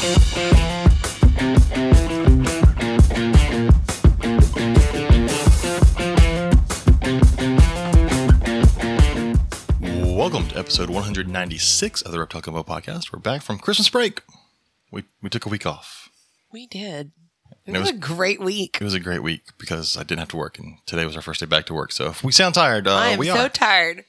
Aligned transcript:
Welcome 0.00 0.14
to 10.50 10.56
episode 10.56 10.88
196 10.88 12.02
of 12.02 12.12
the 12.12 12.20
Reptile 12.20 12.40
Gumbo 12.42 12.62
podcast. 12.62 13.12
We're 13.12 13.18
back 13.18 13.42
from 13.42 13.58
Christmas 13.58 13.88
break. 13.88 14.22
We 14.92 15.02
we 15.20 15.30
took 15.30 15.46
a 15.46 15.48
week 15.48 15.66
off. 15.66 16.08
We 16.52 16.68
did. 16.68 17.10
It 17.66 17.74
it 17.74 17.78
was, 17.80 17.90
a 17.90 17.94
great 17.94 18.40
week. 18.40 18.78
It 18.80 18.84
was 18.84 18.94
a 18.94 19.00
great 19.00 19.24
week 19.24 19.46
because 19.58 19.96
I 19.96 20.04
didn't 20.04 20.20
have 20.20 20.28
to 20.28 20.36
work, 20.36 20.60
and 20.60 20.78
today 20.86 21.06
was 21.06 21.16
our 21.16 21.22
first 21.22 21.40
day 21.40 21.46
back 21.46 21.66
to 21.66 21.74
work. 21.74 21.90
So 21.90 22.06
if 22.06 22.22
we 22.22 22.30
sound 22.30 22.54
tired, 22.54 22.86
uh, 22.86 22.94
I 22.94 23.08
am 23.08 23.18
we 23.18 23.26
so 23.26 23.36
are. 23.36 23.48
tired. 23.48 24.04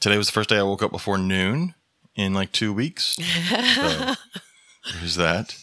Today 0.00 0.16
was 0.16 0.28
the 0.28 0.32
first 0.32 0.48
day 0.48 0.56
I 0.56 0.62
woke 0.62 0.82
up 0.82 0.90
before 0.90 1.18
noon 1.18 1.74
in 2.16 2.32
like 2.32 2.50
two 2.52 2.72
weeks. 2.72 3.18
So 3.74 4.14
there's 4.92 5.16
that. 5.16 5.56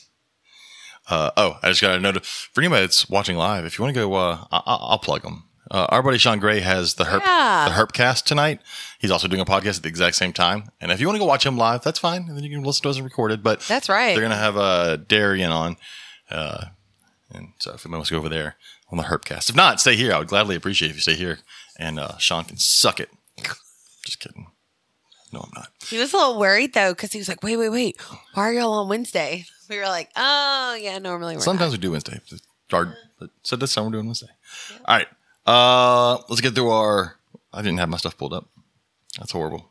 Uh, 1.10 1.32
oh, 1.36 1.58
I 1.62 1.70
just 1.70 1.82
got 1.82 1.96
a 1.96 2.00
note 2.00 2.24
for 2.26 2.62
anybody 2.62 2.82
that's 2.82 3.10
watching 3.10 3.36
live. 3.36 3.66
If 3.66 3.78
you 3.78 3.84
want 3.84 3.96
to 3.96 4.02
go, 4.02 4.14
uh, 4.14 4.46
I- 4.52 4.58
I- 4.58 4.76
I'll 4.92 5.00
plug 5.00 5.24
them. 5.24 5.44
Uh, 5.70 5.86
our 5.90 6.04
buddy 6.04 6.18
Sean 6.18 6.40
Gray 6.40 6.60
has 6.60 6.96
the 6.96 7.06
Herp 7.06 7.22
Yeah. 7.26 7.66
the 7.70 7.76
Herpcast 7.76 8.24
tonight. 8.26 8.60
He's 9.00 9.10
also 9.12 9.28
doing 9.28 9.42
a 9.42 9.46
podcast 9.46 9.78
at 9.78 9.84
the 9.84 9.90
exact 9.90 10.16
same 10.16 10.34
time. 10.34 10.70
And 10.82 10.92
if 10.92 11.00
you 11.00 11.08
want 11.08 11.16
to 11.16 11.20
go 11.20 11.26
watch 11.26 11.46
him 11.46 11.58
live, 11.58 11.82
that's 11.82 12.00
fine. 12.00 12.26
And 12.28 12.36
then 12.38 12.44
you 12.44 12.50
can 12.50 12.64
listen 12.64 12.84
to 12.84 12.90
us 12.90 13.00
recorded. 13.00 13.42
But 13.42 13.62
That's 13.62 13.88
right. 13.90 14.14
they're 14.14 14.22
gonna 14.24 14.36
have 14.36 14.58
uh, 14.58 14.98
Darian 14.98 15.52
on, 15.52 15.78
uh, 16.30 16.66
and 17.34 17.54
so 17.60 17.72
if 17.74 17.86
anyone 17.86 18.00
wants 18.00 18.10
to 18.10 18.16
go 18.16 18.20
over 18.20 18.30
there 18.30 18.58
on 18.92 18.98
the 18.98 19.06
Herpcast, 19.06 19.50
if 19.50 19.56
not, 19.56 19.80
stay 19.80 19.96
here. 19.96 20.14
I 20.14 20.20
would 20.20 20.28
gladly 20.28 20.56
appreciate 20.58 20.90
if 20.90 20.96
you 20.98 21.02
stay 21.02 21.16
here, 21.16 21.40
and 21.78 22.00
uh, 22.00 22.18
Sean 22.18 22.44
can 22.44 22.58
suck 22.58 23.00
it. 23.00 23.10
Just 24.06 24.20
kidding. 24.20 24.48
No, 25.32 25.40
I'm 25.42 25.52
not. 25.56 25.70
He 25.88 25.98
was 25.98 26.14
a 26.14 26.18
little 26.18 26.40
worried 26.40 26.74
though 26.74 26.92
because 26.92 27.12
he 27.12 27.20
was 27.20 27.30
like, 27.30 27.44
"Wait, 27.44 27.58
wait, 27.58 27.70
wait. 27.70 28.00
Why 28.34 28.44
are 28.44 28.54
y'all 28.54 28.74
on 28.74 28.90
Wednesday?" 28.90 29.46
We 29.70 29.78
were 29.78 29.86
like, 29.86 30.10
"Oh, 30.18 30.78
yeah, 30.82 30.98
normally 30.98 31.36
we're 31.36 31.42
Sometimes 31.42 31.72
we 31.72 31.78
do 31.78 31.92
Wednesday. 31.92 32.20
Hard, 32.70 32.94
So 33.44 33.56
this 33.56 33.74
time 33.74 33.86
we're 33.86 33.92
doing 33.92 34.06
Wednesday. 34.06 34.28
All 34.84 34.98
right. 34.98 35.08
Uh, 35.46 36.22
let's 36.28 36.42
get 36.42 36.56
through 36.56 36.72
our. 36.72 37.16
I 37.54 37.62
didn't 37.62 37.78
have 37.80 37.88
my 37.88 37.96
stuff 37.96 38.18
pulled 38.18 38.34
up. 38.34 38.50
That's 39.18 39.32
horrible. 39.32 39.70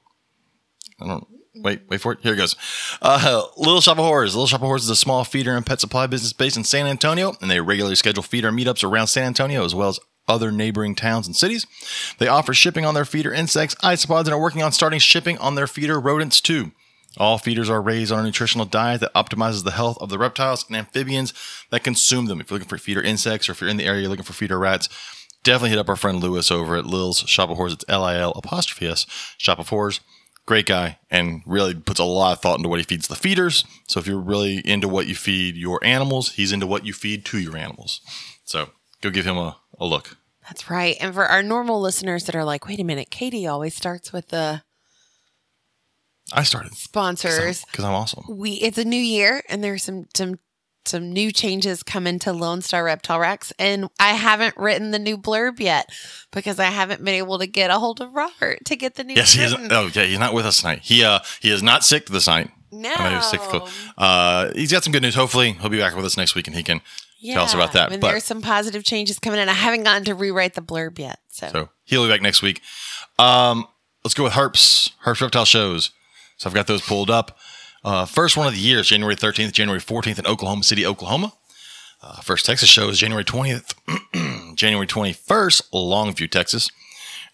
I 1.00 1.06
don't. 1.06 1.26
Wait, 1.56 1.82
wait 1.90 2.00
for 2.00 2.12
it. 2.12 2.20
Here 2.22 2.32
it 2.32 2.36
goes. 2.36 2.56
Uh, 3.02 3.42
Little 3.58 3.82
Shop 3.82 3.98
of 3.98 4.04
Horrors. 4.04 4.34
Little 4.34 4.46
Shop 4.46 4.62
of 4.62 4.66
Horrors 4.66 4.84
is 4.84 4.90
a 4.90 4.96
small 4.96 5.24
feeder 5.24 5.54
and 5.54 5.66
pet 5.66 5.80
supply 5.80 6.06
business 6.06 6.32
based 6.32 6.56
in 6.56 6.64
San 6.64 6.86
Antonio, 6.86 7.34
and 7.42 7.50
they 7.50 7.60
regularly 7.60 7.96
schedule 7.96 8.22
feeder 8.22 8.50
meetups 8.50 8.82
around 8.88 9.08
San 9.08 9.24
Antonio 9.24 9.64
as 9.64 9.74
well 9.74 9.90
as 9.90 10.00
other 10.30 10.52
neighboring 10.52 10.94
towns 10.94 11.26
and 11.26 11.36
cities. 11.36 11.66
They 12.18 12.28
offer 12.28 12.54
shipping 12.54 12.86
on 12.86 12.94
their 12.94 13.04
feeder 13.04 13.34
insects, 13.34 13.74
isopods, 13.76 14.24
and 14.24 14.30
are 14.30 14.40
working 14.40 14.62
on 14.62 14.72
starting 14.72 15.00
shipping 15.00 15.36
on 15.38 15.56
their 15.56 15.66
feeder 15.66 16.00
rodents 16.00 16.40
too. 16.40 16.70
All 17.18 17.38
feeders 17.38 17.68
are 17.68 17.82
raised 17.82 18.12
on 18.12 18.20
a 18.20 18.22
nutritional 18.22 18.66
diet 18.66 19.00
that 19.00 19.12
optimizes 19.14 19.64
the 19.64 19.72
health 19.72 19.98
of 20.00 20.10
the 20.10 20.18
reptiles 20.18 20.64
and 20.68 20.76
amphibians 20.76 21.34
that 21.70 21.82
consume 21.82 22.26
them. 22.26 22.40
If 22.40 22.50
you're 22.50 22.60
looking 22.60 22.68
for 22.68 22.78
feeder 22.78 23.02
insects 23.02 23.48
or 23.48 23.52
if 23.52 23.60
you're 23.60 23.68
in 23.68 23.78
the 23.78 23.86
area 23.86 24.08
looking 24.08 24.24
for 24.24 24.32
feeder 24.32 24.60
rats, 24.60 24.88
definitely 25.42 25.70
hit 25.70 25.78
up 25.80 25.88
our 25.88 25.96
friend 25.96 26.22
Lewis 26.22 26.52
over 26.52 26.76
at 26.76 26.86
Lil's 26.86 27.18
Shop 27.20 27.50
of 27.50 27.56
Horrors. 27.56 27.72
It's 27.72 27.84
L 27.88 28.04
I 28.04 28.16
L 28.16 28.30
apostrophe 28.36 28.86
S 28.86 29.06
Shop 29.38 29.58
of 29.58 29.70
Horrors. 29.70 30.00
Great 30.46 30.66
guy 30.66 30.98
and 31.10 31.42
really 31.46 31.74
puts 31.74 32.00
a 32.00 32.04
lot 32.04 32.32
of 32.32 32.40
thought 32.40 32.58
into 32.58 32.68
what 32.68 32.78
he 32.78 32.84
feeds 32.84 33.08
the 33.08 33.16
feeders. 33.16 33.64
So 33.88 33.98
if 33.98 34.06
you're 34.06 34.18
really 34.18 34.58
into 34.58 34.88
what 34.88 35.06
you 35.06 35.14
feed 35.14 35.56
your 35.56 35.84
animals, 35.84 36.32
he's 36.32 36.52
into 36.52 36.66
what 36.66 36.86
you 36.86 36.92
feed 36.92 37.24
to 37.26 37.38
your 37.38 37.56
animals. 37.56 38.00
So 38.44 38.70
go 39.00 39.10
give 39.10 39.26
him 39.26 39.36
a, 39.36 39.58
a 39.78 39.84
look. 39.84 40.16
That's 40.50 40.68
right. 40.68 40.96
And 41.00 41.14
for 41.14 41.26
our 41.26 41.44
normal 41.44 41.80
listeners 41.80 42.24
that 42.24 42.34
are 42.34 42.44
like, 42.44 42.66
"Wait 42.66 42.80
a 42.80 42.84
minute, 42.84 43.10
Katie 43.10 43.46
always 43.46 43.76
starts 43.76 44.12
with 44.12 44.28
the 44.28 44.62
I 46.32 46.42
started 46.42 46.74
sponsors." 46.74 47.64
because 47.64 47.84
I'm 47.84 47.94
awesome. 47.94 48.24
We 48.28 48.54
it's 48.54 48.76
a 48.76 48.84
new 48.84 48.96
year 49.00 49.44
and 49.48 49.62
there's 49.62 49.84
some 49.84 50.06
some 50.12 50.40
some 50.84 51.12
new 51.12 51.30
changes 51.30 51.84
coming 51.84 52.18
to 52.20 52.32
Lone 52.32 52.62
Star 52.62 52.82
Reptile 52.82 53.20
Rex, 53.20 53.52
and 53.60 53.88
I 54.00 54.14
haven't 54.14 54.56
written 54.56 54.90
the 54.90 54.98
new 54.98 55.16
blurb 55.16 55.60
yet 55.60 55.88
because 56.32 56.58
I 56.58 56.64
haven't 56.64 57.04
been 57.04 57.14
able 57.14 57.38
to 57.38 57.46
get 57.46 57.70
a 57.70 57.78
hold 57.78 58.00
of 58.00 58.12
Robert 58.12 58.64
to 58.64 58.75
get 58.75 58.96
the 58.96 59.04
new. 59.04 59.14
Yes, 59.14 59.34
he 59.34 59.44
is. 59.44 59.52
written. 59.52 59.70
Oh, 59.70 59.88
yeah, 59.94 60.04
he's 60.04 60.19
not 60.19 60.34
with 60.34 60.46
us 60.46 60.62
tonight. 60.62 60.80
He 60.82 61.04
uh 61.04 61.20
he 61.41 61.52
is 61.52 61.62
not 61.62 61.84
sick 61.84 62.06
this 62.06 62.26
night. 62.26 62.50
No. 62.72 62.92
I 62.92 63.04
know 63.04 63.10
he 63.10 63.16
was 63.16 63.30
sick. 63.30 63.41
Uh, 63.98 64.52
he's 64.54 64.72
got 64.72 64.82
some 64.82 64.92
good 64.92 65.02
news. 65.02 65.14
Hopefully, 65.14 65.52
he'll 65.52 65.70
be 65.70 65.78
back 65.78 65.94
with 65.94 66.04
us 66.04 66.16
next 66.16 66.34
week 66.34 66.46
and 66.48 66.56
he 66.56 66.62
can 66.64 66.80
tell 67.22 67.44
us 67.44 67.54
about 67.54 67.72
that. 67.72 67.92
And 67.92 68.00
But 68.00 68.08
there's 68.08 68.25
some 68.25 68.42
positive 68.42 68.84
changes 68.84 69.19
coming 69.19 69.41
in. 69.41 69.48
I 69.48 69.53
haven't 69.53 69.84
gotten 69.84 70.04
to 70.04 70.14
rewrite 70.14 70.54
the 70.54 70.62
blurb 70.62 70.98
yet. 70.98 71.20
So, 71.28 71.48
so 71.48 71.69
he'll 71.84 72.04
be 72.04 72.10
back 72.10 72.22
next 72.22 72.42
week. 72.42 72.60
Um, 73.19 73.66
let's 74.04 74.14
go 74.14 74.25
with 74.25 74.32
Harps, 74.32 74.91
Herps 75.04 75.20
Reptile 75.20 75.44
shows. 75.44 75.91
So 76.36 76.48
I've 76.48 76.54
got 76.54 76.66
those 76.66 76.82
pulled 76.82 77.10
up. 77.10 77.38
Uh, 77.84 78.04
first 78.04 78.36
one 78.36 78.47
of 78.47 78.53
the 78.54 78.58
year 78.60 78.81
is 78.81 78.88
January 78.88 79.16
13th, 79.16 79.53
January 79.53 79.81
14th 79.81 80.19
in 80.19 80.26
Oklahoma 80.26 80.62
City, 80.62 80.84
Oklahoma. 80.84 81.32
Uh, 82.03 82.20
first 82.20 82.47
Texas 82.47 82.69
show 82.69 82.88
is 82.88 82.98
January 82.98 83.25
20th, 83.25 83.75
January 84.56 84.87
21st, 84.87 85.70
Longview, 85.70 86.31
Texas. 86.31 86.70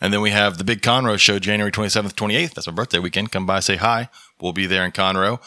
And 0.00 0.12
then 0.12 0.20
we 0.20 0.30
have 0.30 0.58
the 0.58 0.64
Big 0.64 0.82
Conroe 0.82 1.18
show 1.18 1.38
January 1.38 1.70
27th, 1.72 2.14
28th. 2.14 2.54
That's 2.54 2.66
my 2.66 2.72
birthday 2.72 2.98
weekend. 2.98 3.32
Come 3.32 3.46
by, 3.46 3.60
say 3.60 3.76
hi. 3.76 4.08
We'll 4.40 4.52
be 4.52 4.66
there 4.66 4.84
in 4.84 4.92
Conroe. 4.92 5.40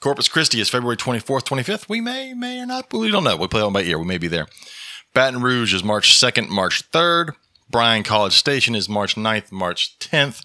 Corpus 0.00 0.28
Christi 0.28 0.60
is 0.60 0.70
February 0.70 0.96
24th, 0.96 1.44
25th. 1.44 1.88
We 1.88 2.00
may, 2.00 2.32
may 2.32 2.60
or 2.60 2.66
not, 2.66 2.90
we 2.90 3.10
don't 3.10 3.22
know. 3.22 3.36
We 3.36 3.48
play 3.48 3.60
on 3.60 3.74
by 3.74 3.82
ear. 3.82 3.98
We 3.98 4.06
may 4.06 4.16
be 4.16 4.28
there. 4.28 4.46
Baton 5.12 5.42
Rouge 5.42 5.74
is 5.74 5.84
March 5.84 6.18
2nd, 6.18 6.48
March 6.48 6.90
3rd. 6.90 7.34
Bryan 7.68 8.02
College 8.02 8.32
Station 8.32 8.74
is 8.74 8.88
March 8.88 9.14
9th, 9.14 9.52
March 9.52 9.98
10th. 9.98 10.42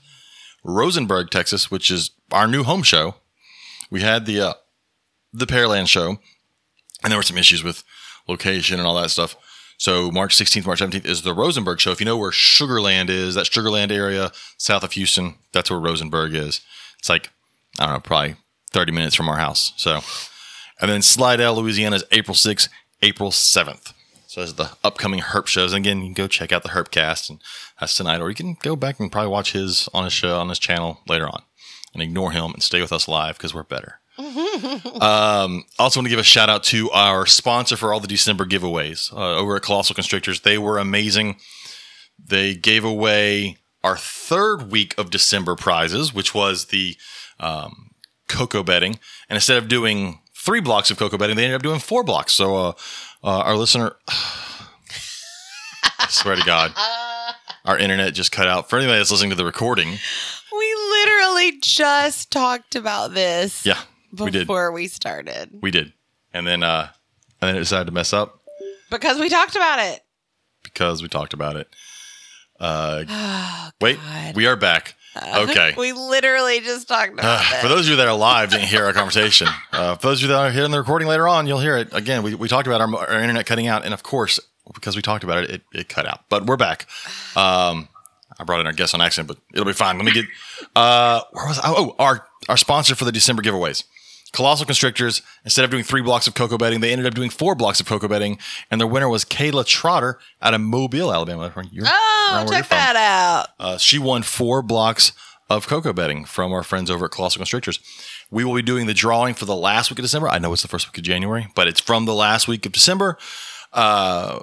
Rosenberg, 0.64 1.30
Texas, 1.30 1.72
which 1.72 1.90
is 1.90 2.12
our 2.32 2.48
new 2.48 2.64
home 2.64 2.84
show. 2.84 3.16
We 3.90 4.02
had 4.02 4.26
the 4.26 4.42
uh, 4.42 4.54
the 5.32 5.46
Pearland 5.46 5.88
show, 5.88 6.18
and 7.04 7.12
there 7.12 7.18
were 7.20 7.24
some 7.24 7.38
issues 7.38 7.64
with 7.64 7.84
location 8.28 8.80
and 8.80 8.88
all 8.88 9.00
that 9.00 9.12
stuff. 9.12 9.36
So 9.78 10.10
March 10.10 10.36
16th, 10.36 10.66
March 10.66 10.82
17th 10.82 11.06
is 11.06 11.22
the 11.22 11.36
Rosenberg 11.36 11.80
show. 11.80 11.92
If 11.92 12.00
you 12.00 12.06
know 12.06 12.18
where 12.18 12.32
Sugarland 12.32 13.10
is, 13.10 13.36
that 13.36 13.46
Sugarland 13.46 13.92
area 13.92 14.32
south 14.58 14.84
of 14.84 14.94
Houston, 14.94 15.36
that's 15.54 15.70
where 15.70 15.80
Rosenberg 15.80 16.34
is. 16.34 16.62
It's 16.98 17.10
like 17.10 17.30
I 17.80 17.86
don't 17.86 17.94
know, 17.96 18.00
probably 18.00 18.36
30 18.76 18.92
minutes 18.92 19.16
from 19.16 19.30
our 19.30 19.38
house. 19.38 19.72
So, 19.78 20.02
and 20.82 20.92
then 20.92 21.02
Slidell, 21.02 21.56
Louisiana 21.56 21.96
is 21.96 22.04
April 22.12 22.36
6th, 22.36 22.68
April 23.02 23.32
7th. 23.32 23.94
So 24.28 24.42
are 24.42 24.48
the 24.48 24.72
upcoming 24.84 25.22
Herp 25.22 25.48
shows. 25.48 25.72
And 25.72 25.86
again, 25.86 26.00
you 26.00 26.08
can 26.08 26.14
go 26.14 26.28
check 26.28 26.52
out 26.52 26.64
the 26.64 26.70
Herpcast, 26.70 27.30
and 27.30 27.40
that's 27.80 27.96
tonight, 27.96 28.20
or 28.20 28.28
you 28.28 28.36
can 28.36 28.58
go 28.62 28.76
back 28.76 29.00
and 29.00 29.10
probably 29.10 29.30
watch 29.32 29.54
his 29.54 29.88
on 29.94 30.04
his 30.04 30.12
show 30.12 30.38
on 30.38 30.50
his 30.50 30.60
channel 30.60 31.00
later 31.08 31.26
on, 31.26 31.42
and 31.94 32.04
ignore 32.04 32.32
him 32.32 32.52
and 32.52 32.62
stay 32.62 32.82
with 32.82 32.92
us 32.92 33.08
live 33.08 33.38
because 33.38 33.54
we're 33.54 33.64
better. 33.64 34.02
um, 34.18 35.64
also, 35.80 36.00
want 36.00 36.08
to 36.08 36.10
give 36.10 36.20
a 36.20 36.24
shout 36.24 36.50
out 36.50 36.66
to 36.66 36.92
our 36.92 37.26
sponsor 37.26 37.78
for 37.78 37.94
all 37.94 38.02
the 38.02 38.08
December 38.08 38.44
giveaways 38.44 39.14
uh, 39.14 39.38
over 39.38 39.56
at 39.56 39.62
Colossal 39.62 39.96
Constrictors. 39.96 40.42
They 40.42 40.58
were 40.58 40.80
amazing. 40.80 41.38
They 42.22 42.56
gave 42.56 42.84
away 42.84 43.56
our 43.86 43.96
third 43.96 44.70
week 44.70 44.98
of 44.98 45.12
December 45.12 45.56
prizes, 45.56 46.14
which 46.14 46.36
was 46.36 46.66
the 46.66 46.98
um, 47.40 47.92
coco 48.28 48.64
bedding. 48.64 49.00
And 49.30 49.36
instead 49.38 49.58
of 49.58 49.68
doing 49.68 50.20
three 50.36 50.60
blocks 50.62 50.92
of 50.92 50.98
coco 50.98 51.18
bedding, 51.18 51.36
they 51.36 51.44
ended 51.44 51.56
up 51.58 51.64
doing 51.64 51.80
four 51.80 52.04
blocks. 52.04 52.34
So 52.34 52.56
uh, 52.56 52.70
uh, 53.24 53.40
our 53.42 53.56
listener, 53.56 53.96
I 56.00 56.08
swear 56.10 56.36
to 56.36 56.44
God, 56.44 56.72
our 57.66 57.78
internet 57.78 58.14
just 58.14 58.32
cut 58.32 58.48
out. 58.48 58.70
For 58.70 58.78
anybody 58.78 58.98
that's 59.00 59.12
listening 59.12 59.32
to 59.32 59.36
the 59.36 59.46
recording, 59.46 59.90
we 59.90 60.76
literally 60.92 61.60
just 61.62 62.32
talked 62.32 62.76
about 62.76 63.14
this 63.14 63.66
yeah, 63.66 63.80
we 64.18 64.32
did, 64.32 64.42
before 64.42 64.72
we 64.72 64.88
started 64.88 65.50
we 65.62 65.72
did, 65.72 65.94
and 66.34 66.46
then 66.48 66.64
uh, 66.64 66.90
and 67.42 67.50
then 67.50 67.56
it 67.56 67.60
decided 67.60 67.86
to 67.86 67.92
mess 67.92 68.14
up 68.14 68.42
because 68.92 69.20
we 69.20 69.30
talked 69.30 69.56
about 69.56 69.80
it. 69.80 70.02
because 70.64 71.02
we 71.02 71.08
talked 71.08 71.34
about 71.34 71.56
it. 71.56 71.68
Uh, 72.60 73.04
Oh, 73.10 73.70
wait, 73.82 74.00
we 74.36 74.46
are 74.48 74.56
back. 74.56 74.96
Okay. 75.36 75.74
we 75.78 75.94
literally 75.94 76.60
just 76.60 76.88
talked 76.88 77.14
about 77.14 77.26
Uh, 77.26 77.56
it. 77.58 77.62
for 77.62 77.68
those 77.68 77.86
of 77.86 77.92
you 77.92 77.96
that 77.98 78.08
are 78.08 78.16
live, 78.16 78.50
didn't 78.52 78.68
hear 78.68 78.86
our 78.86 78.94
conversation. 78.94 79.48
Uh, 79.72 79.96
for 79.96 80.08
those 80.08 80.20
of 80.20 80.24
you 80.24 80.28
that 80.30 80.38
are 80.40 80.52
hearing 80.52 80.72
the 80.72 80.78
recording 80.80 81.08
later 81.08 81.28
on, 81.28 81.48
you'll 81.48 81.60
hear 81.60 81.76
it 81.78 81.90
again. 81.94 82.24
We, 82.24 82.34
we 82.34 82.48
talked 82.48 82.66
about 82.68 82.80
our, 82.82 82.96
our 82.96 83.20
internet 83.22 83.46
cutting 83.46 83.68
out, 83.68 83.84
and 83.84 83.94
of 83.94 84.04
course, 84.04 84.40
because 84.74 84.96
we 84.96 85.02
talked 85.02 85.24
about 85.26 85.44
it, 85.44 85.50
it, 85.50 85.62
it 85.74 85.90
cut 85.90 86.06
out. 86.08 86.22
But 86.30 86.46
we're 86.46 86.58
back. 86.58 86.86
Um, 87.38 87.90
I 88.40 88.44
brought 88.46 88.60
in 88.62 88.66
our 88.68 88.74
guest 88.74 88.94
on 88.94 89.02
accident, 89.02 89.28
but 89.28 89.38
it'll 89.54 89.66
be 89.66 89.74
fine. 89.74 89.98
Let 89.98 90.06
me 90.06 90.12
get. 90.14 90.26
Uh, 90.76 91.22
where 91.32 91.48
was 91.48 91.60
I? 91.60 91.64
Oh, 91.68 91.96
our 92.00 92.26
our 92.50 92.58
sponsor 92.58 92.96
for 92.96 93.04
the 93.06 93.12
December 93.12 93.42
giveaways. 93.42 93.84
Colossal 94.36 94.66
Constrictors, 94.66 95.22
instead 95.44 95.66
of 95.66 95.72
doing 95.72 95.84
three 95.84 96.02
blocks 96.02 96.28
of 96.28 96.36
coco 96.36 96.58
bedding, 96.58 96.82
they 96.82 96.92
ended 96.92 97.08
up 97.08 97.14
doing 97.16 97.30
four 97.30 97.56
blocks 97.56 97.80
of 97.80 97.88
coco 97.88 98.08
bedding, 98.08 98.38
and 98.70 98.80
their 98.80 98.88
winner 98.88 99.10
was 99.10 99.26
Kayla 99.26 99.66
Trotter 99.66 100.20
out 100.42 100.54
of 100.54 100.62
Mobile, 100.62 101.12
Alabama. 101.14 101.52
You're- 101.72 101.88
oh, 101.92 102.30
around 102.34 102.46
where 102.50 102.60
check 102.60 102.66
from. 102.68 102.78
that 102.78 102.96
out. 102.96 103.48
Uh, 103.60 103.78
she 103.78 103.98
won 103.98 104.22
four 104.24 104.62
blocks 104.62 105.12
of 105.50 105.68
coco 105.68 105.94
bedding 105.94 106.26
from 106.26 106.52
our 106.52 106.64
friends 106.64 106.90
over 106.92 107.06
at 107.06 107.12
Colossal 107.12 107.40
Constrictors. 107.40 107.80
We 108.32 108.44
will 108.44 108.56
be 108.56 108.62
doing 108.62 108.88
the 108.88 108.94
drawing 108.94 109.34
for 109.36 109.46
the 109.46 109.56
last 109.56 109.90
week 109.90 110.00
of 110.00 110.04
December. 110.04 110.28
I 110.28 110.40
know 110.40 110.52
it's 110.54 110.62
the 110.64 110.68
first 110.68 110.88
week 110.88 110.98
of 110.98 111.04
January, 111.04 111.48
but 111.56 111.68
it's 111.68 111.80
from 111.80 112.06
the 112.06 112.14
last 112.16 112.48
week 112.48 112.66
of 112.66 112.72
December. 112.72 113.18
Uh, 113.72 114.40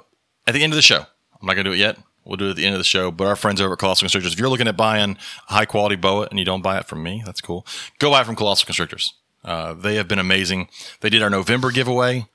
at 0.47 0.53
the 0.53 0.63
end 0.63 0.71
of 0.73 0.75
the 0.75 0.81
show, 0.81 0.99
I'm 1.41 1.45
not 1.47 1.53
going 1.55 1.65
to 1.65 1.71
do 1.71 1.73
it 1.75 1.79
yet. 1.79 1.97
We'll 2.25 2.37
do 2.37 2.47
it 2.47 2.51
at 2.51 2.55
the 2.55 2.65
end 2.65 2.73
of 2.73 2.79
the 2.79 2.85
show. 2.85 3.11
But 3.11 3.27
our 3.27 3.35
friends 3.35 3.59
over 3.59 3.73
at 3.73 3.79
Colossal 3.79 4.05
Constrictors, 4.05 4.31
if 4.33 4.39
you're 4.39 4.47
looking 4.49 4.67
at 4.69 4.77
buying 4.77 5.17
a 5.49 5.53
high 5.53 5.65
quality 5.65 5.97
boa 5.97 6.27
and 6.29 6.39
you 6.39 6.45
don't 6.45 6.61
buy 6.61 6.77
it 6.77 6.85
from 6.85 7.03
me, 7.03 7.21
that's 7.25 7.41
cool. 7.41 7.67
Go 7.99 8.11
buy 8.11 8.21
it 8.21 8.25
from 8.25 8.37
Colossal 8.37 8.65
Constrictors. 8.65 9.13
Uh, 9.43 9.73
they 9.73 9.95
have 9.95 10.07
been 10.07 10.19
amazing. 10.19 10.69
They 11.01 11.09
did 11.09 11.21
our 11.21 11.29
November 11.29 11.71
giveaway. 11.71 12.27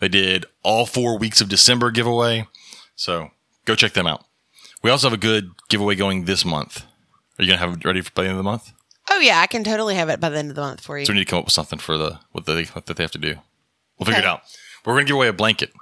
They 0.00 0.08
did 0.08 0.46
all 0.62 0.86
four 0.86 1.18
weeks 1.18 1.40
of 1.40 1.48
December 1.48 1.90
giveaway. 1.90 2.46
So 2.96 3.30
go 3.64 3.74
check 3.74 3.92
them 3.92 4.06
out. 4.06 4.24
We 4.82 4.90
also 4.90 5.08
have 5.08 5.14
a 5.18 5.20
good 5.20 5.50
giveaway 5.68 5.94
going 5.96 6.24
this 6.24 6.44
month. 6.44 6.84
Are 7.38 7.44
you 7.44 7.48
gonna 7.50 7.58
have 7.58 7.74
it 7.78 7.84
ready 7.84 8.00
for 8.00 8.12
by 8.12 8.22
the 8.22 8.28
end 8.28 8.38
of 8.38 8.44
the 8.44 8.50
month? 8.50 8.72
Oh 9.10 9.18
yeah, 9.20 9.40
I 9.40 9.46
can 9.46 9.64
totally 9.64 9.94
have 9.96 10.08
it 10.08 10.20
by 10.20 10.28
the 10.28 10.38
end 10.38 10.50
of 10.50 10.54
the 10.56 10.62
month 10.62 10.80
for 10.82 10.98
you. 10.98 11.04
So 11.04 11.12
we 11.12 11.18
need 11.18 11.24
to 11.24 11.30
come 11.30 11.38
up 11.40 11.46
with 11.46 11.52
something 11.54 11.78
for 11.78 11.98
the 11.98 12.18
what 12.32 12.46
they 12.46 12.64
what 12.64 12.86
that 12.86 12.96
they 12.96 13.04
have 13.04 13.10
to 13.12 13.18
do. 13.18 13.36
We'll 13.98 14.06
figure 14.06 14.20
it 14.20 14.24
out. 14.26 14.42
We're 14.84 14.94
gonna 14.94 15.04
give 15.06 15.16
away 15.16 15.28
a 15.28 15.32
blanket. 15.32 15.72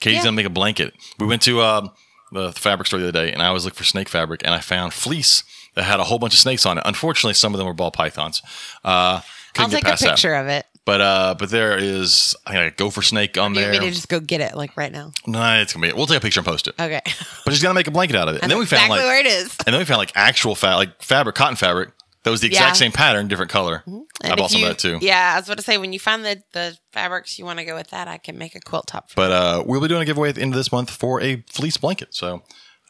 Katie's 0.00 0.18
Yeah. 0.18 0.24
gonna 0.24 0.36
make 0.36 0.46
a 0.46 0.50
blanket. 0.50 0.94
We 1.18 1.26
went 1.26 1.42
to 1.42 1.62
um, 1.62 1.90
the 2.32 2.52
fabric 2.52 2.86
store 2.86 3.00
the 3.00 3.08
other 3.08 3.26
day, 3.26 3.32
and 3.32 3.42
I 3.42 3.50
was 3.52 3.64
looking 3.64 3.76
for 3.78 3.84
snake 3.84 4.08
fabric, 4.08 4.42
and 4.44 4.54
I 4.54 4.60
found 4.60 4.92
fleece 4.92 5.42
that 5.74 5.84
had 5.84 6.00
a 6.00 6.04
whole 6.04 6.18
bunch 6.18 6.34
of 6.34 6.38
snakes 6.40 6.66
on 6.66 6.78
it. 6.78 6.82
Unfortunately, 6.86 7.34
some 7.34 7.54
of 7.54 7.58
them 7.58 7.66
were 7.66 7.72
ball 7.74 7.90
pythons. 7.90 8.42
Uh, 8.84 9.20
I'll 9.62 9.68
take 9.68 9.82
a 9.82 9.86
past 9.86 10.02
that. 10.02 10.10
picture 10.10 10.34
of 10.34 10.46
it. 10.48 10.66
But 10.86 11.00
uh, 11.00 11.34
but 11.38 11.48
there 11.50 11.78
is 11.78 12.36
I 12.46 12.52
think 12.52 12.72
a 12.74 12.76
gopher 12.76 13.00
snake 13.02 13.38
on 13.38 13.54
You 13.54 13.60
there. 13.62 13.70
want 13.70 13.82
me 13.84 13.88
to 13.88 13.94
just 13.94 14.08
go 14.08 14.20
get 14.20 14.40
it 14.42 14.54
like 14.54 14.76
right 14.76 14.92
now? 14.92 15.12
Nah, 15.26 15.56
it's 15.60 15.72
gonna 15.72 15.86
be. 15.86 15.92
We'll 15.94 16.06
take 16.06 16.18
a 16.18 16.20
picture 16.20 16.40
and 16.40 16.46
post 16.46 16.68
it. 16.68 16.74
Okay. 16.78 17.00
But 17.44 17.52
she's 17.54 17.62
gonna 17.62 17.74
make 17.74 17.86
a 17.86 17.90
blanket 17.90 18.16
out 18.16 18.28
of 18.28 18.34
it. 18.36 18.42
And 18.42 18.50
then 18.50 18.58
we 18.58 18.66
found 18.66 18.82
exactly 18.84 18.98
like, 18.98 19.06
where 19.06 19.20
it 19.20 19.26
is. 19.26 19.56
and 19.66 19.72
then 19.72 19.78
we 19.80 19.84
found 19.86 19.98
like 19.98 20.12
actual 20.14 20.54
fat, 20.54 20.74
like 20.74 21.02
fabric, 21.02 21.36
cotton 21.36 21.56
fabric 21.56 21.90
that 22.24 22.30
was 22.30 22.40
the 22.42 22.46
exact 22.48 22.68
Yeah. 22.68 22.72
same 22.72 22.92
pattern, 22.92 23.28
different 23.28 23.50
color. 23.50 23.82
I 24.22 24.34
bought 24.34 24.50
some 24.50 24.60
you- 24.60 24.66
of 24.66 24.72
that 24.76 24.78
too. 24.78 24.98
Yeah, 25.00 25.32
I 25.34 25.38
was 25.38 25.48
about 25.48 25.56
to 25.58 25.62
say 25.64 25.78
when 25.78 25.92
you 25.94 25.98
find 26.00 26.22
the 26.24 26.42
the 26.52 26.76
fabrics 26.92 27.38
you 27.38 27.46
want 27.46 27.58
to 27.60 27.64
go 27.64 27.74
with 27.74 27.88
that, 27.90 28.06
I 28.08 28.18
can 28.18 28.36
make 28.36 28.54
a 28.54 28.60
quilt 28.60 28.86
top. 28.86 29.08
For 29.10 29.16
But 29.16 29.32
uh, 29.32 29.62
we'll 29.66 29.80
be 29.80 29.88
doing 29.88 30.02
a 30.02 30.04
giveaway 30.04 30.28
at 30.30 30.34
the 30.34 30.42
end 30.42 30.52
of 30.52 30.56
this 30.58 30.70
month 30.70 30.90
for 30.90 31.20
a 31.22 31.42
fleece 31.50 31.78
blanket. 31.78 32.14
So, 32.14 32.42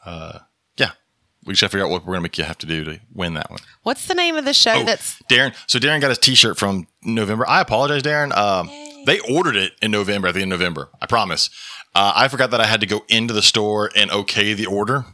uh, 0.05 0.39
we 1.45 1.53
just 1.53 1.61
have 1.61 1.71
to 1.71 1.77
figure 1.77 1.85
out 1.85 1.91
what 1.91 2.05
we're 2.05 2.13
gonna 2.13 2.23
make 2.23 2.37
you 2.37 2.43
have 2.43 2.57
to 2.59 2.65
do 2.65 2.83
to 2.85 2.99
win 3.13 3.33
that 3.35 3.49
one. 3.49 3.59
What's 3.83 4.07
the 4.07 4.13
name 4.15 4.35
of 4.35 4.45
the 4.45 4.53
show? 4.53 4.73
Oh, 4.75 4.83
That's 4.83 5.21
Darren. 5.29 5.53
So 5.67 5.79
Darren 5.79 6.01
got 6.01 6.09
his 6.09 6.17
T-shirt 6.19 6.57
from 6.57 6.87
November. 7.03 7.47
I 7.47 7.61
apologize, 7.61 8.01
Darren. 8.03 8.35
Um, 8.35 8.69
they 9.05 9.19
ordered 9.19 9.55
it 9.55 9.73
in 9.81 9.91
November 9.91 10.27
at 10.29 10.33
the 10.33 10.41
end 10.41 10.51
of 10.53 10.59
November. 10.59 10.89
I 11.01 11.05
promise. 11.05 11.49
Uh, 11.93 12.11
I 12.15 12.27
forgot 12.27 12.51
that 12.51 12.59
I 12.59 12.65
had 12.65 12.81
to 12.81 12.87
go 12.87 13.03
into 13.07 13.33
the 13.33 13.41
store 13.43 13.89
and 13.95 14.11
okay 14.11 14.53
the 14.53 14.65
order, 14.65 15.05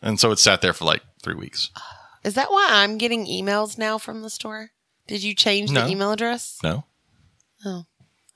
and 0.00 0.18
so 0.18 0.30
it 0.30 0.38
sat 0.38 0.60
there 0.62 0.72
for 0.72 0.84
like 0.84 1.02
three 1.22 1.34
weeks. 1.34 1.70
is 2.24 2.34
that 2.34 2.50
why 2.50 2.66
I'm 2.70 2.96
getting 2.98 3.26
emails 3.26 3.76
now 3.76 3.98
from 3.98 4.22
the 4.22 4.30
store? 4.30 4.70
Did 5.06 5.22
you 5.24 5.34
change 5.34 5.70
No. 5.72 5.84
the 5.84 5.90
email 5.90 6.12
address? 6.12 6.58
No, 6.62 6.84
Oh, 7.66 7.84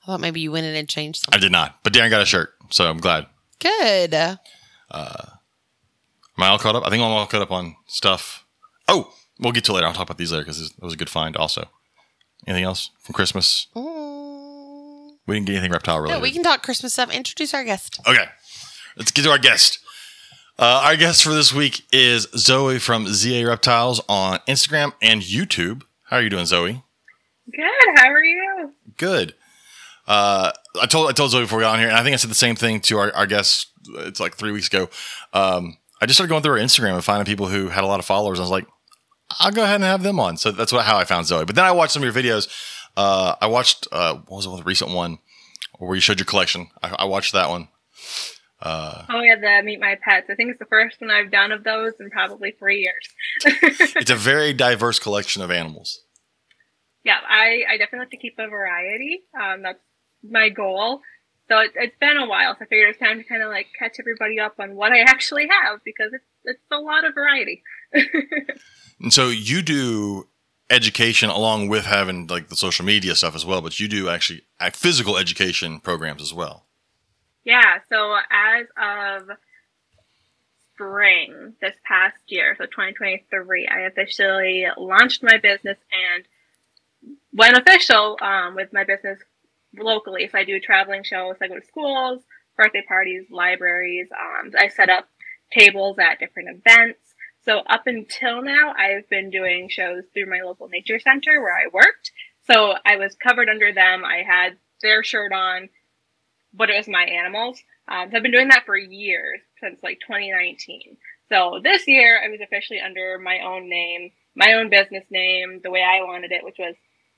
I 0.03 0.05
thought 0.05 0.19
maybe 0.19 0.39
you 0.41 0.51
went 0.51 0.65
in 0.67 0.75
and 0.75 0.87
changed 0.89 1.21
something. 1.23 1.37
I 1.37 1.41
did 1.41 1.51
not. 1.51 1.79
But 1.83 1.93
Darren 1.93 2.09
got 2.11 2.21
a 2.21 2.25
shirt, 2.25 2.53
so 2.69 2.87
I'm 2.87 2.97
glad. 2.99 3.25
Good. 3.59 4.13
Am 6.37 6.43
I 6.43 6.47
all 6.47 6.59
caught 6.59 6.75
up? 6.75 6.85
I 6.85 6.89
think 6.89 7.01
I'm 7.01 7.11
all 7.11 7.25
caught 7.27 7.41
up 7.41 7.51
on 7.51 7.75
stuff. 7.87 8.45
Oh, 8.87 9.13
we'll 9.39 9.53
get 9.53 9.63
to 9.65 9.71
it 9.71 9.75
later. 9.75 9.87
I'll 9.87 9.93
talk 9.93 10.03
about 10.03 10.17
these 10.17 10.31
later 10.31 10.43
because 10.43 10.61
it 10.61 10.83
was 10.83 10.93
a 10.93 10.97
good 10.97 11.09
find. 11.09 11.35
Also, 11.37 11.69
anything 12.45 12.65
else 12.65 12.91
from 12.99 13.13
Christmas? 13.13 13.67
Mm. 13.75 15.13
We 15.27 15.35
didn't 15.35 15.47
get 15.47 15.53
anything 15.53 15.71
reptile 15.71 15.99
related. 15.99 16.17
No, 16.17 16.21
we 16.21 16.31
can 16.31 16.43
talk 16.43 16.61
Christmas 16.61 16.93
stuff. 16.93 17.11
Introduce 17.11 17.53
our 17.53 17.63
guest. 17.63 17.99
Okay, 18.07 18.25
let's 18.97 19.11
get 19.11 19.23
to 19.23 19.31
our 19.31 19.37
guest. 19.37 19.79
Uh, 20.57 20.81
our 20.85 20.95
guest 20.95 21.23
for 21.23 21.33
this 21.33 21.53
week 21.53 21.83
is 21.91 22.27
Zowie 22.27 22.79
from 22.79 23.07
ZA 23.07 23.45
Reptiles 23.45 24.01
on 24.07 24.39
Instagram 24.47 24.93
and 25.01 25.21
YouTube. 25.21 25.83
How 26.03 26.17
are 26.17 26.21
you 26.21 26.29
doing, 26.29 26.45
Zowie? 26.45 26.83
Good. 27.51 27.97
How 27.97 28.09
are 28.09 28.23
you? 28.23 28.71
Good. 28.97 29.33
Uh, 30.07 30.51
I 30.81 30.85
told 30.85 31.09
I 31.09 31.13
told 31.13 31.31
Zowie 31.31 31.41
before 31.41 31.57
we 31.57 31.63
got 31.63 31.73
on 31.73 31.79
here, 31.79 31.89
and 31.89 31.97
I 31.97 32.03
think 32.03 32.13
I 32.13 32.17
said 32.17 32.29
the 32.29 32.35
same 32.35 32.55
thing 32.55 32.79
to 32.81 32.99
our, 32.99 33.13
our 33.15 33.25
guest. 33.25 33.67
It's 33.87 34.19
like 34.19 34.35
three 34.35 34.51
weeks 34.51 34.67
ago. 34.67 34.89
Um, 35.33 35.77
I 36.01 36.05
just 36.05 36.17
started 36.17 36.29
going 36.29 36.43
through 36.43 36.57
her 36.57 36.59
Instagram 36.63 36.93
and 36.95 37.03
finding 37.03 37.25
people 37.25 37.47
who 37.47 37.69
had 37.69 37.83
a 37.83 37.87
lot 37.87 37.99
of 37.99 38.05
followers. 38.05 38.39
I 38.39 38.43
was 38.43 38.51
like, 38.51 38.67
I'll 39.39 39.51
go 39.51 39.63
ahead 39.63 39.75
and 39.75 39.83
have 39.83 40.03
them 40.03 40.19
on. 40.19 40.37
So 40.37 40.51
that's 40.51 40.71
what 40.71 40.85
how 40.85 40.97
I 40.97 41.03
found 41.05 41.25
Zowie. 41.25 41.45
But 41.47 41.55
then 41.55 41.65
I 41.65 41.71
watched 41.71 41.93
some 41.93 42.03
of 42.03 42.13
your 42.15 42.23
videos. 42.23 42.47
Uh, 42.97 43.35
I 43.41 43.47
watched 43.47 43.87
uh, 43.91 44.15
what 44.27 44.37
was 44.37 44.45
the 44.45 44.63
recent 44.63 44.91
one 44.91 45.19
where 45.79 45.95
you 45.95 46.01
showed 46.01 46.19
your 46.19 46.25
collection. 46.25 46.67
I, 46.83 46.95
I 46.99 47.05
watched 47.05 47.33
that 47.33 47.49
one. 47.49 47.67
Oh 49.09 49.21
yeah, 49.21 49.35
the 49.35 49.61
Meet 49.65 49.79
My 49.79 49.97
Pets. 50.01 50.27
I 50.29 50.35
think 50.35 50.49
it's 50.49 50.59
the 50.59 50.65
first 50.65 50.99
one 51.01 51.11
I've 51.11 51.31
done 51.31 51.51
of 51.51 51.63
those 51.63 51.93
in 51.99 52.09
probably 52.09 52.51
three 52.57 52.79
years. 52.81 53.09
It's 53.97 54.09
a 54.11 54.15
very 54.15 54.53
diverse 54.53 54.97
collection 54.99 55.41
of 55.41 55.51
animals. 55.51 56.01
yeah, 57.03 57.17
I, 57.27 57.63
I 57.69 57.77
definitely 57.77 57.99
like 57.99 58.09
to 58.11 58.17
keep 58.17 58.35
a 58.39 58.47
variety. 58.47 59.23
Um, 59.39 59.61
that's 59.63 59.79
my 60.23 60.49
goal. 60.49 61.01
So 61.47 61.59
it, 61.59 61.71
it's 61.75 61.97
been 61.99 62.17
a 62.17 62.27
while, 62.27 62.55
so 62.55 62.65
I 62.65 62.65
figured 62.65 62.89
it's 62.89 62.99
time 62.99 63.17
to 63.17 63.23
kind 63.23 63.43
of 63.43 63.49
like 63.49 63.67
catch 63.77 63.97
everybody 63.99 64.39
up 64.39 64.55
on 64.59 64.75
what 64.75 64.91
I 64.91 65.01
actually 65.01 65.47
have 65.47 65.79
because 65.83 66.11
it's 66.13 66.25
it's 66.43 66.59
a 66.71 66.77
lot 66.77 67.05
of 67.05 67.13
variety. 67.13 67.63
And 69.01 69.13
so 69.13 69.29
you 69.29 69.61
do 69.61 70.27
education 70.69 71.29
along 71.29 71.67
with 71.67 71.85
having 71.85 72.27
like 72.27 72.47
the 72.47 72.55
social 72.55 72.85
media 72.85 73.15
stuff 73.15 73.35
as 73.35 73.45
well, 73.45 73.61
but 73.61 73.79
you 73.79 73.87
do 73.87 74.09
actually 74.09 74.43
uh, 74.59 74.71
physical 74.71 75.17
education 75.17 75.79
programs 75.79 76.21
as 76.21 76.33
well. 76.33 76.65
Yeah, 77.43 77.79
so 77.89 78.17
as 78.31 78.65
of 78.75 79.37
spring 80.73 81.53
this 81.61 81.75
past 81.87 82.17
year, 82.27 82.55
so 82.57 82.65
2023, 82.65 83.67
I 83.67 83.81
officially 83.81 84.65
launched 84.77 85.21
my 85.21 85.37
business 85.37 85.77
and 85.91 86.23
went 87.31 87.55
official 87.55 88.17
um, 88.21 88.55
with 88.55 88.73
my 88.73 88.83
business 88.83 89.19
locally. 89.79 90.27
So 90.31 90.37
I 90.37 90.43
do 90.43 90.55
a 90.55 90.59
traveling 90.59 91.03
shows, 91.03 91.35
I 91.41 91.47
go 91.47 91.59
to 91.59 91.65
schools, 91.65 92.23
birthday 92.57 92.83
parties, 92.87 93.25
libraries. 93.29 94.07
Um, 94.11 94.51
I 94.57 94.67
set 94.67 94.89
up 94.89 95.07
tables 95.51 95.97
at 95.99 96.19
different 96.19 96.49
events. 96.49 96.99
So 97.43 97.59
up 97.59 97.83
until 97.85 98.41
now, 98.41 98.73
I've 98.77 99.07
been 99.09 99.29
doing 99.29 99.69
shows 99.69 100.03
through 100.13 100.29
my 100.29 100.41
local 100.43 100.67
nature 100.67 100.99
center 100.99 101.41
where 101.41 101.55
I 101.55 101.67
worked. 101.71 102.11
So 102.49 102.73
I 102.85 102.97
was 102.97 103.15
covered 103.15 103.49
under 103.49 103.71
them. 103.71 104.03
I 104.03 104.23
had 104.25 104.57
their 104.81 105.03
shirt 105.03 105.31
on, 105.31 105.69
but 106.53 106.69
it 106.69 106.77
was 106.77 106.87
my 106.87 107.03
animals. 107.03 107.61
Um, 107.87 108.09
so 108.09 108.17
I've 108.17 108.23
been 108.23 108.31
doing 108.31 108.47
that 108.49 108.65
for 108.65 108.77
years 108.77 109.41
since 109.59 109.79
like 109.83 109.99
2019. 110.07 110.97
So 111.29 111.59
this 111.63 111.87
year 111.87 112.19
I 112.23 112.29
was 112.29 112.39
officially 112.41 112.79
under 112.79 113.19
my 113.19 113.39
own 113.39 113.69
name, 113.69 114.11
my 114.35 114.53
own 114.53 114.69
business 114.69 115.05
name, 115.09 115.61
the 115.63 115.71
way 115.71 115.83
I 115.83 116.03
wanted 116.03 116.31
it, 116.31 116.43
which 116.43 116.57
was 116.57 116.75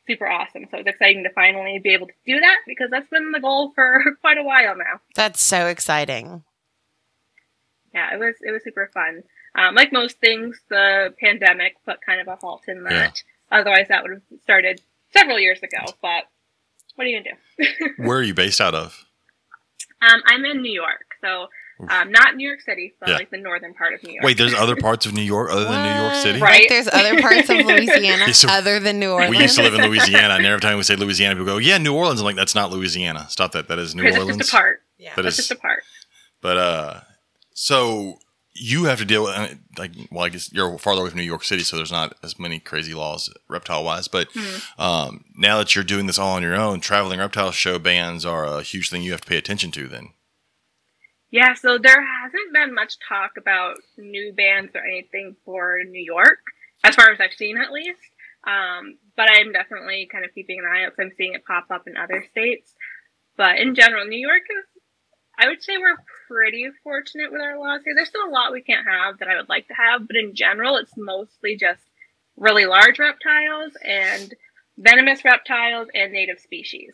super 0.08 0.28
awesome. 0.28 0.66
So 0.72 0.78
it's 0.78 0.88
exciting 0.88 1.24
to 1.24 1.30
finally 1.32 1.80
be 1.80 1.94
able 1.94 2.08
to 2.08 2.14
do 2.26 2.40
that 2.40 2.58
because 2.66 2.90
that's 2.90 3.10
been 3.10 3.32
the 3.32 3.40
goal 3.40 3.72
for 3.76 4.04
quite 4.22 4.38
a 4.38 4.44
while 4.44 4.76
now. 4.76 5.02
That's 5.16 5.42
so 5.42 5.68
exciting. 5.68 6.44
Yeah, 7.94 8.14
it 8.14 8.20
was 8.20 8.36
it 8.42 8.52
was 8.52 8.64
super 8.64 8.90
fun. 8.94 9.24
Um, 9.56 9.76
like 9.76 9.92
most 9.92 10.20
things, 10.20 10.60
the 10.70 11.14
pandemic 11.20 11.76
put 11.86 12.02
kind 12.02 12.22
of 12.22 12.28
a 12.28 12.36
halt 12.36 12.64
in 12.68 12.84
that. 12.84 13.22
Otherwise, 13.52 13.88
that 13.90 14.04
would 14.04 14.12
have 14.12 14.42
started 14.42 14.82
several 15.12 15.40
years 15.40 15.60
ago. 15.64 15.80
But 16.02 16.26
what 16.96 17.06
are 17.06 17.10
you 17.10 17.24
gonna 17.24 17.36
do? 17.58 17.94
Where 18.04 18.18
are 18.18 18.24
you 18.24 18.34
based 18.34 18.62
out 18.62 18.76
of? 18.76 19.06
Um, 20.02 20.22
I'm 20.26 20.46
in 20.46 20.62
New 20.62 20.72
York, 20.72 21.16
so 21.22 21.48
um, 21.90 22.12
not 22.12 22.36
New 22.36 22.48
York 22.48 22.62
City, 22.62 22.94
but 23.00 23.10
Yeah. 23.10 23.16
like 23.16 23.30
the 23.30 23.38
northern 23.38 23.74
part 23.74 23.94
of 23.94 24.04
New 24.04 24.14
York. 24.14 24.24
Wait, 24.26 24.38
there's 24.38 24.54
other 24.54 24.76
parts 24.88 25.06
of 25.06 25.14
New 25.14 25.22
York 25.22 25.52
other 25.52 25.64
than 25.66 25.84
New 25.84 26.02
York 26.04 26.16
City? 26.16 26.40
Right. 26.42 26.62
Like 26.62 26.70
there's 26.70 26.88
other 26.88 27.22
parts 27.22 27.50
of 27.50 27.58
Louisiana 27.66 28.24
Yeah, 28.28 28.32
so- 28.32 28.50
other 28.50 28.80
than 28.80 29.00
New 29.00 29.12
Orleans. 29.12 29.30
We 29.30 29.42
used 29.42 29.56
to 29.58 29.64
live 29.64 29.74
in 29.76 29.82
Louisiana, 29.90 30.36
and 30.36 30.46
every 30.48 30.60
time 30.62 30.78
we 30.78 30.84
say 30.84 30.96
Louisiana, 30.96 31.36
people 31.36 31.46
go, 31.46 31.58
"Yeah, 31.58 31.78
New 31.78 31.94
Orleans." 31.96 32.20
I'm 32.20 32.26
like, 32.26 32.36
"That's 32.36 32.56
not 32.56 32.72
Louisiana. 32.72 33.28
Stop 33.30 33.52
that. 33.52 33.68
That 33.68 33.80
is 33.80 33.94
New 33.96 34.02
because 34.04 34.16
it's 34.16 34.22
Orleans." 34.24 34.38
just 34.40 34.50
a 34.50 34.56
part. 34.56 34.82
yeah. 34.98 35.16
That 35.16 35.22
That's 35.24 35.40
is- 35.40 35.48
just 35.48 35.52
a 35.60 35.62
part. 35.62 35.84
But 36.42 36.58
uh, 36.58 37.00
so 37.54 38.20
you 38.60 38.86
have 38.86 38.98
to 38.98 39.06
deal 39.06 39.24
with 39.24 39.36
uh, 39.36 39.48
like, 39.78 39.92
well, 40.12 40.26
I 40.26 40.30
guess 40.30 40.52
you're 40.52 40.78
farther 40.80 41.02
away 41.02 41.12
from 41.12 41.20
New 41.20 41.26
York 41.26 41.44
City, 41.44 41.62
so 41.64 41.76
there's 41.78 41.92
not 41.92 42.16
as 42.24 42.40
many 42.40 42.60
crazy 42.60 42.94
laws 42.96 43.32
reptile 43.48 43.84
wise. 43.84 44.08
But 44.08 44.30
Hmm. 44.34 44.82
um, 44.82 45.26
now 45.36 45.58
that 45.60 45.76
you're 45.76 45.84
doing 45.84 46.08
this 46.08 46.18
all 46.18 46.36
on 46.36 46.42
your 46.42 46.56
own, 46.56 46.80
traveling 46.80 47.20
reptile 47.20 47.52
show 47.52 47.78
bans 47.78 48.26
are 48.26 48.46
a 48.46 48.64
huge 48.64 48.90
thing 48.90 49.04
you 49.04 49.12
have 49.12 49.22
to 49.22 49.28
pay 49.28 49.38
attention 49.38 49.70
to. 49.72 49.88
Then 49.88 50.10
Yeah, 51.32 51.54
so 51.56 51.78
there 51.78 52.06
hasn't 52.24 52.54
been 52.54 52.74
much 52.74 52.96
talk 53.08 53.32
about 53.38 53.76
new 53.98 54.34
bands 54.34 54.72
or 54.76 54.82
anything 54.82 55.36
for 55.44 55.80
New 55.84 56.04
York, 56.04 56.40
as 56.86 56.96
far 56.96 57.12
as 57.12 57.20
I've 57.20 57.34
seen 57.34 57.58
at 57.58 57.72
least. 57.72 58.00
Um, 58.46 58.98
but 59.18 59.28
I'm 59.30 59.52
definitely 59.52 60.08
kind 60.10 60.24
of 60.24 60.34
keeping 60.34 60.60
an 60.60 60.66
eye 60.66 60.86
out 60.86 60.94
So 60.96 61.04
I'm 61.04 61.12
seeing 61.18 61.34
it 61.34 61.44
pop 61.46 61.68
up 61.70 61.84
in 61.86 61.98
other 61.98 62.24
states. 62.32 62.74
But 63.36 63.60
in 63.60 63.76
general, 63.76 64.06
New 64.06 64.20
York 64.20 64.44
is, 64.50 64.82
I 65.38 65.48
would 65.48 65.62
say 65.62 65.78
we're 65.78 65.98
pretty 66.28 66.68
fortunate 66.84 67.32
with 67.32 67.42
our 67.42 67.60
laws 67.60 67.82
here. 67.84 67.94
There's 67.94 68.08
still 68.08 68.28
a 68.28 68.32
lot 68.32 68.54
we 68.54 68.62
can't 68.62 68.88
have 68.88 69.20
that 69.20 69.28
I 69.28 69.36
would 69.36 69.50
like 69.50 69.68
to 69.68 69.74
have, 69.74 70.08
but 70.08 70.16
in 70.16 70.34
general, 70.34 70.78
it's 70.78 70.96
mostly 70.96 71.58
just 71.58 71.82
really 72.38 72.66
large 72.66 73.00
reptiles 73.00 73.74
and 73.84 74.34
venomous 74.78 75.26
reptiles 75.26 75.90
and 75.94 76.14
native 76.14 76.40
species. 76.40 76.94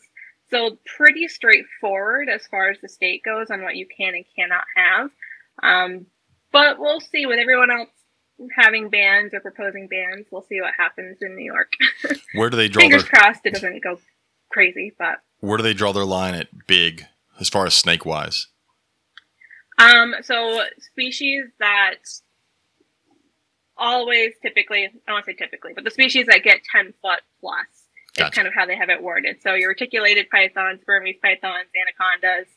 So 0.54 0.78
pretty 0.86 1.28
straightforward 1.28 2.30
as 2.30 2.46
far 2.46 2.70
as 2.70 2.78
the 2.80 2.88
state 2.88 3.24
goes 3.24 3.50
on 3.50 3.64
what 3.64 3.76
you 3.76 3.88
can 3.88 4.14
and 4.14 4.24
cannot 4.36 4.66
have. 4.76 5.10
Um, 5.64 6.06
but 6.52 6.78
we'll 6.78 7.00
see 7.00 7.26
with 7.26 7.40
everyone 7.40 7.72
else 7.72 7.90
having 8.56 8.90
bans 8.90 9.34
or 9.34 9.40
proposing 9.40 9.88
bans. 9.88 10.28
We'll 10.32 10.44
see 10.44 10.62
what 10.62 10.76
happens 10.78 11.18
in 11.22 11.36
New 11.36 11.52
York. 11.52 11.72
where 12.36 12.52
do 12.52 12.58
they 12.58 12.68
draw 12.68 12.82
their 12.82 13.00
Fingers 13.00 13.10
crossed 13.10 13.42
it 13.46 13.56
doesn't 13.56 13.84
go 13.84 14.00
crazy, 14.52 14.94
but 15.00 15.22
where 15.40 15.58
do 15.58 15.64
they 15.64 15.74
draw 15.74 15.92
their 15.92 16.06
line 16.06 16.36
at 16.36 16.68
big 16.68 17.08
as 17.40 17.50
far 17.50 17.66
as 17.66 17.74
snake 17.74 18.06
wise? 18.06 18.46
um, 19.80 20.14
so 20.22 20.62
species 20.78 21.46
that 21.60 21.96
always 23.76 24.34
typically 24.44 24.86
I 24.86 24.90
don't 25.08 25.16
want 25.16 25.26
to 25.26 25.32
say 25.32 25.36
typically, 25.36 25.74
but 25.74 25.84
the 25.84 25.90
species 25.90 26.28
that 26.28 26.44
get 26.44 26.60
ten 26.72 26.94
foot 27.02 27.22
plus 27.42 27.83
It's 28.14 28.20
Gotcha. 28.20 28.36
kind 28.36 28.48
of 28.48 28.54
how 28.54 28.68
they 28.68 28.76
have 28.76 28.90
it 28.90 29.02
worded. 29.02 29.42
So 29.42 29.56
your 29.56 29.70
reticulated 29.70 30.30
pythons, 30.30 30.82
Burmese 30.86 31.18
pythons, 31.20 31.68
anacondas. 31.74 32.48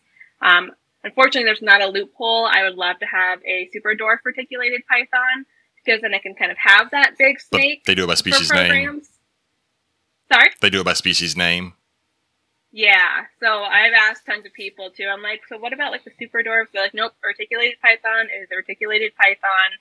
Um, 0.42 0.72
unfortunately, 1.02 1.44
there's 1.44 1.62
not 1.62 1.80
a 1.80 1.86
loophole. 1.86 2.46
I 2.46 2.62
would 2.64 2.74
love 2.74 2.98
to 2.98 3.06
have 3.06 3.40
a 3.46 3.70
super 3.72 3.94
dwarf 3.94 4.18
reticulated 4.24 4.82
python 4.86 5.46
because 5.82 6.02
then 6.02 6.12
I 6.12 6.18
can 6.18 6.34
kind 6.34 6.50
of 6.50 6.58
have 6.58 6.90
that 6.90 7.16
big 7.18 7.38
But 7.50 7.58
snake 7.58 7.84
they 7.86 7.94
do 7.94 8.04
it 8.04 8.08
by 8.08 8.14
species 8.14 8.52
name. 8.52 9.02
Sorry. 10.30 10.50
They 10.60 10.68
do 10.68 10.80
it 10.80 10.84
by 10.84 10.92
species 10.92 11.36
name. 11.36 11.72
Yeah, 12.70 13.24
so 13.40 13.62
I've 13.62 13.94
asked 13.94 14.26
tons 14.26 14.44
of 14.44 14.52
people 14.52 14.90
too. 14.90 15.06
I'm 15.10 15.22
like, 15.22 15.40
so 15.48 15.56
what 15.56 15.72
about 15.72 15.92
like 15.92 16.04
the 16.04 16.10
super 16.18 16.42
dwarfs? 16.42 16.72
They're 16.74 16.82
like, 16.82 16.92
nope, 16.92 17.12
reticulated 17.24 17.80
python 17.80 18.26
is 18.26 18.48
a 18.52 18.56
reticulated 18.56 19.12
python. 19.16 19.78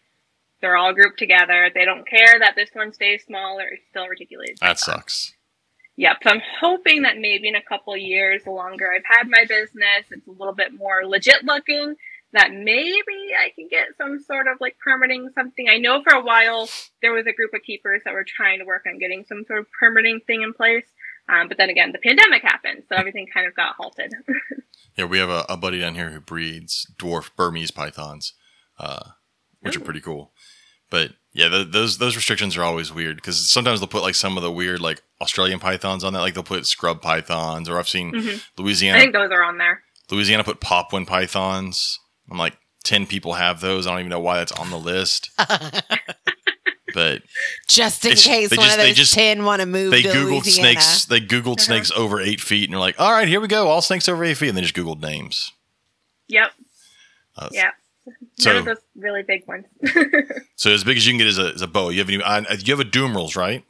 They're 0.62 0.78
all 0.78 0.94
grouped 0.94 1.20
together. 1.20 1.70
They 1.74 1.84
don't 1.84 2.08
care 2.08 2.40
that 2.40 2.56
this 2.56 2.70
one 2.72 2.94
stays 2.94 3.26
small 3.26 3.60
or 3.60 3.68
it's 3.68 3.84
still 3.90 4.08
reticulated. 4.08 4.60
That 4.62 4.78
python. 4.78 4.96
sucks. 4.96 5.35
Yep. 5.98 6.18
So 6.24 6.30
I'm 6.30 6.42
hoping 6.60 7.04
that 7.04 7.18
maybe 7.18 7.48
in 7.48 7.56
a 7.56 7.62
couple 7.62 7.94
of 7.94 8.00
years, 8.00 8.44
the 8.44 8.52
longer 8.52 8.92
I've 8.92 9.06
had 9.06 9.30
my 9.30 9.46
business, 9.48 10.06
it's 10.12 10.28
a 10.28 10.32
little 10.32 10.54
bit 10.54 10.74
more 10.74 11.06
legit 11.06 11.44
looking. 11.44 11.96
That 12.34 12.52
maybe 12.52 13.32
I 13.38 13.52
can 13.56 13.70
get 13.70 13.96
some 13.98 14.20
sort 14.20 14.48
of 14.48 14.58
like 14.60 14.76
permitting 14.84 15.30
something. 15.36 15.70
I 15.70 15.78
know 15.78 16.04
for 16.04 16.14
a 16.16 16.24
while 16.24 16.68
there 17.02 17.14
was 17.14 17.26
a 17.28 17.32
group 17.32 17.54
of 17.54 17.62
keepers 17.62 18.02
that 18.04 18.14
were 18.14 18.26
trying 18.26 18.60
to 18.60 18.66
work 18.66 18.84
on 18.86 19.00
getting 19.00 19.24
some 19.24 19.46
sort 19.46 19.60
of 19.60 19.68
permitting 19.80 20.20
thing 20.28 20.42
in 20.42 20.52
place. 20.52 20.86
Um, 21.30 21.48
but 21.48 21.58
then 21.58 21.70
again, 21.70 21.94
the 21.94 22.00
pandemic 22.00 22.42
happened, 22.44 22.84
so 22.90 22.96
everything 22.98 23.28
kind 23.34 23.48
of 23.48 23.56
got 23.56 23.76
halted. 23.78 24.14
Yeah, 24.98 25.06
we 25.06 25.18
have 25.18 25.30
a, 25.30 25.46
a 25.50 25.58
buddy 25.58 25.80
down 25.80 25.96
here 25.96 26.10
who 26.10 26.22
breeds 26.22 26.90
dwarf 26.98 27.32
Burmese 27.36 27.72
pythons, 27.72 28.34
uh, 28.80 29.10
which 29.60 29.76
are 29.76 29.82
pretty 29.82 30.00
cool. 30.00 30.32
But 30.96 31.12
yeah, 31.34 31.50
th 31.50 31.68
those 31.72 31.98
those 31.98 32.16
restrictions 32.16 32.56
are 32.56 32.64
always 32.64 32.94
weird 32.94 33.18
because 33.18 33.38
sometimes 33.50 33.80
they'll 33.82 33.88
put 33.98 34.02
like 34.04 34.16
some 34.16 34.38
of 34.38 34.44
the 34.44 34.52
weird 34.52 34.80
like 34.80 35.02
Australian 35.20 35.60
pythons 35.60 36.04
on 36.06 36.14
that. 36.14 36.22
Like 36.22 36.34
they'll 36.36 36.44
put 36.56 36.66
scrub 36.66 37.02
pythons, 37.02 37.68
or 37.68 37.78
I've 37.80 37.90
seen 37.90 38.14
Mhm. 38.14 38.42
I 38.96 39.00
think 39.00 39.14
those 39.14 39.32
are 39.32 39.44
on 39.44 39.58
there. 39.58 39.82
Louisiana 40.10 40.44
put 40.46 40.62
Papuan 40.62 41.06
pythons. 41.06 42.00
I'm 42.32 42.38
like 42.38 42.56
ten 42.86 43.06
people 43.06 43.34
have 43.34 43.60
those. 43.60 43.86
I 43.86 43.92
don't 43.92 44.00
even 44.00 44.10
know 44.10 44.22
why 44.22 44.38
that's 44.38 44.54
on 44.54 44.70
the 44.70 44.80
list. 44.80 45.32
But 46.94 47.24
just 47.68 48.06
in 48.06 48.12
case 48.16 48.50
they 48.52 48.56
one 48.56 48.68
just- 48.68 48.78
of 48.78 48.84
they 48.84 48.90
those 48.92 48.96
just- 48.98 49.14
ten 49.14 49.44
want 49.44 49.60
to 49.60 49.66
move 49.66 49.92
they 49.92 50.02
to 50.04 50.08
googled 50.08 50.44
Louisiana. 50.46 50.80
snakes. 50.80 51.06
They 51.06 51.20
googled 51.20 51.58
Uh-huh. 51.60 51.66
snakes 51.66 51.92
over 51.92 52.22
eight 52.22 52.40
feet, 52.40 52.64
and 52.66 52.74
they're 52.74 52.80
like, 52.80 52.98
"All 53.02 53.12
right, 53.12 53.28
here 53.28 53.42
we 53.42 53.50
go. 53.50 53.68
All 53.68 53.82
snakes 53.82 54.08
over 54.08 54.24
eight 54.24 54.38
feet." 54.38 54.48
And 54.50 54.58
they 54.58 54.62
just 54.62 54.76
googled 54.76 55.02
names. 55.02 55.52
Yep. 56.30 56.52
Uh, 57.36 57.50
Yeah. 57.52 57.72
So- 58.38 58.50
None 58.52 58.60
of 58.60 58.66
those 58.66 58.84
really 58.96 59.24
big 59.24 59.48
ones. 59.48 59.66
So 60.58 60.72
as 60.72 60.84
big 60.86 60.96
as 60.98 61.06
you 61.06 61.12
can 61.12 61.18
get 61.18 61.28
is 61.28 61.38
a, 61.38 61.50
is 61.54 61.62
a 61.62 61.68
boa. 61.68 61.92
You 61.92 62.00
have 62.00 62.08
any? 62.10 62.18
You 62.64 62.74
have 62.74 62.80
a 62.80 62.90
Dumeril's, 62.90 63.36
right? 63.36 63.64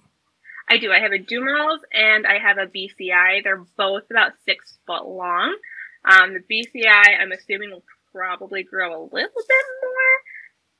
I 0.70 0.78
do. 0.78 0.92
I 0.92 1.00
have 1.00 1.12
a 1.12 1.18
Dumeril's 1.18 1.82
and 1.92 2.28
I 2.28 2.38
have 2.38 2.58
a 2.60 2.68
BCI. 2.68 3.44
They're 3.44 3.66
both 3.76 4.04
about 4.12 4.34
six 4.46 4.78
foot 4.86 5.06
long. 5.08 5.56
Um, 6.06 6.34
the 6.36 6.40
BCI, 6.42 7.20
I'm 7.20 7.32
assuming, 7.32 7.72
will 7.72 7.84
probably 8.12 8.62
grow 8.64 8.92
a 8.92 9.02
little 9.04 9.12
bit 9.48 9.66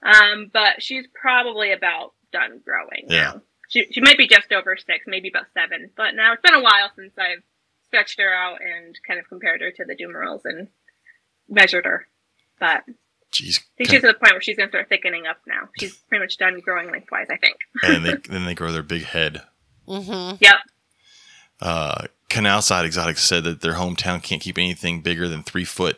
more. 0.04 0.14
Um, 0.14 0.52
but 0.54 0.82
she's 0.84 1.06
probably 1.20 1.72
about 1.72 2.14
done 2.32 2.62
growing 2.64 3.06
Yeah. 3.08 3.34
now. 3.34 3.42
She, 3.70 3.86
she 3.92 4.02
might 4.02 4.18
be 4.20 4.28
just 4.28 4.52
over 4.54 4.78
six, 4.78 5.06
maybe 5.08 5.30
about 5.30 5.48
seven. 5.56 5.90
But 5.98 6.14
now 6.14 6.34
it's 6.34 6.42
been 6.44 6.54
a 6.54 6.62
while 6.64 6.92
since 6.96 7.14
I've 7.18 7.42
stretched 7.88 8.20
her 8.20 8.32
out 8.32 8.60
and 8.62 8.96
kind 9.08 9.20
of 9.20 9.28
compared 9.28 9.62
her 9.62 9.72
to 9.72 9.86
the 9.86 9.96
Dumeril's 9.96 10.46
and 10.46 10.68
measured 11.50 11.86
her. 11.86 12.08
But 12.60 12.84
I 13.42 13.78
think 13.78 13.90
she's 13.90 13.96
at 13.96 14.02
the 14.02 14.14
point 14.14 14.34
where 14.34 14.42
she's 14.42 14.58
going 14.58 14.70
to 14.70 14.72
start 14.72 14.90
thickening 14.90 15.26
up 15.28 15.38
now. 15.48 15.70
She's 15.80 15.96
pretty 16.10 16.24
much 16.24 16.38
done 16.38 16.60
growing 16.60 16.92
lengthwise, 16.92 17.28
I 17.30 17.38
think. 17.38 17.58
and 17.84 18.06
they, 18.06 18.16
then 18.30 18.46
they 18.46 18.54
grow 18.54 18.72
their 18.72 18.84
big 18.84 19.04
head. 19.04 19.42
Mm-hmm. 19.88 20.38
Yep. 20.40 20.56
Uh, 21.62 22.06
Canal 22.30 22.62
Side 22.62 22.86
Exotics 22.86 23.24
said 23.24 23.44
that 23.46 23.62
their 23.62 23.74
hometown 23.74 24.22
can't 24.22 24.42
keep 24.42 24.58
anything 24.58 25.02
bigger 25.02 25.28
than 25.28 25.44
three 25.44 25.64
foot. 25.66 25.98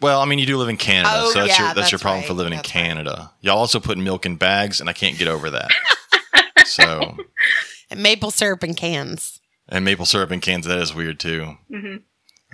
Well, 0.00 0.20
I 0.20 0.26
mean, 0.26 0.38
you 0.38 0.44
do 0.46 0.58
live 0.58 0.68
in 0.68 0.76
Canada, 0.76 1.10
Oh, 1.14 1.30
so 1.32 1.40
that's 1.46 1.58
yeah, 1.58 1.66
your 1.66 1.74
that's, 1.74 1.90
your 1.90 1.98
problem 1.98 2.20
right. 2.20 2.28
for 2.28 2.34
living 2.34 2.52
in 2.52 2.58
That's 2.58 2.68
right. 2.74 2.82
Canada. 2.82 3.32
Y'all 3.40 3.56
also 3.58 3.80
put 3.80 3.96
milk 3.96 4.26
in 4.26 4.36
bags, 4.36 4.78
and 4.80 4.90
I 4.90 4.92
can't 4.92 5.16
get 5.18 5.26
over 5.26 5.48
that. 5.50 5.70
so, 6.66 7.16
And 7.90 8.02
maple 8.02 8.30
syrup 8.30 8.62
in 8.62 8.74
cans. 8.74 9.40
and 9.68 9.84
maple 9.86 10.04
syrup 10.04 10.30
in 10.32 10.40
cans 10.40 10.66
that 10.66 10.78
is 10.78 10.94
weird 10.94 11.18
too. 11.18 11.56
hmm 11.70 11.96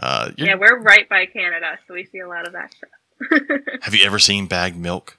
Uh, 0.00 0.31
Yeah, 0.38 0.55
we're 0.55 0.79
right 0.81 1.09
by 1.09 1.26
Canada, 1.26 1.79
so 1.88 1.95
we 1.95 2.05
see 2.05 2.21
a 2.21 2.29
lot 2.29 2.47
of 2.47 2.52
that 2.52 2.73
stuff. 2.75 2.91
have 3.83 3.95
you 3.95 4.05
ever 4.05 4.19
seen 4.19 4.47
bagged 4.47 4.76
milk? 4.76 5.19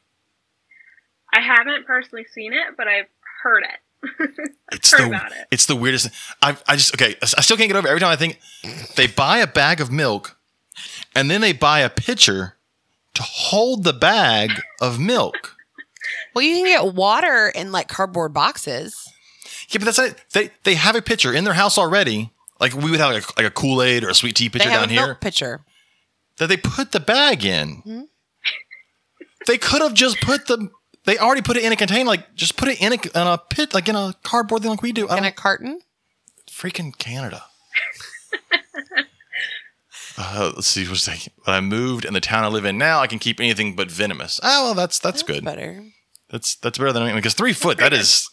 I 1.33 1.41
haven't 1.41 1.85
personally 1.85 2.25
seen 2.33 2.53
it, 2.53 2.77
but 2.77 2.87
I've 2.87 3.07
heard 3.41 3.63
it. 3.63 4.49
It's 4.71 4.91
heard 4.91 5.01
the 5.01 5.07
about 5.15 5.31
it. 5.31 5.47
it's 5.51 5.67
the 5.67 5.75
weirdest. 5.75 6.09
I 6.41 6.57
I 6.67 6.75
just 6.75 6.95
okay. 6.95 7.15
I 7.21 7.41
still 7.41 7.57
can't 7.57 7.69
get 7.69 7.75
over. 7.77 7.87
it. 7.87 7.91
Every 7.91 7.99
time 7.99 8.09
I 8.09 8.15
think 8.15 8.39
they 8.95 9.05
buy 9.05 9.37
a 9.37 9.45
bag 9.45 9.79
of 9.79 9.91
milk, 9.91 10.35
and 11.15 11.29
then 11.29 11.41
they 11.41 11.53
buy 11.53 11.81
a 11.81 11.89
pitcher 11.91 12.55
to 13.13 13.21
hold 13.21 13.83
the 13.83 13.93
bag 13.93 14.49
of 14.81 14.99
milk. 14.99 15.55
Well, 16.33 16.43
you 16.43 16.55
can 16.55 16.65
get 16.65 16.95
water 16.95 17.49
in 17.53 17.71
like 17.71 17.87
cardboard 17.87 18.33
boxes. 18.33 19.07
Yeah, 19.69 19.77
but 19.77 19.85
that's 19.85 19.99
not, 19.99 20.15
they 20.33 20.49
they 20.63 20.73
have 20.73 20.95
a 20.95 21.01
pitcher 21.01 21.31
in 21.31 21.43
their 21.43 21.53
house 21.53 21.77
already. 21.77 22.31
Like 22.59 22.73
we 22.73 22.89
would 22.89 22.99
have 22.99 23.13
like 23.13 23.23
a, 23.23 23.33
like 23.37 23.45
a 23.45 23.51
Kool 23.51 23.83
Aid 23.83 24.03
or 24.03 24.09
a 24.09 24.15
sweet 24.15 24.35
tea 24.35 24.47
They 24.47 24.57
pitcher 24.57 24.71
have 24.71 24.89
down 24.89 24.89
a 24.89 25.05
here 25.05 25.15
pitcher. 25.15 25.61
That 26.37 26.47
they 26.47 26.57
put 26.57 26.91
the 26.91 26.99
bag 26.99 27.45
in. 27.45 27.75
Hmm. 27.83 28.01
They 29.45 29.57
could 29.57 29.81
have 29.81 29.93
just 29.93 30.21
put 30.21 30.47
the. 30.47 30.69
They 31.05 31.17
already 31.17 31.41
put 31.41 31.57
it 31.57 31.63
in 31.63 31.71
a 31.73 31.75
container. 31.75 32.05
Like 32.05 32.33
just 32.35 32.55
put 32.55 32.69
it 32.69 32.81
in 32.81 32.93
a, 32.93 32.95
in 32.95 33.27
a 33.27 33.37
pit, 33.37 33.73
like 33.73 33.89
in 33.89 33.95
a 33.95 34.13
cardboard 34.23 34.61
thing, 34.61 34.71
like 34.71 34.81
we 34.81 34.93
do. 34.93 35.09
I 35.09 35.17
In 35.17 35.25
a 35.25 35.31
carton. 35.31 35.81
freaking 36.49 36.97
Canada. 36.97 37.43
Uh, 40.15 40.51
let's 40.55 40.67
see 40.67 40.87
what's 40.87 41.05
that. 41.05 41.27
When 41.43 41.55
I 41.55 41.59
moved 41.59 42.05
in 42.05 42.13
the 42.13 42.21
town 42.21 42.43
I 42.43 42.47
live 42.47 42.65
in 42.65 42.77
now, 42.77 42.99
I 42.99 43.07
can 43.07 43.17
keep 43.17 43.39
anything 43.39 43.75
but 43.75 43.89
venomous. 43.89 44.39
Oh 44.43 44.65
well, 44.65 44.73
that's 44.75 44.99
that's, 44.99 45.23
good. 45.23 45.43
Better. 45.43 45.83
That's 46.29 46.55
that's 46.55 46.77
better 46.77 46.93
than 46.93 47.03
anything 47.03 47.17
because 47.17 47.33
three 47.33 47.53
foot 47.53 47.79
that 47.79 47.93
is 47.93 48.29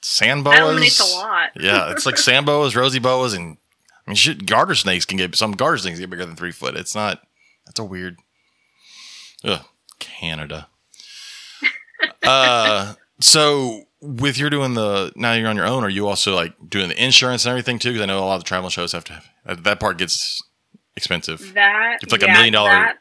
sand 0.00 0.44
boas. 0.44 1.00
a 1.00 1.16
lot. 1.16 1.50
Yeah, 1.54 1.90
it's 1.90 2.06
like 2.06 2.16
sand 2.28 2.46
boas, 2.46 2.74
rosy 2.74 2.98
boas, 2.98 3.34
and 3.34 3.58
I 4.06 4.10
mean 4.10 4.16
shit. 4.16 4.46
Garter 4.46 4.74
snakes 4.74 5.04
can 5.04 5.18
get 5.18 5.34
some 5.34 5.52
garter 5.52 5.78
snakes 5.78 5.98
get 5.98 6.10
bigger 6.10 6.24
than 6.26 6.36
three 6.36 6.52
foot. 6.52 6.76
It's 6.76 6.94
not. 6.94 7.22
That's 7.64 7.80
a 7.80 7.84
weird. 7.84 8.18
Ugh, 9.44 9.64
Canada. 9.98 10.68
uh, 12.22 12.94
so 13.20 13.82
with 14.00 14.38
you're 14.38 14.50
doing 14.50 14.74
the 14.74 15.12
now 15.16 15.32
you're 15.32 15.48
on 15.48 15.56
your 15.56 15.66
own. 15.66 15.82
Are 15.84 15.88
you 15.88 16.06
also 16.06 16.34
like 16.34 16.54
doing 16.68 16.88
the 16.88 17.02
insurance 17.04 17.44
and 17.44 17.50
everything 17.50 17.78
too? 17.78 17.90
Because 17.90 18.02
I 18.02 18.06
know 18.06 18.18
a 18.18 18.26
lot 18.26 18.36
of 18.36 18.42
the 18.42 18.48
travel 18.48 18.70
shows 18.70 18.92
have 18.92 19.04
to 19.04 19.14
have 19.14 19.26
that, 19.44 19.64
that 19.64 19.80
part 19.80 19.98
gets 19.98 20.42
expensive. 20.96 21.54
That 21.54 21.98
It's 22.02 22.12
like 22.12 22.22
a 22.22 22.26
yeah, 22.26 22.32
million 22.34 22.52
dollar- 22.52 22.70
That, 22.70 22.98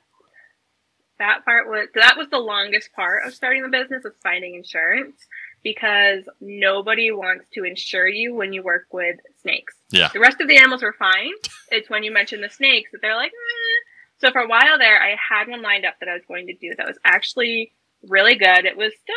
that 1.19 1.45
part 1.45 1.69
was 1.69 1.87
that 1.95 2.17
was 2.17 2.27
the 2.29 2.39
longest 2.39 2.91
part 2.93 3.25
of 3.25 3.33
starting 3.33 3.61
the 3.63 3.69
business 3.69 4.03
was 4.03 4.13
finding 4.23 4.55
insurance 4.55 5.15
because 5.65 6.23
nobody 6.39 7.11
wants 7.11 7.45
to 7.51 7.63
insure 7.63 8.07
you 8.07 8.35
when 8.35 8.53
you 8.53 8.61
work 8.61 8.85
with 8.91 9.15
snakes. 9.41 9.73
Yeah. 9.89 10.09
The 10.13 10.19
rest 10.19 10.39
of 10.39 10.47
the 10.47 10.57
animals 10.57 10.83
were 10.83 10.93
fine. 10.93 11.33
It's 11.71 11.89
when 11.89 12.03
you 12.03 12.13
mention 12.13 12.41
the 12.41 12.49
snakes 12.49 12.91
that 12.91 12.99
they're 13.01 13.15
like, 13.15 13.31
eh. 13.31 13.81
so 14.19 14.31
for 14.31 14.41
a 14.41 14.47
while 14.47 14.77
there, 14.77 15.01
I 15.01 15.15
had 15.17 15.47
one 15.49 15.63
lined 15.63 15.83
up 15.83 15.95
that 15.99 16.07
I 16.07 16.13
was 16.13 16.21
going 16.27 16.45
to 16.45 16.53
do 16.53 16.75
that 16.77 16.85
was 16.85 16.99
actually 17.03 17.73
really 18.07 18.35
good. 18.35 18.65
It 18.65 18.77
was 18.77 18.93
still 19.01 19.15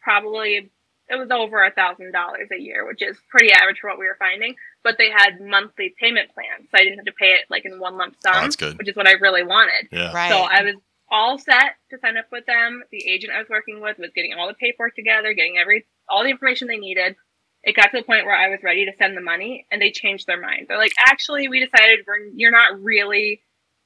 probably 0.00 0.70
it 1.10 1.16
was 1.16 1.30
over 1.30 1.62
a 1.62 1.70
thousand 1.70 2.12
dollars 2.12 2.48
a 2.50 2.58
year, 2.58 2.86
which 2.86 3.02
is 3.02 3.18
pretty 3.28 3.52
average 3.52 3.80
for 3.80 3.90
what 3.90 3.98
we 3.98 4.06
were 4.06 4.16
finding. 4.18 4.54
But 4.82 4.96
they 4.96 5.10
had 5.10 5.42
monthly 5.42 5.94
payment 6.00 6.30
plans, 6.32 6.68
so 6.70 6.78
I 6.80 6.84
didn't 6.84 7.00
have 7.00 7.04
to 7.06 7.12
pay 7.12 7.32
it 7.32 7.44
like 7.50 7.66
in 7.66 7.78
one 7.78 7.98
lump 7.98 8.16
sum, 8.22 8.32
Oh, 8.34 8.40
that's 8.40 8.56
good. 8.56 8.78
which 8.78 8.88
is 8.88 8.96
what 8.96 9.06
I 9.06 9.12
really 9.20 9.44
wanted. 9.44 9.88
Yeah. 9.92 10.10
Right. 10.12 10.30
So 10.30 10.38
I 10.38 10.62
was 10.62 10.76
all 11.10 11.38
set 11.38 11.76
to 11.90 11.98
sign 12.00 12.16
up 12.16 12.26
with 12.32 12.46
them. 12.46 12.82
The 12.90 13.08
agent 13.08 13.32
I 13.34 13.38
was 13.38 13.48
working 13.48 13.80
with 13.80 13.98
was 13.98 14.10
getting 14.14 14.34
all 14.34 14.48
the 14.48 14.54
paperwork 14.54 14.94
together, 14.94 15.34
getting 15.34 15.58
every 15.58 15.86
all 16.08 16.22
the 16.22 16.30
information 16.30 16.68
they 16.68 16.76
needed. 16.76 17.16
It 17.62 17.76
got 17.76 17.90
to 17.92 17.98
the 17.98 18.02
point 18.02 18.26
where 18.26 18.36
I 18.36 18.48
was 18.48 18.60
ready 18.62 18.84
to 18.84 18.92
send 18.98 19.16
the 19.16 19.22
money, 19.22 19.66
and 19.70 19.80
they 19.80 19.90
changed 19.90 20.26
their 20.26 20.40
mind. 20.40 20.66
They're 20.68 20.78
like, 20.78 20.92
"Actually, 21.06 21.48
we 21.48 21.60
decided 21.60 22.00
we're, 22.06 22.26
you're 22.34 22.50
not 22.50 22.82
really 22.82 23.42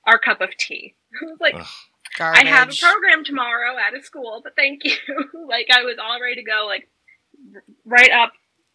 our 0.07 0.19
cup 0.19 0.41
of 0.41 0.57
tea." 0.57 0.97
I 1.23 1.27
was 1.27 1.41
like, 1.41 1.55
Ugh. 1.55 1.67
I 2.21 2.45
have 2.45 2.71
a 2.71 2.77
program 2.77 3.25
tomorrow 3.25 3.77
at 3.79 3.97
a 3.97 4.03
school, 4.03 4.41
but 4.43 4.57
thank 4.57 4.85
you. 4.85 4.97
like 5.49 5.69
I 5.73 5.83
was 5.83 5.97
all 6.03 6.21
ready 6.21 6.37
to 6.37 6.43
go. 6.43 6.65
Like 6.67 6.89
r- 7.55 7.63
right 7.85 8.11
up 8.11 8.33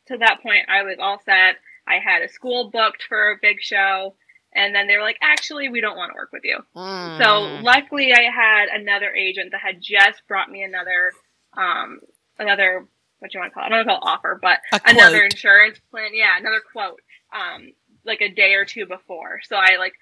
to 0.07 0.17
that 0.17 0.41
point, 0.41 0.69
I 0.69 0.83
was 0.83 0.97
all 0.99 1.19
set. 1.25 1.57
I 1.87 1.95
had 1.95 2.21
a 2.21 2.29
school 2.29 2.69
booked 2.71 3.03
for 3.07 3.31
a 3.31 3.39
big 3.41 3.57
show, 3.59 4.15
and 4.55 4.73
then 4.73 4.87
they 4.87 4.97
were 4.97 5.03
like, 5.03 5.19
"Actually, 5.21 5.69
we 5.69 5.81
don't 5.81 5.97
want 5.97 6.11
to 6.11 6.15
work 6.15 6.31
with 6.31 6.43
you." 6.43 6.59
Mm. 6.75 7.17
So 7.23 7.63
luckily, 7.63 8.13
I 8.13 8.23
had 8.23 8.67
another 8.69 9.11
agent 9.11 9.51
that 9.51 9.61
had 9.61 9.81
just 9.81 10.21
brought 10.27 10.49
me 10.49 10.63
another, 10.63 11.11
um, 11.57 11.99
another 12.39 12.87
what 13.19 13.31
do 13.31 13.37
you 13.37 13.41
want 13.41 13.51
to 13.51 13.53
call 13.53 13.63
it? 13.63 13.67
I 13.67 13.69
don't 13.69 13.87
want 13.87 13.87
to 13.87 14.05
call 14.05 14.13
it 14.13 14.15
offer, 14.15 14.39
but 14.41 14.59
another 14.85 15.23
insurance 15.23 15.79
plan. 15.91 16.09
Yeah, 16.13 16.37
another 16.37 16.61
quote. 16.71 16.99
Um, 17.33 17.71
like 18.05 18.21
a 18.21 18.29
day 18.29 18.53
or 18.55 18.65
two 18.65 18.85
before. 18.85 19.39
So 19.47 19.55
I 19.55 19.77
like 19.77 19.93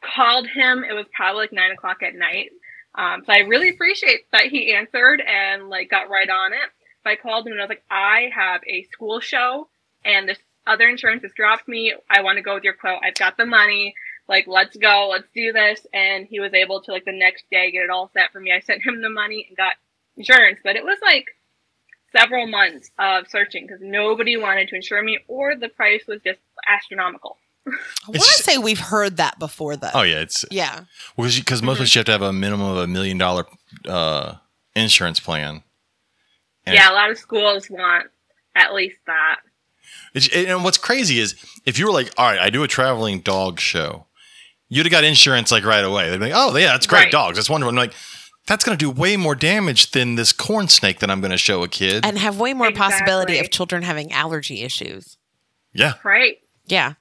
called 0.00 0.46
him. 0.46 0.84
It 0.88 0.94
was 0.94 1.06
probably 1.12 1.42
like 1.42 1.52
nine 1.52 1.72
o'clock 1.72 2.02
at 2.02 2.14
night. 2.14 2.50
Um, 2.94 3.22
so 3.26 3.32
I 3.32 3.38
really 3.38 3.70
appreciate 3.70 4.30
that 4.32 4.46
he 4.46 4.74
answered 4.74 5.20
and 5.20 5.68
like 5.68 5.90
got 5.90 6.08
right 6.08 6.28
on 6.28 6.52
it. 6.52 6.70
So 7.02 7.10
I 7.10 7.16
called 7.16 7.46
him 7.46 7.52
and 7.52 7.60
I 7.60 7.64
was 7.64 7.68
like, 7.68 7.84
I 7.90 8.30
have 8.34 8.60
a 8.66 8.84
school 8.84 9.20
show 9.20 9.68
and 10.04 10.28
this 10.28 10.38
other 10.68 10.88
insurance 10.88 11.22
has 11.22 11.32
dropped 11.34 11.66
me. 11.68 11.94
I 12.10 12.22
want 12.22 12.36
to 12.36 12.42
go 12.42 12.54
with 12.54 12.64
your 12.64 12.74
quote. 12.74 13.00
I've 13.02 13.14
got 13.14 13.36
the 13.36 13.46
money. 13.46 13.94
Like, 14.28 14.46
let's 14.46 14.76
go. 14.76 15.08
Let's 15.10 15.28
do 15.34 15.52
this. 15.52 15.86
And 15.94 16.26
he 16.26 16.38
was 16.40 16.52
able 16.54 16.82
to, 16.82 16.92
like, 16.92 17.04
the 17.04 17.12
next 17.12 17.44
day 17.50 17.70
get 17.70 17.84
it 17.84 17.90
all 17.90 18.10
set 18.12 18.30
for 18.32 18.40
me. 18.40 18.52
I 18.52 18.60
sent 18.60 18.84
him 18.84 19.00
the 19.00 19.08
money 19.10 19.46
and 19.48 19.56
got 19.56 19.72
insurance, 20.16 20.60
but 20.62 20.76
it 20.76 20.84
was 20.84 20.98
like 21.02 21.26
several 22.16 22.46
months 22.46 22.90
of 22.98 23.28
searching 23.28 23.66
because 23.66 23.80
nobody 23.82 24.36
wanted 24.36 24.68
to 24.68 24.76
insure 24.76 25.02
me 25.02 25.18
or 25.28 25.54
the 25.56 25.68
price 25.68 26.02
was 26.06 26.20
just 26.22 26.40
astronomical. 26.68 27.38
I 27.68 27.72
want 28.08 28.22
to 28.22 28.42
say 28.42 28.58
we've 28.58 28.78
heard 28.78 29.18
that 29.18 29.38
before, 29.38 29.76
though. 29.76 29.90
Oh 29.94 30.02
yeah, 30.02 30.20
it's 30.20 30.44
Yeah. 30.50 30.84
because 31.16 31.62
most 31.62 31.76
places 31.78 31.94
you 31.94 31.98
have 32.00 32.06
to 32.06 32.12
have 32.12 32.22
a 32.22 32.32
minimum 32.32 32.66
of 32.70 32.78
a 32.78 32.86
million 32.86 33.18
dollar 33.18 33.46
uh, 33.86 34.34
insurance 34.74 35.20
plan. 35.20 35.62
And 36.66 36.74
yeah, 36.74 36.90
a 36.90 36.94
lot 36.94 37.10
of 37.10 37.18
schools 37.18 37.68
want 37.70 38.06
at 38.54 38.74
least 38.74 38.98
that. 39.06 39.40
It's, 40.18 40.28
and 40.34 40.62
what's 40.64 40.78
crazy 40.78 41.18
is 41.18 41.34
if 41.64 41.78
you 41.78 41.86
were 41.86 41.92
like, 41.92 42.12
all 42.18 42.26
right, 42.26 42.38
I 42.38 42.50
do 42.50 42.62
a 42.62 42.68
traveling 42.68 43.20
dog 43.20 43.58
show, 43.60 44.06
you'd 44.68 44.84
have 44.86 44.90
got 44.90 45.04
insurance 45.04 45.50
like 45.50 45.64
right 45.64 45.84
away. 45.84 46.10
They'd 46.10 46.18
be 46.18 46.26
like, 46.26 46.32
oh 46.34 46.54
yeah, 46.56 46.68
that's 46.72 46.86
great 46.86 47.04
Right. 47.04 47.12
dogs. 47.12 47.36
That's 47.36 47.48
wonderful. 47.50 47.70
I'm 47.70 47.76
like, 47.76 47.94
that's 48.46 48.64
going 48.64 48.76
to 48.76 48.82
do 48.82 48.90
way 48.90 49.16
more 49.16 49.34
damage 49.34 49.90
than 49.90 50.14
this 50.14 50.32
corn 50.32 50.68
snake 50.68 51.00
that 51.00 51.10
I'm 51.10 51.20
going 51.20 51.30
to 51.32 51.36
show 51.38 51.62
a 51.62 51.68
kid. 51.68 52.04
And 52.06 52.18
have 52.18 52.38
way 52.40 52.54
more 52.54 52.72
possibility 52.72 53.38
of 53.38 53.50
children 53.50 53.82
having 53.82 54.10
allergy 54.12 54.62
issues. 54.62 55.16
yeah, 55.72 55.94
Right. 56.04 56.38
Yeah. 56.66 56.94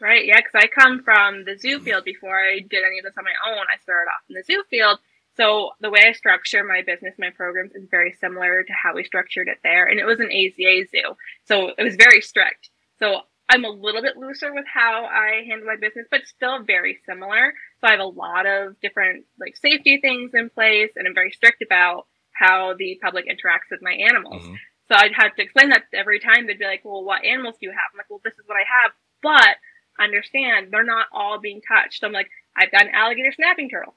Right, 0.00 0.26
yeah, 0.26 0.36
because 0.36 0.52
I 0.54 0.66
come 0.66 1.02
from 1.02 1.44
the 1.44 1.56
zoo 1.56 1.80
field 1.80 2.04
before 2.04 2.36
I 2.38 2.58
did 2.58 2.84
any 2.84 2.98
of 2.98 3.04
this 3.04 3.14
on 3.16 3.24
my 3.24 3.30
own. 3.50 3.64
I 3.72 3.80
started 3.82 4.10
off 4.10 4.20
in 4.28 4.34
the 4.34 4.42
zoo 4.44 4.62
field. 4.68 4.98
So 5.36 5.70
the 5.80 5.90
way 5.90 6.00
I 6.06 6.12
structure 6.12 6.62
my 6.64 6.82
business, 6.82 7.14
my 7.18 7.30
programs 7.30 7.74
is 7.74 7.88
very 7.90 8.12
similar 8.20 8.62
to 8.62 8.72
how 8.72 8.94
we 8.94 9.04
structured 9.04 9.48
it 9.48 9.58
there. 9.62 9.86
And 9.86 9.98
it 9.98 10.04
was 10.04 10.20
an 10.20 10.30
AZA 10.30 10.88
zoo. 10.90 11.16
So 11.44 11.72
it 11.76 11.82
was 11.82 11.96
very 11.96 12.20
strict. 12.20 12.70
So 12.98 13.22
I'm 13.48 13.64
a 13.64 13.68
little 13.68 14.00
bit 14.00 14.16
looser 14.16 14.54
with 14.54 14.64
how 14.72 15.04
I 15.04 15.44
handle 15.48 15.66
my 15.66 15.76
business, 15.76 16.06
but 16.10 16.26
still 16.26 16.62
very 16.62 16.98
similar. 17.04 17.52
So 17.80 17.88
I 17.88 17.90
have 17.92 18.00
a 18.00 18.04
lot 18.04 18.46
of 18.46 18.80
different 18.80 19.24
like 19.40 19.56
safety 19.56 19.98
things 20.00 20.32
in 20.34 20.50
place 20.50 20.92
and 20.96 21.06
I'm 21.06 21.14
very 21.14 21.32
strict 21.32 21.62
about 21.62 22.06
how 22.32 22.74
the 22.78 22.98
public 23.02 23.26
interacts 23.26 23.70
with 23.70 23.82
my 23.82 23.92
animals. 23.92 24.42
Mhm. 24.42 24.56
So 24.88 24.96
I'd 24.96 25.14
have 25.14 25.34
to 25.36 25.42
explain 25.42 25.70
that 25.70 25.84
every 25.92 26.20
time. 26.20 26.46
They'd 26.46 26.58
be 26.58 26.64
like, 26.64 26.84
well, 26.84 27.02
what 27.04 27.24
animals 27.24 27.56
do 27.60 27.66
you 27.66 27.70
have? 27.70 27.90
I'm 27.92 27.98
like, 27.98 28.10
well, 28.10 28.20
this 28.22 28.34
is 28.34 28.46
what 28.46 28.56
I 28.56 28.64
have. 28.82 28.92
But 29.22 29.56
understand, 29.98 30.70
they're 30.70 30.84
not 30.84 31.06
all 31.12 31.38
being 31.38 31.62
touched. 31.62 32.00
So 32.00 32.06
I'm 32.06 32.12
like, 32.12 32.30
I've 32.56 32.70
got 32.70 32.86
an 32.86 32.94
alligator 32.94 33.32
snapping 33.32 33.70
turtle. 33.70 33.96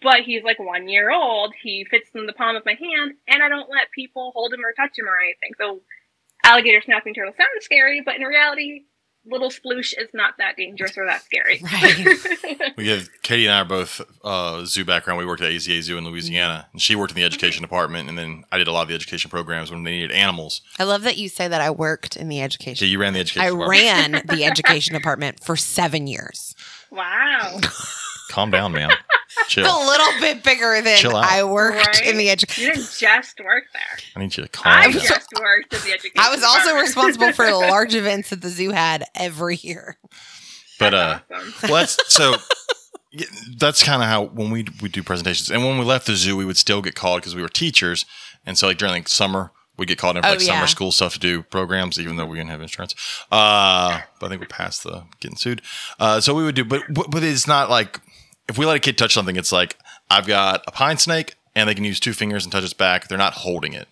But 0.00 0.20
he's 0.20 0.44
like 0.44 0.58
one 0.58 0.88
year 0.88 1.10
old. 1.10 1.54
He 1.60 1.84
fits 1.90 2.08
in 2.14 2.26
the 2.26 2.32
palm 2.32 2.56
of 2.56 2.64
my 2.64 2.74
hand, 2.74 3.14
and 3.26 3.42
I 3.42 3.48
don't 3.48 3.70
let 3.70 3.90
people 3.92 4.32
hold 4.34 4.52
him 4.52 4.64
or 4.64 4.72
touch 4.72 4.96
him 4.96 5.06
or 5.06 5.18
anything. 5.18 5.50
So 5.58 5.80
alligator 6.44 6.80
snapping 6.84 7.14
turtle 7.14 7.34
sounds 7.36 7.64
scary, 7.64 8.00
but 8.04 8.16
in 8.16 8.22
reality, 8.22 8.82
little 9.26 9.50
sploosh 9.50 9.92
is 9.98 10.08
not 10.14 10.34
that 10.38 10.56
dangerous 10.56 10.96
or 10.96 11.04
that 11.06 11.22
scary. 11.22 11.60
Right. 11.68 12.76
we 12.76 12.88
have 12.88 13.08
Katie 13.22 13.46
and 13.46 13.54
I 13.54 13.60
are 13.60 13.64
both 13.64 14.00
uh, 14.24 14.64
zoo 14.64 14.84
background. 14.84 15.18
We 15.18 15.26
worked 15.26 15.42
at 15.42 15.50
AZA 15.50 15.82
Zoo 15.82 15.98
in 15.98 16.04
Louisiana, 16.04 16.68
and 16.72 16.80
she 16.80 16.96
worked 16.96 17.12
in 17.12 17.16
the 17.16 17.24
education 17.24 17.62
department, 17.62 18.08
and 18.08 18.16
then 18.16 18.44
I 18.50 18.58
did 18.58 18.68
a 18.68 18.72
lot 18.72 18.82
of 18.82 18.88
the 18.88 18.94
education 18.94 19.30
programs 19.30 19.70
when 19.70 19.84
they 19.84 19.90
needed 19.90 20.12
animals. 20.12 20.62
I 20.78 20.84
love 20.84 21.02
that 21.02 21.18
you 21.18 21.28
say 21.28 21.48
that 21.48 21.60
I 21.60 21.70
worked 21.70 22.16
in 22.16 22.28
the 22.28 22.40
education. 22.40 22.76
So 22.76 22.84
education. 22.84 22.92
you 22.92 23.00
ran 23.00 23.12
the 23.12 23.20
education. 23.20 23.42
I 23.42 23.50
department. 23.50 24.14
ran 24.26 24.26
the 24.38 24.44
education 24.44 24.94
department 24.94 25.44
for 25.44 25.56
seven 25.56 26.06
years. 26.06 26.54
wow. 26.90 27.60
Calm 28.30 28.50
down, 28.50 28.72
man. 28.72 28.90
Chill. 29.46 29.64
A 29.64 29.78
little 29.86 30.20
bit 30.20 30.42
bigger 30.42 30.80
than 30.82 30.96
Chill 30.98 31.16
out. 31.16 31.24
I 31.24 31.44
worked 31.44 31.76
Right? 31.86 32.06
in 32.06 32.16
the 32.16 32.28
education. 32.30 32.64
You 32.64 32.70
didn't 32.74 32.92
just 32.98 33.40
work 33.40 33.64
there. 33.72 33.98
I 34.16 34.18
need 34.20 34.36
you 34.36 34.42
to 34.42 34.48
calm 34.48 34.72
I 34.72 34.82
down. 34.90 34.92
just 34.92 35.28
worked 35.40 35.74
at 35.74 35.80
the 35.82 35.92
education. 35.92 36.14
I 36.18 36.30
was 36.34 36.42
also 36.42 36.74
responsible 36.76 37.32
for 37.32 37.46
the 37.46 37.56
large 37.56 37.94
events 37.94 38.30
that 38.30 38.42
the 38.42 38.48
zoo 38.50 38.70
had 38.70 39.04
every 39.14 39.56
year. 39.56 39.96
But 40.78 40.94
uh, 40.94 41.20
Awesome. 41.32 41.52
well, 41.70 41.74
that's 41.80 42.12
so. 42.12 42.36
yeah, 43.12 43.26
That's 43.58 43.82
kind 43.82 44.02
of 44.02 44.08
how 44.08 44.24
when 44.26 44.50
we 44.50 44.66
we 44.82 44.88
do 44.88 45.02
presentations, 45.02 45.50
and 45.50 45.64
when 45.64 45.78
we 45.78 45.84
left 45.84 46.06
the 46.06 46.14
zoo, 46.14 46.36
we 46.36 46.44
would 46.44 46.56
still 46.56 46.82
get 46.82 46.94
called 46.94 47.20
because 47.20 47.34
we 47.34 47.42
were 47.42 47.48
teachers, 47.48 48.04
and 48.46 48.56
so 48.58 48.66
like 48.68 48.78
during 48.78 48.94
like 48.94 49.08
summer, 49.08 49.50
we 49.76 49.86
get 49.86 49.98
called 49.98 50.16
in 50.16 50.22
for 50.22 50.28
Oh, 50.28 50.32
like 50.32 50.40
yeah. 50.40 50.54
summer 50.54 50.66
school 50.68 50.92
stuff 50.92 51.14
to 51.14 51.18
do 51.18 51.42
programs, 51.42 51.98
even 51.98 52.16
though 52.16 52.26
we 52.26 52.36
didn't 52.36 52.50
have 52.50 52.60
insurance. 52.62 52.94
Uh, 53.32 54.00
but 54.20 54.26
I 54.26 54.28
think 54.28 54.40
we 54.40 54.46
passed 54.46 54.84
the 54.84 55.04
getting 55.20 55.36
sued. 55.36 55.62
Uh, 55.98 56.20
so 56.20 56.32
we 56.34 56.44
would 56.44 56.54
do, 56.54 56.64
but 56.64 56.82
but 56.92 57.22
it's 57.24 57.46
not 57.48 57.70
like 57.70 58.00
if 58.48 58.58
we 58.58 58.66
let 58.66 58.76
a 58.76 58.80
kid 58.80 58.96
touch 58.98 59.14
something, 59.14 59.36
it's 59.36 59.52
like 59.52 59.76
I've 60.10 60.26
got 60.26 60.64
a 60.66 60.72
pine 60.72 60.96
snake, 60.98 61.34
and 61.54 61.68
they 61.68 61.74
can 61.74 61.84
use 61.84 62.00
two 62.00 62.12
fingers 62.12 62.44
and 62.44 62.52
touch 62.52 62.64
its 62.64 62.72
back. 62.72 63.08
They're 63.08 63.18
not 63.18 63.34
holding 63.34 63.72
it, 63.74 63.88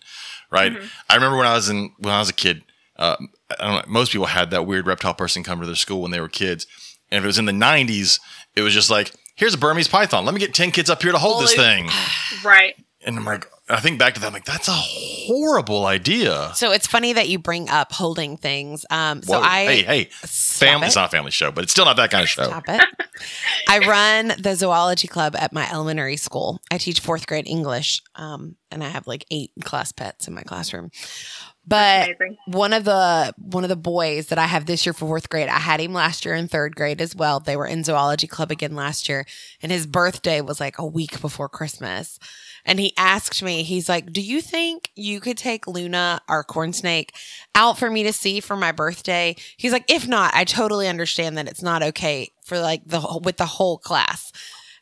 right? 0.51 0.73
I 1.09 1.15
remember 1.15 1.37
when 1.37 1.47
I 1.47 1.53
was 1.53 1.69
in 1.69 1.91
when 1.99 2.13
I 2.13 2.19
was 2.19 2.29
a 2.29 2.33
kid. 2.33 2.63
Uh, 2.97 3.15
I 3.59 3.63
don't 3.63 3.75
know. 3.75 3.91
Most 3.91 4.11
people 4.11 4.27
had 4.27 4.49
that 4.51 4.65
weird 4.65 4.87
reptile 4.87 5.13
person 5.13 5.43
come 5.43 5.59
to 5.59 5.65
their 5.65 5.75
school 5.75 6.01
when 6.01 6.11
they 6.11 6.19
were 6.19 6.29
kids, 6.29 6.65
and 7.11 7.19
if 7.19 7.23
it 7.23 7.27
was 7.27 7.37
in 7.37 7.45
the 7.45 7.51
'90s, 7.51 8.19
it 8.55 8.61
was 8.61 8.73
just 8.73 8.89
like, 8.89 9.11
"Here's 9.35 9.53
a 9.53 9.57
Burmese 9.57 9.87
python. 9.87 10.25
Let 10.25 10.33
me 10.33 10.39
get 10.39 10.53
ten 10.53 10.71
kids 10.71 10.89
up 10.89 11.01
here 11.03 11.11
to 11.11 11.17
hold 11.17 11.43
this 11.43 11.53
thing." 11.55 11.89
Right. 12.43 12.75
And 13.07 13.17
I'm 13.17 13.23
like, 13.23 13.49
I 13.69 13.79
think 13.79 13.99
back 13.99 14.15
to 14.15 14.19
that, 14.19 14.27
I'm 14.27 14.33
like, 14.33 14.43
that's 14.43 14.67
a 14.67 14.73
horrible 14.73 15.85
idea. 15.85 16.51
So 16.55 16.73
it's 16.73 16.85
funny 16.85 17.13
that 17.13 17.29
you 17.29 17.39
bring 17.39 17.69
up 17.69 17.93
holding 17.93 18.35
things. 18.35 18.85
Um, 18.89 19.23
so 19.23 19.39
Whoa. 19.39 19.43
I 19.43 19.65
hey, 19.65 19.83
hey, 19.83 20.03
family. 20.03 20.85
it. 20.85 20.87
It's 20.87 20.97
not 20.97 21.07
a 21.07 21.09
family 21.09 21.31
show, 21.31 21.49
but 21.49 21.63
it's 21.63 21.71
still 21.71 21.85
not 21.85 21.95
that 21.95 22.11
kind 22.11 22.23
of 22.23 22.29
show. 22.29 22.43
Stop 22.43 22.67
it. 22.67 22.81
I 23.69 23.79
run 23.79 24.33
the 24.37 24.55
zoology 24.55 25.07
club 25.07 25.37
at 25.37 25.53
my 25.53 25.69
elementary 25.71 26.17
school. 26.17 26.59
I 26.69 26.77
teach 26.77 26.99
fourth 26.99 27.27
grade 27.27 27.47
English, 27.47 28.01
um, 28.15 28.57
and 28.71 28.83
I 28.83 28.89
have 28.89 29.07
like 29.07 29.25
eight 29.31 29.51
class 29.63 29.93
pets 29.93 30.27
in 30.27 30.33
my 30.33 30.43
classroom. 30.43 30.91
But 31.67 32.11
one 32.45 32.71
of 32.71 32.85
the 32.85 33.33
one 33.37 33.65
of 33.65 33.69
the 33.69 33.75
boys 33.75 34.27
that 34.27 34.39
I 34.39 34.45
have 34.45 34.65
this 34.65 34.85
year 34.85 34.93
for 34.93 35.05
fourth 35.05 35.27
grade, 35.27 35.49
I 35.49 35.59
had 35.59 35.81
him 35.81 35.91
last 35.91 36.23
year 36.23 36.33
in 36.33 36.47
third 36.47 36.77
grade 36.77 37.01
as 37.01 37.13
well. 37.13 37.41
They 37.41 37.57
were 37.57 37.67
in 37.67 37.83
zoology 37.83 38.25
club 38.25 38.51
again 38.51 38.73
last 38.73 39.09
year, 39.09 39.25
and 39.61 39.69
his 39.69 39.85
birthday 39.85 40.39
was 40.39 40.61
like 40.61 40.79
a 40.79 40.85
week 40.85 41.19
before 41.19 41.49
Christmas. 41.49 42.19
And 42.63 42.79
he 42.79 42.93
asked 42.97 43.43
me, 43.43 43.63
he's 43.63 43.89
like, 43.89 44.13
"Do 44.13 44.21
you 44.21 44.39
think 44.39 44.91
you 44.95 45.19
could 45.19 45.37
take 45.37 45.67
Luna, 45.67 46.21
our 46.29 46.43
corn 46.43 46.71
snake, 46.71 47.13
out 47.53 47.77
for 47.77 47.89
me 47.89 48.03
to 48.03 48.13
see 48.13 48.39
for 48.39 48.55
my 48.55 48.71
birthday?" 48.71 49.35
He's 49.57 49.73
like, 49.73 49.91
"If 49.91 50.07
not, 50.07 50.33
I 50.33 50.45
totally 50.45 50.87
understand 50.87 51.37
that 51.37 51.49
it's 51.49 51.61
not 51.61 51.83
okay 51.83 52.31
for 52.45 52.59
like 52.59 52.83
the 52.85 53.19
with 53.21 53.35
the 53.35 53.45
whole 53.45 53.77
class." 53.77 54.31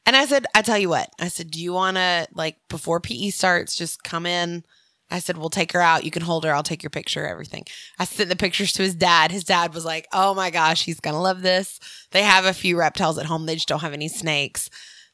And 0.06 0.16
I 0.16 0.26
said, 0.26 0.46
"I 0.54 0.62
tell 0.62 0.78
you 0.78 0.90
what," 0.90 1.10
I 1.20 1.30
said, 1.30 1.50
"Do 1.50 1.60
you 1.60 1.74
want 1.74 1.98
to 1.98 2.28
like 2.34 2.58
before 2.70 3.00
PE 3.00 3.32
starts, 3.32 3.76
just 3.76 4.04
come 4.04 4.28
in?" 4.28 4.64
I 5.12 5.20
said, 5.20 5.38
We'll 5.38 5.50
take 5.50 5.72
her 5.74 5.82
out. 5.82 6.04
You 6.04 6.12
can 6.12 6.24
hold 6.24 6.46
her. 6.46 6.54
I'll 6.54 6.64
take 6.64 6.84
your 6.84 6.90
picture, 6.90 7.26
everything. 7.26 7.64
I 8.00 8.06
sent 8.06 8.30
the 8.30 8.36
pictures 8.36 8.74
to 8.74 8.84
his 8.84 8.96
dad. 8.96 9.32
His 9.32 9.44
dad 9.44 9.74
was 9.74 9.86
like, 9.86 10.08
Oh 10.12 10.34
my 10.34 10.50
gosh, 10.50 10.84
he's 10.86 11.00
going 11.00 11.14
to 11.16 11.20
love 11.22 11.42
this. 11.42 11.80
They 12.12 12.24
have 12.24 12.46
a 12.46 12.54
few 12.54 12.78
reptiles 12.78 13.18
at 13.18 13.26
home, 13.26 13.46
they 13.46 13.56
just 13.56 13.68
don't 13.68 13.82
have 13.82 13.94
any 13.94 14.08
snakes. 14.08 14.70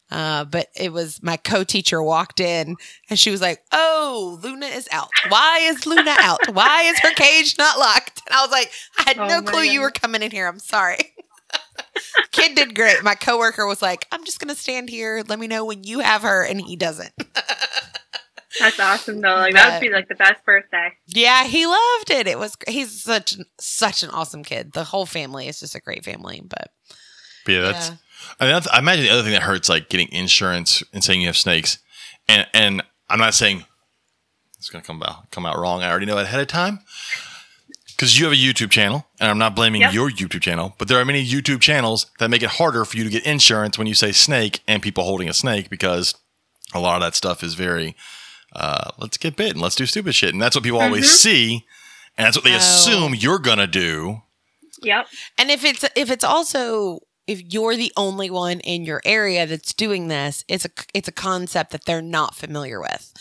Uh, 0.09 0.43
but 0.43 0.67
it 0.75 0.91
was 0.91 1.23
my 1.23 1.37
co 1.37 1.63
teacher 1.63 2.03
walked 2.03 2.41
in 2.41 2.75
and 3.09 3.17
she 3.17 3.31
was 3.31 3.41
like, 3.41 3.63
Oh, 3.71 4.39
Luna 4.43 4.65
is 4.65 4.87
out. 4.91 5.09
Why 5.29 5.59
is 5.63 5.85
Luna 5.85 6.15
out? 6.19 6.53
Why 6.53 6.83
is 6.83 6.99
her 6.99 7.13
cage 7.13 7.57
not 7.57 7.79
locked? 7.79 8.21
And 8.27 8.35
I 8.35 8.41
was 8.41 8.51
like, 8.51 8.71
I 8.97 9.03
had 9.07 9.17
Oh 9.19 9.27
no 9.27 9.41
clue 9.41 9.61
you 9.61 9.79
were 9.79 9.91
coming 9.91 10.21
in 10.21 10.31
here. 10.31 10.47
I'm 10.47 10.59
sorry. 10.59 10.97
Kid 12.31 12.55
did 12.55 12.75
great. 12.75 13.03
My 13.03 13.15
coworker 13.15 13.65
was 13.65 13.81
like, 13.81 14.05
I'm 14.11 14.23
just 14.25 14.39
going 14.39 14.53
to 14.53 14.59
stand 14.59 14.89
here. 14.89 15.23
Let 15.27 15.39
me 15.39 15.47
know 15.47 15.63
when 15.65 15.83
you 15.83 15.99
have 15.99 16.23
her. 16.23 16.43
And 16.43 16.59
he 16.61 16.75
doesn't. 16.75 17.13
That's 18.59 18.79
awesome 18.79 19.21
though. 19.21 19.35
Like 19.35 19.53
that 19.53 19.73
would 19.73 19.87
be 19.87 19.93
like 19.93 20.07
the 20.09 20.15
best 20.15 20.43
birthday. 20.45 20.89
Yeah, 21.07 21.45
he 21.45 21.65
loved 21.65 22.09
it. 22.09 22.27
It 22.27 22.37
was 22.37 22.55
he's 22.67 23.01
such 23.01 23.37
such 23.59 24.03
an 24.03 24.09
awesome 24.09 24.43
kid. 24.43 24.73
The 24.73 24.83
whole 24.85 25.05
family 25.05 25.47
is 25.47 25.59
just 25.59 25.75
a 25.75 25.79
great 25.79 26.03
family. 26.03 26.41
But 26.43 26.69
But 27.45 27.51
yeah, 27.51 27.61
that's. 27.61 27.89
Yeah. 27.89 27.95
I, 28.39 28.43
mean, 28.45 28.53
that's, 28.53 28.67
I 28.67 28.77
imagine 28.79 29.05
the 29.05 29.09
other 29.11 29.23
thing 29.23 29.31
that 29.31 29.41
hurts, 29.41 29.67
like 29.67 29.89
getting 29.89 30.11
insurance 30.11 30.83
and 30.93 31.03
saying 31.03 31.21
you 31.21 31.27
have 31.27 31.37
snakes, 31.37 31.79
and 32.29 32.45
and 32.53 32.83
I'm 33.09 33.17
not 33.19 33.33
saying 33.33 33.65
it's 34.59 34.69
going 34.69 34.81
to 34.83 34.85
come 34.87 35.01
out 35.01 35.31
come 35.31 35.45
out 35.45 35.57
wrong. 35.57 35.81
I 35.81 35.89
already 35.89 36.05
know 36.05 36.17
it 36.19 36.23
ahead 36.23 36.39
of 36.39 36.47
time 36.47 36.79
because 37.87 38.19
you 38.19 38.25
have 38.25 38.33
a 38.33 38.37
YouTube 38.37 38.69
channel, 38.69 39.05
and 39.19 39.29
I'm 39.31 39.37
not 39.39 39.55
blaming 39.55 39.81
Yep. 39.81 39.93
your 39.93 40.09
YouTube 40.09 40.41
channel, 40.41 40.75
but 40.77 40.87
there 40.87 40.99
are 40.99 41.05
many 41.05 41.25
YouTube 41.25 41.61
channels 41.61 42.07
that 42.19 42.29
make 42.29 42.43
it 42.43 42.49
harder 42.49 42.85
for 42.85 42.97
you 42.97 43.03
to 43.05 43.09
get 43.09 43.25
insurance 43.25 43.77
when 43.77 43.87
you 43.87 43.93
say 43.95 44.11
snake 44.11 44.59
and 44.67 44.81
people 44.83 45.03
holding 45.03 45.27
a 45.29 45.33
snake 45.33 45.69
because 45.69 46.13
a 46.73 46.79
lot 46.79 46.95
of 46.95 47.01
that 47.01 47.15
stuff 47.15 47.43
is 47.43 47.53
very 47.55 47.95
uh, 48.53 48.91
let's 48.97 49.17
get 49.17 49.35
bit 49.35 49.51
and 49.51 49.61
let's 49.61 49.75
do 49.75 49.85
stupid 49.85 50.13
shit, 50.15 50.33
and 50.33 50.41
that's 50.41 50.55
what 50.55 50.63
people 50.63 50.81
always 50.81 51.09
see, 51.19 51.65
and 52.17 52.25
that's 52.25 52.37
what 52.37 52.43
they 52.43 52.53
Oh. 52.53 52.57
assume 52.57 53.15
you're 53.15 53.39
gonna 53.39 53.67
do. 53.67 54.21
Yep. 54.83 55.07
and 55.37 55.51
if 55.51 55.63
it's 55.63 55.85
if 55.95 56.09
it's 56.09 56.23
also 56.23 56.99
if 57.27 57.41
you're 57.53 57.75
the 57.75 57.91
only 57.95 58.29
one 58.31 58.59
in 58.61 58.83
your 58.83 59.01
area 59.05 59.45
that's 59.45 59.73
doing 59.73 60.07
this, 60.07 60.43
it's 60.47 60.65
a 60.65 60.69
it's 60.93 61.07
a 61.07 61.11
concept 61.11 61.71
that 61.71 61.85
they're 61.85 62.01
not 62.01 62.35
familiar 62.35 62.81
with. 62.81 63.13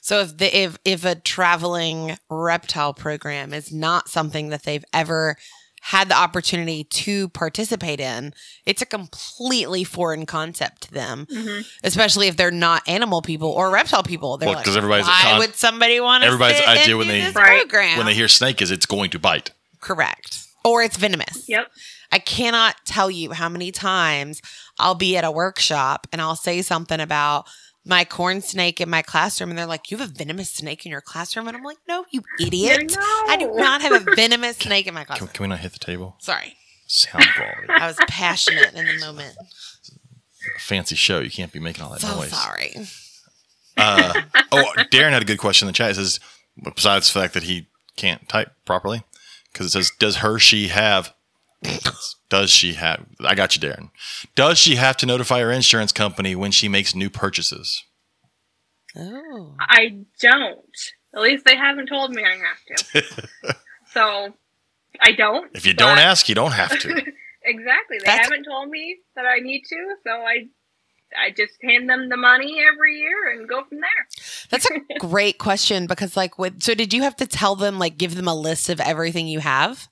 So 0.00 0.20
if 0.20 0.38
the 0.38 0.56
if 0.56 0.78
if 0.84 1.04
a 1.04 1.14
traveling 1.14 2.16
reptile 2.30 2.94
program 2.94 3.52
is 3.52 3.70
not 3.72 4.08
something 4.08 4.48
that 4.48 4.62
they've 4.64 4.84
ever 4.92 5.36
had 5.86 6.08
the 6.08 6.14
opportunity 6.16 6.84
to 6.84 7.28
participate 7.30 7.98
in, 7.98 8.32
it's 8.64 8.80
a 8.82 8.86
completely 8.86 9.82
foreign 9.82 10.24
concept 10.26 10.82
to 10.82 10.92
them. 10.92 11.26
hmm 11.30 11.60
especially 11.84 12.28
if 12.28 12.36
they're 12.36 12.50
not 12.52 12.82
animal 12.88 13.20
people 13.22 13.48
or 13.50 13.68
reptile 13.70 14.02
people. 14.04 14.36
They're 14.38 14.48
Well, 14.48 14.56
like, 14.56 14.64
'cause 14.64 14.76
everybody's 14.76 15.06
a 15.06 15.10
why 15.10 15.20
con- 15.22 15.38
would 15.40 15.56
somebody 15.56 15.98
want 16.00 16.22
to? 16.22 16.26
everybody's 16.28 16.58
sit 16.58 16.68
idea 16.68 16.84
and 16.90 16.98
when 16.98 17.06
do 17.08 17.12
they- 17.12 17.20
this 17.22 17.34
Right. 17.34 17.60
program? 17.62 17.96
When 17.96 18.06
they 18.06 18.14
hear 18.14 18.28
snake, 18.28 18.62
is 18.62 18.70
it's 18.70 18.86
going 18.86 19.10
to 19.10 19.18
bite. 19.18 19.50
correct. 19.80 20.38
or 20.64 20.80
it's 20.80 20.96
venomous. 20.96 21.48
Yep. 21.48 21.66
I 22.12 22.20
cannot 22.20 22.76
tell 22.84 23.10
you 23.10 23.32
how 23.32 23.48
many 23.48 23.72
times 23.72 24.40
I'll 24.78 24.94
be 24.94 25.16
at 25.16 25.24
a 25.24 25.30
workshop 25.32 26.06
and 26.12 26.22
I'll 26.22 26.36
say 26.36 26.62
something 26.62 27.00
about 27.00 27.46
my 27.84 28.04
corn 28.04 28.40
snake 28.40 28.80
in 28.80 28.88
my 28.88 29.02
classroom, 29.02 29.50
and 29.50 29.58
they're 29.58 29.66
like, 29.66 29.90
"You 29.90 29.96
have 29.98 30.10
a 30.10 30.12
venomous 30.12 30.50
snake 30.50 30.86
in 30.86 30.90
your 30.92 31.00
classroom," 31.00 31.48
and 31.48 31.56
I'm 31.56 31.62
like, 31.64 31.78
"No, 31.88 32.04
you 32.10 32.22
idiot! 32.40 32.94
I 32.98 33.36
do 33.38 33.52
not 33.54 33.82
have 33.82 33.92
a 34.06 34.10
venomous 34.16 34.56
snake 34.58 34.86
in 34.86 34.94
my 34.94 35.04
classroom." 35.04 35.30
can 35.32 35.44
we 35.44 35.48
not 35.48 35.60
hit 35.60 35.72
the 35.72 35.78
table? 35.78 36.16
Sorry, 36.20 36.56
Sound 36.86 37.24
quality. 37.36 37.68
I 37.68 37.86
was 37.86 37.96
passionate 38.08 38.74
in 38.74 38.86
the 38.86 38.98
moment. 39.04 39.36
Fancy 40.58 40.94
show. 40.96 41.20
You 41.20 41.30
can't 41.30 41.52
be 41.52 41.60
making 41.60 41.82
all 41.84 41.90
that 41.90 42.00
So 42.00 42.14
noise. 42.16 42.30
sorry. 42.30 42.74
Uh, 43.76 44.22
oh, 44.52 44.72
Darren 44.90 45.10
had 45.12 45.22
a 45.22 45.24
good 45.24 45.38
question 45.38 45.66
in 45.66 45.72
the 45.72 45.76
chat. 45.76 45.92
It 45.92 45.94
says, 45.94 46.20
besides 46.74 47.10
the 47.12 47.18
fact 47.20 47.34
that 47.34 47.44
he 47.44 47.68
can't 47.96 48.28
type 48.28 48.52
properly, 48.66 49.02
because 49.52 49.66
it 49.66 49.70
says, 49.70 49.90
does 49.98 50.16
her, 50.16 50.38
she 50.38 50.68
have, 50.68 51.14
does 52.32 52.50
she 52.50 52.72
have, 52.72 53.04
I 53.20 53.34
got 53.34 53.54
you, 53.54 53.60
Darren. 53.60 53.90
Does 54.34 54.56
she 54.58 54.76
have 54.76 54.96
to 54.96 55.04
notify 55.04 55.40
her 55.40 55.52
insurance 55.52 55.92
company 55.92 56.34
when 56.34 56.50
she 56.50 56.66
makes 56.66 56.94
new 56.94 57.10
purchases? 57.10 57.84
Oh, 58.96 59.54
I 59.60 60.04
don't. 60.18 60.58
At 61.14 61.20
least 61.20 61.44
they 61.44 61.56
haven't 61.56 61.88
told 61.88 62.10
me 62.12 62.24
I 62.24 62.38
have 62.38 63.02
to. 63.02 63.56
so 63.92 64.32
I 64.98 65.12
don't. 65.12 65.54
If 65.54 65.66
you 65.66 65.74
don't 65.74 65.98
ask, 65.98 66.26
you 66.26 66.34
don't 66.34 66.52
have 66.52 66.70
to. 66.78 66.88
exactly. 67.44 67.98
They 67.98 68.06
That's- 68.06 68.24
haven't 68.24 68.44
told 68.44 68.70
me 68.70 69.00
that 69.14 69.26
I 69.26 69.40
need 69.40 69.64
to, 69.68 69.94
so 70.02 70.10
I 70.12 70.46
I 71.14 71.32
just 71.36 71.52
hand 71.62 71.90
them 71.90 72.08
the 72.08 72.16
money 72.16 72.62
every 72.66 72.96
year 72.98 73.30
and 73.30 73.46
go 73.46 73.62
from 73.64 73.80
there. 73.80 74.06
that's 74.48 74.66
a 74.70 74.80
great 74.98 75.36
question 75.36 75.86
because, 75.86 76.16
like, 76.16 76.38
with 76.38 76.62
so 76.62 76.72
did 76.72 76.94
you 76.94 77.02
have 77.02 77.16
to 77.16 77.26
tell 77.26 77.56
them, 77.56 77.78
like, 77.78 77.98
give 77.98 78.14
them 78.14 78.26
a 78.26 78.34
list 78.34 78.70
of 78.70 78.80
everything 78.80 79.26
you 79.26 79.40
have? 79.40 79.88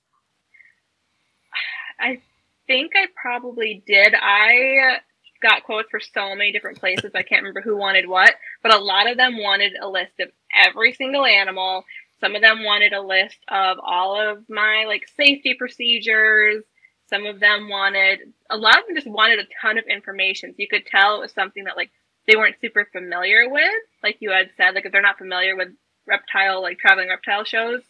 I 2.01 2.23
think 2.71 2.93
I 2.95 3.07
probably 3.21 3.83
did. 3.85 4.15
I 4.15 4.99
got 5.43 5.65
quotes 5.65 5.91
for 5.91 5.99
so 5.99 6.37
many 6.37 6.53
different 6.53 6.79
places. 6.79 7.11
I 7.17 7.25
can't 7.25 7.43
remember 7.43 7.63
who 7.63 7.77
wanted 7.77 8.09
what, 8.09 8.33
but 8.63 8.73
a 8.73 8.79
lot 8.79 9.11
of 9.11 9.17
them 9.17 9.39
wanted 9.39 9.73
a 9.81 9.89
list 9.89 10.21
of 10.21 10.29
every 10.55 10.93
single 10.93 11.25
animal. 11.25 11.83
Some 12.21 12.37
of 12.37 12.43
them 12.43 12.63
wanted 12.63 12.93
a 12.93 13.01
list 13.01 13.39
of 13.49 13.79
all 13.85 14.21
of 14.21 14.49
my 14.49 14.85
like 14.87 15.09
safety 15.17 15.57
procedures. 15.59 16.63
Some 17.09 17.27
of 17.27 17.41
them 17.41 17.69
wanted 17.69 18.21
a 18.49 18.57
lot 18.57 18.79
of 18.79 18.87
them 18.87 18.95
just 18.95 19.09
wanted 19.09 19.41
a 19.41 19.49
ton 19.61 19.77
of 19.77 19.87
information. 19.87 20.51
So 20.51 20.57
you 20.59 20.69
could 20.69 20.87
tell 20.87 21.17
it 21.17 21.23
was 21.23 21.33
something 21.33 21.65
that 21.65 21.77
like 21.77 21.91
they 22.29 22.37
weren't 22.37 22.61
super 22.61 22.89
familiar 22.93 23.49
with. 23.51 23.83
Like 24.05 24.19
you 24.21 24.31
had 24.31 24.51
said, 24.57 24.77
like 24.77 24.87
if 24.87 24.93
they're 24.93 25.03
not 25.03 25.19
familiar 25.19 25.57
with 25.57 25.71
reptile 26.07 26.63
like 26.63 26.79
traveling 26.79 27.09
reptile 27.09 27.43
shows, 27.43 27.81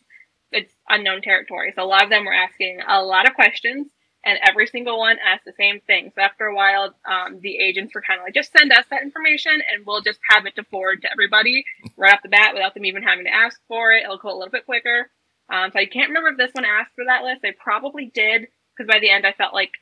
it's 0.53 0.73
unknown 0.89 1.21
territory. 1.21 1.75
So 1.77 1.83
a 1.83 1.85
lot 1.85 2.05
of 2.05 2.09
them 2.09 2.25
were 2.25 2.33
asking 2.33 2.81
a 2.89 3.03
lot 3.03 3.29
of 3.29 3.35
questions 3.35 3.89
and 4.25 4.39
every 4.43 4.67
single 4.67 4.99
one 4.99 5.17
asked 5.25 5.45
the 5.47 5.55
same 5.59 5.81
thing. 5.81 6.13
So 6.15 6.21
after 6.21 6.45
a 6.45 6.55
while, 6.55 6.95
um, 7.05 7.41
the 7.41 7.57
agents 7.57 7.95
were 7.95 8.03
kind 8.03 8.21
of 8.21 8.25
like, 8.25 8.35
just 8.35 8.53
send 8.53 8.73
us 8.73 8.85
that 8.91 9.03
information 9.03 9.53
and 9.53 9.87
we'll 9.87 10.03
just 10.03 10.19
have 10.29 10.45
it 10.47 10.57
to 10.57 10.65
forward 10.65 11.03
to 11.03 11.11
everybody 11.11 11.65
right 11.97 12.13
off 12.13 12.23
the 12.23 12.29
bat 12.29 12.53
without 12.53 12.75
them 12.75 12.85
even 12.85 13.03
having 13.03 13.25
to 13.25 13.35
ask 13.35 13.59
for 13.67 13.93
it. 13.93 14.05
It'll 14.05 14.19
go 14.19 14.29
a 14.29 14.37
little 14.37 14.51
bit 14.51 14.67
quicker. 14.67 15.11
Um, 15.49 15.71
so 15.73 15.79
I 15.79 15.87
can't 15.87 16.09
remember 16.09 16.31
if 16.31 16.37
this 16.37 16.53
one 16.53 16.65
asked 16.65 16.95
for 16.95 17.05
that 17.07 17.25
list. 17.25 17.41
They 17.43 17.53
probably 17.53 18.11
did 18.15 18.49
because 18.77 18.93
by 18.93 19.01
the 19.01 19.11
end 19.11 19.27
I 19.27 19.33
felt 19.33 19.55
like 19.55 19.73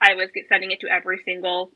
I 0.00 0.14
was 0.14 0.28
sending 0.48 0.72
it 0.72 0.80
to 0.80 0.88
every 0.88 1.18
single 1.24 1.72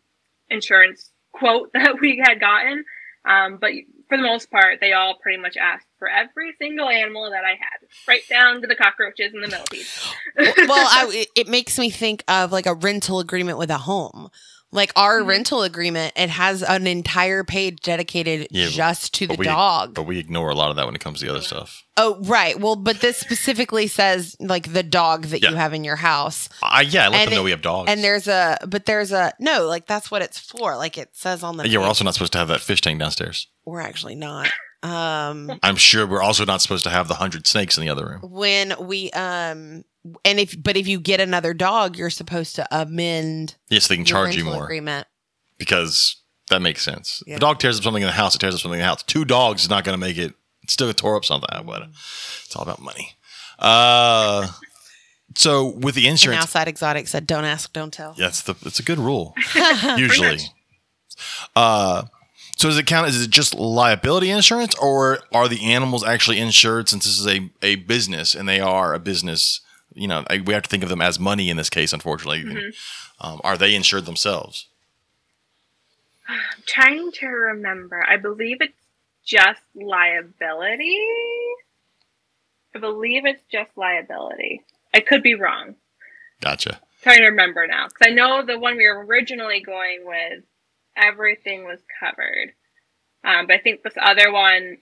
insurance 0.51 1.11
quote 1.33 1.71
that 1.75 2.01
we 2.01 2.23
had 2.23 2.39
gotten. 2.39 2.85
Um, 3.25 3.59
but 3.61 3.71
for 4.09 4.17
the 4.17 4.23
most 4.23 4.51
part, 4.51 4.79
they 4.81 4.93
all 4.93 5.17
pretty 5.23 5.41
much 5.41 5.57
asked 5.57 5.87
for 5.99 6.09
every 6.09 6.55
single 6.59 6.89
animal 6.89 7.31
that 7.31 7.45
I 7.45 7.51
had, 7.51 7.87
right 8.09 8.23
down 8.29 8.61
to 8.63 8.67
the 8.67 8.75
cockroaches 8.75 9.33
and 9.35 9.45
the 9.45 9.49
millipedes. 9.49 10.13
well, 10.37 10.87
I, 10.91 11.07
it- 11.13 11.29
it 11.37 11.49
makes 11.49 11.79
me 11.79 11.91
think 11.91 12.25
of 12.29 12.51
like 12.53 12.67
a 12.67 12.75
rental 12.75 13.21
agreement 13.21 13.59
with 13.59 13.71
a 13.71 13.79
home. 13.79 14.31
Like 14.73 14.93
our 14.95 15.21
Mhm. 15.21 15.27
rental 15.27 15.63
agreement, 15.63 16.13
it 16.17 16.31
has 16.31 16.63
an 16.63 16.87
entire 16.87 17.43
page 17.43 17.81
dedicated 17.83 18.47
Yeah, 18.51 18.69
just 18.69 19.13
to 19.15 19.27
the 19.27 19.35
we- 19.35 19.45
dog. 19.47 19.95
But 19.95 20.05
we 20.05 20.19
ignore 20.19 20.49
a 20.51 20.55
lot 20.55 20.71
of 20.71 20.77
that 20.77 20.87
when 20.87 20.95
it 20.95 21.01
comes 21.01 21.19
to 21.21 21.25
the 21.27 21.31
other 21.33 21.43
stuff. 21.43 21.83
oh, 21.97 22.17
right. 22.23 22.59
Well, 22.59 22.77
but 22.77 23.01
this 23.01 23.19
specifically 23.19 23.87
says 23.87 24.35
like 24.41 24.73
the 24.73 24.83
dog 24.83 25.27
that 25.27 25.43
Yeah. 25.43 25.51
you 25.51 25.57
have 25.57 25.75
in 25.75 25.85
your 25.85 25.97
house. 25.97 26.49
I, 26.63 26.83
yeah, 26.83 27.07
I 27.07 27.09
let 27.09 27.21
And 27.23 27.31
them 27.33 27.37
know 27.39 27.43
we 27.43 27.51
have 27.51 27.63
dogs. 27.63 27.91
And 27.91 28.03
there's 28.03 28.27
a, 28.29 28.57
but 28.67 28.87
there's 28.87 29.13
a, 29.13 29.33
no, 29.41 29.67
like 29.67 29.87
that's 29.87 30.11
what 30.11 30.23
it's 30.23 30.39
for. 30.39 30.77
Like 30.77 30.97
it 30.97 31.11
says 31.13 31.43
on 31.43 31.57
the 31.57 31.69
yeah, 31.69 31.79
we're 31.79 31.87
also 31.87 32.05
not 32.05 32.15
supposed 32.15 32.33
to 32.33 32.39
have 32.39 32.49
that 32.49 32.61
fish 32.61 32.81
tank 32.81 32.99
downstairs. 33.01 33.49
we're 33.67 33.81
actually 33.81 34.15
not. 34.15 34.49
Um, 34.83 35.59
I'm 35.63 35.77
sure 35.77 36.07
we're 36.07 36.23
also 36.23 36.47
not 36.47 36.63
supposed 36.63 36.85
to 36.85 36.91
have 36.91 37.07
the 37.07 37.15
hundred 37.17 37.47
snakes 37.47 37.77
in 37.77 37.83
the 37.85 37.91
other 37.91 38.07
room. 38.07 38.21
when 38.23 38.75
we, 38.81 39.11
um, 39.11 39.85
and 40.25 40.41
if, 40.41 40.61
but 40.63 40.77
if 40.77 40.87
you 40.89 40.99
get 41.01 41.21
another 41.21 41.53
dog, 41.55 41.97
you're 41.97 42.11
supposed 42.11 42.57
to 42.57 42.67
amend 42.71 43.57
Yes, 43.69 43.89
they 43.89 43.97
can 43.97 44.05
charge 44.05 44.37
you 44.37 44.45
more 44.45 44.65
agreement. 44.65 45.07
because 45.59 46.17
that 46.49 46.63
makes 46.63 46.83
sense. 46.83 47.23
Yeah. 47.27 47.35
If 47.35 47.37
a 47.39 47.41
dog 47.41 47.59
tears 47.59 47.77
up 47.79 47.85
something 47.85 48.03
in 48.03 48.07
the 48.07 48.13
house, 48.13 48.35
it 48.35 48.39
tears 48.39 48.55
up 48.55 48.61
something 48.61 48.79
in 48.79 48.83
the 48.83 48.89
house. 48.89 49.03
Two 49.03 49.25
dogs 49.25 49.63
is 49.63 49.71
not 49.71 49.85
going 49.85 49.95
to 49.95 50.01
make 50.01 50.17
it. 50.19 50.35
It's 50.63 50.73
still 50.73 50.93
tore 50.93 51.17
up 51.17 51.25
something. 51.25 51.49
But 51.67 51.83
it's 52.45 52.55
all 52.57 52.63
about 52.63 52.81
money. 52.81 53.13
Uh, 53.59 54.49
so 55.37 55.67
with 55.77 55.95
the 55.95 56.07
And 56.07 56.13
insurance, 56.13 56.43
outside 56.43 56.67
exotic 56.69 57.07
said, 57.09 57.27
"Don't 57.27 57.45
ask, 57.45 57.73
don't 57.73 57.93
tell." 57.93 58.15
yeah, 58.17 58.29
it's 58.29 58.43
the 58.43 58.55
it's 58.65 58.79
a 58.81 58.83
good 58.83 58.99
rule 58.99 59.35
usually. 59.97 60.39
Uh, 61.55 62.05
so 62.57 62.69
does 62.69 62.79
it 62.79 62.87
count? 62.87 63.09
Is 63.09 63.23
it 63.23 63.31
just 63.31 63.55
liability 63.55 64.31
insurance, 64.31 64.75
or 64.77 65.21
are 65.33 65.49
the 65.49 65.65
animals 65.73 66.05
actually 66.05 66.39
insured? 66.39 66.89
Since 66.89 67.05
this 67.05 67.19
is 67.19 67.27
a 67.27 67.51
a 67.63 67.77
business 67.77 68.35
and 68.35 68.49
they 68.49 68.61
are 68.61 68.93
a 68.95 68.99
business, 68.99 69.61
you 69.95 70.09
know, 70.09 70.25
we 70.45 70.55
have 70.55 70.63
to 70.63 70.69
think 70.69 70.83
of 70.83 70.89
them 70.89 71.03
as 71.03 71.19
money 71.19 71.51
in 71.51 71.57
this 71.57 71.71
case. 71.71 71.93
Unfortunately, 71.93 72.73
um, 73.21 73.41
are 73.45 73.57
they 73.57 73.75
insured 73.75 74.07
themselves? 74.07 74.67
I'm 76.29 76.39
trying 76.67 77.11
to 77.13 77.27
remember. 77.27 78.05
I 78.07 78.17
believe 78.17 78.59
it's 78.61 78.73
just 79.25 79.61
liability. 79.75 80.97
I 82.75 82.79
believe 82.79 83.27
it's 83.27 83.43
just 83.51 83.77
liability. 83.77 84.63
I 84.95 85.01
could 85.01 85.23
be 85.23 85.35
wrong. 85.35 85.75
Gotcha. 86.41 86.81
trying 87.03 87.19
to 87.19 87.27
remember 87.27 87.67
now 87.67 87.89
because 87.89 88.07
I 88.07 88.15
know 88.15 88.45
the 88.45 88.59
one 88.59 88.77
we 88.77 88.87
were 88.87 89.05
originally 89.05 89.61
going 89.61 90.05
with, 90.05 90.45
everything 90.97 91.65
was 91.65 91.81
covered. 91.99 92.53
Um, 93.25 93.47
but 93.47 93.57
I 93.57 93.59
think 93.59 93.83
this 93.83 93.95
other 94.01 94.33
one, 94.33 94.79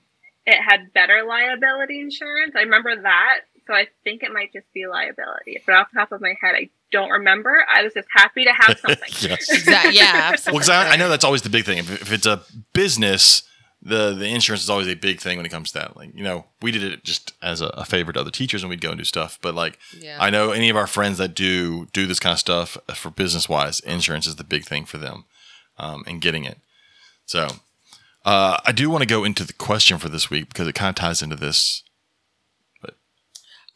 it 0.47 0.63
had 0.63 0.93
better 0.93 1.25
liability 1.27 2.01
insurance. 2.01 2.55
I 2.57 2.61
remember 2.61 3.03
that, 3.03 3.41
so 3.69 3.75
I 3.75 3.87
think 4.03 4.25
it 4.25 4.33
might 4.33 4.53
just 4.53 4.67
be 4.75 4.87
liability. 4.89 5.63
But 5.65 5.77
off 5.77 5.89
the 5.93 6.01
top 6.01 6.11
of 6.11 6.21
my 6.21 6.35
head, 6.41 6.57
I 6.57 6.71
don't 6.91 7.11
remember. 7.11 7.55
I 7.73 7.83
was 7.85 7.95
just 7.95 8.09
happy 8.13 8.45
to 8.45 8.53
have 8.53 8.79
something. 8.85 9.31
Yes. 9.31 9.49
Exactly. 9.49 9.95
Yeah, 9.97 10.13
Well, 10.13 10.33
absolutely. 10.33 10.59
because 10.59 10.69
I, 10.71 10.89
I 10.93 10.97
know 10.97 11.09
that's 11.09 11.25
always 11.25 11.43
the 11.43 11.51
big 11.51 11.65
thing. 11.67 11.79
If, 11.79 12.03
if 12.03 12.13
it's 12.13 12.27
a 12.27 12.43
business, 12.73 13.43
the 13.81 14.13
the 14.13 14.27
insurance 14.27 14.65
is 14.65 14.71
always 14.71 14.89
a 14.89 14.95
big 14.97 15.21
thing 15.21 15.37
when 15.37 15.47
it 15.47 15.51
comes 15.51 15.71
to 15.73 15.79
that. 15.79 15.97
Like 15.97 16.13
you 16.15 16.25
know, 16.25 16.47
we 16.61 16.73
did 16.73 16.83
it 16.83 17.05
just 17.05 17.33
as 17.41 17.61
a, 17.61 17.67
a 17.69 17.85
favor 17.85 18.13
to 18.13 18.21
other 18.21 18.31
teachers, 18.33 18.63
and 18.65 18.71
we'd 18.71 18.81
go 18.81 18.89
and 18.91 18.99
do 18.99 19.05
stuff. 19.05 19.39
But 19.41 19.55
like, 19.55 19.79
Yeah. 19.97 20.17
I 20.21 20.31
know 20.31 20.51
any 20.51 20.69
of 20.69 20.77
our 20.77 20.89
friends 20.89 21.19
that 21.19 21.35
do 21.35 21.87
do 21.93 22.07
this 22.07 22.19
kind 22.19 22.33
of 22.33 22.41
stuff 22.41 22.77
uh, 22.89 22.95
for 22.95 23.11
business 23.11 23.49
wise, 23.49 23.79
insurance 23.81 24.27
is 24.27 24.35
the 24.37 24.43
big 24.45 24.65
thing 24.65 24.85
for 24.85 24.99
them, 24.99 25.27
um, 25.79 26.03
and 26.09 26.21
getting 26.21 26.45
it. 26.45 26.59
So, 27.27 27.49
uh, 28.25 28.57
I 28.65 28.73
do 28.73 28.91
want 28.91 29.03
to 29.03 29.07
go 29.07 29.23
into 29.23 29.45
the 29.45 29.53
question 29.53 29.99
for 29.99 30.09
this 30.09 30.29
week 30.31 30.49
because 30.49 30.67
it 30.67 30.75
kind 30.75 30.89
of 30.89 30.95
ties 30.97 31.23
into 31.23 31.37
this. 31.37 31.85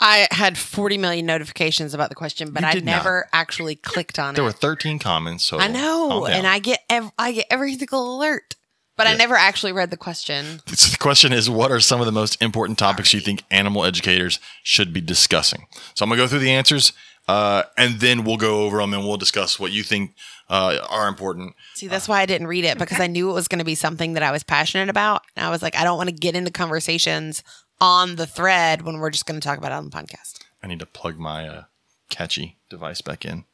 I 0.02 0.26
had 0.32 0.58
40 0.58 0.98
million 0.98 1.26
notifications 1.26 1.94
about 1.94 2.08
the 2.08 2.16
question, 2.16 2.50
but 2.50 2.64
I 2.64 2.72
did 2.72 2.84
not. 2.84 2.92
never 2.92 3.28
actually 3.32 3.76
clicked 3.76 4.18
on 4.18 4.34
There 4.34 4.44
it. 4.44 4.58
There 4.60 4.68
were 4.70 4.74
13 4.74 4.98
comments, 4.98 5.44
so 5.44 5.58
I 5.60 5.68
know, 5.68 6.26
and 6.26 6.46
I 6.46 6.58
get 6.58 6.80
ev- 6.90 7.12
I 7.16 7.32
get 7.32 7.46
every 7.50 7.76
single 7.76 8.16
alert, 8.16 8.56
but 8.96 9.06
I 9.06 9.14
never 9.14 9.36
actually 9.36 9.72
read 9.72 9.90
the 9.90 9.96
question. 9.96 10.60
So 10.74 10.90
the 10.90 10.98
question 10.98 11.32
is, 11.32 11.48
what 11.48 11.70
are 11.70 11.80
some 11.80 12.00
of 12.00 12.06
the 12.06 12.12
most 12.12 12.42
important 12.42 12.78
topics 12.78 13.14
you 13.14 13.20
think 13.20 13.44
animal 13.50 13.84
educators 13.84 14.40
should 14.64 14.92
be 14.92 15.00
discussing? 15.00 15.66
So 15.94 16.02
I'm 16.04 16.08
gonna 16.10 16.20
go 16.20 16.26
through 16.26 16.40
the 16.40 16.50
answers, 16.50 16.92
uh, 17.28 17.62
and 17.78 18.00
then 18.00 18.24
we'll 18.24 18.36
go 18.38 18.64
over 18.64 18.78
them 18.78 18.92
and 18.94 19.04
we'll 19.04 19.16
discuss 19.18 19.60
what 19.60 19.70
you 19.70 19.84
think 19.84 20.14
uh, 20.50 20.78
are 20.90 21.08
important. 21.08 21.54
See, 21.74 21.86
that's 21.86 22.08
why 22.08 22.20
I 22.20 22.26
didn't 22.26 22.48
read 22.48 22.64
it 22.64 22.78
because 22.78 23.00
I 23.00 23.06
knew 23.06 23.30
it 23.30 23.34
was 23.34 23.48
going 23.48 23.60
to 23.60 23.64
be 23.64 23.74
something 23.74 24.14
that 24.14 24.22
I 24.22 24.30
was 24.32 24.42
passionate 24.42 24.90
about. 24.90 25.22
And 25.36 25.46
I 25.46 25.50
was 25.50 25.62
like, 25.62 25.76
I 25.76 25.84
don't 25.84 25.96
want 25.96 26.10
to 26.10 26.14
get 26.14 26.34
into 26.36 26.50
conversations 26.50 27.42
on 27.82 28.16
the 28.16 28.26
thread 28.26 28.82
when 28.82 28.98
we're 28.98 29.10
just 29.10 29.26
going 29.26 29.38
to 29.38 29.44
talk 29.46 29.58
about 29.58 29.72
it 29.72 29.74
on 29.74 29.84
the 29.84 29.90
podcast. 29.90 30.38
I 30.62 30.68
need 30.68 30.78
to 30.78 30.86
plug 30.86 31.18
my 31.18 31.46
uh, 31.48 31.62
catchy 32.08 32.56
device 32.70 33.00
back 33.02 33.24
in. 33.24 33.44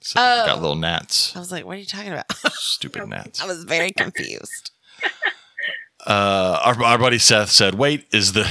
So 0.00 0.20
Oh. 0.20 0.46
got 0.46 0.60
little 0.60 0.76
gnats, 0.76 1.34
I 1.34 1.38
was 1.40 1.50
like, 1.50 1.64
what 1.64 1.76
are 1.76 1.80
you 1.80 1.86
talking 1.86 2.12
about? 2.12 2.30
stupid 2.52 3.06
gnats. 3.08 3.42
I 3.42 3.46
was 3.46 3.64
very 3.64 3.90
confused. 3.90 4.70
Uh, 6.06 6.60
our, 6.62 6.84
our 6.84 6.98
buddy 6.98 7.18
Seth 7.18 7.50
said, 7.50 7.74
"Wait, 7.74 8.06
is 8.12 8.32
the 8.32 8.44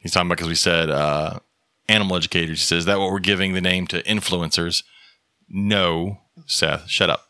he's 0.00 0.10
talking 0.10 0.26
about 0.26 0.38
because 0.38 0.48
we 0.48 0.56
said 0.56 0.90
uh, 0.90 1.38
animal 1.88 2.16
educators." 2.16 2.58
He 2.58 2.64
says, 2.66 2.78
"Is 2.80 2.84
that 2.86 2.98
what 2.98 3.12
we're 3.12 3.20
giving 3.20 3.52
the 3.54 3.60
name 3.60 3.86
to 3.88 4.02
influencers?" 4.02 4.82
No, 5.48 6.18
Seth, 6.46 6.88
shut 6.88 7.08
up. 7.08 7.28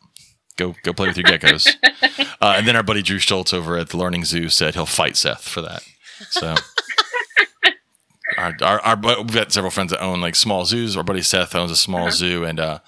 Go 0.57 0.73
go 0.81 0.91
play 0.91 1.07
with 1.09 1.17
your 1.17 1.25
geckos. 1.27 1.67
uh, 2.41 2.55
and 2.57 2.67
then 2.67 2.75
our 2.75 2.81
buddy 2.81 3.03
Drew 3.03 3.19
Schultz 3.19 3.53
over 3.53 3.77
at 3.77 3.89
the 3.89 3.97
Learning 3.97 4.25
Zoo 4.25 4.49
said 4.49 4.73
he'll 4.73 4.87
fight 4.87 5.15
Seth 5.15 5.43
for 5.47 5.61
that. 5.61 5.83
So 6.31 6.55
our, 8.39 8.55
our, 8.61 8.79
our 8.81 9.17
we've 9.21 9.33
got 9.33 9.51
several 9.51 9.71
friends 9.71 9.91
that 9.91 10.01
own 10.01 10.21
like 10.21 10.35
small 10.35 10.65
zoos. 10.65 10.95
Our 10.97 11.03
buddy 11.03 11.21
Seth 11.21 11.55
owns 11.55 11.71
a 11.71 11.75
small 11.75 12.01
Uh-huh. 12.03 12.11
zoo, 12.11 12.43
and 12.45 12.59
uh, 12.59 12.79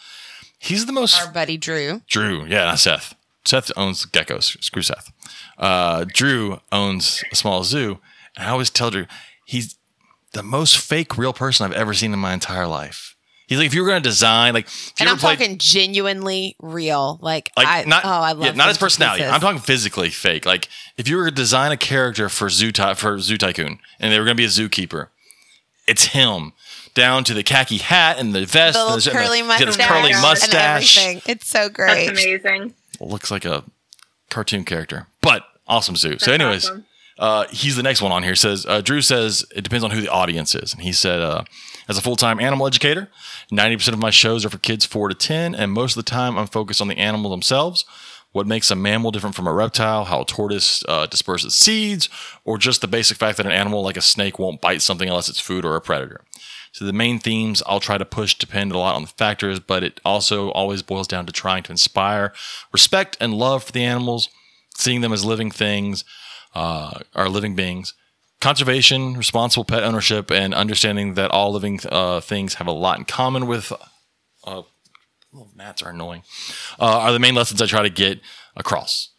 he's 0.60 0.86
the 0.86 0.94
most 0.94 1.22
Our 1.22 1.32
buddy 1.32 1.58
Drew. 1.58 2.02
Drew. 2.08 2.46
Yeah, 2.46 2.66
not 2.66 2.80
Seth. 2.80 3.16
Seth 3.46 3.72
owns 3.76 4.06
geckos. 4.06 4.62
Screw 4.64 4.82
Seth. 4.84 5.12
Uh, 5.58 6.06
Drew 6.08 6.60
owns 6.72 7.24
a 7.32 7.36
small 7.36 7.64
zoo, 7.64 8.00
and 8.38 8.48
I 8.48 8.50
always 8.52 8.70
tell 8.70 8.90
Drew 8.92 9.06
he's 9.46 9.76
the 10.34 10.44
most 10.44 10.78
fake 10.78 11.18
real 11.18 11.34
person 11.34 11.66
I've 11.66 11.76
ever 11.78 11.94
seen 11.94 12.14
in 12.14 12.20
my 12.20 12.34
entire 12.34 12.68
life. 12.68 13.16
He's 13.48 13.58
like, 13.58 13.68
if 13.68 13.74
you 13.74 13.82
were 13.82 13.90
going 13.90 14.02
to 14.02 14.10
design, 14.10 14.54
like, 14.54 14.68
if 14.68 14.86
you 14.88 14.94
And 15.02 15.10
I'm 15.10 15.18
played- 15.18 15.38
talking 15.40 15.58
genuinely 15.58 16.56
real. 16.62 17.20
Like, 17.22 17.52
like 17.58 17.68
I, 17.68 17.84
not 17.84 18.06
oh, 18.06 18.10
I 18.10 18.32
love 18.32 18.46
yeah, 18.46 18.52
not 18.54 18.70
his 18.70 18.78
personality. 18.78 19.24
pieces. 19.24 19.34
I'm 19.34 19.42
talking 19.42 19.60
physically 19.60 20.10
fake. 20.10 20.46
Like 20.46 20.70
if 20.96 21.10
you 21.10 21.18
were 21.18 21.26
to 21.26 21.36
design 21.36 21.74
a 21.74 21.78
character 21.78 22.30
for 22.30 22.50
Zoo 22.50 22.72
Ty- 22.72 22.94
for 22.94 23.20
Zoo 23.20 23.38
Tycoon 23.38 23.80
and 24.00 24.14
they 24.14 24.20
were 24.20 24.24
going 24.24 24.38
to 24.38 24.42
be 24.42 24.46
a 24.46 24.48
zookeeper, 24.48 25.10
it's 25.92 26.06
him 26.08 26.54
down 26.94 27.24
to 27.26 27.34
the 27.34 27.44
khaki 27.44 27.78
hat 27.78 28.18
and 28.20 28.34
the 28.34 28.46
vest, 28.46 28.78
the 28.78 28.94
and 28.94 29.02
the- 29.02 29.12
curly 29.12 29.38
he's 29.40 29.48
mustache, 29.48 29.68
his 29.68 29.78
curly 29.78 30.12
mustache. 30.14 30.98
and 30.98 31.08
everything. 31.08 31.32
It's 31.34 31.48
so 31.48 31.60
That's 31.70 31.76
great. 31.76 32.10
amazing. 32.10 32.74
Looks 33.00 33.32
like 33.32 33.46
a 33.46 33.64
cartoon 34.30 34.64
character, 34.66 35.08
but 35.22 35.44
awesome 35.68 35.96
zoo. 35.96 36.18
so, 36.20 36.32
anyways. 36.34 36.66
awesome. 36.66 36.86
Uh, 37.20 37.46
he's 37.52 37.76
the 37.76 37.84
next 37.84 38.02
one 38.02 38.12
on 38.12 38.24
here. 38.24 38.34
Says 38.36 38.66
uh, 38.68 38.82
Drew 38.82 39.02
says 39.02 39.46
it 39.56 39.62
depends 39.62 39.84
on 39.84 39.92
who 39.92 40.02
the 40.02 40.10
audience 40.10 40.56
is, 40.56 40.74
and 40.74 40.82
he 40.82 40.92
said 40.92 41.22
uh, 41.22 41.44
as 41.88 41.98
a 41.98 42.02
full 42.02 42.16
time 42.16 42.40
animal 42.40 42.66
educator, 42.66 43.10
ninety 43.52 43.76
percent 43.78 43.94
of 43.94 44.00
my 44.02 44.10
shows 44.10 44.44
are 44.44 44.50
for 44.50 44.58
kids 44.58 44.86
four 44.86 45.08
to 45.08 45.14
ten, 45.14 45.54
and 45.54 45.72
most 45.72 45.96
of 45.96 46.04
the 46.04 46.10
time 46.10 46.36
I'm 46.38 46.48
focused 46.48 46.82
on 46.82 46.88
the 46.88 46.98
animal 46.98 47.30
themselves. 47.30 47.86
What 48.32 48.48
makes 48.48 48.72
a 48.72 48.76
mammal 48.76 49.12
different 49.12 49.36
from 49.36 49.48
a 49.48 49.54
reptile? 49.54 50.06
How 50.06 50.22
a 50.22 50.26
tortoise 50.26 50.84
uh, 50.88 51.06
disperses 51.06 51.54
seeds, 51.54 52.08
or 52.46 52.58
just 52.58 52.82
the 52.82 52.88
basic 52.88 53.18
fact 53.18 53.38
that 53.38 53.46
an 53.46 53.52
animal 53.52 53.84
like 53.84 53.98
a 53.98 54.02
snake 54.02 54.40
won't 54.40 54.62
bite 54.62 54.82
something 54.82 55.10
unless 55.10 55.28
it's 55.28 55.40
food 55.40 55.66
or 55.66 55.76
a 55.76 55.82
predator. 55.82 56.22
So 56.72 56.86
the 56.86 56.94
main 56.94 57.20
themes 57.20 57.62
I'll 57.66 57.82
try 57.82 57.98
to 57.98 58.06
push 58.06 58.36
depend 58.36 58.72
a 58.72 58.78
lot 58.78 58.96
on 58.96 59.02
the 59.02 59.10
factors, 59.10 59.60
but 59.60 59.84
it 59.84 60.00
also 60.06 60.50
always 60.52 60.82
boils 60.82 61.08
down 61.08 61.26
to 61.26 61.34
trying 61.34 61.64
to 61.64 61.72
inspire 61.72 62.32
respect 62.72 63.18
and 63.20 63.34
love 63.34 63.66
for 63.66 63.74
the 63.74 63.84
animals, 63.84 64.30
seeing 64.76 65.02
them 65.02 65.12
as 65.12 65.26
living 65.26 65.52
things, 65.52 66.06
uh, 66.56 67.00
are 67.14 67.28
living 67.28 67.56
beings. 67.56 67.94
Conservation, 68.40 69.16
responsible 69.16 69.66
pet 69.66 69.84
ownership, 69.84 70.32
and 70.32 70.54
understanding 70.54 71.16
that 71.16 71.32
all 71.32 71.52
living 71.52 71.80
uh, 71.92 72.22
things 72.22 72.56
have 72.56 72.68
a 72.68 72.72
lot 72.72 72.98
in 72.98 73.06
common 73.06 73.46
with. 73.46 73.74
Uh, 74.46 74.64
little 75.34 75.52
gnats 75.56 75.82
are 75.82 75.90
annoying. 75.90 76.24
Uh, 76.80 77.00
are 77.00 77.14
the 77.14 77.20
main 77.20 77.36
lessons 77.36 77.62
I 77.62 77.66
try 77.66 77.84
to 77.84 77.90
get 77.90 78.20
across. 78.56 79.10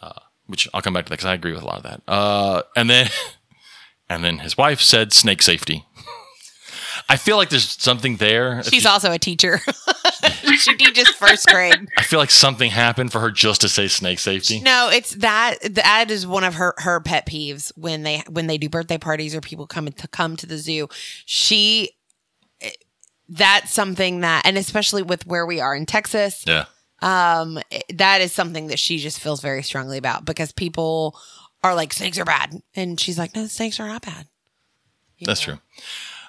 Uh, 0.00 0.12
which 0.46 0.68
I'll 0.74 0.82
come 0.82 0.94
back 0.94 1.06
to 1.06 1.10
that 1.10 1.16
because 1.16 1.26
I 1.26 1.34
agree 1.34 1.52
with 1.52 1.62
a 1.62 1.66
lot 1.66 1.78
of 1.78 1.82
that. 1.84 2.02
Uh, 2.06 2.62
and 2.76 2.90
then, 2.90 3.08
and 4.08 4.24
then 4.24 4.38
his 4.38 4.56
wife 4.56 4.80
said 4.80 5.12
snake 5.12 5.42
safety. 5.42 5.84
I 7.08 7.16
feel 7.16 7.36
like 7.36 7.48
there's 7.48 7.68
something 7.68 8.16
there. 8.16 8.62
She's 8.62 8.86
also 8.86 9.12
a 9.12 9.18
teacher. 9.18 9.60
she 10.56 10.76
teaches 10.76 11.08
first 11.08 11.46
grade. 11.46 11.88
I 11.96 12.02
feel 12.02 12.18
like 12.18 12.30
something 12.30 12.70
happened 12.70 13.12
for 13.12 13.20
her 13.20 13.30
just 13.30 13.62
to 13.62 13.68
say 13.68 13.88
snake 13.88 14.18
safety. 14.18 14.60
No, 14.60 14.88
it's 14.92 15.12
that 15.16 15.56
that 15.74 16.10
is 16.10 16.26
one 16.26 16.44
of 16.44 16.54
her 16.54 16.74
her 16.78 17.00
pet 17.00 17.26
peeves 17.26 17.72
when 17.76 18.02
they 18.02 18.22
when 18.30 18.46
they 18.46 18.58
do 18.58 18.68
birthday 18.68 18.98
parties 18.98 19.34
or 19.34 19.40
people 19.40 19.66
come 19.66 19.90
to 19.90 20.08
come 20.08 20.36
to 20.36 20.46
the 20.46 20.58
zoo. 20.58 20.88
She 21.24 21.90
that's 23.32 23.72
something 23.72 24.20
that 24.20 24.42
and 24.44 24.56
especially 24.58 25.02
with 25.02 25.26
where 25.26 25.46
we 25.46 25.60
are 25.60 25.74
in 25.74 25.86
Texas, 25.86 26.44
Yeah. 26.46 26.66
um 27.00 27.58
that 27.94 28.20
is 28.20 28.32
something 28.32 28.66
that 28.68 28.78
she 28.78 28.98
just 28.98 29.18
feels 29.20 29.40
very 29.40 29.62
strongly 29.62 29.98
about 29.98 30.24
because 30.24 30.52
people 30.52 31.18
are 31.64 31.74
like 31.74 31.92
snakes 31.92 32.18
are 32.18 32.24
bad 32.24 32.60
and 32.74 32.98
she's 33.00 33.18
like 33.18 33.34
no 33.34 33.46
snakes 33.46 33.80
are 33.80 33.88
not 33.88 34.02
bad. 34.02 34.26
You 35.18 35.26
That's 35.26 35.46
know? 35.46 35.54
true. 35.54 35.62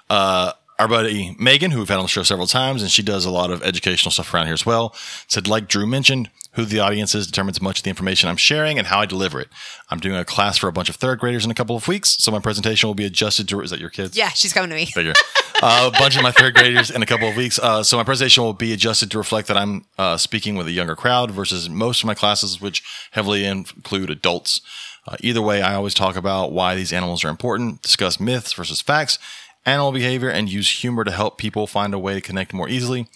Uh, 0.08 0.52
our 0.78 0.88
buddy 0.88 1.36
Megan, 1.38 1.70
who 1.70 1.78
we've 1.78 1.88
had 1.88 1.98
on 1.98 2.04
the 2.04 2.08
show 2.08 2.22
several 2.22 2.46
times, 2.46 2.82
and 2.82 2.90
she 2.90 3.02
does 3.02 3.24
a 3.24 3.30
lot 3.30 3.50
of 3.50 3.62
educational 3.62 4.10
stuff 4.10 4.32
around 4.34 4.46
here 4.46 4.54
as 4.54 4.66
well, 4.66 4.94
said, 5.28 5.46
like 5.46 5.68
Drew 5.68 5.86
mentioned, 5.86 6.30
who 6.52 6.64
the 6.64 6.80
audience 6.80 7.14
is 7.14 7.26
determines 7.26 7.60
much 7.60 7.80
of 7.80 7.84
the 7.84 7.90
information 7.90 8.28
I'm 8.28 8.36
sharing 8.36 8.78
and 8.78 8.86
how 8.86 9.00
I 9.00 9.06
deliver 9.06 9.40
it. 9.40 9.48
I'm 9.90 9.98
doing 9.98 10.16
a 10.16 10.24
class 10.24 10.58
for 10.58 10.68
a 10.68 10.72
bunch 10.72 10.88
of 10.88 10.96
third 10.96 11.18
graders 11.18 11.44
in 11.44 11.50
a 11.50 11.54
couple 11.54 11.76
of 11.76 11.88
weeks, 11.88 12.10
so 12.10 12.30
my 12.30 12.38
presentation 12.38 12.88
will 12.88 12.94
be 12.94 13.04
adjusted 13.04 13.48
to. 13.48 13.60
Is 13.60 13.70
that 13.70 13.80
your 13.80 13.90
kids? 13.90 14.16
Yeah, 14.16 14.28
she's 14.30 14.52
coming 14.52 14.70
to 14.70 14.76
me. 14.76 14.86
Figure. 14.86 15.14
Uh, 15.62 15.90
a 15.94 15.98
bunch 15.98 16.16
of 16.16 16.22
my 16.22 16.32
third 16.32 16.54
graders 16.54 16.90
in 16.90 17.02
a 17.02 17.06
couple 17.06 17.28
of 17.28 17.36
weeks. 17.36 17.58
Uh, 17.58 17.82
so 17.82 17.96
my 17.96 18.04
presentation 18.04 18.42
will 18.42 18.52
be 18.52 18.72
adjusted 18.72 19.10
to 19.10 19.18
reflect 19.18 19.48
that 19.48 19.56
I'm 19.56 19.84
uh, 19.98 20.16
speaking 20.16 20.56
with 20.56 20.66
a 20.66 20.72
younger 20.72 20.96
crowd 20.96 21.30
versus 21.30 21.70
most 21.70 22.02
of 22.02 22.06
my 22.06 22.14
classes, 22.14 22.60
which 22.60 22.82
heavily 23.12 23.44
include 23.44 24.10
adults. 24.10 24.60
Uh, 25.06 25.16
either 25.20 25.42
way, 25.42 25.62
I 25.62 25.74
always 25.74 25.94
talk 25.94 26.16
about 26.16 26.52
why 26.52 26.74
these 26.74 26.92
animals 26.92 27.24
are 27.24 27.28
important, 27.28 27.82
discuss 27.82 28.18
myths 28.18 28.52
versus 28.52 28.80
facts, 28.80 29.18
animal 29.66 29.92
behavior, 29.92 30.28
and 30.28 30.50
use 30.50 30.68
humor 30.68 31.04
to 31.04 31.10
help 31.10 31.38
people 31.38 31.66
find 31.66 31.94
a 31.94 31.98
way 31.98 32.14
to 32.14 32.20
connect 32.20 32.52
more 32.52 32.68
easily. 32.68 33.08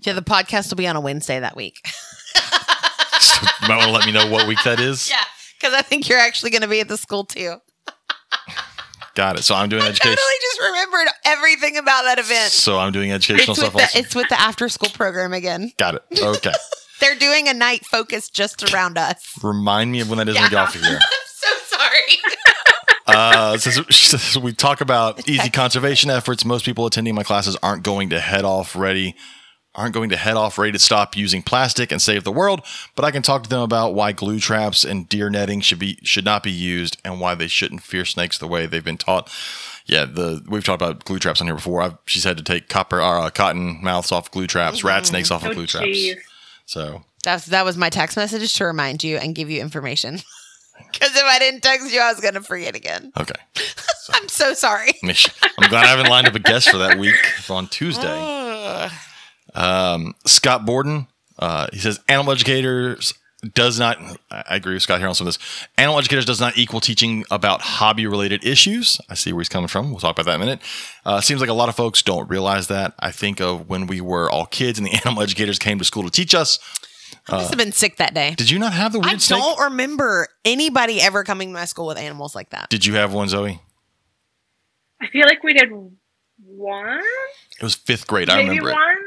Yeah, 0.00 0.14
the 0.14 0.22
podcast 0.22 0.70
will 0.70 0.76
be 0.76 0.86
on 0.86 0.96
a 0.96 1.00
Wednesday 1.00 1.38
that 1.40 1.56
week. 1.56 1.80
So 3.22 3.46
you 3.62 3.68
might 3.68 3.76
want 3.76 3.86
to 3.86 3.92
let 3.92 4.06
me 4.06 4.10
know 4.10 4.28
what 4.28 4.48
week 4.48 4.58
that 4.64 4.80
is. 4.80 5.08
yeah, 5.10 5.22
because 5.60 5.74
I 5.74 5.82
think 5.82 6.08
you're 6.08 6.18
actually 6.18 6.50
going 6.50 6.62
to 6.62 6.68
be 6.68 6.80
at 6.80 6.88
the 6.88 6.96
school 6.96 7.24
too. 7.24 7.56
Got 9.14 9.38
it. 9.38 9.42
So 9.42 9.54
I'm 9.54 9.68
doing 9.68 9.82
I 9.84 9.88
education. 9.88 10.12
I 10.12 10.16
totally 10.16 10.38
just 10.40 10.60
remembered 10.60 11.14
everything 11.24 11.76
about 11.76 12.02
that 12.02 12.18
event. 12.18 12.50
So 12.50 12.78
I'm 12.80 12.90
doing 12.92 13.12
educational 13.12 13.52
It's 13.52 13.62
with, 13.62 13.70
stuff 13.70 13.92
the, 13.92 13.98
it's 13.98 14.14
with 14.16 14.28
the 14.28 14.40
after 14.40 14.68
school 14.68 14.90
program 14.90 15.32
again. 15.32 15.70
Got 15.78 15.96
it. 15.96 16.02
Okay. 16.20 16.52
They're 17.00 17.14
doing 17.14 17.48
a 17.48 17.54
night 17.54 17.84
focused 17.84 18.34
just 18.34 18.72
around 18.72 18.98
us. 18.98 19.38
Remind 19.42 19.92
me 19.92 20.00
of 20.00 20.08
when 20.08 20.18
that 20.18 20.28
is 20.28 20.34
when 20.34 20.44
we 20.44 20.50
get 20.50 20.58
off 20.58 20.74
of 20.74 20.82
here. 20.82 20.98
I'm 21.00 21.18
so 21.26 21.76
sorry. 21.76 22.18
Uh, 23.12 23.58
since, 23.58 23.96
since 23.96 24.36
we 24.42 24.52
talk 24.52 24.80
about 24.80 25.28
easy 25.28 25.50
conservation 25.50 26.10
efforts, 26.10 26.44
most 26.44 26.64
people 26.64 26.86
attending 26.86 27.14
my 27.14 27.22
classes 27.22 27.56
aren't 27.62 27.82
going 27.82 28.10
to 28.10 28.20
head 28.20 28.44
off 28.44 28.74
ready, 28.74 29.14
aren't 29.74 29.94
going 29.94 30.10
to 30.10 30.16
head 30.16 30.36
off 30.36 30.58
ready 30.58 30.72
to 30.72 30.78
stop 30.78 31.16
using 31.16 31.42
plastic 31.42 31.92
and 31.92 32.00
save 32.00 32.24
the 32.24 32.32
world. 32.32 32.62
But 32.94 33.04
I 33.04 33.10
can 33.10 33.22
talk 33.22 33.42
to 33.44 33.48
them 33.50 33.60
about 33.60 33.94
why 33.94 34.12
glue 34.12 34.38
traps 34.38 34.84
and 34.84 35.08
deer 35.08 35.30
netting 35.30 35.60
should 35.60 35.78
be 35.78 35.98
should 36.02 36.24
not 36.24 36.42
be 36.42 36.50
used 36.50 36.96
and 37.04 37.20
why 37.20 37.34
they 37.34 37.48
shouldn't 37.48 37.82
fear 37.82 38.04
snakes 38.04 38.38
the 38.38 38.48
way 38.48 38.66
they've 38.66 38.84
been 38.84 38.98
taught. 38.98 39.30
Yeah, 39.86 40.04
the 40.04 40.44
we've 40.48 40.64
talked 40.64 40.80
about 40.80 41.04
glue 41.04 41.18
traps 41.18 41.40
on 41.40 41.46
here 41.46 41.56
before. 41.56 41.82
I've, 41.82 41.98
she's 42.06 42.24
had 42.24 42.36
to 42.36 42.44
take 42.44 42.68
copper 42.68 42.98
or 42.98 43.18
uh, 43.18 43.30
cotton 43.30 43.82
mouths 43.82 44.12
off 44.12 44.30
glue 44.30 44.46
traps, 44.46 44.84
rat 44.84 45.06
snakes 45.06 45.30
off 45.30 45.42
of 45.42 45.50
Oh, 45.50 45.54
glue 45.54 45.66
traps. 45.66 45.98
So 46.66 47.02
That's 47.24 47.46
that 47.46 47.64
was 47.64 47.76
my 47.76 47.90
text 47.90 48.16
message 48.16 48.54
to 48.54 48.64
remind 48.64 49.02
you 49.02 49.16
and 49.16 49.34
give 49.34 49.50
you 49.50 49.60
information. 49.60 50.20
Because 50.90 51.16
if 51.16 51.22
I 51.24 51.38
didn't 51.38 51.62
text 51.62 51.92
you, 51.92 52.00
I 52.00 52.10
was 52.12 52.20
going 52.20 52.34
to 52.34 52.42
forget 52.42 52.74
again. 52.76 53.12
okay, 53.18 53.40
I'm 54.12 54.28
so 54.28 54.54
sorry. 54.54 54.92
I'm 55.02 55.68
glad 55.70 55.84
I 55.84 55.88
haven't 55.88 56.08
lined 56.10 56.26
up 56.28 56.34
a 56.34 56.38
guest 56.38 56.70
for 56.70 56.78
that 56.78 56.98
week 56.98 57.14
on 57.50 57.66
Tuesday. 57.68 58.88
Um, 59.54 60.14
Scott 60.26 60.64
Borden, 60.64 61.06
uh, 61.38 61.66
he 61.72 61.78
says 61.78 62.00
animal 62.08 62.32
educators 62.32 63.14
does 63.54 63.78
not. 63.78 63.98
I 64.30 64.44
I 64.50 64.56
agree 64.56 64.74
with 64.74 64.82
Scott 64.82 65.00
here 65.00 65.08
on 65.08 65.14
some 65.14 65.26
of 65.26 65.34
this. 65.34 65.66
Animal 65.76 65.98
educators 65.98 66.24
does 66.24 66.40
not 66.40 66.56
equal 66.56 66.80
teaching 66.80 67.24
about 67.30 67.60
hobby 67.60 68.06
related 68.06 68.44
issues. 68.46 69.00
I 69.10 69.14
see 69.14 69.32
where 69.32 69.40
he's 69.40 69.48
coming 69.48 69.68
from. 69.68 69.90
We'll 69.90 69.98
talk 70.00 70.16
about 70.16 70.26
that 70.26 70.36
in 70.36 70.42
a 70.42 70.44
minute. 70.44 70.60
Uh, 71.04 71.20
seems 71.20 71.40
like 71.40 71.50
a 71.50 71.54
lot 71.54 71.68
of 71.68 71.74
folks 71.74 72.02
don't 72.02 72.28
realize 72.30 72.68
that. 72.68 72.94
I 73.00 73.10
think 73.10 73.40
of 73.40 73.68
when 73.68 73.86
we 73.88 74.00
were 74.00 74.30
all 74.30 74.46
kids 74.46 74.78
and 74.78 74.86
the 74.86 74.92
animal 75.04 75.22
educators 75.22 75.58
came 75.58 75.78
to 75.78 75.84
school 75.84 76.04
to 76.04 76.10
teach 76.10 76.34
us. 76.34 76.58
I 77.28 77.32
must 77.36 77.50
have 77.50 77.58
been 77.58 77.72
sick 77.72 77.96
that 77.96 78.14
day. 78.14 78.34
Did 78.36 78.50
you 78.50 78.58
not 78.58 78.72
have 78.72 78.92
the 78.92 79.00
weird 79.00 79.14
I 79.14 79.16
snake? 79.18 79.40
don't 79.40 79.60
remember 79.60 80.28
anybody 80.44 81.00
ever 81.00 81.24
coming 81.24 81.48
to 81.48 81.54
my 81.54 81.64
school 81.64 81.86
with 81.86 81.98
animals 81.98 82.34
like 82.34 82.50
that. 82.50 82.68
Did 82.70 82.84
you 82.86 82.94
have 82.94 83.12
one, 83.12 83.28
Zowie? 83.28 83.60
I 85.00 85.08
feel 85.08 85.26
like 85.26 85.42
we 85.42 85.52
did 85.54 85.70
one, 86.44 87.00
It 87.58 87.62
was 87.62 87.74
fifth 87.74 88.06
grade. 88.06 88.30
I 88.30 88.36
maybe 88.36 88.50
remember 88.60 88.70
it. 88.70 88.72
one. 88.74 88.98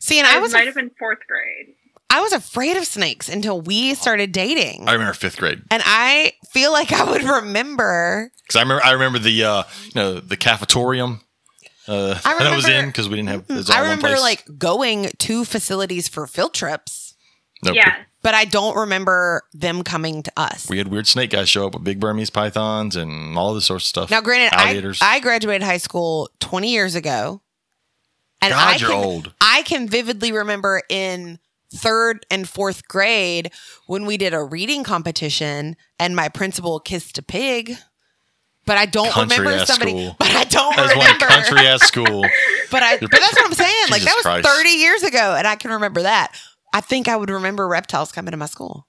See, 0.00 0.18
and 0.18 0.26
I 0.28 0.36
it 0.36 0.40
was 0.42 0.52
might 0.52 0.66
have 0.66 0.74
been 0.74 0.90
fourth 0.98 1.20
grade. 1.28 1.74
I 2.10 2.20
was 2.20 2.32
afraid 2.32 2.76
of 2.76 2.84
snakes 2.84 3.28
until 3.28 3.60
we 3.60 3.94
started 3.94 4.30
dating. 4.32 4.86
I 4.88 4.92
remember 4.92 5.14
fifth 5.14 5.36
grade 5.38 5.62
and 5.70 5.82
I 5.84 6.34
feel 6.52 6.70
like 6.72 6.92
I 6.92 7.04
would 7.10 7.24
remember. 7.24 8.30
because 8.42 8.56
I 8.56 8.62
remember. 8.62 8.84
I 8.84 8.92
remember 8.92 9.18
the 9.18 9.44
uh, 9.44 9.62
you 9.86 9.90
know 9.94 10.20
the 10.20 10.36
cafetorium. 10.36 11.20
Uh, 11.88 12.18
I 12.24 12.38
that 12.38 12.54
was 12.54 12.68
in 12.68 12.86
because 12.86 13.08
we 13.08 13.16
didn't 13.16 13.30
have. 13.30 13.44
it 13.48 13.52
was 13.54 13.68
all 13.70 13.76
I 13.76 13.80
one 13.80 13.90
remember 13.90 14.08
place. 14.08 14.20
like 14.22 14.44
going 14.58 15.08
to 15.18 15.44
facilities 15.44 16.06
for 16.08 16.26
field 16.26 16.54
trips, 16.54 17.13
No, 17.64 17.72
yes. 17.72 17.96
but 18.22 18.34
I 18.34 18.44
don't 18.44 18.76
remember 18.76 19.42
them 19.52 19.82
coming 19.82 20.22
to 20.22 20.32
us. 20.36 20.68
we 20.68 20.78
had 20.78 20.88
weird 20.88 21.06
snake 21.06 21.30
guys 21.30 21.48
show 21.48 21.66
up 21.66 21.74
with 21.74 21.84
big 21.84 21.98
Burmese 22.00 22.30
pythons 22.30 22.94
and 22.96 23.36
all 23.36 23.54
this 23.54 23.66
sorts 23.66 23.84
of 23.84 23.88
stuff. 23.88 24.10
Now, 24.10 24.20
granted, 24.20 24.56
I, 24.56 24.64
alligators. 24.64 24.98
I 25.02 25.20
graduated 25.20 25.62
high 25.62 25.78
school 25.78 26.30
20 26.40 26.70
years 26.72 26.94
ago. 26.94 27.40
And 28.42 28.52
God, 28.52 28.74
I 28.74 28.76
you're 28.76 28.90
can, 28.90 29.04
old. 29.04 29.32
I 29.40 29.62
can 29.62 29.88
vividly 29.88 30.30
remember 30.32 30.82
in 30.90 31.38
third 31.74 32.26
and 32.30 32.46
fourth 32.48 32.86
grade 32.86 33.50
when 33.86 34.04
we 34.06 34.16
did 34.16 34.34
a 34.34 34.42
reading 34.42 34.84
competition 34.84 35.76
and 35.98 36.14
my 36.14 36.28
principal 36.28 36.78
kissed 36.78 37.16
a 37.18 37.22
pig. 37.22 37.76
But 38.66 38.78
I 38.78 38.86
don't 38.86 39.10
Country 39.10 39.38
remember 39.38 39.64
somebody. 39.66 39.90
school. 39.92 40.16
But 40.18 40.30
I 40.30 40.44
don't 40.44 40.76
That 40.76 40.82
was 40.86 40.96
one 40.96 41.04
remember. 41.06 41.26
country 41.26 41.66
ass 41.66 41.82
school. 41.82 42.24
But 42.70 42.82
I. 42.82 42.96
But 42.98 43.10
that's 43.10 43.34
what 43.34 43.44
I'm 43.46 43.52
saying. 43.52 43.74
like 43.90 44.02
that 44.02 44.14
was 44.16 44.22
Christ. 44.24 44.48
30 44.48 44.68
years 44.70 45.02
ago, 45.04 45.34
and 45.38 45.46
I 45.46 45.54
can 45.54 45.70
remember 45.72 46.02
that. 46.02 46.32
I 46.74 46.80
think 46.80 47.08
I 47.08 47.16
would 47.16 47.30
remember 47.30 47.66
reptiles 47.68 48.12
coming 48.12 48.32
to 48.32 48.36
my 48.36 48.46
school, 48.46 48.86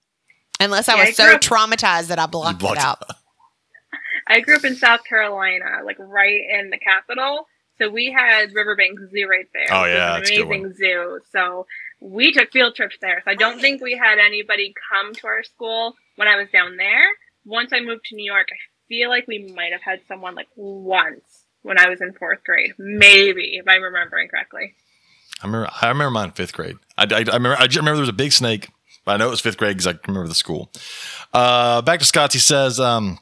unless 0.60 0.90
I 0.90 0.96
Yeah, 0.96 1.00
was 1.02 1.10
I 1.10 1.12
so 1.14 1.36
up- 1.36 1.42
traumatized 1.42 2.08
that 2.08 2.20
I 2.20 2.26
blocked, 2.26 2.60
blocked 2.60 2.78
it 2.80 2.84
out. 2.84 3.04
I 4.28 4.40
grew 4.42 4.56
up 4.56 4.64
in 4.66 4.76
South 4.76 5.04
Carolina, 5.06 5.82
like 5.86 5.98
right 6.00 6.42
in 6.50 6.72
the 6.72 6.80
capital. 6.80 7.48
So 7.78 7.90
we 7.90 8.12
had 8.12 8.54
Riverbank 8.56 8.98
Zoo 9.12 9.28
right 9.28 9.46
there. 9.54 9.68
Oh, 9.72 9.84
which 9.84 9.92
is 9.92 9.96
yeah, 9.96 10.16
an 10.16 10.20
that's 10.22 10.32
good 10.32 10.42
amazing 10.48 10.74
zoo. 10.76 11.20
So 11.32 11.68
we 12.02 12.32
took 12.32 12.52
field 12.52 12.74
trips 12.76 12.96
there. 13.02 13.22
So 13.24 13.30
I 13.32 13.36
don't 13.36 13.60
think 13.62 13.82
we 13.82 13.96
had 13.98 14.18
anybody 14.18 14.74
come 14.92 15.14
to 15.14 15.28
our 15.28 15.44
school 15.44 15.94
when 16.16 16.28
I 16.28 16.38
was 16.38 16.48
down 16.52 16.78
there. 16.78 17.06
Once 17.46 17.72
I 17.74 17.82
moved 17.82 18.06
to 18.06 18.16
New 18.16 18.26
York, 18.26 18.48
I 18.52 18.56
feel 18.88 19.10
like 19.10 19.28
we 19.28 19.52
might 19.56 19.74
have 19.74 19.82
had 19.84 20.00
someone 20.08 20.34
like 20.36 20.48
once 20.56 21.44
when 21.62 21.78
I 21.80 21.90
was 21.90 22.02
in 22.02 22.14
fourth 22.14 22.44
grade, 22.44 22.74
maybe 22.80 23.58
if 23.58 23.68
I'm 23.68 23.84
remembering 23.84 24.30
correctly. 24.30 24.74
I 25.42 25.48
remember. 25.48 25.70
I 25.82 25.88
remember 25.90 26.12
mine 26.12 26.26
in 26.26 26.32
fifth 26.32 26.54
grade. 26.54 26.78
I, 26.98 27.04
I, 27.04 27.18
I 27.18 27.20
remember. 27.20 27.56
I 27.58 27.66
remember 27.66 27.94
there 27.94 28.02
was 28.02 28.10
a 28.10 28.14
big 28.14 28.32
snake. 28.32 28.70
I 29.08 29.18
know 29.18 29.28
it 29.28 29.32
was 29.32 29.42
fifth 29.42 29.58
grade 29.58 29.78
because 29.78 29.88
I 29.88 30.00
remember 30.08 30.28
the 30.28 30.36
school. 30.36 30.72
Uh, 31.34 31.82
back 31.82 32.00
to 32.00 32.06
Scott's. 32.06 32.34
He 32.34 32.40
says 32.40 32.80
um, 32.80 33.20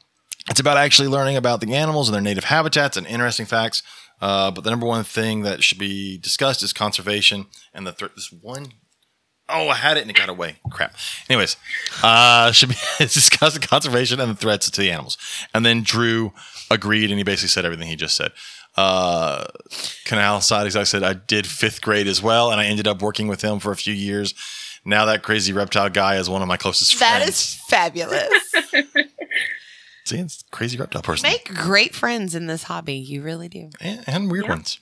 it's 0.48 0.60
about 0.60 0.76
actually 0.78 1.08
learning 1.08 1.36
about 1.36 1.60
the 1.60 1.74
animals 1.74 2.08
and 2.08 2.14
their 2.14 2.22
native 2.22 2.44
habitats 2.44 2.96
and 2.96 3.06
interesting 3.06 3.46
facts. 3.46 3.82
Uh, 4.20 4.50
but 4.50 4.64
the 4.64 4.70
number 4.70 4.86
one 4.86 5.04
thing 5.04 5.42
that 5.42 5.62
should 5.62 5.78
be 5.78 6.16
discussed 6.16 6.62
is 6.62 6.72
conservation 6.72 7.46
and 7.74 7.86
the 7.86 7.92
threat. 7.92 8.12
This 8.14 8.32
one 8.32 8.72
Oh, 9.46 9.68
I 9.68 9.74
had 9.74 9.98
it 9.98 10.00
and 10.00 10.10
it 10.10 10.16
got 10.16 10.30
away. 10.30 10.56
Crap. 10.70 10.94
Anyways, 11.28 11.58
uh, 12.02 12.50
should 12.52 12.70
be 12.70 12.76
discussing 12.98 13.60
conservation 13.60 14.18
and 14.18 14.30
the 14.30 14.36
threats 14.36 14.70
to 14.70 14.80
the 14.80 14.90
animals. 14.90 15.18
And 15.52 15.66
then 15.66 15.82
Drew 15.82 16.32
agreed 16.70 17.10
and 17.10 17.18
he 17.18 17.24
basically 17.24 17.48
said 17.48 17.66
everything 17.66 17.88
he 17.88 17.96
just 17.96 18.16
said. 18.16 18.32
Uh, 18.76 19.46
Canal 20.04 20.40
Side, 20.40 20.66
as 20.66 20.74
I 20.76 20.82
said, 20.84 21.02
I 21.02 21.12
did 21.14 21.46
fifth 21.46 21.80
grade 21.80 22.06
as 22.08 22.22
well, 22.22 22.50
and 22.50 22.60
I 22.60 22.64
ended 22.66 22.86
up 22.88 23.00
working 23.02 23.28
with 23.28 23.42
him 23.42 23.58
for 23.60 23.70
a 23.72 23.76
few 23.76 23.94
years. 23.94 24.34
Now 24.84 25.04
that 25.06 25.22
crazy 25.22 25.52
reptile 25.52 25.88
guy 25.90 26.16
is 26.16 26.28
one 26.28 26.42
of 26.42 26.48
my 26.48 26.56
closest 26.56 26.98
That 26.98 27.22
friends. 27.22 27.24
That 27.24 27.28
is 27.28 27.54
fabulous. 27.68 28.52
See, 30.04 30.18
it's 30.18 30.44
crazy 30.50 30.76
reptile 30.76 31.00
person. 31.02 31.28
Make 31.30 31.54
great 31.54 31.94
friends 31.94 32.34
in 32.34 32.46
this 32.46 32.64
hobby. 32.64 32.96
You 32.96 33.22
really 33.22 33.48
do. 33.48 33.70
and, 33.80 34.04
and 34.06 34.30
weird 34.30 34.44
Yeah. 34.44 34.50
ones. 34.50 34.78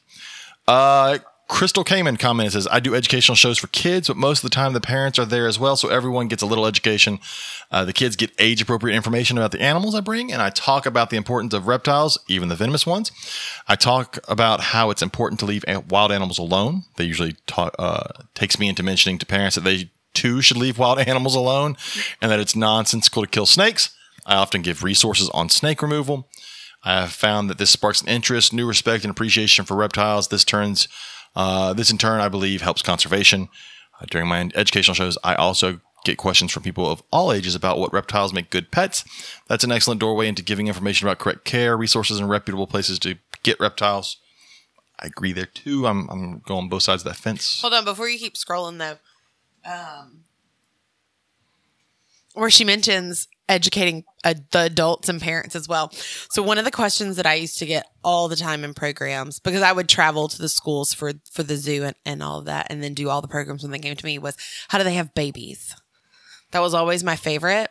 Uh, 0.66 1.18
Crystal 1.48 1.84
Kamen 1.84 2.18
commented 2.18 2.54
says, 2.54 2.68
I 2.70 2.80
do 2.80 2.94
educational 2.94 3.36
shows 3.36 3.58
for 3.58 3.66
kids, 3.68 4.08
but 4.08 4.16
most 4.16 4.42
of 4.42 4.50
the 4.50 4.54
time 4.54 4.72
the 4.72 4.80
parents 4.80 5.18
are 5.18 5.24
there 5.24 5.46
as 5.46 5.58
well, 5.58 5.76
so 5.76 5.88
everyone 5.88 6.28
gets 6.28 6.42
a 6.42 6.46
little 6.46 6.66
education. 6.66 7.18
Uh, 7.70 7.84
the 7.84 7.92
kids 7.92 8.16
get 8.16 8.30
age 8.38 8.62
appropriate 8.62 8.96
information 8.96 9.36
about 9.36 9.52
the 9.52 9.60
animals 9.60 9.94
I 9.94 10.00
bring, 10.00 10.32
and 10.32 10.40
I 10.40 10.50
talk 10.50 10.86
about 10.86 11.10
the 11.10 11.16
importance 11.16 11.52
of 11.52 11.66
reptiles, 11.66 12.18
even 12.26 12.48
the 12.48 12.56
venomous 12.56 12.86
ones. 12.86 13.12
I 13.68 13.76
talk 13.76 14.18
about 14.28 14.60
how 14.60 14.90
it's 14.90 15.02
important 15.02 15.40
to 15.40 15.46
leave 15.46 15.64
wild 15.90 16.10
animals 16.10 16.38
alone. 16.38 16.84
They 16.96 17.04
usually 17.04 17.36
talk, 17.46 17.74
uh, 17.78 18.08
takes 18.34 18.58
me 18.58 18.68
into 18.68 18.82
mentioning 18.82 19.18
to 19.18 19.26
parents 19.26 19.56
that 19.56 19.64
they 19.64 19.90
too 20.14 20.40
should 20.42 20.56
leave 20.56 20.78
wild 20.78 20.98
animals 21.06 21.34
alone, 21.34 21.76
and 22.20 22.30
that 22.30 22.40
it's 22.40 22.56
nonsensical 22.56 23.22
to 23.22 23.28
kill 23.28 23.46
snakes. 23.46 23.94
I 24.24 24.36
often 24.36 24.62
give 24.62 24.82
resources 24.82 25.28
on 25.30 25.48
snake 25.48 25.82
removal. 25.82 26.28
I 26.84 27.00
have 27.02 27.12
found 27.12 27.48
that 27.48 27.58
this 27.58 27.70
sparks 27.70 28.02
an 28.02 28.08
interest, 28.08 28.52
new 28.52 28.66
respect, 28.66 29.04
and 29.04 29.10
appreciation 29.10 29.64
for 29.64 29.76
reptiles. 29.76 30.28
This 30.28 30.44
turns, 30.44 30.88
uh, 31.34 31.72
this 31.72 31.90
in 31.90 31.98
turn, 31.98 32.20
I 32.20 32.28
believe, 32.28 32.62
helps 32.62 32.82
conservation. 32.82 33.48
Uh, 34.00 34.06
during 34.10 34.28
my 34.28 34.50
educational 34.54 34.94
shows, 34.94 35.18
I 35.22 35.34
also 35.34 35.80
get 36.04 36.18
questions 36.18 36.50
from 36.50 36.62
people 36.62 36.90
of 36.90 37.02
all 37.12 37.32
ages 37.32 37.54
about 37.54 37.78
what 37.78 37.92
reptiles 37.92 38.32
make 38.32 38.50
good 38.50 38.70
pets. 38.70 39.04
That's 39.48 39.64
an 39.64 39.72
excellent 39.72 40.00
doorway 40.00 40.28
into 40.28 40.42
giving 40.42 40.66
information 40.66 41.06
about 41.06 41.18
correct 41.18 41.44
care, 41.44 41.76
resources, 41.76 42.18
and 42.18 42.28
reputable 42.28 42.66
places 42.66 42.98
to 43.00 43.16
get 43.42 43.60
reptiles. 43.60 44.16
I 44.98 45.06
agree 45.06 45.32
there 45.32 45.46
too. 45.46 45.86
I'm, 45.86 46.08
I'm 46.10 46.38
going 46.40 46.68
both 46.68 46.82
sides 46.82 47.02
of 47.02 47.08
that 47.08 47.16
fence. 47.16 47.60
Hold 47.60 47.74
on, 47.74 47.84
before 47.84 48.08
you 48.08 48.18
keep 48.18 48.34
scrolling 48.34 48.78
though, 48.78 48.98
um, 49.70 50.24
where 52.34 52.50
she 52.50 52.64
mentions 52.64 53.28
educating 53.48 54.04
uh, 54.24 54.34
the 54.50 54.62
adults 54.62 55.08
and 55.08 55.20
parents 55.20 55.54
as 55.56 55.68
well. 55.68 55.90
So 56.30 56.42
one 56.42 56.58
of 56.58 56.64
the 56.64 56.70
questions 56.70 57.16
that 57.16 57.26
I 57.26 57.34
used 57.34 57.58
to 57.58 57.66
get 57.66 57.86
all 58.04 58.28
the 58.28 58.36
time 58.36 58.64
in 58.64 58.74
programs 58.74 59.38
because 59.38 59.62
I 59.62 59.72
would 59.72 59.88
travel 59.88 60.28
to 60.28 60.38
the 60.38 60.48
schools 60.48 60.94
for 60.94 61.12
for 61.30 61.42
the 61.42 61.56
zoo 61.56 61.84
and, 61.84 61.96
and 62.04 62.22
all 62.22 62.38
of 62.38 62.46
that, 62.46 62.66
and 62.70 62.82
then 62.82 62.94
do 62.94 63.08
all 63.08 63.20
the 63.20 63.28
programs 63.28 63.62
when 63.62 63.72
they 63.72 63.78
came 63.78 63.96
to 63.96 64.06
me 64.06 64.18
was 64.18 64.36
how 64.68 64.78
do 64.78 64.84
they 64.84 64.94
have 64.94 65.14
babies? 65.14 65.74
That 66.52 66.60
was 66.60 66.74
always 66.74 67.02
my 67.02 67.16
favorite. 67.16 67.70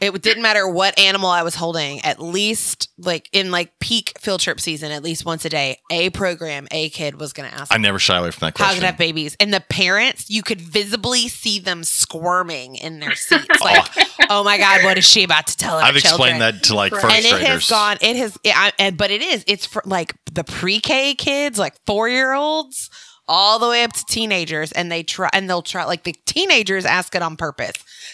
It 0.00 0.22
didn't 0.22 0.42
matter 0.42 0.68
what 0.68 0.98
animal 0.98 1.28
I 1.30 1.42
was 1.42 1.54
holding. 1.54 2.00
At 2.00 2.20
least, 2.20 2.88
like 2.98 3.28
in 3.32 3.50
like 3.50 3.78
peak 3.78 4.12
field 4.18 4.40
trip 4.40 4.60
season, 4.60 4.92
at 4.92 5.02
least 5.02 5.24
once 5.24 5.44
a 5.44 5.48
day, 5.48 5.78
a 5.90 6.10
program, 6.10 6.66
a 6.70 6.88
kid 6.90 7.18
was 7.20 7.32
going 7.32 7.48
to 7.50 7.54
ask 7.56 7.72
I 7.72 7.76
never 7.78 7.98
shy 7.98 8.18
away 8.18 8.30
from 8.30 8.46
that 8.46 8.54
question. 8.54 8.66
how 8.68 8.74
could 8.74 8.82
have 8.84 8.98
babies 8.98 9.36
and 9.40 9.52
the 9.52 9.60
parents 9.60 10.30
you 10.30 10.42
could 10.42 10.60
visibly 10.60 11.28
see 11.28 11.58
them 11.58 11.84
squirming 11.84 12.76
in 12.76 13.00
their 13.00 13.14
seats 13.14 13.60
like 13.60 13.86
oh 14.30 14.42
my 14.44 14.58
god 14.58 14.82
what 14.84 14.98
is 14.98 15.04
she 15.08 15.24
about 15.24 15.46
to 15.48 15.56
tell 15.56 15.78
her 15.78 15.84
I've 15.84 15.94
children? 15.96 16.36
explained 16.36 16.40
that 16.42 16.62
to 16.64 16.74
like 16.74 16.92
And 16.92 17.00
first 17.02 17.14
and 17.16 17.24
it 17.24 17.46
has 17.46 17.68
gone 17.68 17.96
it 18.00 18.16
has 18.16 18.38
it, 18.44 18.56
I, 18.56 18.72
and, 18.78 18.96
but 18.96 19.10
it 19.10 19.22
is 19.22 19.44
it's 19.46 19.66
for 19.66 19.82
like 19.84 20.14
the 20.32 20.44
pre-k 20.44 21.14
kids 21.14 21.58
like 21.58 21.74
four 21.86 22.08
year 22.08 22.32
olds 22.32 22.90
all 23.28 23.58
the 23.58 23.68
way 23.68 23.82
up 23.82 23.92
to 23.92 24.04
teenagers 24.06 24.70
and 24.72 24.90
they 24.92 25.02
try 25.02 25.28
and 25.32 25.48
they'll 25.50 25.62
try 25.62 25.84
like 25.84 26.04
the 26.04 26.14
teenagers 26.26 26.84
ask 26.84 27.14
it 27.14 27.22
on 27.22 27.36
purpose 27.36 27.72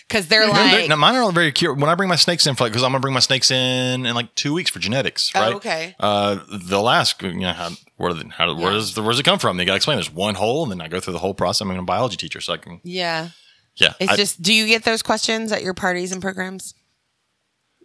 because 0.08 0.28
they're 0.28 0.46
No, 0.46 0.52
like 0.52 0.88
no, 0.88 0.96
mine 0.96 1.14
are 1.16 1.22
all 1.22 1.32
very 1.32 1.52
cute. 1.52 1.76
When 1.76 1.90
I 1.90 1.94
bring 1.94 2.08
my 2.08 2.16
snakes 2.16 2.46
in 2.46 2.54
for 2.54 2.64
like, 2.64 2.72
because 2.72 2.82
I'm 2.82 2.92
gonna 2.92 3.00
bring 3.00 3.12
my 3.14 3.20
snakes 3.20 3.50
in 3.50 4.06
in 4.06 4.14
like 4.14 4.34
two 4.34 4.54
weeks 4.54 4.70
for 4.70 4.78
genetics, 4.78 5.30
Oh, 5.34 5.40
right? 5.40 5.54
okay. 5.54 5.94
Uh, 6.00 6.38
they'll 6.66 6.88
ask, 6.88 7.22
you 7.22 7.32
know, 7.34 7.52
how, 7.52 7.70
where, 7.96 8.14
did- 8.14 8.30
how, 8.32 8.54
where 8.54 8.72
does 8.72 8.98
where 8.98 9.10
does 9.10 9.20
it 9.20 9.24
come 9.24 9.38
from? 9.38 9.56
They 9.58 9.64
gotta 9.64 9.76
explain. 9.76 9.96
There's 9.96 10.12
one 10.12 10.34
hole, 10.36 10.62
and 10.62 10.72
then 10.72 10.80
I 10.80 10.88
go 10.88 10.98
through 11.00 11.12
the 11.12 11.18
whole 11.18 11.34
process. 11.34 11.60
I'm 11.66 11.70
a 11.70 11.82
biology 11.82 12.16
teacher, 12.16 12.40
so 12.40 12.54
I 12.54 12.56
can, 12.56 12.80
yeah 12.82 13.28
yeah. 13.76 13.92
it's 14.00 14.12
I- 14.12 14.16
just 14.16 14.40
do 14.42 14.52
you 14.54 14.66
get 14.66 14.84
those 14.84 15.02
questions 15.02 15.52
at 15.52 15.62
your 15.62 15.74
parties 15.74 16.10
and 16.12 16.20
programs 16.22 16.74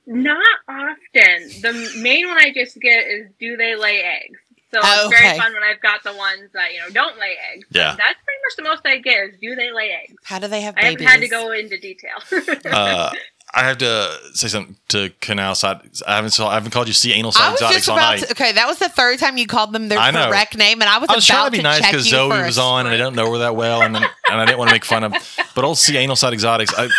Not 0.06 0.38
often. 0.70 1.50
The 1.62 1.92
main 2.02 2.28
one 2.28 2.38
I 2.38 2.52
just 2.54 2.80
get 2.80 3.06
is 3.08 3.28
do 3.40 3.58
they 3.58 3.76
lay 3.76 4.02
eggs? 4.02 4.40
So 4.74 4.80
Oh, 4.84 5.06
it's 5.10 5.18
very 5.18 5.30
okay. 5.30 5.38
fun 5.40 5.54
when 5.54 5.64
I've 5.64 5.82
got 5.82 6.04
the 6.04 6.14
ones 6.14 6.50
that, 6.54 6.74
you 6.74 6.80
know, 6.80 6.90
don't 6.92 7.18
lay 7.18 7.36
eggs. 7.54 7.68
Yeah. 7.72 7.96
That's 7.98 8.20
pretty 8.24 8.40
much 8.46 8.56
the 8.58 8.64
most 8.64 8.82
I 8.86 8.98
get 8.98 9.30
is 9.30 9.36
do 9.40 9.56
they 9.56 9.72
lay 9.72 9.92
eggs? 10.04 10.14
how 10.24 10.40
do 10.40 10.48
they 10.48 10.62
have 10.62 10.76
I 10.78 10.86
haven't 10.86 11.06
had 11.06 11.22
to 11.22 11.28
go 11.28 11.52
into 11.52 11.78
detail. 11.80 12.18
uh, 12.72 13.12
I 13.56 13.64
have 13.64 13.78
to 13.78 14.12
say 14.34 14.50
something 14.50 14.76
to 14.90 15.10
Canal 15.22 15.56
Side. 15.56 15.80
I 16.06 16.16
haven't 16.18 16.32
saw, 16.32 16.50
I 16.50 16.56
haven't 16.56 16.72
called 16.72 16.88
you 16.88 16.94
sea 16.94 17.14
anal 17.14 17.32
side 17.32 17.54
exotics 17.54 17.78
just 17.78 17.90
all 17.90 17.96
night. 17.96 18.20
to, 18.20 18.32
okay. 18.32 18.52
That 18.52 18.68
was 18.68 18.78
the 18.78 18.90
third 18.90 19.20
time 19.20 19.38
you 19.38 19.48
called 19.48 19.72
them 19.72 19.88
their 19.88 19.98
I 19.98 20.12
know. 20.12 20.28
correct 20.28 20.58
name, 20.58 20.82
and 20.82 20.90
I 20.90 20.98
was, 20.98 21.10
I 21.10 21.16
was 21.16 21.30
about 21.30 21.36
trying 21.36 21.52
to 21.52 21.58
be 21.58 21.64
nice 21.64 21.86
because 21.86 22.12
Zowie 22.12 22.30
for 22.30 22.44
a 22.44 22.46
was 22.46 22.58
on, 22.58 22.86
and 22.88 22.94
I 22.94 22.98
don't 22.98 23.16
know 23.16 23.32
her 23.32 23.38
that 23.40 23.56
well, 23.56 23.82
and 23.84 23.96
and 23.96 24.06
I 24.28 24.46
didn't 24.46 24.58
want 24.58 24.70
to 24.70 24.76
make 24.76 24.84
fun 24.84 25.06
of. 25.06 25.14
But 25.56 25.64
old 25.64 25.78
sea 25.78 25.96
anal 25.96 26.18
side 26.18 26.34
exotics, 26.34 26.74
I, 26.78 26.90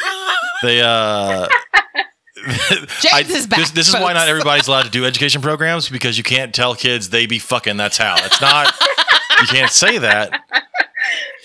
they 0.62 0.81
uh. 0.81 1.48
James 3.01 3.31
is 3.31 3.46
back, 3.46 3.59
This, 3.61 3.70
this 3.72 3.88
is 3.88 3.94
why 3.94 4.12
not 4.12 4.29
everybody's 4.29 4.68
allowed 4.68 4.85
to 4.85 4.90
do 4.90 5.05
education 5.07 5.42
programs 5.42 5.88
because 5.88 6.16
you 6.18 6.24
can't 6.24 6.55
tell 6.55 6.74
kids 6.74 7.11
they 7.11 7.27
be 7.27 7.38
fucking. 7.38 7.77
That's 7.77 7.96
how. 7.96 8.16
It's 8.18 8.40
not. 8.40 8.74
you 9.40 9.46
can't 9.48 9.70
say 9.70 9.98
that. 9.98 10.40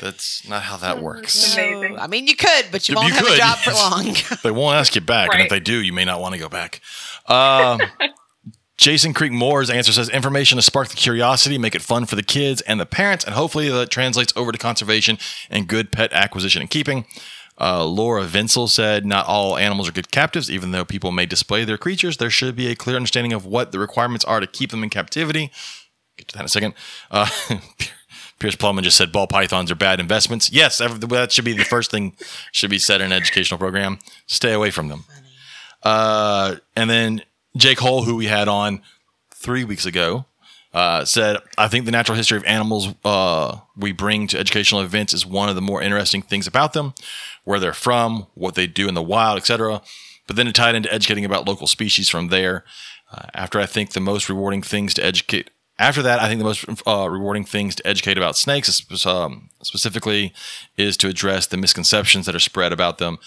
That's 0.02 0.48
not 0.48 0.64
how 0.64 0.78
that 0.78 1.02
works. 1.02 1.54
Amazing. 1.56 1.98
I 2.00 2.08
mean, 2.08 2.28
you 2.28 2.36
could, 2.36 2.66
but 2.72 2.88
you 2.90 2.94
You 2.94 3.02
won't 3.02 3.14
have 3.14 3.24
could. 3.26 3.34
a 3.36 3.38
job 3.38 3.58
for 3.60 3.72
long. 3.74 4.16
They 4.44 4.52
won't 4.52 4.76
ask 4.76 4.96
you 4.96 5.02
back, 5.02 5.30
and 5.34 5.42
if 5.42 5.50
they 5.50 5.60
do, 5.60 5.82
you 5.82 5.94
may 5.94 6.04
not 6.06 6.20
want 6.20 6.34
to 6.34 6.40
go 6.40 6.50
back. 6.50 6.82
Um, 7.28 7.80
Jason 8.76 9.14
Creek 9.14 9.32
Moore's 9.32 9.70
answer 9.70 9.94
says 9.94 10.10
information 10.10 10.58
to 10.58 10.62
spark 10.62 10.90
the 10.90 10.96
curiosity, 10.96 11.58
make 11.58 11.76
it 11.76 11.82
fun 11.82 12.06
for 12.06 12.16
the 12.16 12.24
kids 12.24 12.60
and 12.62 12.80
the 12.80 12.86
parents, 12.86 13.24
and 13.24 13.34
hopefully 13.36 13.70
that 13.70 13.90
translates 13.92 14.34
over 14.36 14.52
to 14.52 14.58
conservation 14.58 15.18
and 15.50 15.68
good 15.68 15.92
pet 15.92 16.12
acquisition 16.12 16.62
and 16.62 16.70
keeping. 16.70 17.06
Uh, 17.60 17.86
Laura 17.86 18.26
Vinsel 18.26 18.70
said, 18.70 19.06
Not 19.06 19.28
all 19.28 19.58
animals 19.58 19.88
are 19.88 19.92
good 19.92 20.12
captives. 20.12 20.50
Even 20.50 20.72
though 20.72 20.86
people 20.86 21.12
may 21.12 21.26
display 21.26 21.64
their 21.64 21.78
creatures, 21.78 22.18
there 22.18 22.30
should 22.30 22.56
be 22.56 22.68
a 22.68 22.76
clear 22.76 22.96
understanding 22.96 23.34
of 23.34 23.46
what 23.46 23.72
the 23.72 23.80
requirements 23.80 24.26
are 24.26 24.40
to 24.40 24.48
keep 24.48 24.72
them 24.72 24.84
in 24.84 24.90
captivity. 24.90 25.52
Get 26.18 26.28
to 26.30 26.34
that 26.34 26.42
in 26.42 26.46
a 26.46 26.50
second. 26.50 26.74
Uh, 27.12 27.30
Pierce 28.40 28.56
Plumman 28.56 28.84
just 28.84 28.98
said 28.98 29.12
ball 29.12 29.28
pythons 29.28 29.72
are 29.72 29.76
bad 29.76 30.00
investments. 30.00 30.52
Yes, 30.52 30.80
that 30.80 31.32
should 31.32 31.46
be 31.46 31.54
the 31.54 31.64
first 31.64 31.92
thing 31.92 32.16
should 32.52 32.70
be 32.70 32.80
said 32.80 33.00
in 33.00 33.12
an 33.12 33.14
educational 33.14 33.58
program. 33.58 34.00
Stay 34.26 34.52
away 34.52 34.70
from 34.70 34.90
them. 34.90 35.06
Uh, 35.82 36.56
and 36.76 36.90
then 36.90 37.22
Jake 37.56 37.80
Hole, 37.80 38.04
who 38.04 38.16
we 38.16 38.26
had 38.26 38.48
on 38.48 38.82
three 39.34 39.64
weeks 39.64 39.86
ago, 39.86 40.26
uh, 40.74 41.06
said, 41.06 41.38
I 41.58 41.68
think 41.68 41.86
the 41.86 41.92
natural 41.92 42.18
history 42.18 42.38
of 42.38 42.44
animals 42.46 42.90
uh, 43.06 43.60
we 43.78 43.92
bring 43.92 44.28
to 44.28 44.40
educational 44.40 44.82
events 44.82 45.14
is 45.14 45.26
one 45.26 45.48
of 45.48 45.56
the 45.56 45.62
more 45.62 45.82
interesting 45.82 46.22
things 46.22 46.48
about 46.48 46.74
them, 46.74 46.94
where 47.44 47.60
they're 47.60 47.74
from, 47.74 48.28
what 48.34 48.56
they 48.56 48.68
do 48.68 48.88
in 48.88 48.94
the 48.94 49.02
wild, 49.02 49.38
etc. 49.38 49.82
But 50.28 50.36
then 50.36 50.48
it 50.48 50.56
tied 50.56 50.76
into 50.76 50.94
educating 50.94 51.26
about 51.26 51.48
local 51.48 51.68
species 51.68 52.10
from 52.10 52.30
there. 52.30 52.64
Uh, 53.12 53.28
after 53.34 53.60
I 53.60 53.66
think 53.66 53.92
the 53.92 54.00
most 54.00 54.28
rewarding 54.28 54.64
things 54.64 54.94
to 54.96 55.06
educate. 55.06 55.52
After 55.78 56.02
that, 56.02 56.20
I 56.20 56.28
think 56.28 56.40
the 56.40 56.46
most 56.46 56.66
uh, 56.88 57.08
rewarding 57.10 57.46
things 57.46 57.76
to 57.76 57.88
educate 57.88 58.18
about 58.18 58.38
snakes, 58.38 59.06
um, 59.06 59.50
specifically, 59.62 60.34
is 60.78 60.98
to 60.98 61.08
address 61.08 61.48
the 61.48 61.58
misconceptions 61.58 62.26
that 62.26 62.36
are 62.36 62.40
spread 62.40 62.72
about 62.72 62.98
them. 62.98 63.20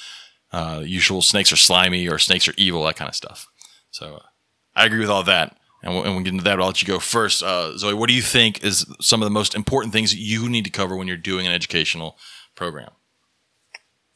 Uh, 0.52 0.82
usual 0.84 1.22
snakes 1.22 1.52
are 1.52 1.56
slimy 1.56 2.08
or 2.08 2.18
snakes 2.18 2.48
are 2.48 2.54
evil, 2.56 2.84
that 2.84 2.96
kind 2.96 3.08
of 3.08 3.14
stuff. 3.14 3.46
So 3.90 4.16
uh, 4.16 4.26
I 4.74 4.86
agree 4.86 5.00
with 5.00 5.10
all 5.10 5.24
that. 5.24 5.56
And 5.82 5.94
we'll, 5.94 6.04
and 6.04 6.14
we'll 6.14 6.24
get 6.24 6.32
into 6.32 6.44
that, 6.44 6.58
I'll 6.58 6.66
let 6.66 6.82
you 6.82 6.88
go 6.88 6.98
first. 6.98 7.42
Uh, 7.42 7.72
Zowie, 7.76 7.94
what 7.94 8.08
do 8.08 8.14
you 8.14 8.22
think 8.22 8.64
is 8.64 8.86
some 9.00 9.22
of 9.22 9.26
the 9.26 9.30
most 9.30 9.54
important 9.54 9.92
things 9.92 10.14
you 10.14 10.48
need 10.48 10.64
to 10.64 10.70
cover 10.70 10.96
when 10.96 11.06
you're 11.06 11.16
doing 11.16 11.46
an 11.46 11.52
educational 11.52 12.18
program? 12.54 12.90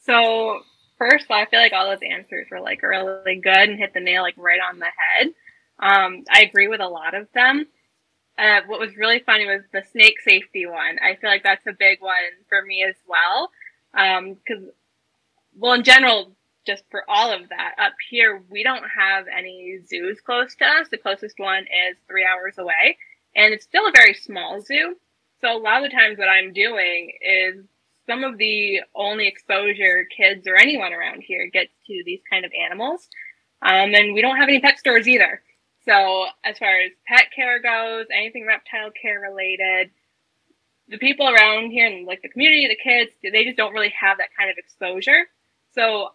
So 0.01 0.61
first, 0.99 1.25
of 1.27 1.31
all, 1.31 1.39
I 1.39 1.47
feel 1.47 1.61
like 1.61 1.73
all 1.73 1.89
those 1.89 2.09
answers 2.09 2.47
were 2.51 2.61
like 2.61 2.83
really 2.83 3.41
good 3.43 3.69
and 3.69 3.79
hit 3.79 3.95
the 3.95 4.01
nail 4.01 4.23
like 4.23 4.35
right 4.37 4.61
on 4.61 4.79
the 4.79 4.87
head. 4.87 5.29
Um, 5.79 6.25
I 6.31 6.43
agree 6.43 6.69
with 6.69 6.81
a 6.81 6.89
lot 6.89 7.15
of 7.15 7.29
them. 7.35 7.67
Uh, 8.39 8.61
what 8.67 8.81
was 8.81 8.97
really 8.97 9.19
funny 9.19 9.47
was 9.47 9.63
the 9.73 9.83
snake 9.93 10.21
safety 10.21 10.67
one. 10.67 10.99
I 11.03 11.17
feel 11.17 11.29
like 11.29 11.43
that's 11.43 11.67
a 11.67 11.73
big 11.79 12.01
one 12.01 12.15
for 12.49 12.63
me 12.63 12.85
as 12.89 12.97
well. 13.07 13.51
Because, 13.93 14.63
um, 14.65 14.71
well, 15.57 15.73
in 15.75 15.85
general, 15.85 16.33
just 16.67 16.85
for 16.91 17.03
all 17.09 17.33
of 17.33 17.49
that, 17.49 17.75
up 17.79 17.95
here, 18.09 18.43
we 18.51 18.63
don't 18.63 18.85
have 18.97 19.27
any 19.27 19.81
zoos 19.87 20.21
close 20.21 20.55
to 20.57 20.65
us. 20.65 20.89
The 20.91 20.99
closest 20.99 21.39
one 21.39 21.65
is 21.65 21.97
three 22.07 22.25
hours 22.25 22.57
away, 22.59 22.97
and 23.35 23.53
it's 23.53 23.65
still 23.65 23.87
a 23.87 23.93
very 23.93 24.15
small 24.15 24.61
zoo. 24.61 24.97
So, 25.41 25.57
a 25.57 25.59
lot 25.59 25.83
of 25.83 25.91
the 25.91 25.97
times, 25.97 26.19
what 26.19 26.29
I'm 26.29 26.53
doing 26.53 27.13
is 27.21 27.65
some 28.07 28.25
of 28.25 28.39
the 28.39 28.81
only 28.95 29.27
exposure 29.27 30.07
kids 30.17 30.47
or 30.47 30.57
anyone 30.57 30.93
around 30.93 31.23
here 31.23 31.49
gets 31.53 31.73
to 31.87 32.03
these 32.05 32.21
kind 32.31 32.45
of 32.45 32.53
animals. 32.65 33.09
Um, 33.63 33.95
and 33.95 34.15
we 34.15 34.23
don't 34.23 34.39
have 34.39 34.49
any 34.49 34.61
pet 34.61 34.79
stores 34.79 35.07
either. 35.07 35.43
So 35.85 36.27
as 36.45 36.59
far 36.59 36.81
as 36.81 36.93
pet 37.07 37.27
care 37.35 37.61
goes, 37.61 38.07
anything 38.13 38.47
reptile 38.47 38.91
care 39.01 39.21
related, 39.21 39.91
the 40.89 40.99
people 40.99 41.29
around 41.29 41.71
here 41.71 41.87
and 41.87 42.07
like 42.07 42.23
the 42.23 42.29
community, 42.29 42.69
the 42.69 42.77
kids, 42.77 43.13
they 43.23 43.45
just 43.45 43.57
don't 43.57 43.73
really 43.73 43.93
have 43.99 44.19
that 44.19 44.29
kind 44.37 44.51
of 44.51 44.57
exposure. 44.59 45.27
So 45.75 46.11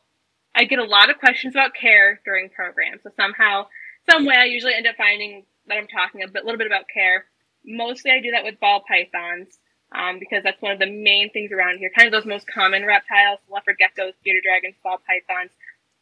I 0.54 0.66
get 0.66 0.80
a 0.80 0.84
lot 0.84 1.10
of 1.10 1.18
questions 1.18 1.56
about 1.56 1.74
care 1.80 2.20
during 2.26 2.50
programs. 2.50 3.04
So 3.04 3.12
somehow, 3.16 3.68
some 4.10 4.26
way, 4.26 4.36
I 4.38 4.46
usually 4.46 4.74
end 4.74 4.88
up 4.88 4.96
finding 4.98 5.46
that 5.68 5.78
I'm 5.78 5.88
talking 5.88 6.24
a 6.24 6.28
bit, 6.28 6.46
little 6.46 6.58
bit 6.58 6.68
about 6.68 6.86
care. 6.94 7.26
Mostly, 7.66 8.12
I 8.12 8.22
do 8.22 8.32
that 8.32 8.44
with 8.44 8.60
ball 8.60 8.84
pythons 8.88 9.58
um, 9.92 10.20
because 10.20 10.44
that's 10.44 10.62
one 10.62 10.72
of 10.72 10.80
the 10.80 10.92
main 10.92 11.30
things 11.32 11.52
around 11.52 11.78
here. 11.78 11.92
Kind 11.96 12.08
of 12.08 12.12
those 12.12 12.28
most 12.28 12.48
common 12.48 12.86
reptiles: 12.86 13.40
leopard 13.50 13.78
geckos, 13.82 14.14
bearded 14.24 14.44
dragons, 14.44 14.76
ball 14.84 15.00
pythons. 15.06 15.52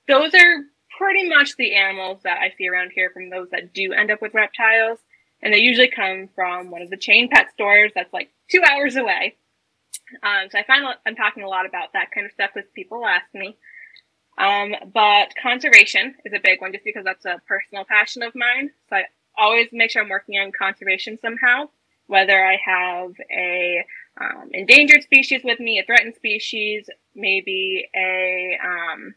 Those 0.08 0.34
are 0.34 0.64
pretty 0.98 1.28
much 1.28 1.56
the 1.56 1.76
animals 1.76 2.22
that 2.24 2.40
I 2.40 2.54
see 2.58 2.68
around 2.68 2.92
here 2.94 3.10
from 3.10 3.30
those 3.30 3.50
that 3.52 3.74
do 3.74 3.94
end 3.94 4.12
up 4.12 4.22
with 4.22 4.34
reptiles. 4.34 5.00
And 5.42 5.54
they 5.54 5.58
usually 5.58 5.90
come 5.90 6.30
from 6.36 6.72
one 6.72 6.82
of 6.82 6.90
the 6.90 6.98
chain 6.98 7.28
pet 7.30 7.52
stores 7.52 7.92
that's 7.94 8.14
like 8.14 8.30
two 8.50 8.62
hours 8.64 8.96
away. 8.96 9.36
Um, 10.22 10.50
so 10.50 10.60
I 10.60 10.64
find 10.64 10.86
I'm 11.06 11.16
talking 11.16 11.44
a 11.44 11.50
lot 11.50 11.66
about 11.66 11.94
that 11.94 12.12
kind 12.12 12.26
of 12.26 12.32
stuff 12.32 12.52
with 12.56 12.74
people 12.74 13.06
ask 13.06 13.26
me. 13.34 13.58
Um, 14.38 14.74
but 14.94 15.34
conservation 15.42 16.16
is 16.26 16.34
a 16.34 16.40
big 16.44 16.62
one 16.62 16.72
just 16.72 16.86
because 16.86 17.04
that's 17.04 17.26
a 17.26 17.42
personal 17.48 17.86
passion 17.86 18.24
of 18.24 18.34
mine. 18.36 18.72
So 18.90 18.96
I 18.98 19.04
always 19.38 19.70
make 19.72 19.92
sure 19.92 20.02
I'm 20.02 20.10
working 20.10 20.40
on 20.40 20.52
conservation 20.52 21.20
somehow, 21.22 21.70
whether 22.08 22.45
I 22.45 22.58
have 22.66 23.12
a 23.32 23.86
um, 24.20 24.49
endangered 24.54 25.04
species 25.04 25.41
with 25.43 25.60
me, 25.60 25.80
a 25.80 25.86
threatened 25.86 26.16
species, 26.16 26.88
maybe 27.16 27.89
a 27.95 28.58
um, 28.64 29.16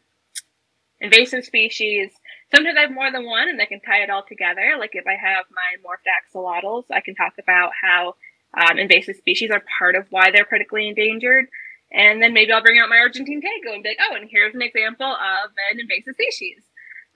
invasive 1.01 1.45
species. 1.45 2.11
Sometimes 2.55 2.77
I 2.79 2.83
have 2.83 2.93
more 2.93 3.11
than 3.11 3.27
one 3.27 3.49
and 3.49 3.61
I 3.61 3.67
can 3.67 3.81
tie 3.81 4.03
it 4.03 4.11
all 4.11 4.25
together. 4.27 4.77
Like 4.79 4.91
if 4.95 5.07
I 5.07 5.15
have 5.15 5.47
my 5.51 5.77
morphed 5.85 6.09
axolotls, 6.09 6.85
I 6.91 7.01
can 7.01 7.15
talk 7.15 7.35
about 7.39 7.73
how 7.81 8.15
um, 8.55 8.79
invasive 8.79 9.17
species 9.17 9.51
are 9.51 9.63
part 9.79 9.97
of 9.97 10.07
why 10.11 10.31
they're 10.31 10.45
critically 10.45 10.89
endangered. 10.89 11.47
And 11.93 12.23
then 12.23 12.33
maybe 12.33 12.53
I'll 12.53 12.63
bring 12.63 12.81
out 12.81 12.89
my 12.89 12.99
Argentine 12.99 13.41
tegu 13.41 13.75
and 13.75 13.83
be 13.83 13.91
like, 13.91 13.99
oh, 14.11 14.17
and 14.17 14.29
here's 14.31 14.55
an 14.55 14.63
example 14.63 15.07
of 15.07 15.51
an 15.71 15.79
invasive 15.79 16.15
species. 16.15 16.63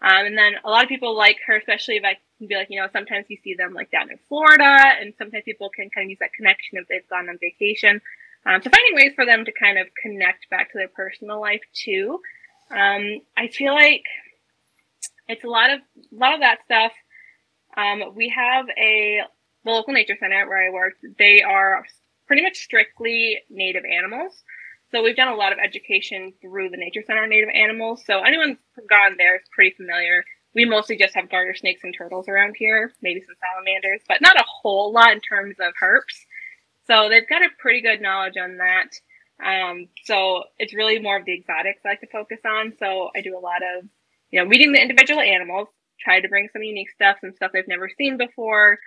Um, 0.03 0.27
and 0.27 0.39
then 0.39 0.53
a 0.65 0.71
lot 0.71 0.83
of 0.83 0.89
people 0.89 1.17
like 1.17 1.37
her, 1.47 1.57
especially 1.57 1.97
if 1.97 2.05
I 2.05 2.17
can 2.41 2.49
be 2.49 2.57
like, 2.57 2.69
you 2.71 2.81
know, 2.81 2.89
sometimes 2.93 3.27
you 3.29 3.37
see 3.45 3.55
them 3.55 3.75
like 3.75 3.91
down 3.91 4.11
in 4.11 4.19
Florida, 4.29 4.65
and 5.01 5.13
sometimes 5.19 5.45
people 5.45 5.69
can 5.69 5.91
kind 5.91 6.07
of 6.07 6.11
use 6.11 6.19
that 6.21 6.33
connection 6.33 6.79
if 6.79 6.89
they've 6.89 7.09
gone 7.09 7.29
on 7.29 7.39
vacation. 7.39 8.01
Um, 8.47 8.63
so 8.63 8.71
finding 8.71 8.95
ways 8.95 9.13
for 9.15 9.27
them 9.27 9.45
to 9.45 9.53
kind 9.53 9.79
of 9.79 9.87
connect 10.03 10.49
back 10.49 10.73
to 10.73 10.79
their 10.79 10.89
personal 10.89 11.41
life 11.41 11.61
too. 11.75 12.21
Um, 12.71 13.21
I 13.37 13.49
feel 13.49 13.75
like 13.75 14.05
it's 15.29 15.45
a 15.45 15.49
lot 15.49 15.71
of 15.71 15.81
a 15.81 16.17
lot 16.17 16.35
of 16.35 16.41
that 16.41 16.61
stuff. 16.65 16.93
Um, 17.77 18.15
we 18.17 18.33
have 18.35 18.67
a 18.79 19.21
the 19.65 19.71
local 19.71 19.93
nature 19.93 20.17
center 20.19 20.49
where 20.49 20.67
I 20.67 20.73
work. 20.73 20.95
They 21.19 21.43
are 21.43 21.85
pretty 22.27 22.43
much 22.43 22.57
strictly 22.57 23.43
native 23.51 23.85
animals. 23.85 24.43
So 24.91 25.03
we've 25.03 25.17
done 25.17 25.29
a 25.29 25.37
lot 25.37 25.53
of 25.53 25.59
education 25.59 26.33
through 26.41 26.71
the 26.71 26.77
nature 26.77 27.03
center 27.07 27.27
native 27.27 27.51
animals. 27.55 28.03
So 28.07 28.23
anyone 28.23 28.57
who's 28.75 28.87
gone 28.89 29.17
there 29.19 29.37
is 29.37 29.43
pretty 29.55 29.77
familiar. 29.77 30.25
We 30.55 30.65
mostly 30.65 30.97
just 30.97 31.15
have 31.15 31.31
garter 31.31 31.55
snakes 31.55 31.85
and 31.85 31.95
turtles 31.97 32.29
around 32.29 32.57
here, 32.59 32.93
maybe 33.03 33.21
some 33.21 33.37
salamanders, 33.41 34.01
but 34.09 34.21
not 34.21 34.37
a 34.37 34.45
whole 34.63 34.93
lot 34.93 35.13
in 35.13 35.21
terms 35.21 35.57
of 35.61 35.73
herps. 35.81 36.27
So 36.87 37.09
they've 37.09 37.29
got 37.29 37.43
a 37.43 37.49
pretty 37.59 37.83
good 37.83 38.01
knowledge 38.01 38.37
on 38.37 38.59
that. 38.59 38.91
Um, 39.45 39.89
so 40.05 40.45
it's 40.59 40.75
really 40.75 40.99
more 40.99 41.17
of 41.17 41.25
the 41.25 41.35
exotics 41.35 41.81
I 41.85 41.91
like 41.91 42.01
to 42.01 42.09
focus 42.09 42.41
on. 42.45 42.75
So 42.79 43.11
I 43.15 43.21
do 43.21 43.37
a 43.37 43.41
lot 43.41 43.63
of, 43.63 43.89
you 44.31 44.41
know, 44.41 44.49
meeting 44.49 44.73
the 44.73 44.83
individual 44.83 45.21
animals, 45.21 45.69
try 46.01 46.21
to 46.21 46.29
bring 46.29 46.49
some 46.53 46.63
unique 46.63 46.91
stuff, 46.91 47.19
some 47.21 47.33
stuff 47.33 47.53
they've 47.53 47.69
never 47.69 47.89
seen 47.97 48.17
before, 48.17 48.79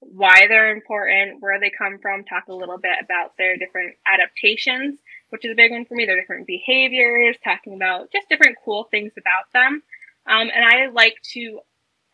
why 0.00 0.46
they're 0.48 0.74
important, 0.74 1.40
where 1.40 1.60
they 1.60 1.70
come 1.70 1.98
from, 2.02 2.24
talk 2.24 2.48
a 2.48 2.54
little 2.54 2.78
bit 2.78 2.96
about 3.02 3.36
their 3.38 3.56
different 3.56 3.94
adaptations, 4.06 4.98
which 5.30 5.44
is 5.44 5.52
a 5.52 5.56
big 5.56 5.70
one 5.70 5.84
for 5.84 5.94
me, 5.94 6.04
their 6.04 6.20
different 6.20 6.46
behaviors, 6.46 7.36
talking 7.44 7.74
about 7.74 8.10
just 8.10 8.28
different 8.28 8.56
cool 8.64 8.88
things 8.90 9.12
about 9.16 9.52
them. 9.52 9.82
Um, 10.26 10.48
and 10.54 10.64
I 10.64 10.88
like 10.88 11.16
to, 11.32 11.60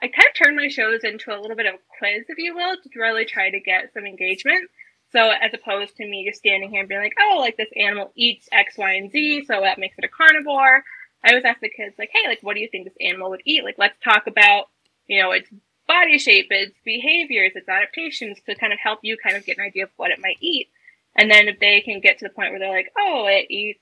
I 0.02 0.08
kind 0.08 0.28
of 0.28 0.34
turn 0.36 0.56
my 0.56 0.68
shows 0.68 1.04
into 1.04 1.30
a 1.30 1.40
little 1.40 1.56
bit 1.56 1.66
of 1.66 1.74
a 1.74 1.78
quiz, 1.98 2.24
if 2.28 2.38
you 2.38 2.54
will, 2.54 2.76
to 2.76 2.98
really 2.98 3.24
try 3.24 3.50
to 3.50 3.60
get 3.60 3.92
some 3.92 4.06
engagement. 4.06 4.70
So 5.10 5.30
as 5.30 5.52
opposed 5.54 5.96
to 5.96 6.06
me 6.06 6.26
just 6.28 6.40
standing 6.40 6.70
here 6.70 6.80
and 6.80 6.88
being 6.88 7.00
like, 7.00 7.16
oh, 7.20 7.38
like 7.38 7.56
this 7.56 7.70
animal 7.76 8.12
eats 8.14 8.48
X, 8.52 8.76
Y, 8.76 8.92
and 8.92 9.10
Z, 9.10 9.44
so 9.46 9.60
that 9.60 9.78
makes 9.78 9.96
it 9.98 10.04
a 10.04 10.08
carnivore. 10.08 10.84
I 11.24 11.30
always 11.30 11.44
ask 11.44 11.60
the 11.60 11.68
kids 11.68 11.98
like, 11.98 12.10
hey, 12.12 12.28
like, 12.28 12.42
what 12.42 12.54
do 12.54 12.60
you 12.60 12.68
think 12.68 12.84
this 12.84 12.96
animal 13.00 13.30
would 13.30 13.42
eat? 13.44 13.64
Like, 13.64 13.76
let's 13.78 13.98
talk 14.04 14.26
about, 14.26 14.66
you 15.06 15.20
know, 15.20 15.32
its 15.32 15.48
body 15.86 16.18
shape, 16.18 16.46
its 16.50 16.76
behaviors, 16.84 17.52
its 17.54 17.68
adaptations 17.68 18.38
to 18.46 18.54
kind 18.54 18.72
of 18.72 18.78
help 18.78 19.00
you 19.02 19.16
kind 19.16 19.36
of 19.36 19.44
get 19.44 19.58
an 19.58 19.64
idea 19.64 19.84
of 19.84 19.90
what 19.96 20.10
it 20.10 20.20
might 20.20 20.36
eat. 20.40 20.68
And 21.16 21.30
then 21.30 21.48
if 21.48 21.58
they 21.58 21.80
can 21.80 22.00
get 22.00 22.18
to 22.18 22.26
the 22.26 22.34
point 22.34 22.50
where 22.50 22.60
they're 22.60 22.70
like, 22.70 22.92
oh, 22.96 23.26
it 23.26 23.50
eats 23.50 23.80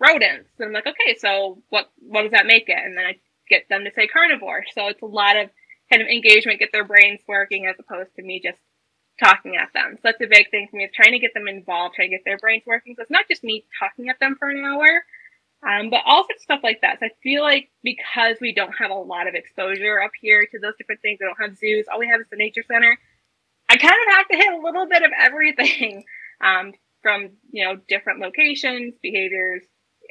rodents, 0.00 0.48
then 0.58 0.68
I'm 0.68 0.72
like, 0.72 0.86
okay, 0.86 1.16
so 1.18 1.62
what 1.68 1.90
what 2.00 2.22
does 2.22 2.32
that 2.32 2.46
make 2.46 2.68
it? 2.68 2.78
And 2.82 2.96
then 2.96 3.04
I 3.04 3.18
get 3.48 3.68
them 3.68 3.84
to 3.84 3.90
say 3.94 4.06
carnivore. 4.06 4.64
So 4.74 4.88
it's 4.88 5.02
a 5.02 5.06
lot 5.06 5.36
of 5.36 5.50
kind 5.90 6.02
of 6.02 6.08
engagement, 6.08 6.60
get 6.60 6.70
their 6.72 6.84
brains 6.84 7.20
working 7.26 7.66
as 7.66 7.76
opposed 7.78 8.14
to 8.16 8.22
me 8.22 8.40
just 8.42 8.58
talking 9.22 9.56
at 9.56 9.72
them. 9.74 9.96
So 9.96 10.00
that's 10.04 10.20
a 10.20 10.26
big 10.26 10.50
thing 10.50 10.68
for 10.70 10.76
me 10.76 10.84
is 10.84 10.90
trying 10.94 11.12
to 11.12 11.18
get 11.18 11.34
them 11.34 11.48
involved, 11.48 11.94
trying 11.94 12.10
to 12.10 12.16
get 12.16 12.24
their 12.24 12.38
brains 12.38 12.62
working. 12.66 12.94
So 12.96 13.02
it's 13.02 13.10
not 13.10 13.26
just 13.28 13.42
me 13.42 13.64
talking 13.78 14.08
at 14.08 14.20
them 14.20 14.36
for 14.38 14.48
an 14.48 14.64
hour, 14.64 15.04
um, 15.66 15.90
but 15.90 16.02
of 16.06 16.26
stuff 16.38 16.60
like 16.62 16.82
that. 16.82 17.00
So 17.00 17.06
I 17.06 17.10
feel 17.22 17.42
like 17.42 17.70
because 17.82 18.36
we 18.40 18.54
don't 18.54 18.74
have 18.78 18.90
a 18.90 18.94
lot 18.94 19.26
of 19.26 19.34
exposure 19.34 20.00
up 20.00 20.12
here 20.20 20.46
to 20.50 20.58
those 20.58 20.74
different 20.78 21.02
things, 21.02 21.18
we 21.20 21.26
don't 21.26 21.40
have 21.40 21.58
zoos, 21.58 21.86
all 21.90 21.98
we 21.98 22.08
have 22.08 22.20
is 22.20 22.28
the 22.30 22.36
nature 22.36 22.62
center. 22.62 22.96
I 23.68 23.76
kind 23.76 23.92
of 23.92 24.16
have 24.16 24.28
to 24.28 24.36
hit 24.36 24.52
a 24.54 24.64
little 24.64 24.86
bit 24.86 25.02
of 25.02 25.10
everything 25.18 26.04
um, 26.40 26.72
from, 27.02 27.30
you 27.50 27.64
know, 27.64 27.76
different 27.88 28.20
locations, 28.20 28.94
behaviors, 29.02 29.62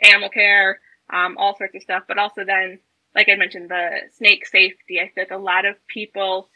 animal 0.04 0.30
care, 0.30 0.80
um, 1.12 1.38
all 1.38 1.58
sorts 1.58 1.76
of 1.76 1.82
stuff, 1.82 2.04
but 2.08 2.18
also 2.18 2.44
then, 2.46 2.80
like 3.18 3.28
I 3.28 3.36
mentioned, 3.36 3.70
the 3.70 3.90
snake 4.14 4.46
safety. 4.46 5.02
I 5.02 5.12
feel 5.14 5.24
like 5.24 5.32
a 5.32 5.38
lot 5.38 5.66
of 5.66 5.76
people 5.88 6.50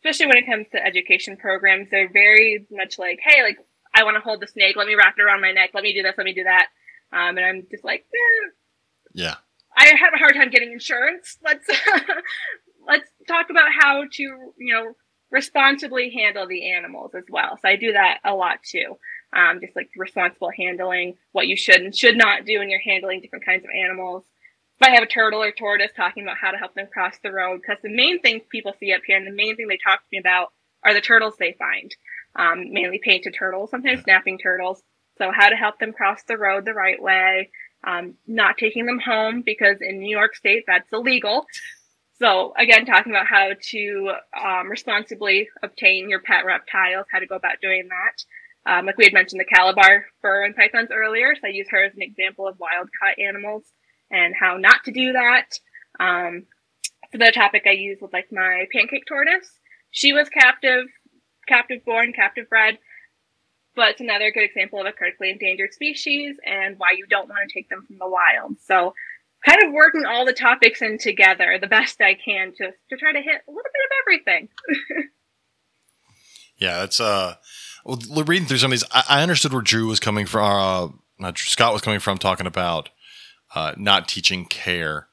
especially 0.00 0.26
when 0.26 0.38
it 0.38 0.46
comes 0.46 0.66
to 0.72 0.84
education 0.84 1.36
programs, 1.36 1.88
they're 1.90 2.10
very 2.10 2.66
much 2.70 2.98
like, 2.98 3.18
hey, 3.22 3.42
like 3.42 3.58
I 3.94 4.04
want 4.04 4.16
to 4.16 4.20
hold 4.20 4.40
the 4.40 4.46
snake. 4.46 4.76
Let 4.76 4.86
me 4.86 4.94
wrap 4.94 5.14
it 5.18 5.22
around 5.22 5.42
my 5.42 5.52
neck. 5.52 5.70
Let 5.74 5.82
me 5.82 5.92
do 5.92 6.02
this. 6.02 6.14
Let 6.16 6.24
me 6.24 6.32
do 6.32 6.44
that. 6.44 6.66
Um, 7.12 7.36
and 7.36 7.44
I'm 7.44 7.66
just 7.70 7.84
like, 7.84 8.06
eh. 8.14 8.48
yeah. 9.12 9.34
I 9.76 9.86
have 9.86 10.14
a 10.14 10.18
hard 10.18 10.34
time 10.34 10.50
getting 10.50 10.72
insurance. 10.72 11.38
Let's 11.44 11.66
let's 12.86 13.08
talk 13.28 13.50
about 13.50 13.68
how 13.78 14.04
to 14.10 14.22
you 14.22 14.74
know 14.74 14.94
responsibly 15.30 16.10
handle 16.10 16.46
the 16.46 16.72
animals 16.72 17.12
as 17.14 17.24
well. 17.30 17.58
So 17.60 17.68
I 17.68 17.76
do 17.76 17.92
that 17.92 18.18
a 18.24 18.34
lot 18.34 18.62
too. 18.62 18.98
Um, 19.32 19.60
just 19.60 19.76
like 19.76 19.90
responsible 19.96 20.50
handling, 20.56 21.16
what 21.32 21.46
you 21.46 21.56
should 21.56 21.80
and 21.80 21.96
should 21.96 22.16
not 22.16 22.46
do 22.46 22.58
when 22.58 22.68
you're 22.68 22.80
handling 22.80 23.20
different 23.20 23.44
kinds 23.44 23.64
of 23.64 23.70
animals 23.70 24.24
if 24.80 24.88
I 24.88 24.94
have 24.94 25.02
a 25.02 25.06
turtle 25.06 25.42
or 25.42 25.52
tortoise 25.52 25.92
talking 25.94 26.22
about 26.22 26.38
how 26.38 26.50
to 26.52 26.56
help 26.56 26.74
them 26.74 26.88
cross 26.90 27.14
the 27.22 27.30
road, 27.30 27.60
because 27.60 27.82
the 27.82 27.94
main 27.94 28.20
thing 28.20 28.40
people 28.50 28.74
see 28.80 28.92
up 28.92 29.02
here 29.06 29.16
and 29.16 29.26
the 29.26 29.32
main 29.32 29.56
thing 29.56 29.68
they 29.68 29.76
talk 29.76 30.00
to 30.00 30.08
me 30.10 30.18
about 30.18 30.52
are 30.82 30.94
the 30.94 31.02
turtles 31.02 31.34
they 31.38 31.54
find, 31.58 31.94
um, 32.34 32.72
mainly 32.72 32.98
painted 32.98 33.34
turtles, 33.38 33.70
sometimes 33.70 34.02
snapping 34.02 34.38
turtles. 34.38 34.82
So 35.18 35.30
how 35.34 35.50
to 35.50 35.56
help 35.56 35.78
them 35.78 35.92
cross 35.92 36.22
the 36.26 36.38
road 36.38 36.64
the 36.64 36.72
right 36.72 37.00
way, 37.00 37.50
um, 37.84 38.14
not 38.26 38.56
taking 38.56 38.86
them 38.86 38.98
home 38.98 39.42
because 39.44 39.76
in 39.82 39.98
New 39.98 40.16
York 40.16 40.34
State 40.34 40.64
that's 40.66 40.90
illegal. 40.94 41.44
So 42.18 42.54
again, 42.56 42.86
talking 42.86 43.12
about 43.12 43.26
how 43.26 43.50
to 43.72 44.12
um, 44.42 44.70
responsibly 44.70 45.50
obtain 45.62 46.08
your 46.08 46.20
pet 46.20 46.46
reptiles, 46.46 47.06
how 47.12 47.18
to 47.18 47.26
go 47.26 47.36
about 47.36 47.60
doing 47.60 47.88
that. 47.88 48.70
Um, 48.70 48.86
like 48.86 48.96
we 48.96 49.04
had 49.04 49.12
mentioned 49.12 49.40
the 49.40 49.44
Calabar 49.44 50.06
burrowing 50.22 50.54
pythons 50.54 50.90
earlier, 50.90 51.34
so 51.34 51.48
I 51.48 51.50
use 51.50 51.68
her 51.70 51.84
as 51.84 51.94
an 51.94 52.02
example 52.02 52.48
of 52.48 52.58
wild 52.58 52.88
caught 52.98 53.18
animals 53.18 53.64
and 54.10 54.34
how 54.38 54.56
not 54.56 54.84
to 54.84 54.92
do 54.92 55.12
that. 55.12 55.58
Um, 55.98 56.46
for 57.10 57.18
the 57.18 57.32
topic 57.32 57.64
I 57.66 57.72
used 57.72 58.00
with 58.00 58.12
like 58.12 58.28
my 58.30 58.66
pancake 58.72 59.04
tortoise, 59.06 59.58
she 59.90 60.12
was 60.12 60.28
captive, 60.28 60.86
captive 61.48 61.84
born, 61.84 62.12
captive 62.12 62.48
bred, 62.48 62.78
but 63.74 63.90
it's 63.90 64.00
another 64.00 64.30
good 64.30 64.44
example 64.44 64.80
of 64.80 64.86
a 64.86 64.92
critically 64.92 65.30
endangered 65.30 65.72
species 65.72 66.36
and 66.46 66.78
why 66.78 66.88
you 66.96 67.06
don't 67.06 67.28
want 67.28 67.48
to 67.48 67.54
take 67.54 67.68
them 67.68 67.84
from 67.86 67.98
the 67.98 68.08
wild. 68.08 68.60
So 68.60 68.94
kind 69.44 69.62
of 69.64 69.72
working 69.72 70.04
all 70.06 70.24
the 70.24 70.32
topics 70.32 70.82
in 70.82 70.98
together 70.98 71.58
the 71.60 71.66
best 71.66 72.00
I 72.00 72.14
can 72.14 72.52
to 72.56 72.70
to 72.90 72.96
try 72.96 73.12
to 73.12 73.20
hit 73.20 73.42
a 73.48 73.50
little 73.50 73.62
bit 73.62 73.84
of 73.84 73.90
everything. 74.02 74.48
yeah, 76.58 76.80
that's 76.80 77.00
uh 77.00 77.34
well, 77.84 78.24
reading 78.24 78.46
through 78.46 78.58
some 78.58 78.72
of 78.72 78.78
these, 78.78 78.88
I, 78.92 79.04
I 79.08 79.22
understood 79.22 79.52
where 79.52 79.62
Drew 79.62 79.86
was 79.86 80.00
coming 80.00 80.26
from. 80.26 80.44
Uh, 80.44 80.88
not 81.18 81.34
Drew, 81.34 81.48
Scott 81.48 81.72
was 81.72 81.82
coming 81.82 82.00
from 82.00 82.18
talking 82.18 82.46
about 82.46 82.90
uh, 83.54 83.74
not 83.76 84.08
teaching 84.08 84.44
care. 84.44 85.08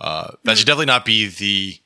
Uh, 0.00 0.32
that 0.44 0.56
should 0.56 0.66
definitely 0.66 0.86
not 0.86 1.04
be 1.04 1.26
the 1.26 1.78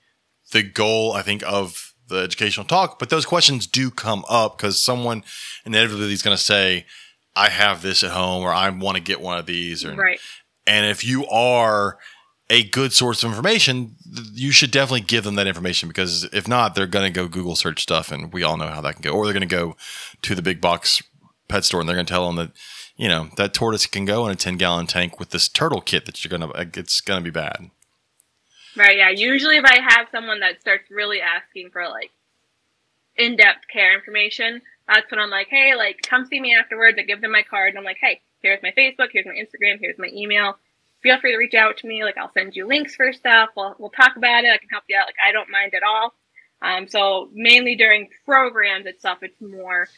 the 0.52 0.62
goal. 0.62 1.12
I 1.12 1.22
think 1.22 1.42
of 1.46 1.94
the 2.08 2.18
educational 2.18 2.66
talk, 2.66 2.98
but 2.98 3.08
those 3.08 3.24
questions 3.24 3.66
do 3.66 3.90
come 3.90 4.24
up 4.28 4.58
because 4.58 4.80
someone 4.80 5.24
inevitably 5.64 6.12
is 6.12 6.22
going 6.22 6.36
to 6.36 6.42
say, 6.42 6.86
"I 7.34 7.48
have 7.48 7.82
this 7.82 8.02
at 8.02 8.10
home," 8.10 8.42
or 8.42 8.52
"I 8.52 8.68
want 8.70 8.96
to 8.96 9.02
get 9.02 9.20
one 9.20 9.38
of 9.38 9.46
these," 9.46 9.84
or 9.84 9.94
right. 9.94 10.20
And 10.66 10.86
if 10.86 11.04
you 11.04 11.26
are 11.26 11.98
a 12.50 12.62
good 12.64 12.92
source 12.92 13.22
of 13.24 13.30
information, 13.30 13.96
you 14.34 14.52
should 14.52 14.70
definitely 14.70 15.00
give 15.00 15.24
them 15.24 15.36
that 15.36 15.46
information 15.46 15.88
because 15.88 16.24
if 16.32 16.46
not, 16.46 16.74
they're 16.74 16.86
going 16.86 17.10
to 17.10 17.20
go 17.20 17.26
Google 17.26 17.56
search 17.56 17.82
stuff, 17.82 18.12
and 18.12 18.32
we 18.32 18.42
all 18.42 18.56
know 18.56 18.68
how 18.68 18.80
that 18.82 18.94
can 18.94 19.02
go. 19.02 19.10
Or 19.10 19.24
they're 19.24 19.32
going 19.32 19.48
to 19.48 19.56
go 19.56 19.76
to 20.22 20.34
the 20.34 20.42
big 20.42 20.60
box 20.60 21.02
pet 21.48 21.64
store 21.64 21.80
and 21.80 21.88
they're 21.88 21.96
going 21.96 22.06
to 22.06 22.12
tell 22.12 22.26
them 22.26 22.36
that 22.36 22.50
you 22.96 23.08
know 23.08 23.28
that 23.36 23.54
tortoise 23.54 23.86
can 23.86 24.04
go 24.04 24.26
in 24.26 24.32
a 24.32 24.36
ten 24.36 24.56
gallon 24.56 24.86
tank 24.86 25.18
with 25.18 25.30
this 25.30 25.48
turtle 25.48 25.80
kit 25.80 26.06
that 26.06 26.24
you're 26.24 26.36
going 26.38 26.52
to. 26.52 26.78
It's 26.78 27.00
to 27.00 27.20
be 27.20 27.30
bad. 27.30 27.70
Right. 28.76 28.96
Yeah. 28.96 29.10
Usually, 29.10 29.56
if 29.56 29.64
I 29.64 29.80
have 29.80 30.08
someone 30.10 30.40
that 30.40 30.60
starts 30.60 30.90
really 30.90 31.20
asking 31.20 31.70
for 31.70 31.88
like 31.88 32.10
in 33.16 33.36
depth 33.36 33.68
care 33.70 33.94
information, 33.94 34.62
that's 34.88 35.10
when 35.10 35.20
I'm 35.20 35.30
like, 35.30 35.48
hey, 35.48 35.74
like 35.76 36.00
come 36.02 36.24
see 36.26 36.40
me 36.40 36.54
afterwards. 36.54 36.98
I 36.98 37.02
give 37.02 37.20
them 37.20 37.32
my 37.32 37.42
card 37.42 37.70
and 37.70 37.78
I'm 37.78 37.84
like, 37.84 37.98
hey, 38.00 38.20
here's 38.40 38.62
my 38.62 38.72
Facebook, 38.76 39.08
here's 39.12 39.26
my 39.26 39.34
Instagram, 39.34 39.78
here's 39.80 39.98
my 39.98 40.08
email. 40.12 40.56
Feel 41.02 41.20
free 41.20 41.32
to 41.32 41.38
reach 41.38 41.54
out 41.54 41.78
to 41.78 41.86
me. 41.86 42.04
Like 42.04 42.16
I'll 42.16 42.32
send 42.32 42.56
you 42.56 42.66
links 42.66 42.94
for 42.94 43.12
stuff. 43.12 43.50
We'll 43.56 43.74
we'll 43.78 43.90
talk 43.90 44.16
about 44.16 44.44
it. 44.44 44.50
I 44.52 44.58
can 44.58 44.68
help 44.70 44.84
you 44.88 44.96
out. 44.96 45.06
Like 45.06 45.16
I 45.26 45.32
don't 45.32 45.50
mind 45.50 45.74
at 45.74 45.82
all. 45.82 46.14
Um, 46.62 46.86
so 46.88 47.28
mainly 47.34 47.74
during 47.74 48.08
programs 48.24 48.86
itself, 48.86 49.18
it's 49.22 49.40
more 49.40 49.88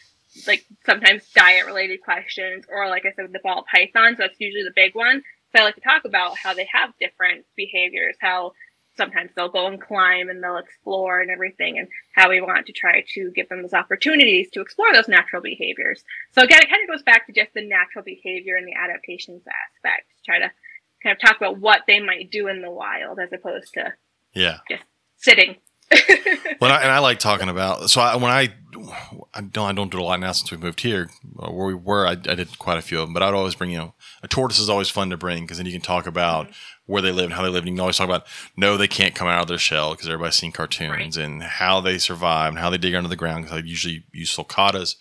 like 0.46 0.64
sometimes 0.84 1.28
diet 1.34 1.66
related 1.66 2.00
questions 2.02 2.64
or 2.68 2.88
like 2.88 3.04
I 3.06 3.12
said, 3.14 3.32
the 3.32 3.40
ball 3.42 3.64
python. 3.72 4.16
So 4.16 4.24
that's 4.24 4.40
usually 4.40 4.64
the 4.64 4.72
big 4.74 4.94
one. 4.94 5.22
So 5.52 5.62
I 5.62 5.64
like 5.64 5.76
to 5.76 5.80
talk 5.80 6.04
about 6.04 6.36
how 6.36 6.54
they 6.54 6.68
have 6.72 6.90
different 6.98 7.44
behaviors, 7.56 8.16
how 8.20 8.52
sometimes 8.96 9.30
they'll 9.34 9.48
go 9.48 9.66
and 9.66 9.80
climb 9.80 10.28
and 10.28 10.42
they'll 10.42 10.56
explore 10.56 11.20
and 11.20 11.30
everything 11.30 11.78
and 11.78 11.88
how 12.14 12.30
we 12.30 12.40
want 12.40 12.66
to 12.66 12.72
try 12.72 13.04
to 13.14 13.30
give 13.32 13.48
them 13.48 13.62
those 13.62 13.74
opportunities 13.74 14.50
to 14.50 14.60
explore 14.60 14.92
those 14.92 15.08
natural 15.08 15.42
behaviors. 15.42 16.04
So 16.32 16.42
again, 16.42 16.60
it 16.62 16.70
kind 16.70 16.82
of 16.82 16.94
goes 16.94 17.02
back 17.02 17.26
to 17.26 17.32
just 17.32 17.54
the 17.54 17.66
natural 17.66 18.04
behavior 18.04 18.56
and 18.56 18.66
the 18.66 18.74
adaptations 18.74 19.42
aspect. 19.46 20.06
Try 20.24 20.38
to 20.40 20.50
kind 21.02 21.16
of 21.16 21.20
talk 21.20 21.36
about 21.36 21.58
what 21.58 21.82
they 21.86 22.00
might 22.00 22.30
do 22.30 22.48
in 22.48 22.62
the 22.62 22.70
wild 22.70 23.18
as 23.18 23.32
opposed 23.32 23.74
to 23.74 23.92
yeah 24.32 24.58
just 24.68 24.82
sitting. 25.16 25.56
well, 26.60 26.72
I, 26.72 26.80
and 26.82 26.90
I 26.90 26.98
like 26.98 27.18
talking 27.18 27.48
about. 27.48 27.90
So 27.90 28.00
I, 28.00 28.16
when 28.16 28.30
I, 28.30 28.54
I 29.34 29.40
don't, 29.40 29.68
I 29.68 29.72
don't 29.72 29.90
do 29.90 30.00
a 30.00 30.02
lot 30.02 30.20
now 30.20 30.32
since 30.32 30.50
we 30.50 30.56
moved 30.56 30.80
here. 30.80 31.10
Uh, 31.38 31.50
where 31.50 31.66
we 31.66 31.74
were, 31.74 32.06
I, 32.06 32.12
I, 32.12 32.14
did 32.14 32.58
quite 32.58 32.78
a 32.78 32.82
few 32.82 33.00
of 33.00 33.06
them. 33.06 33.14
But 33.14 33.22
I'd 33.22 33.34
always 33.34 33.54
bring, 33.54 33.70
you 33.70 33.78
know, 33.78 33.94
a 34.22 34.28
tortoise 34.28 34.58
is 34.58 34.68
always 34.68 34.88
fun 34.88 35.10
to 35.10 35.16
bring 35.16 35.44
because 35.44 35.58
then 35.58 35.66
you 35.66 35.72
can 35.72 35.80
talk 35.80 36.06
about 36.06 36.46
mm-hmm 36.46 36.74
where 36.86 37.02
they 37.02 37.12
live 37.12 37.26
and 37.26 37.34
how 37.34 37.42
they 37.42 37.48
live. 37.48 37.62
And 37.62 37.68
you 37.68 37.74
can 37.74 37.80
always 37.80 37.96
talk 37.96 38.08
about 38.08 38.26
no, 38.56 38.76
they 38.76 38.88
can't 38.88 39.14
come 39.14 39.28
out 39.28 39.42
of 39.42 39.48
their 39.48 39.58
shell 39.58 39.92
because 39.92 40.06
everybody's 40.06 40.34
seen 40.34 40.52
cartoons 40.52 41.16
right. 41.16 41.24
and 41.24 41.42
how 41.42 41.80
they 41.80 41.98
survive 41.98 42.50
and 42.50 42.58
how 42.58 42.70
they 42.70 42.78
dig 42.78 42.94
under 42.94 43.08
the 43.08 43.16
ground 43.16 43.44
because 43.44 43.58
I 43.58 43.66
usually 43.66 44.04
use 44.12 44.34
sulcatas. 44.34 44.96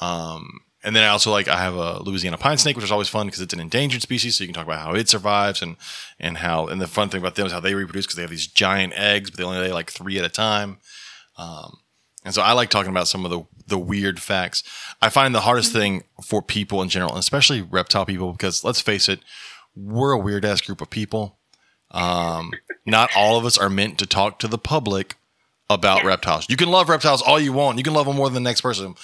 Um, 0.00 0.60
and 0.86 0.94
then 0.94 1.02
I 1.02 1.08
also 1.08 1.32
like 1.32 1.48
I 1.48 1.58
have 1.58 1.74
a 1.74 2.00
Louisiana 2.00 2.38
pine 2.38 2.58
snake, 2.58 2.76
which 2.76 2.84
is 2.84 2.92
always 2.92 3.08
fun 3.08 3.26
because 3.26 3.40
it's 3.40 3.52
an 3.52 3.58
endangered 3.58 4.02
species. 4.02 4.38
So 4.38 4.44
you 4.44 4.48
can 4.48 4.54
talk 4.54 4.66
about 4.66 4.78
how 4.78 4.94
it 4.94 5.08
survives 5.08 5.60
and 5.60 5.76
and 6.20 6.38
how 6.38 6.68
and 6.68 6.80
the 6.80 6.86
fun 6.86 7.08
thing 7.08 7.20
about 7.20 7.34
them 7.34 7.44
is 7.44 7.52
how 7.52 7.58
they 7.58 7.74
reproduce 7.74 8.06
because 8.06 8.14
they 8.14 8.22
have 8.22 8.30
these 8.30 8.46
giant 8.46 8.92
eggs, 8.94 9.28
but 9.28 9.36
they 9.36 9.42
only 9.42 9.58
lay 9.58 9.72
like 9.72 9.90
three 9.90 10.16
at 10.16 10.24
a 10.24 10.28
time. 10.28 10.78
Um, 11.36 11.78
and 12.24 12.32
so 12.32 12.40
I 12.40 12.52
like 12.52 12.70
talking 12.70 12.90
about 12.90 13.08
some 13.08 13.24
of 13.24 13.32
the 13.32 13.42
the 13.66 13.78
weird 13.78 14.22
facts. 14.22 14.62
I 15.02 15.08
find 15.08 15.34
the 15.34 15.40
hardest 15.40 15.70
mm-hmm. 15.70 15.78
thing 15.78 16.04
for 16.24 16.40
people 16.40 16.80
in 16.82 16.88
general, 16.88 17.10
and 17.10 17.18
especially 17.18 17.62
reptile 17.62 18.06
people, 18.06 18.30
because 18.30 18.62
let's 18.62 18.80
face 18.80 19.08
it, 19.08 19.18
we're 19.74 20.12
a 20.12 20.18
weird 20.18 20.44
ass 20.44 20.60
group 20.60 20.80
of 20.80 20.88
people. 20.88 21.36
Um, 21.90 22.52
not 22.84 23.10
all 23.16 23.36
of 23.38 23.44
us 23.44 23.58
are 23.58 23.70
meant 23.70 23.98
to 23.98 24.06
talk 24.06 24.38
to 24.38 24.46
the 24.46 24.58
public 24.58 25.16
about 25.68 26.02
yeah. 26.02 26.08
reptiles. 26.08 26.46
You 26.48 26.56
can 26.56 26.70
love 26.70 26.88
reptiles 26.88 27.22
all 27.22 27.40
you 27.40 27.52
want. 27.52 27.78
You 27.78 27.84
can 27.84 27.94
love 27.94 28.06
them 28.06 28.16
more 28.16 28.28
than 28.28 28.34
the 28.34 28.48
next 28.48 28.60
person, 28.60 28.94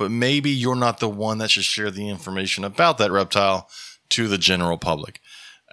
but 0.00 0.10
maybe 0.10 0.48
you're 0.48 0.74
not 0.74 0.98
the 0.98 1.10
one 1.10 1.36
that 1.36 1.50
should 1.50 1.62
share 1.62 1.90
the 1.90 2.08
information 2.08 2.64
about 2.64 2.96
that 2.96 3.12
reptile 3.12 3.68
to 4.08 4.28
the 4.28 4.38
general 4.38 4.78
public. 4.78 5.20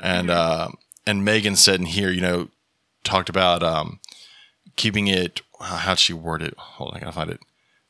And 0.03 0.28
mm-hmm. 0.28 0.73
uh, 0.73 0.75
and 1.05 1.23
Megan 1.23 1.55
said 1.55 1.80
in 1.80 1.86
here, 1.86 2.11
you 2.11 2.19
know, 2.19 2.49
talked 3.05 3.30
about 3.30 3.63
um, 3.63 4.01
keeping 4.75 5.07
it. 5.07 5.41
How'd 5.61 5.97
she 5.97 6.11
word 6.11 6.41
it? 6.41 6.53
Hold 6.57 6.91
on, 6.91 6.97
I 6.97 6.99
gotta 6.99 7.13
find 7.13 7.30
it. 7.30 7.39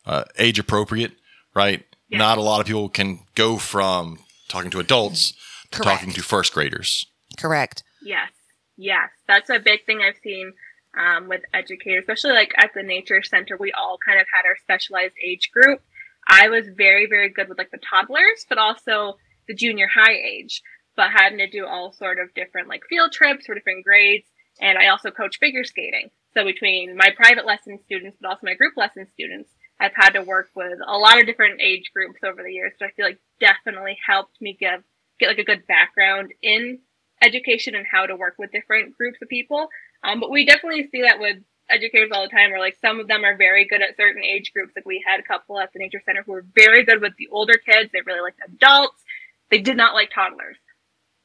Uh, 0.05 0.25
age 0.37 0.59
appropriate, 0.59 1.13
right? 1.55 1.83
Yeah. 2.07 2.19
Not 2.19 2.37
a 2.37 2.41
lot 2.41 2.61
of 2.61 2.67
people 2.67 2.87
can 2.87 3.21
go 3.33 3.57
from 3.57 4.19
talking 4.47 4.69
to 4.69 4.79
adults 4.79 5.33
Correct. 5.71 5.83
talking 5.83 6.13
to 6.13 6.21
first 6.21 6.53
graders. 6.53 7.07
Correct. 7.35 7.83
Yes. 8.03 8.29
Yes. 8.77 9.09
That's 9.27 9.49
a 9.49 9.57
big 9.57 9.87
thing 9.87 10.01
I've 10.07 10.21
seen 10.23 10.53
um, 10.95 11.29
with 11.29 11.41
educators, 11.51 12.03
especially 12.03 12.33
like 12.33 12.53
at 12.57 12.75
the 12.75 12.83
nature 12.83 13.23
center. 13.23 13.57
We 13.57 13.71
all 13.71 13.97
kind 14.05 14.19
of 14.19 14.27
had 14.31 14.47
our 14.47 14.55
specialized 14.61 15.15
age 15.21 15.49
group. 15.51 15.81
I 16.27 16.49
was 16.49 16.67
very, 16.67 17.07
very 17.07 17.29
good 17.29 17.47
with 17.47 17.57
like 17.57 17.71
the 17.71 17.79
toddlers, 17.79 18.45
but 18.49 18.57
also 18.57 19.17
the 19.47 19.55
junior 19.55 19.87
high 19.87 20.13
age, 20.15 20.61
but 20.95 21.11
having 21.11 21.37
to 21.37 21.49
do 21.49 21.65
all 21.65 21.93
sort 21.93 22.19
of 22.19 22.33
different 22.33 22.67
like 22.67 22.83
field 22.89 23.11
trips 23.13 23.45
for 23.45 23.55
different 23.55 23.85
grades. 23.85 24.27
And 24.59 24.77
I 24.77 24.87
also 24.87 25.11
coach 25.11 25.37
figure 25.39 25.63
skating. 25.63 26.09
So 26.33 26.43
between 26.43 26.97
my 26.97 27.09
private 27.15 27.45
lesson 27.45 27.79
students, 27.85 28.17
but 28.19 28.29
also 28.29 28.41
my 28.43 28.55
group 28.55 28.73
lesson 28.75 29.07
students, 29.13 29.49
I've 29.79 29.95
had 29.95 30.11
to 30.11 30.21
work 30.21 30.49
with 30.55 30.79
a 30.85 30.97
lot 30.97 31.19
of 31.19 31.27
different 31.27 31.61
age 31.61 31.91
groups 31.93 32.19
over 32.23 32.41
the 32.43 32.51
years. 32.51 32.73
So 32.77 32.85
I 32.85 32.91
feel 32.91 33.05
like 33.05 33.19
definitely 33.39 33.97
helped 34.05 34.41
me 34.41 34.57
give 34.59 34.83
get 35.19 35.29
like 35.29 35.39
a 35.39 35.43
good 35.43 35.65
background 35.67 36.33
in 36.43 36.79
education 37.23 37.75
and 37.75 37.85
how 37.91 38.05
to 38.05 38.15
work 38.15 38.35
with 38.37 38.51
different 38.51 38.95
groups 38.97 39.17
of 39.21 39.29
people. 39.29 39.67
Um, 40.03 40.19
but 40.19 40.29
we 40.29 40.45
definitely 40.45 40.89
see 40.91 41.03
that 41.03 41.19
with 41.19 41.37
educators 41.69 42.09
all 42.13 42.23
the 42.23 42.29
time 42.29 42.51
where 42.51 42.59
like 42.59 42.77
some 42.81 42.99
of 42.99 43.07
them 43.07 43.23
are 43.23 43.35
very 43.35 43.65
good 43.65 43.81
at 43.81 43.97
certain 43.97 44.23
age 44.23 44.51
groups. 44.53 44.73
Like 44.75 44.85
we 44.85 45.03
had 45.05 45.19
a 45.19 45.23
couple 45.23 45.59
at 45.59 45.73
the 45.73 45.79
nature 45.79 46.01
center 46.05 46.23
who 46.23 46.33
were 46.33 46.45
very 46.55 46.83
good 46.83 47.01
with 47.01 47.13
the 47.17 47.27
older 47.31 47.57
kids. 47.57 47.89
They 47.91 48.01
really 48.05 48.21
liked 48.21 48.39
adults. 48.45 49.03
They 49.49 49.59
did 49.59 49.77
not 49.77 49.93
like 49.93 50.11
toddlers. 50.13 50.57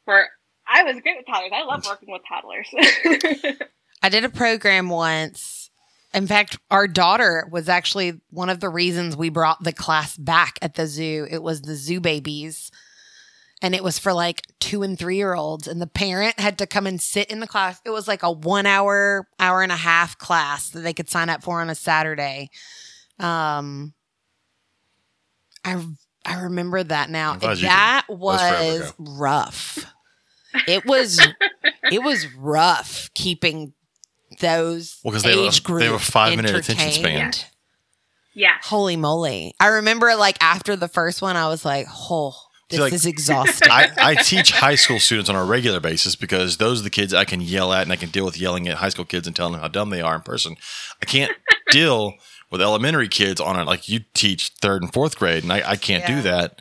For 0.05 0.27
I 0.67 0.83
was 0.85 1.01
great 1.01 1.17
with 1.17 1.27
toddlers. 1.27 1.53
I 1.55 1.65
love 1.65 1.87
working 1.87 2.13
with 2.13 2.23
toddlers. 2.29 3.59
I 4.03 4.09
did 4.09 4.25
a 4.25 4.29
program 4.29 4.89
once. 4.89 5.71
In 6.15 6.27
fact, 6.27 6.59
our 6.71 6.87
daughter 6.87 7.49
was 7.51 7.69
actually 7.69 8.21
one 8.31 8.51
of 8.51 8.61
the 8.61 8.69
reasons 8.69 9.17
we 9.17 9.31
brought 9.31 9.63
the 9.63 9.73
class 9.73 10.17
back 10.17 10.59
at 10.61 10.75
the 10.75 10.87
zoo. 10.87 11.27
It 11.31 11.43
was 11.43 11.63
the 11.63 11.75
zoo 11.75 12.01
babies 12.01 12.71
and 13.63 13.77
it 13.77 13.85
was 13.85 13.99
for 13.99 14.13
like 14.13 14.43
two 14.59 14.83
and 14.83 14.99
three 14.99 15.17
year 15.17 15.35
olds 15.35 15.69
and 15.69 15.81
the 15.81 15.87
parent 15.87 16.39
had 16.39 16.59
to 16.59 16.67
come 16.67 16.87
and 16.87 17.01
sit 17.01 17.31
in 17.31 17.39
the 17.41 17.47
class. 17.47 17.81
It 17.85 17.91
was 17.91 18.09
like 18.09 18.25
a 18.25 18.31
one 18.31 18.67
hour 18.67 19.29
hour 19.39 19.63
and 19.63 19.73
a 19.73 19.77
half 19.77 20.19
class 20.19 20.71
that 20.71 20.81
they 20.81 20.93
could 20.93 21.09
sign 21.09 21.31
up 21.31 21.43
for 21.43 21.61
on 21.61 21.71
a 21.71 21.75
saturday. 21.75 22.51
Um 23.19 23.95
i 25.65 25.83
i 26.27 26.41
remember 26.43 26.83
that 26.83 27.09
now. 27.09 27.37
That 27.37 28.09
was 28.09 28.93
rough. 28.99 29.87
It 30.67 30.85
was 30.85 31.25
it 31.91 32.03
was 32.03 32.27
rough 32.35 33.11
keeping 33.15 33.73
those 34.41 34.99
well 35.05 35.13
because 35.13 35.23
they, 35.23 35.37
were, 35.73 35.79
they 35.79 35.89
were 35.89 35.99
five 35.99 36.37
minute 36.37 36.55
attention 36.55 36.91
span. 36.91 37.33
Yeah. 38.35 38.57
Holy 38.63 38.97
moly. 38.97 39.55
I 39.61 39.69
remember 39.69 40.17
like 40.17 40.43
after 40.43 40.75
the 40.75 40.89
first 40.89 41.23
one 41.23 41.37
i 41.37 41.47
was 41.47 41.65
like 41.65 41.87
oh 42.11 42.35
this 42.73 42.81
like, 42.81 42.93
is 42.93 43.07
exhausting. 43.07 43.71
I, 43.71 43.91
I, 43.97 44.15
teach 44.15 44.51
high 44.51 44.75
school 44.75 44.99
students 44.99 45.31
on 45.31 45.37
a 45.37 45.45
regular 45.45 45.81
basis 45.81 46.17
because 46.17 46.57
those 46.57 46.81
are 46.81 46.85
the 46.85 46.91
kids 46.91 47.15
I 47.15 47.25
can 47.25 47.41
yell 47.41 47.73
at 47.73 47.83
and 47.83 47.93
I 47.93 47.97
can 47.97 48.11
deal 48.11 48.25
with 48.25 48.39
yelling 48.39 48.67
at 48.69 48.79
high 48.79 48.89
school 48.89 49.05
kids 49.05 49.27
and 49.27 49.37
telling 49.37 49.53
them 49.53 49.63
how 49.63 49.69
dumb 49.69 49.91
they 49.91 50.01
are 50.01 50.15
in 50.15 50.23
person. 50.23 50.57
I 51.01 51.07
can't 51.07 51.33
deal 51.71 52.15
with 52.51 52.61
elementary 52.61 53.09
kids 53.09 53.41
on 53.41 53.59
it. 53.59 53.65
Like 53.65 53.89
you 53.89 54.01
teach 54.15 54.49
third 54.61 54.83
and 54.83 54.93
fourth 54.93 55.19
grade, 55.19 55.43
and 55.43 55.53
I, 55.53 55.71
I 55.71 55.77
can't 55.77 56.03
yeah. 56.03 56.17
do 56.17 56.23
that. 56.23 56.61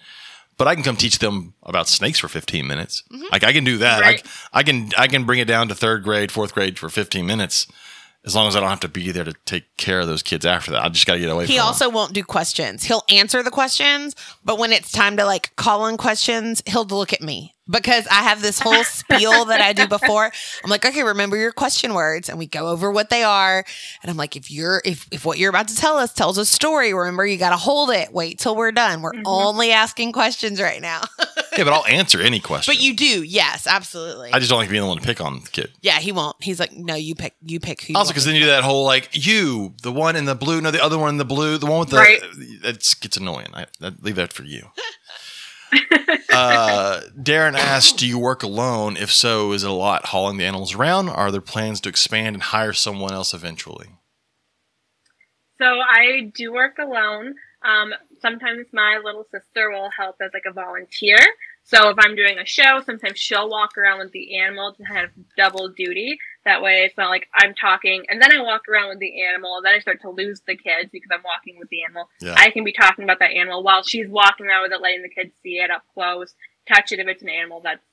But 0.58 0.68
I 0.68 0.76
can 0.76 0.84
come 0.84 0.96
teach 0.96 1.18
them 1.18 1.56
about 1.64 1.88
snakes 1.88 2.20
for 2.20 2.28
15 2.28 2.68
minutes. 2.68 3.04
Mm-hmm. 3.12 3.26
Like 3.32 3.44
I 3.44 3.52
can 3.52 3.64
do 3.64 3.80
that. 3.80 4.02
Right. 4.02 4.24
I, 4.54 4.60
I 4.60 4.64
can 4.64 4.92
I 4.98 5.08
can 5.08 5.24
bring 5.24 5.40
it 5.40 5.48
down 5.48 5.70
to 5.70 5.76
third 5.76 6.04
grade, 6.04 6.32
fourth 6.32 6.54
grade 6.54 6.78
for 6.78 6.88
15 6.88 7.26
minutes 7.26 7.66
as 8.26 8.36
long 8.36 8.48
as 8.48 8.56
I 8.56 8.60
don't 8.60 8.70
have 8.70 8.82
to 8.82 8.88
be 8.88 9.12
there 9.12 9.24
to 9.24 9.34
take 9.46 9.76
care 9.78 10.00
of 10.00 10.08
those 10.08 10.22
kids 10.22 10.46
after 10.46 10.72
that. 10.72 10.84
I 10.84 10.90
just 10.90 11.08
got 11.08 11.14
to 11.14 11.20
get 11.20 11.30
away 11.30 11.48
he 11.48 11.58
from 11.58 11.66
also 11.66 11.90
won't 11.90 12.14
do 12.14 12.24
questions. 12.24 12.84
He'll 12.84 13.04
answer 13.10 13.42
the 13.42 13.50
questions, 13.50 14.16
but 14.44 14.60
when 14.60 14.72
it's 14.72 14.92
time 14.92 15.18
to 15.18 15.26
like 15.26 15.56
call 15.56 15.88
in 15.88 15.98
questions, 15.98 16.62
he'll 16.68 16.86
look 16.86 17.14
at 17.14 17.22
me 17.22 17.56
because 17.68 18.06
I 18.08 18.24
have 18.24 18.42
this 18.42 18.60
whole 18.60 18.84
spiel 18.84 19.46
that 19.46 19.62
I 19.62 19.74
do 19.74 19.88
before. 19.88 20.32
I'm 20.64 20.70
like, 20.70 20.86
okay, 20.86 21.04
remember 21.04 21.38
your 21.38 21.52
question 21.52 21.94
words, 21.96 22.30
and 22.30 22.38
we 22.38 22.46
go 22.46 22.68
over 22.68 22.92
what 22.92 23.10
they 23.10 23.24
are. 23.24 23.66
And 24.04 24.12
I'm 24.12 24.18
like, 24.18 24.36
if 24.36 24.52
you're 24.52 24.82
if 24.86 25.08
if 25.12 25.26
what 25.26 25.40
you're 25.40 25.50
about 25.50 25.70
to 25.70 25.76
tell 25.76 25.98
us 25.98 26.14
tells 26.14 26.38
a 26.38 26.46
story, 26.46 26.94
remember 26.94 27.26
you 27.26 27.38
got 27.38 27.52
to 27.52 27.58
hold 27.58 27.90
it. 27.90 28.14
Wait 28.14 28.38
till 28.38 28.56
we're 28.56 28.72
done. 28.72 29.02
We're 29.02 29.14
mm-hmm. 29.14 29.24
only 29.26 29.72
asking 29.72 30.12
questions 30.12 30.62
right 30.62 30.82
now. 30.82 31.02
Yeah, 31.62 31.66
but 31.70 31.74
I'll 31.74 31.86
answer 31.86 32.20
any 32.20 32.40
question. 32.40 32.74
But 32.74 32.82
you 32.82 32.96
do, 32.96 33.22
yes, 33.24 33.68
absolutely. 33.68 34.32
I 34.34 34.40
just 34.40 34.50
don't 34.50 34.58
like 34.58 34.70
being 34.70 34.82
the 34.82 34.88
one 34.88 34.98
to 34.98 35.04
pick 35.04 35.22
on 35.22 35.42
the 35.42 35.50
kid. 35.50 35.72
yeah, 35.82 36.00
he 36.00 36.12
won't. 36.12 36.36
He's 36.42 36.60
like, 36.60 36.72
no, 36.74 36.96
you 36.96 37.14
pick, 37.14 37.36
you 37.46 37.60
pick 37.60 37.82
who. 37.82 37.94
you 37.94 37.98
Also, 37.98 38.08
want 38.08 38.16
because 38.16 38.26
then 38.26 38.34
to 38.34 38.40
you 38.40 38.46
do 38.46 38.50
that 38.52 38.64
whole 38.64 38.84
like 38.84 39.10
you, 39.12 39.76
the 39.84 39.92
one 39.92 40.16
in 40.16 40.26
the 40.26 40.34
blue, 40.34 40.60
no, 40.60 40.72
the 40.72 40.84
other 40.84 40.98
one 40.98 41.10
in 41.10 41.18
the 41.18 41.26
blue, 41.26 41.60
the 41.60 41.68
one 41.68 41.82
with 41.82 41.90
the. 41.90 41.98
Right. 41.98 42.20
It 42.40 42.96
gets 43.00 43.18
annoying. 43.18 43.50
I, 43.54 43.68
I 43.82 43.92
leave 44.02 44.16
that 44.16 44.34
for 44.34 44.44
you. 44.44 44.70
uh, 46.34 47.02
Darren 47.16 47.54
asked, 47.54 47.98
"Do 47.98 48.08
you 48.08 48.18
work 48.18 48.44
alone? 48.44 48.98
If 48.98 49.12
so, 49.12 49.52
is 49.52 49.64
it 49.64 49.70
a 49.70 49.74
lot 49.74 50.06
hauling 50.08 50.38
the 50.38 50.46
animals 50.46 50.74
around? 50.76 51.10
Are 51.10 51.32
there 51.32 51.42
plans 51.42 51.80
to 51.82 51.90
expand 51.90 52.36
and 52.36 52.44
hire 52.44 52.74
someone 52.74 53.14
else 53.14 53.34
eventually?" 53.34 53.88
So 55.60 55.66
I 55.66 56.32
do 56.36 56.52
work 56.52 56.78
alone. 56.80 57.36
Um, 57.64 57.94
sometimes 58.22 58.66
my 58.74 59.00
little 59.04 59.26
sister 59.32 59.70
will 59.70 59.90
help 59.96 60.16
as 60.22 60.32
like 60.34 60.46
a 60.50 60.52
volunteer. 60.54 61.18
So 61.64 61.90
if 61.90 61.98
I'm 62.00 62.16
doing 62.16 62.38
a 62.38 62.46
show, 62.46 62.82
sometimes 62.86 63.20
she'll 63.20 63.50
walk 63.50 63.78
around 63.78 64.00
with 64.00 64.12
the 64.12 64.38
animal 64.40 64.74
to 64.74 64.84
have 64.84 65.10
double 65.38 65.70
duty. 65.70 66.18
That 66.44 66.62
way 66.62 66.84
it's 66.84 66.98
not 66.98 67.10
like 67.10 67.28
I'm 67.34 67.54
talking 67.54 68.04
and 68.10 68.22
then 68.22 68.32
I 68.34 68.42
walk 68.42 68.64
around 68.68 68.90
with 68.90 69.00
the 69.00 69.24
animal 69.24 69.58
and 69.58 69.66
then 69.66 69.76
I 69.76 69.80
start 69.80 70.02
to 70.02 70.10
lose 70.10 70.42
the 70.42 70.58
kids 70.58 70.90
because 70.92 71.10
I'm 71.14 71.24
walking 71.24 71.60
with 71.60 71.70
the 71.70 71.84
animal. 71.84 72.10
Yeah. 72.20 72.36
I 72.36 72.50
can 72.50 72.64
be 72.64 72.74
talking 72.74 73.04
about 73.04 73.20
that 73.20 73.32
animal 73.32 73.64
while 73.64 73.84
she's 73.84 74.10
walking 74.10 74.48
around 74.48 74.64
with 74.64 74.74
it, 74.74 74.82
letting 74.82 75.04
the 75.04 75.10
kids 75.10 75.34
see 75.44 75.60
it 75.60 75.70
up 75.70 75.84
close, 75.94 76.34
touch 76.68 76.92
it 76.92 77.00
if 77.00 77.08
it's 77.08 77.22
an 77.22 77.30
animal 77.30 77.62
that's 77.62 77.84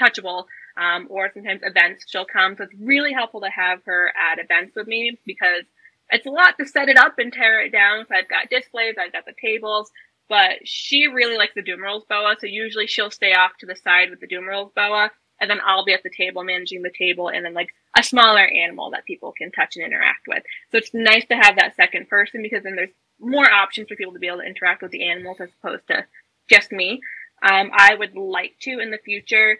touchable. 0.00 0.46
Um, 0.76 1.08
or 1.10 1.28
sometimes 1.34 1.60
events 1.64 2.04
she'll 2.08 2.24
come. 2.24 2.56
So 2.56 2.64
it's 2.64 2.74
really 2.80 3.12
helpful 3.12 3.40
to 3.40 3.50
have 3.50 3.82
her 3.84 4.12
at 4.32 4.38
events 4.38 4.76
with 4.76 4.86
me 4.86 5.18
because 5.26 5.64
it's 6.10 6.26
a 6.26 6.30
lot 6.30 6.56
to 6.58 6.66
set 6.66 6.88
it 6.88 6.96
up 6.96 7.18
and 7.18 7.32
tear 7.32 7.60
it 7.62 7.72
down. 7.72 8.06
So 8.08 8.14
I've 8.14 8.28
got 8.28 8.48
displays, 8.48 8.94
I've 8.98 9.12
got 9.12 9.26
the 9.26 9.34
tables, 9.40 9.90
but 10.28 10.66
she 10.66 11.06
really 11.06 11.36
likes 11.36 11.54
the 11.54 11.62
Dumeril's 11.62 12.04
boa. 12.08 12.36
So 12.38 12.46
usually 12.46 12.86
she'll 12.86 13.10
stay 13.10 13.32
off 13.32 13.52
to 13.60 13.66
the 13.66 13.76
side 13.76 14.10
with 14.10 14.20
the 14.20 14.26
Dumeril's 14.26 14.72
boa, 14.74 15.10
and 15.40 15.50
then 15.50 15.60
I'll 15.64 15.84
be 15.84 15.94
at 15.94 16.02
the 16.02 16.10
table 16.10 16.44
managing 16.44 16.82
the 16.82 16.92
table, 16.96 17.28
and 17.28 17.44
then 17.44 17.54
like 17.54 17.70
a 17.96 18.02
smaller 18.02 18.46
animal 18.46 18.90
that 18.90 19.04
people 19.04 19.32
can 19.32 19.50
touch 19.50 19.76
and 19.76 19.84
interact 19.84 20.28
with. 20.28 20.42
So 20.70 20.78
it's 20.78 20.94
nice 20.94 21.26
to 21.26 21.36
have 21.36 21.56
that 21.56 21.76
second 21.76 22.08
person 22.08 22.42
because 22.42 22.62
then 22.62 22.76
there's 22.76 22.90
more 23.20 23.50
options 23.50 23.88
for 23.88 23.96
people 23.96 24.12
to 24.12 24.18
be 24.18 24.28
able 24.28 24.38
to 24.38 24.46
interact 24.46 24.82
with 24.82 24.92
the 24.92 25.08
animals 25.08 25.38
as 25.40 25.48
opposed 25.60 25.86
to 25.88 26.04
just 26.48 26.72
me. 26.72 27.00
Um, 27.42 27.70
I 27.72 27.94
would 27.94 28.16
like 28.16 28.54
to 28.62 28.78
in 28.78 28.90
the 28.90 28.98
future, 28.98 29.58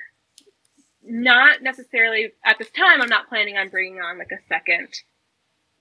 not 1.05 1.63
necessarily 1.63 2.33
at 2.45 2.59
this 2.59 2.71
time. 2.71 3.01
I'm 3.01 3.09
not 3.09 3.29
planning 3.29 3.57
on 3.57 3.69
bringing 3.69 4.01
on 4.01 4.19
like 4.19 4.33
a 4.33 4.47
second 4.49 4.89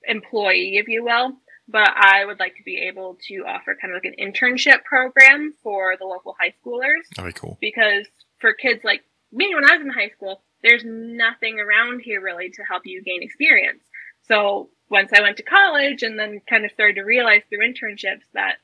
employee, 0.03 0.77
if 0.77 0.87
you 0.87 1.03
will. 1.03 1.33
But 1.69 1.89
I 1.95 2.23
would 2.25 2.39
like 2.39 2.55
to 2.57 2.63
be 2.63 2.77
able 2.87 3.17
to 3.27 3.39
offer 3.45 3.75
kind 3.79 3.93
of 3.93 4.01
like 4.01 4.13
an 4.17 4.31
internship 4.31 4.83
program 4.85 5.53
for 5.61 5.95
the 5.99 6.05
local 6.05 6.35
high 6.39 6.53
schoolers 6.63 7.03
That'd 7.15 7.33
be 7.33 7.39
cool. 7.39 7.57
because 7.59 8.05
for 8.39 8.53
kids 8.53 8.83
like 8.83 9.03
me, 9.33 9.53
when 9.53 9.69
I 9.69 9.75
was 9.75 9.85
in 9.85 9.89
high 9.91 10.09
school, 10.09 10.41
there's 10.63 10.83
nothing 10.85 11.59
around 11.59 11.99
here 12.01 12.21
really 12.21 12.49
to 12.51 12.63
help 12.63 12.83
you 12.85 13.01
gain 13.01 13.21
experience. 13.21 13.83
So 14.27 14.69
once 14.89 15.11
I 15.13 15.21
went 15.21 15.37
to 15.37 15.43
college 15.43 16.03
and 16.03 16.17
then 16.17 16.41
kind 16.49 16.63
of 16.63 16.71
started 16.71 16.95
to 16.95 17.01
realize 17.03 17.41
through 17.49 17.59
internships 17.67 18.23
that 18.33 18.55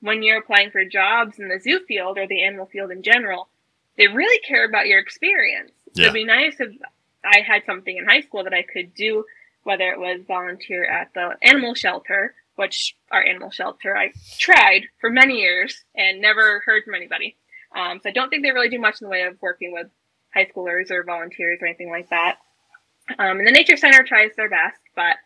when 0.00 0.22
you're 0.22 0.38
applying 0.38 0.70
for 0.70 0.84
jobs 0.84 1.38
in 1.38 1.48
the 1.48 1.58
zoo 1.60 1.80
field 1.86 2.18
or 2.18 2.26
the 2.26 2.44
animal 2.44 2.66
field 2.66 2.90
in 2.92 3.02
general, 3.02 3.48
they 3.96 4.06
really 4.08 4.38
care 4.40 4.64
about 4.64 4.86
your 4.86 4.98
experience. 5.00 5.72
Yeah. 5.94 6.04
it'd 6.04 6.14
be 6.14 6.24
nice 6.24 6.56
if 6.60 6.72
I 7.24 7.40
had 7.40 7.62
something 7.66 7.96
in 7.96 8.06
high 8.06 8.20
school 8.22 8.44
that 8.44 8.54
I 8.54 8.62
could 8.62 8.94
do, 8.94 9.24
whether 9.64 9.90
it 9.92 9.98
was 9.98 10.20
volunteer 10.26 10.84
at 10.84 11.12
the 11.14 11.36
animal 11.42 11.74
shelter, 11.74 12.34
which 12.56 12.96
our 13.10 13.22
animal 13.24 13.50
shelter 13.50 13.96
I 13.96 14.12
tried 14.38 14.82
for 15.00 15.10
many 15.10 15.40
years 15.40 15.84
and 15.94 16.20
never 16.20 16.62
heard 16.64 16.84
from 16.84 16.94
anybody. 16.94 17.36
Um, 17.74 18.00
so 18.02 18.10
I 18.10 18.12
don't 18.12 18.28
think 18.28 18.42
they 18.42 18.50
really 18.50 18.68
do 18.68 18.78
much 18.78 19.00
in 19.00 19.06
the 19.06 19.10
way 19.10 19.22
of 19.22 19.40
working 19.40 19.72
with 19.72 19.86
high 20.34 20.46
schoolers 20.46 20.90
or 20.90 21.04
volunteers 21.04 21.58
or 21.60 21.66
anything 21.66 21.90
like 21.90 22.10
that. 22.10 22.38
Um, 23.18 23.38
and 23.38 23.46
the 23.46 23.52
Nature 23.52 23.76
Center 23.76 24.04
tries 24.04 24.30
their 24.36 24.48
best, 24.48 24.78
but 24.94 25.16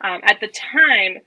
um, 0.00 0.20
at 0.22 0.40
the 0.40 0.48
time, 0.48 1.18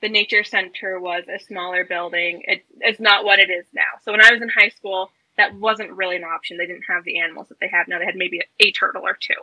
the 0.00 0.08
Nature 0.08 0.44
Center 0.44 0.98
was 0.98 1.24
a 1.28 1.38
smaller 1.38 1.84
building. 1.84 2.42
It, 2.44 2.64
it's 2.80 3.00
not 3.00 3.24
what 3.24 3.38
it 3.38 3.50
is 3.50 3.66
now. 3.72 4.00
So 4.02 4.12
when 4.12 4.20
I 4.20 4.32
was 4.32 4.42
in 4.42 4.48
high 4.48 4.70
school, 4.70 5.10
that 5.36 5.54
wasn't 5.54 5.92
really 5.92 6.16
an 6.16 6.24
option. 6.24 6.56
They 6.56 6.66
didn't 6.66 6.84
have 6.88 7.04
the 7.04 7.18
animals 7.18 7.48
that 7.48 7.60
they 7.60 7.68
have 7.68 7.88
now. 7.88 7.98
They 7.98 8.04
had 8.04 8.16
maybe 8.16 8.40
a, 8.40 8.66
a 8.66 8.72
turtle 8.72 9.02
or 9.04 9.16
two. 9.20 9.34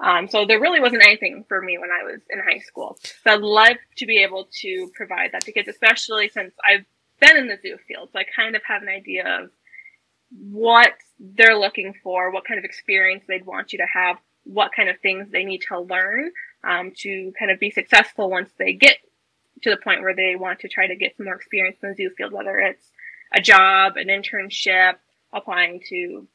Um, 0.00 0.28
so 0.28 0.44
there 0.44 0.60
really 0.60 0.80
wasn't 0.80 1.02
anything 1.02 1.44
for 1.48 1.60
me 1.62 1.78
when 1.78 1.90
I 1.90 2.04
was 2.04 2.20
in 2.28 2.40
high 2.40 2.58
school. 2.58 2.98
So 3.02 3.32
I'd 3.32 3.40
love 3.40 3.76
to 3.96 4.06
be 4.06 4.22
able 4.22 4.48
to 4.60 4.90
provide 4.94 5.30
that 5.32 5.42
to 5.42 5.52
kids, 5.52 5.68
especially 5.68 6.28
since 6.28 6.52
I've 6.68 6.84
been 7.20 7.36
in 7.36 7.46
the 7.46 7.58
zoo 7.60 7.78
field. 7.86 8.10
So 8.12 8.18
I 8.18 8.24
kind 8.24 8.56
of 8.56 8.62
have 8.66 8.82
an 8.82 8.88
idea 8.88 9.42
of 9.42 9.50
what 10.30 10.94
they're 11.18 11.56
looking 11.56 11.94
for, 12.02 12.32
what 12.32 12.44
kind 12.44 12.58
of 12.58 12.64
experience 12.64 13.24
they'd 13.28 13.46
want 13.46 13.72
you 13.72 13.78
to 13.78 13.86
have, 13.92 14.16
what 14.42 14.72
kind 14.74 14.88
of 14.88 14.98
things 15.00 15.28
they 15.30 15.44
need 15.44 15.62
to 15.68 15.80
learn 15.80 16.30
um, 16.64 16.92
to 16.96 17.32
kind 17.38 17.50
of 17.50 17.60
be 17.60 17.70
successful 17.70 18.28
once 18.28 18.50
they 18.58 18.72
get 18.72 18.96
to 19.62 19.70
the 19.70 19.76
point 19.76 20.02
where 20.02 20.14
they 20.14 20.34
want 20.36 20.60
to 20.60 20.68
try 20.68 20.86
to 20.86 20.96
get 20.96 21.16
some 21.16 21.26
more 21.26 21.36
experience 21.36 21.78
in 21.82 21.90
the 21.90 21.94
zoo 21.94 22.10
field, 22.16 22.32
whether 22.32 22.58
it's 22.58 22.90
a 23.32 23.40
job, 23.40 23.96
an 23.96 24.08
internship, 24.08 24.94
applying 25.32 25.80
to 25.88 26.26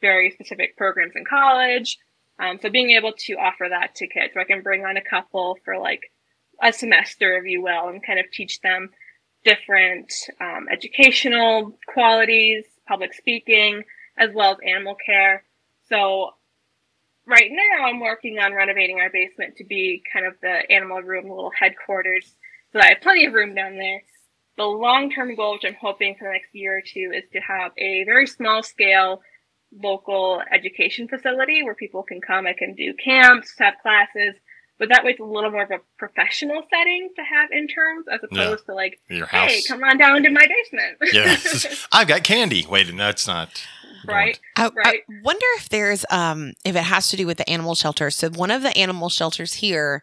very 0.00 0.30
specific 0.30 0.76
programs 0.76 1.14
in 1.16 1.24
college. 1.24 1.98
Um, 2.38 2.58
so 2.60 2.70
being 2.70 2.90
able 2.90 3.12
to 3.12 3.34
offer 3.34 3.66
that 3.70 3.94
to 3.96 4.06
kids, 4.06 4.34
so 4.34 4.40
I 4.40 4.44
can 4.44 4.62
bring 4.62 4.84
on 4.84 4.96
a 4.96 5.02
couple 5.02 5.58
for 5.64 5.78
like 5.78 6.02
a 6.62 6.72
semester, 6.72 7.36
if 7.36 7.44
you 7.46 7.62
will, 7.62 7.88
and 7.88 8.04
kind 8.04 8.18
of 8.18 8.30
teach 8.30 8.60
them 8.60 8.90
different 9.44 10.12
um, 10.40 10.66
educational 10.70 11.78
qualities, 11.86 12.64
public 12.86 13.14
speaking, 13.14 13.84
as 14.18 14.30
well 14.34 14.52
as 14.52 14.58
animal 14.66 14.96
care. 15.04 15.44
So 15.88 16.30
right 17.26 17.50
now 17.50 17.86
I'm 17.86 18.00
working 18.00 18.38
on 18.38 18.54
renovating 18.54 18.98
our 18.98 19.10
basement 19.10 19.56
to 19.56 19.64
be 19.64 20.02
kind 20.12 20.26
of 20.26 20.34
the 20.42 20.70
animal 20.70 21.00
room, 21.02 21.28
little 21.28 21.52
headquarters. 21.58 22.34
So 22.72 22.80
I 22.80 22.88
have 22.88 23.00
plenty 23.00 23.26
of 23.26 23.34
room 23.34 23.54
down 23.54 23.76
there. 23.76 24.02
The 24.56 24.64
long-term 24.64 25.36
goal, 25.36 25.54
which 25.54 25.64
I'm 25.64 25.76
hoping 25.80 26.16
for 26.16 26.24
the 26.24 26.32
next 26.32 26.54
year 26.54 26.78
or 26.78 26.80
two, 26.80 27.12
is 27.14 27.24
to 27.32 27.40
have 27.40 27.72
a 27.76 28.04
very 28.04 28.26
small 28.26 28.62
scale 28.62 29.20
local 29.82 30.42
education 30.52 31.08
facility 31.08 31.62
where 31.62 31.74
people 31.74 32.02
can 32.02 32.20
come. 32.20 32.46
I 32.46 32.52
can 32.52 32.74
do 32.74 32.94
camps, 32.94 33.52
have 33.58 33.74
classes, 33.82 34.34
but 34.78 34.88
that 34.90 35.04
way 35.04 35.12
it's 35.12 35.20
a 35.20 35.24
little 35.24 35.50
more 35.50 35.62
of 35.62 35.70
a 35.70 35.78
professional 35.98 36.62
setting 36.70 37.10
to 37.16 37.22
have 37.22 37.50
interns 37.52 38.06
as 38.12 38.20
opposed 38.22 38.66
to 38.66 38.74
like, 38.74 38.98
Your 39.08 39.26
house. 39.26 39.50
hey, 39.50 39.62
come 39.68 39.82
on 39.82 39.98
down 39.98 40.22
to 40.22 40.30
my 40.30 40.46
basement. 40.46 40.98
yeah. 41.12 41.74
I've 41.92 42.08
got 42.08 42.24
candy. 42.24 42.66
Wait, 42.68 42.94
that's 42.96 43.26
not. 43.26 43.48
right. 44.06 44.38
I, 44.56 44.68
Right. 44.68 45.02
I 45.08 45.12
wonder 45.22 45.46
if 45.56 45.68
there's 45.68 46.04
um 46.10 46.52
if 46.64 46.76
it 46.76 46.82
has 46.82 47.08
to 47.10 47.16
do 47.16 47.26
with 47.26 47.38
the 47.38 47.48
animal 47.48 47.74
shelter. 47.74 48.10
So 48.10 48.28
one 48.30 48.50
of 48.50 48.62
the 48.62 48.76
animal 48.76 49.08
shelters 49.08 49.54
here 49.54 50.02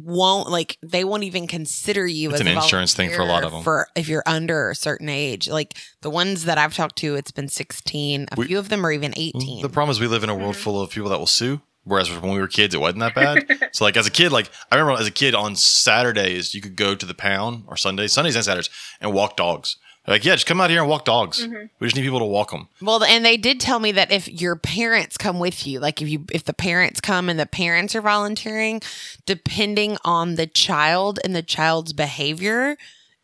won't 0.00 0.48
like 0.48 0.78
they 0.82 1.02
won't 1.02 1.24
even 1.24 1.46
consider 1.48 2.06
you 2.06 2.30
It's 2.30 2.36
as 2.40 2.46
an 2.46 2.48
insurance 2.48 2.94
thing 2.94 3.10
for 3.10 3.22
a 3.22 3.24
lot 3.24 3.42
of 3.42 3.50
them 3.52 3.62
For 3.64 3.88
if 3.96 4.08
you're 4.08 4.22
under 4.26 4.70
a 4.70 4.74
certain 4.74 5.08
age, 5.08 5.48
like 5.48 5.74
the 6.02 6.10
ones 6.10 6.44
that 6.44 6.56
I've 6.56 6.74
talked 6.74 6.96
to, 6.98 7.16
it's 7.16 7.32
been 7.32 7.48
16. 7.48 8.28
A 8.30 8.36
We- 8.36 8.46
few 8.46 8.58
of 8.60 8.68
them 8.68 8.86
are 8.86 8.92
even 8.92 9.12
18. 9.16 9.62
The 9.62 9.68
problem 9.68 9.90
is 9.90 9.98
we 10.00 10.06
live 10.06 10.22
in 10.22 10.30
a 10.30 10.34
world 10.36 10.54
Mhm. 10.54 10.58
full 10.60 10.80
of 10.80 10.90
people 10.90 11.08
that 11.10 11.18
will 11.18 11.26
sue. 11.26 11.60
Whereas 11.84 12.10
when 12.10 12.32
we 12.32 12.38
were 12.38 12.48
kids, 12.48 12.74
it 12.74 12.80
wasn't 12.82 13.00
that 13.00 13.14
bad. 13.14 13.70
so 13.72 13.82
like 13.84 13.96
as 13.96 14.06
a 14.06 14.10
kid, 14.10 14.30
like 14.30 14.50
I 14.70 14.76
remember 14.76 15.00
as 15.00 15.06
a 15.06 15.10
kid 15.10 15.34
on 15.34 15.56
Saturdays, 15.56 16.54
you 16.54 16.60
could 16.60 16.76
go 16.76 16.94
to 16.94 17.06
the 17.06 17.14
pound 17.14 17.64
or 17.66 17.76
Sundays, 17.76 18.12
Sundays 18.12 18.36
and 18.36 18.44
Saturdays, 18.44 18.68
and 19.00 19.12
walk 19.12 19.36
dogs. 19.36 19.76
Like, 20.08 20.24
yeah, 20.24 20.34
just 20.34 20.46
come 20.46 20.60
out 20.60 20.70
here 20.70 20.80
and 20.80 20.88
walk 20.88 21.04
dogs. 21.04 21.44
Mhm. 21.46 21.68
We 21.78 21.86
just 21.86 21.94
need 21.96 22.02
people 22.02 22.18
to 22.20 22.24
walk 22.24 22.50
them. 22.50 22.68
Well, 22.80 23.04
and 23.04 23.24
they 23.24 23.36
did 23.36 23.60
tell 23.60 23.78
me 23.78 23.92
that 23.92 24.10
if 24.10 24.26
your 24.28 24.56
parents 24.56 25.16
come 25.18 25.38
with 25.38 25.66
you, 25.66 25.80
like 25.80 26.00
if 26.02 26.08
you 26.08 26.24
if 26.32 26.44
the 26.44 26.54
parents 26.54 27.00
come 27.00 27.28
and 27.28 27.38
the 27.38 27.46
parents 27.46 27.94
are 27.94 28.00
volunteering, 28.00 28.80
depending 29.26 29.98
on 30.04 30.36
the 30.36 30.46
child 30.46 31.18
and 31.24 31.34
the 31.36 31.42
child's 31.42 31.92
behavior, 31.92 32.76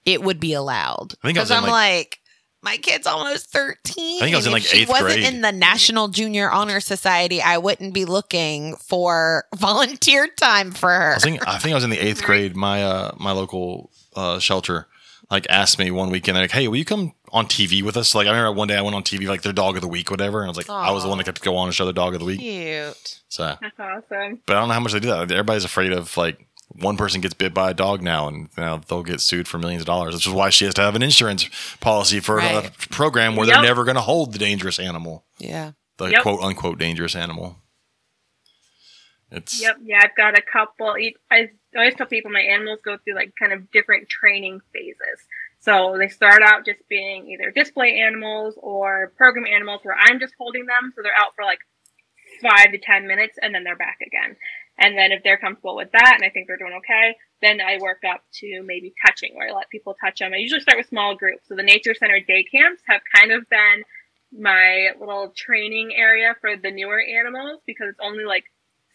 it 0.05 0.23
would 0.23 0.39
be 0.41 0.53
allowed. 0.53 1.15
I 1.23 1.29
think 1.29 1.37
because 1.37 1.51
I'm 1.51 1.63
like- 1.63 1.71
like, 1.73 2.21
my 2.63 2.77
kid's 2.79 3.07
almost 3.07 3.51
thirteen. 3.51 4.17
I 4.23 4.25
think 4.25 4.35
I 4.35 4.39
was 4.39 4.47
in, 4.47 4.51
if 4.51 4.55
like, 4.55 4.63
she 4.63 4.79
eighth 4.81 4.89
wasn't 4.89 5.13
grade. 5.15 5.25
in 5.25 5.41
the 5.43 5.53
National 5.53 6.09
Junior 6.09 6.51
Honor 6.51 6.81
Society, 6.81 7.43
I 7.43 7.59
wouldn't 7.59 7.93
be 7.93 8.05
looking 8.07 8.77
for 8.77 9.45
volunteer 9.55 10.29
time 10.29 10.71
for 10.73 10.89
her. 10.91 11.15
I 11.15 11.19
think 11.19 11.47
I 11.49 11.59
think 11.59 11.73
I 11.73 11.75
was 11.75 11.85
in 11.85 11.91
the 11.91 11.99
eighth 11.99 12.23
grade. 12.29 12.57
My 12.57 12.83
uh 12.83 13.13
my 13.19 13.33
local 13.33 13.91
uh 14.17 14.39
shelter 14.39 14.87
like 15.31 15.47
asked 15.49 15.79
me 15.79 15.91
one 15.91 16.11
weekend, 16.11 16.37
they're 16.37 16.45
like, 16.45 16.51
Hey, 16.53 16.69
will 16.69 16.77
you 16.77 16.85
come 16.85 17.13
on 17.31 17.47
TV 17.47 17.83
with 17.83 17.97
us? 17.97 18.15
Like 18.15 18.27
I 18.27 18.31
remember 18.31 18.53
one 18.53 18.69
day 18.69 18.77
I 18.77 18.83
went 18.83 18.95
on 18.95 19.03
TV 19.03 19.27
like 19.27 19.43
their 19.43 19.53
dog 19.53 19.77
of 19.77 19.83
the 19.83 19.89
week, 19.89 20.11
whatever, 20.11 20.41
and 20.41 20.47
I 20.47 20.51
was 20.51 20.57
like, 20.57 20.71
I 20.71 20.91
was 20.93 21.03
the 21.03 21.09
one 21.09 21.19
that 21.19 21.25
got 21.27 21.35
to 21.37 21.43
go 21.43 21.57
on 21.57 21.67
and 21.69 21.75
show 21.75 21.85
their 21.85 21.93
dog 21.93 22.15
of 22.15 22.21
the 22.21 22.27
week. 22.27 22.41
Cute. 22.41 23.21
So 23.29 23.57
That's 23.61 23.79
awesome. 23.79 24.41
but 24.47 24.57
I 24.57 24.61
don't 24.61 24.69
know 24.69 24.75
how 24.75 24.81
much 24.81 24.93
they 24.93 25.01
do 25.01 25.09
that. 25.09 25.31
Everybody's 25.33 25.65
afraid 25.65 25.93
of 25.93 26.17
like 26.17 26.47
one 26.81 26.97
person 26.97 27.21
gets 27.21 27.35
bit 27.35 27.53
by 27.55 27.71
a 27.71 27.75
dog 27.75 28.03
now, 28.03 28.27
and 28.29 28.49
you 28.57 28.65
know, 28.65 28.81
they'll 28.89 29.03
get 29.03 29.21
sued 29.21 29.47
for 29.49 29.59
millions 29.59 29.83
of 29.83 29.87
dollars. 29.87 30.15
Which 30.15 30.27
is 30.27 30.33
why 30.33 30.51
she 30.51 30.65
has 30.65 30.75
to 30.75 30.83
have 30.83 30.95
an 30.97 31.03
insurance 31.03 31.49
policy 31.81 32.21
for 32.21 32.39
a 32.41 32.71
program 32.91 33.37
where 33.37 33.47
Yep. 33.47 33.55
they're 33.57 33.63
never 33.65 33.85
going 33.85 33.95
to 33.97 34.01
hold 34.01 34.33
the 34.33 34.39
dangerous 34.39 34.79
animal, 34.79 35.25
Yeah. 35.39 35.73
the 35.99 36.07
Yep. 36.07 36.23
quote 36.23 36.41
unquote 36.43 36.79
dangerous 36.79 37.15
animal. 37.15 37.59
It's 39.31 39.61
Yep. 39.61 39.77
Yeah, 39.85 40.01
I've 40.03 40.17
got 40.17 40.39
a 40.39 40.43
couple. 40.43 40.97
each- 40.99 41.17
I 41.75 41.83
always 41.83 41.95
tell 41.95 42.07
people 42.07 42.31
my 42.31 42.41
animals 42.41 42.81
go 42.85 42.97
through 42.99 43.15
like 43.15 43.33
kind 43.39 43.53
of 43.53 43.71
different 43.71 44.09
training 44.09 44.61
phases. 44.73 45.27
So 45.61 45.97
they 45.99 46.09
start 46.09 46.43
out 46.43 46.67
just 46.67 46.87
being 46.89 47.29
either 47.29 47.51
display 47.51 48.01
animals 48.01 48.55
or 48.61 49.13
program 49.17 49.47
animals 49.47 49.81
where 49.83 49.97
I'm 49.99 50.21
just 50.21 50.35
holding 50.39 50.67
them. 50.67 50.93
So 50.95 51.03
they're 51.03 51.19
out 51.19 51.35
for 51.35 51.45
like 51.45 51.61
five 52.43 52.73
to 52.73 52.79
10 52.79 53.07
minutes 53.07 53.39
and 53.41 53.55
then 53.55 53.65
they're 53.65 53.77
back 53.77 53.99
again. 54.07 54.37
And 54.79 54.99
then 54.99 55.13
if 55.13 55.23
they're 55.23 55.39
comfortable 55.39 55.77
with 55.77 55.91
that 55.93 56.15
and 56.17 56.25
I 56.25 56.31
think 56.31 56.47
they're 56.47 56.59
doing 56.59 56.79
okay, 56.79 57.17
then 57.41 57.61
I 57.61 57.79
work 57.81 58.03
up 58.09 58.23
to 58.41 58.63
maybe 58.65 58.93
touching 59.05 59.35
where 59.35 59.49
I 59.49 59.53
let 59.53 59.71
people 59.71 59.97
touch 60.01 60.19
them. 60.19 60.33
I 60.35 60.39
usually 60.39 60.61
start 60.61 60.79
with 60.79 60.89
small 60.89 61.15
groups. 61.15 61.49
So 61.49 61.55
the 61.55 61.63
nature 61.63 61.95
center 61.95 62.21
day 62.21 62.45
camps 62.45 62.83
have 62.87 63.01
kind 63.15 63.33
of 63.33 63.49
been 63.49 63.85
my 64.37 64.91
little 64.99 65.33
training 65.37 65.93
area 65.97 66.35
for 66.41 66.57
the 66.57 66.71
newer 66.71 67.01
animals 67.01 67.61
because 67.67 67.89
it's 67.91 68.01
only 68.03 68.25
like 68.25 68.45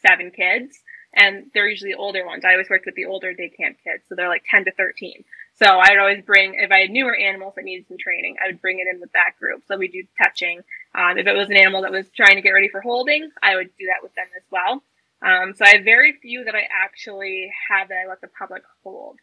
seven 0.05 0.31
kids 0.31 0.77
and 1.13 1.49
they're 1.53 1.67
usually 1.67 1.93
older 1.93 2.25
ones. 2.25 2.45
I 2.45 2.51
always 2.51 2.69
worked 2.69 2.85
with 2.85 2.95
the 2.95 3.05
older 3.05 3.33
day 3.33 3.49
camp 3.49 3.77
kids, 3.83 4.03
so 4.07 4.15
they're 4.15 4.29
like 4.29 4.43
10 4.49 4.65
to 4.65 4.71
13. 4.71 5.23
So 5.55 5.65
I'd 5.65 5.97
always 5.97 6.23
bring, 6.23 6.55
if 6.55 6.71
I 6.71 6.79
had 6.79 6.89
newer 6.91 7.15
animals 7.15 7.53
that 7.55 7.65
needed 7.65 7.87
some 7.87 7.97
training, 7.97 8.37
I 8.43 8.47
would 8.47 8.61
bring 8.61 8.79
it 8.79 8.87
in 8.93 9.01
with 9.01 9.11
that 9.13 9.31
group. 9.39 9.63
So 9.67 9.77
we 9.77 9.87
do 9.87 10.03
touching. 10.17 10.61
Um, 10.95 11.17
if 11.17 11.27
it 11.27 11.35
was 11.35 11.49
an 11.49 11.57
animal 11.57 11.81
that 11.81 11.91
was 11.91 12.09
trying 12.15 12.35
to 12.35 12.41
get 12.41 12.51
ready 12.51 12.69
for 12.69 12.81
holding, 12.81 13.29
I 13.41 13.55
would 13.55 13.69
do 13.77 13.87
that 13.87 14.03
with 14.03 14.13
them 14.15 14.27
as 14.37 14.43
well. 14.51 14.83
Um, 15.21 15.53
so 15.55 15.65
I 15.65 15.75
have 15.75 15.83
very 15.83 16.13
few 16.21 16.45
that 16.45 16.55
I 16.55 16.63
actually 16.71 17.51
have 17.69 17.89
that 17.89 17.97
I 18.05 18.07
let 18.07 18.21
the 18.21 18.27
public 18.27 18.63
hold. 18.83 19.17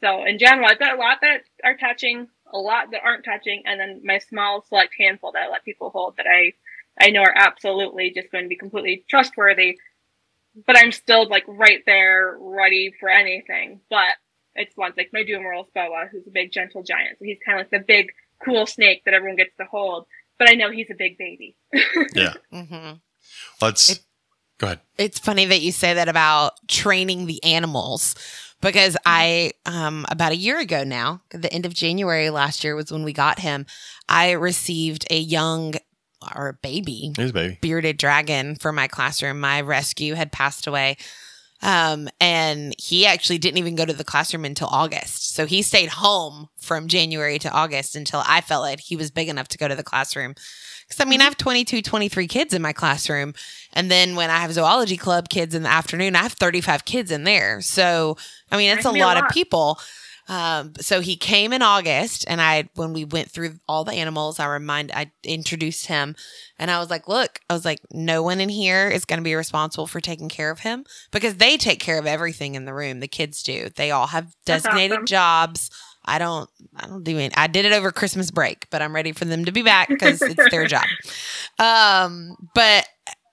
So 0.00 0.24
in 0.24 0.38
general, 0.38 0.68
I've 0.68 0.78
got 0.78 0.94
a 0.94 1.00
lot 1.00 1.18
that 1.22 1.42
are 1.64 1.76
touching, 1.76 2.28
a 2.52 2.58
lot 2.58 2.90
that 2.90 3.02
aren't 3.04 3.24
touching, 3.24 3.62
and 3.64 3.80
then 3.80 4.02
my 4.04 4.18
small 4.18 4.64
select 4.68 4.92
handful 4.98 5.32
that 5.32 5.42
I 5.42 5.50
let 5.50 5.64
people 5.64 5.90
hold 5.90 6.16
that 6.16 6.26
I 6.26 6.52
I 7.00 7.10
know 7.10 7.22
are 7.22 7.34
absolutely 7.34 8.10
just 8.10 8.30
going 8.30 8.44
to 8.44 8.48
be 8.48 8.56
completely 8.56 9.04
trustworthy. 9.08 9.78
But 10.66 10.76
I'm 10.78 10.92
still 10.92 11.28
like 11.28 11.44
right 11.48 11.82
there, 11.86 12.36
ready 12.40 12.92
for 13.00 13.08
anything. 13.08 13.80
But 13.88 14.08
it's 14.54 14.76
ones 14.76 14.94
like 14.96 15.10
my 15.12 15.24
Dumeril's 15.24 15.68
boa, 15.74 16.08
who's 16.10 16.26
a 16.26 16.30
big 16.30 16.52
gentle 16.52 16.82
giant. 16.82 17.18
So 17.18 17.24
he's 17.24 17.38
kind 17.44 17.58
of 17.60 17.64
like 17.66 17.70
the 17.80 17.84
big 17.86 18.08
cool 18.44 18.66
snake 18.66 19.02
that 19.04 19.14
everyone 19.14 19.36
gets 19.36 19.56
to 19.56 19.64
hold. 19.64 20.06
But 20.38 20.50
I 20.50 20.54
know 20.54 20.70
he's 20.70 20.90
a 20.90 20.94
big 20.96 21.16
baby. 21.18 21.56
yeah. 22.14 22.34
Mm-hmm. 22.52 22.94
Let's 23.60 23.90
It- 23.90 24.00
go 24.58 24.66
ahead. 24.68 24.80
It's 24.98 25.18
funny 25.18 25.46
that 25.46 25.60
you 25.60 25.72
say 25.72 25.94
that 25.94 26.08
about 26.08 26.52
training 26.68 27.26
the 27.26 27.42
animals 27.44 28.14
because 28.60 28.96
I, 29.06 29.52
um, 29.66 30.04
about 30.10 30.32
a 30.32 30.36
year 30.36 30.58
ago 30.60 30.84
now, 30.84 31.20
the 31.30 31.52
end 31.52 31.66
of 31.66 31.74
January 31.74 32.30
last 32.30 32.62
year 32.62 32.76
was 32.76 32.92
when 32.92 33.02
we 33.04 33.12
got 33.12 33.38
him. 33.40 33.66
I 34.08 34.32
received 34.32 35.06
a 35.10 35.18
young 35.18 35.74
or 36.34 36.48
a 36.48 36.54
baby 36.54 37.12
Here's 37.16 37.32
baby. 37.32 37.58
bearded 37.60 37.96
dragon 37.96 38.56
for 38.56 38.72
my 38.72 38.88
classroom. 38.88 39.40
My 39.40 39.60
rescue 39.60 40.14
had 40.14 40.32
passed 40.32 40.66
away. 40.66 40.96
Um, 41.62 42.08
and 42.20 42.74
he 42.76 43.06
actually 43.06 43.38
didn't 43.38 43.58
even 43.58 43.76
go 43.76 43.84
to 43.84 43.92
the 43.92 44.04
classroom 44.04 44.44
until 44.44 44.66
August. 44.66 45.32
So 45.34 45.46
he 45.46 45.62
stayed 45.62 45.90
home 45.90 46.48
from 46.56 46.88
January 46.88 47.38
to 47.38 47.50
August 47.50 47.94
until 47.94 48.22
I 48.26 48.40
felt 48.40 48.62
like 48.62 48.80
he 48.80 48.96
was 48.96 49.12
big 49.12 49.28
enough 49.28 49.46
to 49.48 49.58
go 49.58 49.68
to 49.68 49.76
the 49.76 49.84
classroom. 49.84 50.34
Because 50.88 50.98
I 51.00 51.08
mean, 51.08 51.20
I 51.20 51.24
have 51.24 51.36
22, 51.36 51.80
23 51.80 52.26
kids 52.26 52.52
in 52.52 52.62
my 52.62 52.72
classroom. 52.72 53.32
And 53.72 53.90
then 53.90 54.16
when 54.16 54.28
I 54.28 54.38
have 54.38 54.52
zoology 54.52 54.96
club 54.96 55.28
kids 55.28 55.54
in 55.54 55.62
the 55.62 55.68
afternoon, 55.68 56.16
I 56.16 56.22
have 56.22 56.32
35 56.32 56.84
kids 56.84 57.12
in 57.12 57.22
there. 57.22 57.60
So, 57.60 58.16
I 58.50 58.56
mean, 58.56 58.72
it's 58.72 58.80
a 58.80 58.88
can 58.88 58.94
be 58.94 59.00
a 59.00 59.06
lot 59.06 59.22
of 59.22 59.28
people. 59.30 59.78
Um, 60.28 60.74
so 60.80 61.00
he 61.00 61.16
came 61.16 61.52
in 61.52 61.62
August, 61.62 62.24
and 62.28 62.40
I, 62.40 62.68
when 62.74 62.92
we 62.92 63.04
went 63.04 63.30
through 63.30 63.54
all 63.68 63.84
the 63.84 63.92
animals, 63.92 64.38
I 64.38 64.46
remind, 64.46 64.92
I 64.92 65.10
introduced 65.24 65.86
him, 65.86 66.14
and 66.58 66.70
I 66.70 66.78
was 66.78 66.90
like, 66.90 67.08
"Look, 67.08 67.40
I 67.50 67.54
was 67.54 67.64
like, 67.64 67.80
no 67.90 68.22
one 68.22 68.40
in 68.40 68.48
here 68.48 68.88
is 68.88 69.04
going 69.04 69.18
to 69.18 69.24
be 69.24 69.34
responsible 69.34 69.86
for 69.86 70.00
taking 70.00 70.28
care 70.28 70.50
of 70.50 70.60
him 70.60 70.84
because 71.10 71.36
they 71.36 71.56
take 71.56 71.80
care 71.80 71.98
of 71.98 72.06
everything 72.06 72.54
in 72.54 72.64
the 72.64 72.74
room. 72.74 73.00
The 73.00 73.08
kids 73.08 73.42
do. 73.42 73.68
They 73.74 73.90
all 73.90 74.06
have 74.08 74.34
designated 74.44 74.98
awesome. 74.98 75.06
jobs. 75.06 75.70
I 76.04 76.18
don't, 76.18 76.50
I 76.76 76.86
don't 76.86 77.04
do 77.04 77.18
any. 77.18 77.34
I 77.36 77.46
did 77.46 77.64
it 77.64 77.72
over 77.72 77.92
Christmas 77.92 78.30
break, 78.30 78.68
but 78.70 78.82
I'm 78.82 78.94
ready 78.94 79.12
for 79.12 79.24
them 79.24 79.44
to 79.44 79.52
be 79.52 79.62
back 79.62 79.88
because 79.88 80.20
it's 80.20 80.50
their 80.50 80.66
job. 80.66 80.84
Um, 81.58 82.36
but 82.54 82.86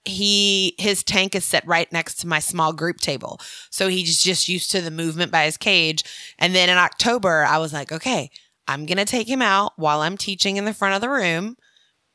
he 0.10 0.76
his 0.78 1.04
tank 1.04 1.36
is 1.36 1.46
set 1.46 1.66
right 1.66 1.92
next 1.92 2.16
to 2.16 2.28
my 2.28 2.40
small 2.40 2.74
group 2.74 2.98
table. 2.98 3.40
So 3.70 3.88
he's 3.88 4.22
just 4.22 4.50
used 4.50 4.72
to 4.72 4.82
the 4.82 4.92
movement 4.92 5.32
by 5.32 5.46
his 5.46 5.58
cage. 5.58 6.04
And 6.38 6.54
then 6.54 6.70
in 6.70 6.78
october 6.78 7.44
i 7.44 7.58
was 7.58 7.74
like 7.74 7.92
okay 7.92 8.30
i'm 8.68 8.86
gonna 8.86 9.06
take 9.06 9.28
him 9.28 9.42
out 9.42 9.74
while 9.76 10.02
i'm 10.02 10.18
teaching 10.18 10.58
in 10.58 10.66
the 10.66 10.74
front 10.74 10.96
of 10.96 11.02
the 11.02 11.10
room 11.10 11.56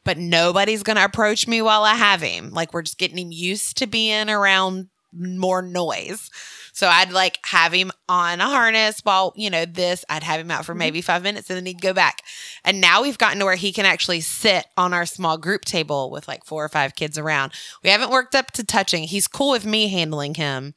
but 0.04 0.18
nobody's 0.18 0.82
gonna 0.82 1.04
approach 1.04 1.48
me 1.48 1.62
while 1.62 1.84
i 1.84 1.94
have 1.94 2.20
him. 2.20 2.50
Like 2.50 2.72
we're 2.72 2.82
just 2.82 2.98
getting 2.98 3.18
him 3.18 3.32
used 3.32 3.76
to 3.78 3.86
being 3.86 4.28
around 4.28 4.88
more 5.12 5.62
noise 5.62 6.30
so 6.76 6.88
I'd 6.88 7.12
like 7.12 7.38
have 7.46 7.72
him 7.72 7.90
on 8.08 8.40
a 8.40 8.44
harness 8.48 9.00
while, 9.04 9.32
you 9.36 9.48
know, 9.48 9.64
this, 9.64 10.04
I'd 10.10 10.24
have 10.24 10.40
him 10.40 10.50
out 10.50 10.66
for 10.66 10.74
Mhm. 10.74 10.78
maybe 10.78 11.00
five 11.00 11.22
minutes 11.22 11.48
and 11.48 11.56
then 11.56 11.64
he'd 11.66 11.80
go 11.80 11.92
back. 11.94 12.22
And 12.64 12.80
now 12.80 13.00
we've 13.00 13.16
gotten 13.16 13.38
to 13.38 13.44
where 13.46 13.54
he 13.54 13.72
can 13.72 13.86
actually 13.86 14.20
sit 14.20 14.66
on 14.76 14.92
our 14.92 15.06
small 15.06 15.38
group 15.38 15.64
table 15.64 16.10
with 16.10 16.26
like 16.28 16.44
four 16.44 16.64
or 16.64 16.68
five 16.68 16.94
kids 16.96 17.16
around. 17.16 17.52
We 17.82 17.90
haven't 17.90 18.10
worked 18.10 18.34
up 18.34 18.50
to 18.52 18.64
touching. 18.64 19.04
He's 19.04 19.28
cool 19.28 19.52
with 19.52 19.64
me 19.64 19.88
handling 19.88 20.34
him. 20.34 20.74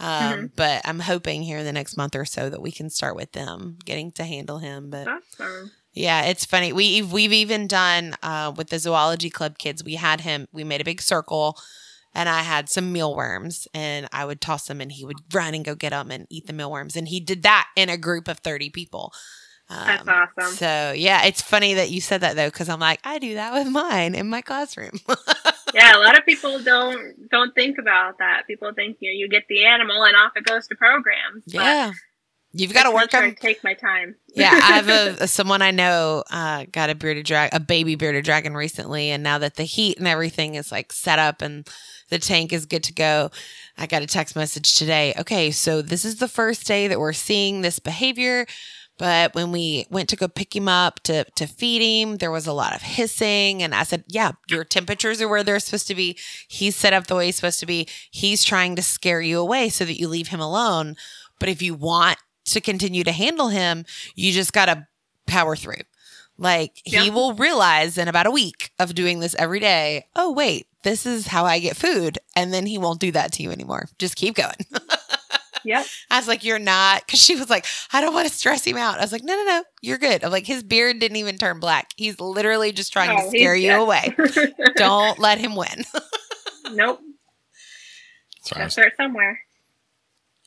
Um, 0.00 0.50
But 0.54 0.82
I'm 0.84 1.00
hoping 1.00 1.42
here 1.44 1.58
in 1.58 1.64
the 1.64 1.72
next 1.72 1.96
month 1.96 2.14
or 2.14 2.24
so 2.24 2.50
that 2.50 2.60
we 2.62 2.70
can 2.70 2.90
start 2.90 3.16
with 3.16 3.32
them 3.32 3.78
getting 3.84 4.12
to 4.12 4.24
handle 4.24 4.58
him. 4.58 4.90
But 4.90 5.08
awesome. 5.08 5.72
yeah, 5.92 6.22
it's 6.22 6.44
funny. 6.44 6.72
We 6.72 7.02
we've 7.02 7.32
even 7.32 7.66
done 7.66 8.16
uh, 8.22 8.52
with 8.56 8.68
the 8.70 8.78
zoology 8.78 9.30
club 9.30 9.58
kids. 9.58 9.82
We 9.82 9.94
had 9.96 10.20
him. 10.20 10.46
We 10.52 10.62
made 10.62 10.80
a 10.80 10.84
big 10.84 11.00
circle, 11.02 11.58
and 12.14 12.28
I 12.28 12.42
had 12.42 12.68
some 12.68 12.92
mealworms, 12.92 13.68
and 13.74 14.08
I 14.12 14.24
would 14.24 14.40
toss 14.40 14.66
them, 14.66 14.80
and 14.80 14.92
he 14.92 15.04
would 15.04 15.18
run 15.32 15.54
and 15.54 15.64
go 15.64 15.74
get 15.74 15.90
them 15.90 16.10
and 16.10 16.26
eat 16.30 16.46
the 16.46 16.52
mealworms. 16.52 16.96
And 16.96 17.08
he 17.08 17.20
did 17.20 17.42
that 17.42 17.68
in 17.76 17.88
a 17.88 17.96
group 17.96 18.28
of 18.28 18.38
thirty 18.38 18.70
people. 18.70 19.12
Um, 19.70 19.86
That's 19.86 20.08
awesome. 20.08 20.54
So 20.54 20.92
yeah, 20.96 21.24
it's 21.24 21.42
funny 21.42 21.74
that 21.74 21.90
you 21.90 22.00
said 22.00 22.22
that 22.22 22.36
though, 22.36 22.48
because 22.48 22.68
I'm 22.68 22.80
like, 22.80 23.00
I 23.04 23.18
do 23.18 23.34
that 23.34 23.52
with 23.52 23.70
mine 23.70 24.14
in 24.14 24.28
my 24.28 24.40
classroom. 24.40 24.98
yeah, 25.74 25.96
a 25.96 26.00
lot 26.00 26.18
of 26.18 26.24
people 26.24 26.58
don't 26.62 27.28
don't 27.30 27.54
think 27.54 27.76
about 27.78 28.18
that. 28.18 28.44
People 28.46 28.72
think 28.74 28.96
you 29.00 29.10
know 29.10 29.16
you 29.16 29.28
get 29.28 29.44
the 29.48 29.66
animal 29.66 30.04
and 30.04 30.16
off 30.16 30.32
it 30.36 30.44
goes 30.44 30.66
to 30.68 30.74
programs. 30.74 31.44
yeah, 31.46 31.92
you've 32.52 32.72
got 32.72 32.84
to 32.84 32.90
work 32.90 33.10
sure 33.10 33.22
on 33.22 33.34
take 33.34 33.62
my 33.62 33.74
time. 33.74 34.16
yeah, 34.34 34.52
I 34.52 34.72
have 34.72 34.88
a, 34.88 35.24
a 35.24 35.28
someone 35.28 35.60
I 35.60 35.70
know 35.70 36.24
uh, 36.30 36.64
got 36.72 36.88
a 36.88 36.94
bearded 36.94 37.26
drag, 37.26 37.50
a 37.52 37.60
baby 37.60 37.94
bearded 37.94 38.24
dragon 38.24 38.54
recently, 38.54 39.10
and 39.10 39.22
now 39.22 39.36
that 39.36 39.56
the 39.56 39.64
heat 39.64 39.98
and 39.98 40.08
everything 40.08 40.54
is 40.54 40.72
like 40.72 40.92
set 40.92 41.18
up 41.18 41.42
and 41.42 41.68
the 42.08 42.18
tank 42.18 42.52
is 42.52 42.66
good 42.66 42.84
to 42.84 42.92
go, 42.92 43.30
I 43.76 43.86
got 43.86 44.02
a 44.02 44.06
text 44.06 44.34
message 44.34 44.74
today. 44.74 45.14
Okay, 45.18 45.50
so 45.50 45.82
this 45.82 46.04
is 46.04 46.16
the 46.16 46.28
first 46.28 46.66
day 46.66 46.88
that 46.88 47.00
we're 47.00 47.12
seeing 47.12 47.60
this 47.60 47.78
behavior. 47.78 48.46
But 48.98 49.34
when 49.34 49.52
we 49.52 49.86
went 49.90 50.08
to 50.08 50.16
go 50.16 50.26
pick 50.26 50.54
him 50.54 50.68
up 50.68 51.00
to, 51.04 51.24
to 51.36 51.46
feed 51.46 51.80
him, 51.80 52.16
there 52.16 52.32
was 52.32 52.48
a 52.48 52.52
lot 52.52 52.74
of 52.74 52.82
hissing. 52.82 53.62
And 53.62 53.72
I 53.72 53.84
said, 53.84 54.02
Yeah, 54.08 54.32
your 54.48 54.64
temperatures 54.64 55.22
are 55.22 55.28
where 55.28 55.44
they're 55.44 55.60
supposed 55.60 55.86
to 55.86 55.94
be. 55.94 56.18
He's 56.48 56.74
set 56.74 56.92
up 56.92 57.06
the 57.06 57.14
way 57.14 57.26
he's 57.26 57.36
supposed 57.36 57.60
to 57.60 57.66
be. 57.66 57.86
He's 58.10 58.42
trying 58.42 58.74
to 58.74 58.82
scare 58.82 59.20
you 59.20 59.38
away 59.38 59.68
so 59.68 59.84
that 59.84 60.00
you 60.00 60.08
leave 60.08 60.28
him 60.28 60.40
alone. 60.40 60.96
But 61.38 61.48
if 61.48 61.62
you 61.62 61.74
want 61.74 62.18
to 62.46 62.60
continue 62.60 63.04
to 63.04 63.12
handle 63.12 63.48
him, 63.48 63.84
you 64.16 64.32
just 64.32 64.52
got 64.52 64.66
to 64.66 64.88
power 65.26 65.54
through. 65.54 65.82
Like 66.38 66.80
he 66.84 67.10
will 67.10 67.34
realize 67.34 67.98
in 67.98 68.06
about 68.08 68.26
a 68.26 68.30
week 68.30 68.70
of 68.78 68.94
doing 68.94 69.18
this 69.20 69.34
every 69.38 69.58
day, 69.60 70.06
oh, 70.14 70.30
wait, 70.32 70.66
this 70.84 71.04
is 71.04 71.26
how 71.26 71.44
I 71.44 71.58
get 71.58 71.76
food. 71.76 72.18
And 72.36 72.54
then 72.54 72.64
he 72.66 72.78
won't 72.78 73.00
do 73.00 73.10
that 73.12 73.32
to 73.32 73.42
you 73.42 73.50
anymore. 73.50 73.88
Just 73.98 74.14
keep 74.14 74.36
going. 74.36 74.54
yeah. 75.64 75.82
I 76.10 76.18
was 76.18 76.28
like, 76.28 76.44
you're 76.44 76.60
not. 76.60 77.08
Cause 77.08 77.18
she 77.20 77.34
was 77.34 77.50
like, 77.50 77.66
I 77.92 78.00
don't 78.00 78.14
want 78.14 78.28
to 78.28 78.32
stress 78.32 78.64
him 78.64 78.76
out. 78.76 78.98
I 78.98 79.02
was 79.02 79.10
like, 79.10 79.24
no, 79.24 79.34
no, 79.34 79.44
no, 79.44 79.64
you're 79.82 79.98
good. 79.98 80.22
I'm 80.22 80.30
like, 80.30 80.46
his 80.46 80.62
beard 80.62 81.00
didn't 81.00 81.16
even 81.16 81.38
turn 81.38 81.58
black. 81.58 81.90
He's 81.96 82.20
literally 82.20 82.70
just 82.70 82.92
trying 82.92 83.16
to 83.18 83.24
Oh, 83.24 83.28
scare 83.30 83.56
you 83.56 83.72
good. 83.72 83.80
away. 83.80 84.16
Don't 84.76 85.18
let 85.18 85.38
him 85.38 85.56
win. 85.56 85.84
nope. 86.70 87.00
Sorry. 88.42 88.58
I 88.58 88.58
Gotta 88.60 88.64
was, 88.66 88.72
start 88.74 88.92
somewhere. 88.96 89.40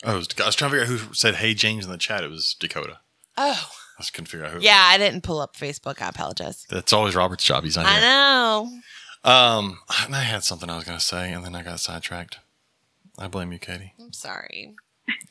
Oh, 0.05 0.13
I 0.13 0.15
was, 0.15 0.27
I 0.41 0.45
was 0.45 0.55
trying 0.55 0.71
to 0.71 0.77
figure 0.77 0.93
out 0.95 0.99
who 0.99 1.13
said 1.13 1.35
"Hey 1.35 1.53
James" 1.53 1.85
in 1.85 1.91
the 1.91 1.97
chat. 1.97 2.23
It 2.23 2.31
was 2.31 2.55
Dakota. 2.59 2.99
Oh, 3.37 3.69
I 3.69 3.80
just 4.01 4.13
couldn't 4.13 4.27
figure 4.27 4.45
out 4.45 4.51
who. 4.53 4.59
yeah. 4.59 4.83
I 4.87 4.97
didn't 4.97 5.21
pull 5.21 5.39
up 5.39 5.55
Facebook. 5.55 6.01
I 6.01 6.09
apologize. 6.09 6.65
That's 6.69 6.93
always 6.93 7.15
Robert's 7.15 7.43
job. 7.43 7.63
He's 7.63 7.77
it? 7.77 7.85
I 7.85 7.91
here. 7.93 8.01
know. 8.01 8.69
Um, 9.23 9.79
and 10.03 10.15
I 10.15 10.21
had 10.21 10.43
something 10.43 10.69
I 10.69 10.75
was 10.75 10.83
going 10.83 10.97
to 10.97 11.03
say, 11.03 11.31
and 11.31 11.45
then 11.45 11.55
I 11.55 11.61
got 11.63 11.79
sidetracked. 11.79 12.39
I 13.19 13.27
blame 13.27 13.51
you, 13.51 13.59
Katie. 13.59 13.93
I'm 13.99 14.13
sorry. 14.13 14.73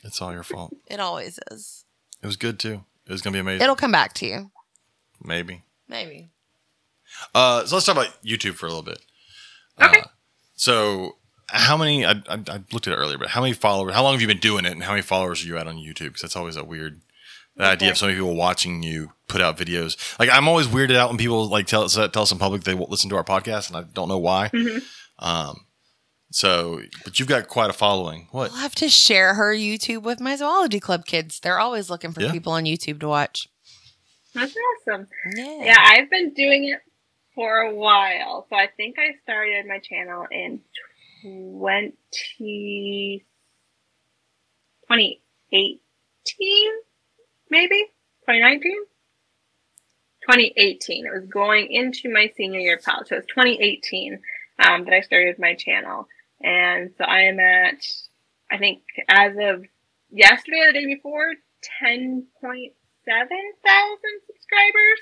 It's 0.04 0.20
all 0.22 0.32
your 0.32 0.42
fault. 0.42 0.74
It 0.86 1.00
always 1.00 1.38
is. 1.50 1.84
It 2.22 2.26
was 2.26 2.36
good 2.36 2.58
too. 2.58 2.84
It 3.06 3.12
was 3.12 3.22
going 3.22 3.32
to 3.32 3.36
be 3.36 3.40
amazing. 3.40 3.62
It'll 3.62 3.74
come 3.76 3.92
back 3.92 4.12
to 4.14 4.26
you. 4.26 4.50
Maybe. 5.22 5.62
Maybe. 5.88 6.28
Uh, 7.34 7.64
so 7.64 7.76
let's 7.76 7.86
talk 7.86 7.96
about 7.96 8.22
YouTube 8.24 8.54
for 8.54 8.66
a 8.66 8.68
little 8.68 8.82
bit. 8.84 9.00
Okay. 9.80 10.00
Uh, 10.00 10.04
so 10.54 11.16
how 11.48 11.76
many? 11.76 12.04
I, 12.06 12.12
I, 12.28 12.38
I 12.48 12.60
looked 12.72 12.86
at 12.86 12.92
it 12.92 12.96
earlier, 12.96 13.18
but 13.18 13.28
how 13.28 13.40
many 13.40 13.52
followers? 13.54 13.94
How 13.94 14.02
long 14.02 14.12
have 14.12 14.20
you 14.20 14.28
been 14.28 14.38
doing 14.38 14.64
it, 14.64 14.72
and 14.72 14.82
how 14.84 14.90
many 14.92 15.02
followers 15.02 15.42
are 15.42 15.46
you 15.48 15.56
at 15.58 15.66
on 15.66 15.76
YouTube? 15.76 16.08
Because 16.08 16.22
that's 16.22 16.36
always 16.36 16.56
a 16.56 16.64
weird. 16.64 17.00
The 17.60 17.66
idea 17.66 17.90
of 17.90 17.98
so 17.98 18.06
many 18.06 18.16
people 18.18 18.34
watching 18.36 18.82
you 18.82 19.12
put 19.28 19.40
out 19.40 19.56
videos. 19.58 20.18
Like 20.18 20.30
I'm 20.30 20.48
always 20.48 20.66
weirded 20.66 20.96
out 20.96 21.08
when 21.10 21.18
people 21.18 21.46
like 21.48 21.66
tell 21.66 21.82
us 21.82 21.94
tell 21.94 22.22
us 22.22 22.32
in 22.32 22.38
public 22.38 22.64
they 22.64 22.74
won't 22.74 22.90
listen 22.90 23.10
to 23.10 23.16
our 23.16 23.24
podcast, 23.24 23.68
and 23.68 23.76
I 23.76 23.82
don't 23.92 24.08
know 24.08 24.18
why. 24.18 24.48
Mhm. 24.48 24.82
Um, 25.18 25.66
so, 26.32 26.80
but 27.04 27.18
you've 27.18 27.28
got 27.28 27.48
quite 27.48 27.70
a 27.70 27.74
following. 27.74 28.28
What? 28.30 28.50
I'll 28.52 28.58
have 28.58 28.74
to 28.76 28.88
share 28.88 29.34
her 29.34 29.52
YouTube 29.54 30.02
with 30.02 30.20
my 30.20 30.36
zoology 30.36 30.80
club 30.80 31.04
kids. 31.04 31.40
They're 31.40 31.58
always 31.58 31.90
looking 31.90 32.12
for 32.12 32.22
Yeah. 32.22 32.32
people 32.32 32.52
on 32.52 32.64
YouTube 32.64 33.00
to 33.00 33.08
watch. 33.08 33.48
That's 34.34 34.54
awesome. 34.88 35.08
Yeah. 35.36 35.64
Yeah, 35.64 35.76
I've 35.78 36.08
been 36.08 36.32
doing 36.32 36.68
it 36.68 36.78
for 37.34 37.58
a 37.58 37.74
while. 37.74 38.46
So 38.48 38.56
I 38.56 38.68
think 38.76 38.96
I 38.98 39.14
started 39.24 39.66
my 39.66 39.80
channel 39.80 40.24
in 40.30 40.60
20, 41.22 43.24
2018, 44.88 46.70
maybe 47.50 47.84
2019. 48.26 48.72
2018. 50.22 51.06
It 51.06 51.12
was 51.12 51.26
going 51.26 51.70
into 51.70 52.12
my 52.12 52.30
senior 52.36 52.60
year 52.60 52.76
of 52.76 52.84
college. 52.84 53.08
So 53.08 53.16
it 53.16 53.20
was 53.20 53.26
2018 53.26 54.20
um, 54.58 54.84
that 54.84 54.92
I 54.92 55.00
started 55.00 55.38
my 55.38 55.54
channel. 55.54 56.06
And 56.42 56.90
so 56.96 57.04
I 57.04 57.22
am 57.22 57.40
at, 57.40 57.84
I 58.50 58.58
think 58.58 58.82
as 59.08 59.32
of 59.40 59.64
yesterday 60.10 60.60
or 60.60 60.72
the 60.72 60.80
day 60.80 60.86
before, 60.86 61.34
10.7 61.82 62.24
thousand 63.06 64.20
subscribers. 64.26 65.00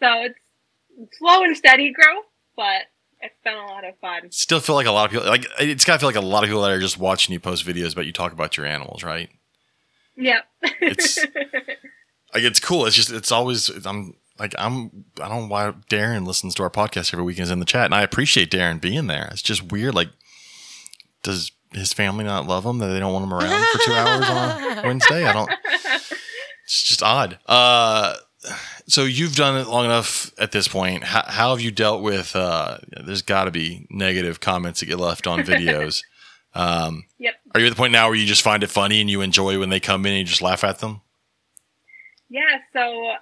So 0.00 0.22
it's 0.24 1.18
slow 1.18 1.42
and 1.42 1.56
steady 1.56 1.92
growth, 1.92 2.24
but 2.56 2.82
it's 3.20 3.34
been 3.44 3.54
a 3.54 3.66
lot 3.66 3.84
of 3.84 3.98
fun. 3.98 4.30
Still 4.30 4.60
feel 4.60 4.74
like 4.74 4.86
a 4.86 4.92
lot 4.92 5.06
of 5.06 5.10
people 5.12 5.26
like 5.26 5.46
it's 5.58 5.84
gotta 5.84 5.98
feel 5.98 6.08
like 6.08 6.16
a 6.16 6.20
lot 6.20 6.42
of 6.42 6.48
people 6.48 6.62
that 6.62 6.70
are 6.70 6.80
just 6.80 6.98
watching 6.98 7.32
you 7.32 7.40
post 7.40 7.66
videos 7.66 7.94
but 7.94 8.06
you 8.06 8.12
talk 8.12 8.32
about 8.32 8.56
your 8.56 8.66
animals, 8.66 9.02
right? 9.02 9.30
Yep. 10.16 10.44
It's- 10.80 11.18
Like 12.32 12.44
it's 12.44 12.60
cool. 12.60 12.86
It's 12.86 12.94
just 12.94 13.10
it's 13.10 13.32
always 13.32 13.68
I'm 13.84 14.14
like 14.38 14.54
I'm 14.56 15.04
I 15.20 15.26
don't 15.28 15.42
know 15.42 15.46
why 15.48 15.72
Darren 15.90 16.24
listens 16.24 16.54
to 16.54 16.62
our 16.62 16.70
podcast 16.70 17.12
every 17.12 17.24
week 17.24 17.38
and 17.38 17.42
is 17.42 17.50
in 17.50 17.58
the 17.58 17.64
chat, 17.64 17.86
and 17.86 17.94
I 17.94 18.02
appreciate 18.02 18.52
Darren 18.52 18.80
being 18.80 19.08
there. 19.08 19.28
It's 19.32 19.42
just 19.42 19.72
weird. 19.72 19.96
Like, 19.96 20.10
does 21.24 21.50
his 21.72 21.92
family 21.92 22.22
not 22.24 22.46
love 22.46 22.64
him 22.64 22.78
that 22.78 22.86
they 22.86 23.00
don't 23.00 23.12
want 23.12 23.24
him 23.24 23.34
around 23.34 23.66
for 23.72 23.78
two 23.84 23.92
hours 23.94 24.28
on 24.28 24.82
Wednesday? 24.84 25.24
I 25.26 25.32
don't. 25.32 25.50
It's 26.64 26.84
just 26.84 27.02
odd. 27.02 27.40
Uh, 27.46 28.14
so 28.86 29.02
you've 29.02 29.34
done 29.34 29.56
it 29.60 29.66
long 29.66 29.86
enough 29.86 30.32
at 30.38 30.52
this 30.52 30.68
point. 30.68 31.02
How, 31.02 31.24
how 31.26 31.50
have 31.50 31.60
you 31.60 31.72
dealt 31.72 32.00
with? 32.00 32.36
Uh, 32.36 32.78
there's 33.04 33.22
got 33.22 33.46
to 33.46 33.50
be 33.50 33.88
negative 33.90 34.38
comments 34.38 34.78
that 34.78 34.86
get 34.86 35.00
left 35.00 35.26
on 35.26 35.40
videos. 35.42 36.04
Um, 36.54 37.06
Yep. 37.18 37.34
Are 37.52 37.60
you 37.60 37.66
at 37.66 37.70
the 37.70 37.76
point 37.76 37.92
now 37.92 38.08
where 38.08 38.16
you 38.16 38.26
just 38.26 38.42
find 38.42 38.62
it 38.62 38.70
funny 38.70 39.00
and 39.00 39.10
you 39.10 39.22
enjoy 39.22 39.58
when 39.58 39.70
they 39.70 39.80
come 39.80 40.06
in 40.06 40.12
and 40.12 40.18
you 40.20 40.24
just 40.24 40.42
laugh 40.42 40.62
at 40.62 40.78
them? 40.78 41.00
Yeah, 42.28 42.58
so 42.72 43.12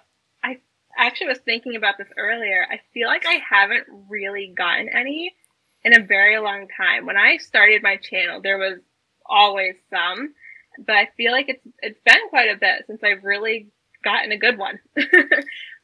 I 0.45 0.59
actually 0.99 1.29
was 1.29 1.39
thinking 1.39 1.77
about 1.77 1.97
this 1.97 2.09
earlier. 2.19 2.67
I 2.71 2.81
feel 2.93 3.09
like 3.09 3.25
I 3.27 3.41
haven't 3.49 3.87
really 4.09 4.53
gotten 4.55 4.91
any 4.91 5.35
in 5.83 5.99
a 5.99 6.05
very 6.05 6.39
long 6.39 6.67
time. 6.77 7.07
When 7.07 7.17
I 7.17 7.39
started 7.39 7.83
my 7.83 7.97
channel, 7.97 8.43
there 8.43 8.59
was 8.59 8.81
always 9.25 9.77
some, 9.89 10.35
but 10.79 10.95
I 10.95 11.09
feel 11.17 11.33
like 11.33 11.49
it's 11.49 11.67
it's 11.81 12.01
been 12.05 12.29
quite 12.29 12.51
a 12.51 12.59
bit 12.59 12.85
since 12.87 13.03
I've 13.03 13.25
really 13.25 13.69
gotten 14.05 14.33
a 14.33 14.39
good 14.39 14.59
one. 14.59 14.79